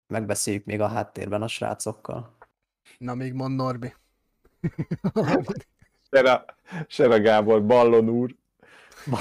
megbeszéljük 0.07 0.65
még 0.65 0.81
a 0.81 0.87
háttérben 0.87 1.41
a 1.41 1.47
srácokkal. 1.47 2.37
Na 2.97 3.15
még 3.15 3.33
mond 3.33 3.55
Norbi. 3.55 3.93
Sera, 6.11 6.45
Sera 6.87 7.19
Gábor, 7.19 7.65
Ballon 7.65 8.09
úr. 8.09 8.35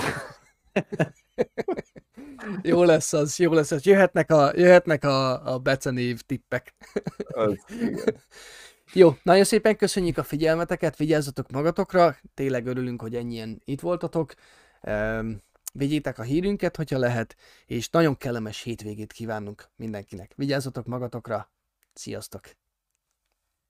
jó 2.63 2.83
lesz 2.83 3.13
az, 3.13 3.39
jó 3.39 3.53
lesz 3.53 3.71
az. 3.71 3.85
Jöhetnek 3.85 4.31
a, 4.31 4.53
jöhetnek 4.57 5.05
a, 5.05 5.53
a 5.53 5.59
becenév 5.59 6.21
tippek. 6.21 6.75
az, 7.27 7.65
igen. 7.69 8.17
Jó, 8.97 9.17
nagyon 9.23 9.45
szépen 9.45 9.77
köszönjük 9.77 10.19
a 10.19 10.23
figyelmeteket, 10.23 10.97
vigyázzatok 10.97 11.51
magatokra, 11.51 12.17
tényleg 12.35 12.67
örülünk, 12.67 13.01
hogy 13.01 13.15
ennyien 13.15 13.61
itt 13.65 13.81
voltatok. 13.81 14.35
Um, 14.83 15.43
vigyétek 15.73 16.19
a 16.19 16.23
hírünket, 16.23 16.77
hogyha 16.77 16.99
lehet, 16.99 17.37
és 17.67 17.89
nagyon 17.91 18.17
kellemes 18.17 18.63
hétvégét 18.63 19.13
kívánunk 19.13 19.69
mindenkinek. 19.77 20.33
Vigyázzatok 20.37 20.87
magatokra, 20.87 21.51
sziasztok! 21.93 22.51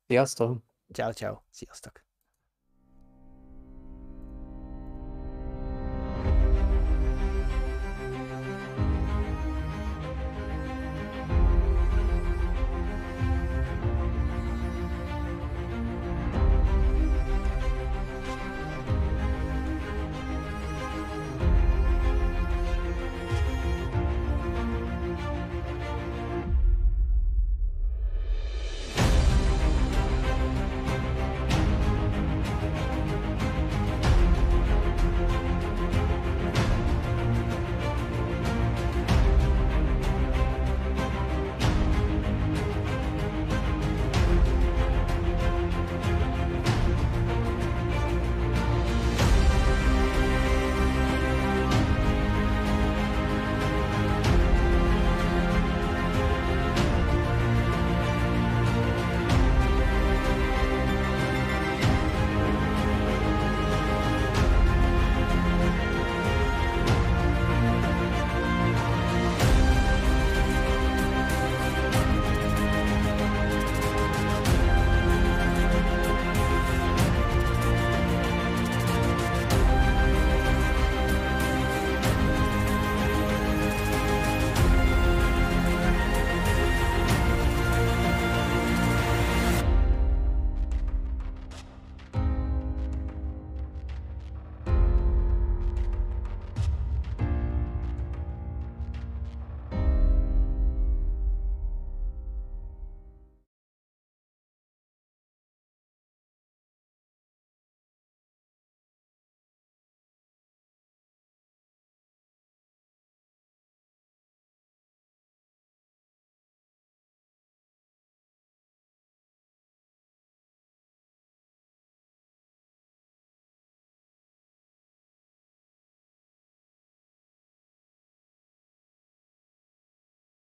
Sziasztok! 0.07 0.63
Ciao, 0.93 1.13
ciao, 1.13 1.39
sziasztok! 1.51 2.14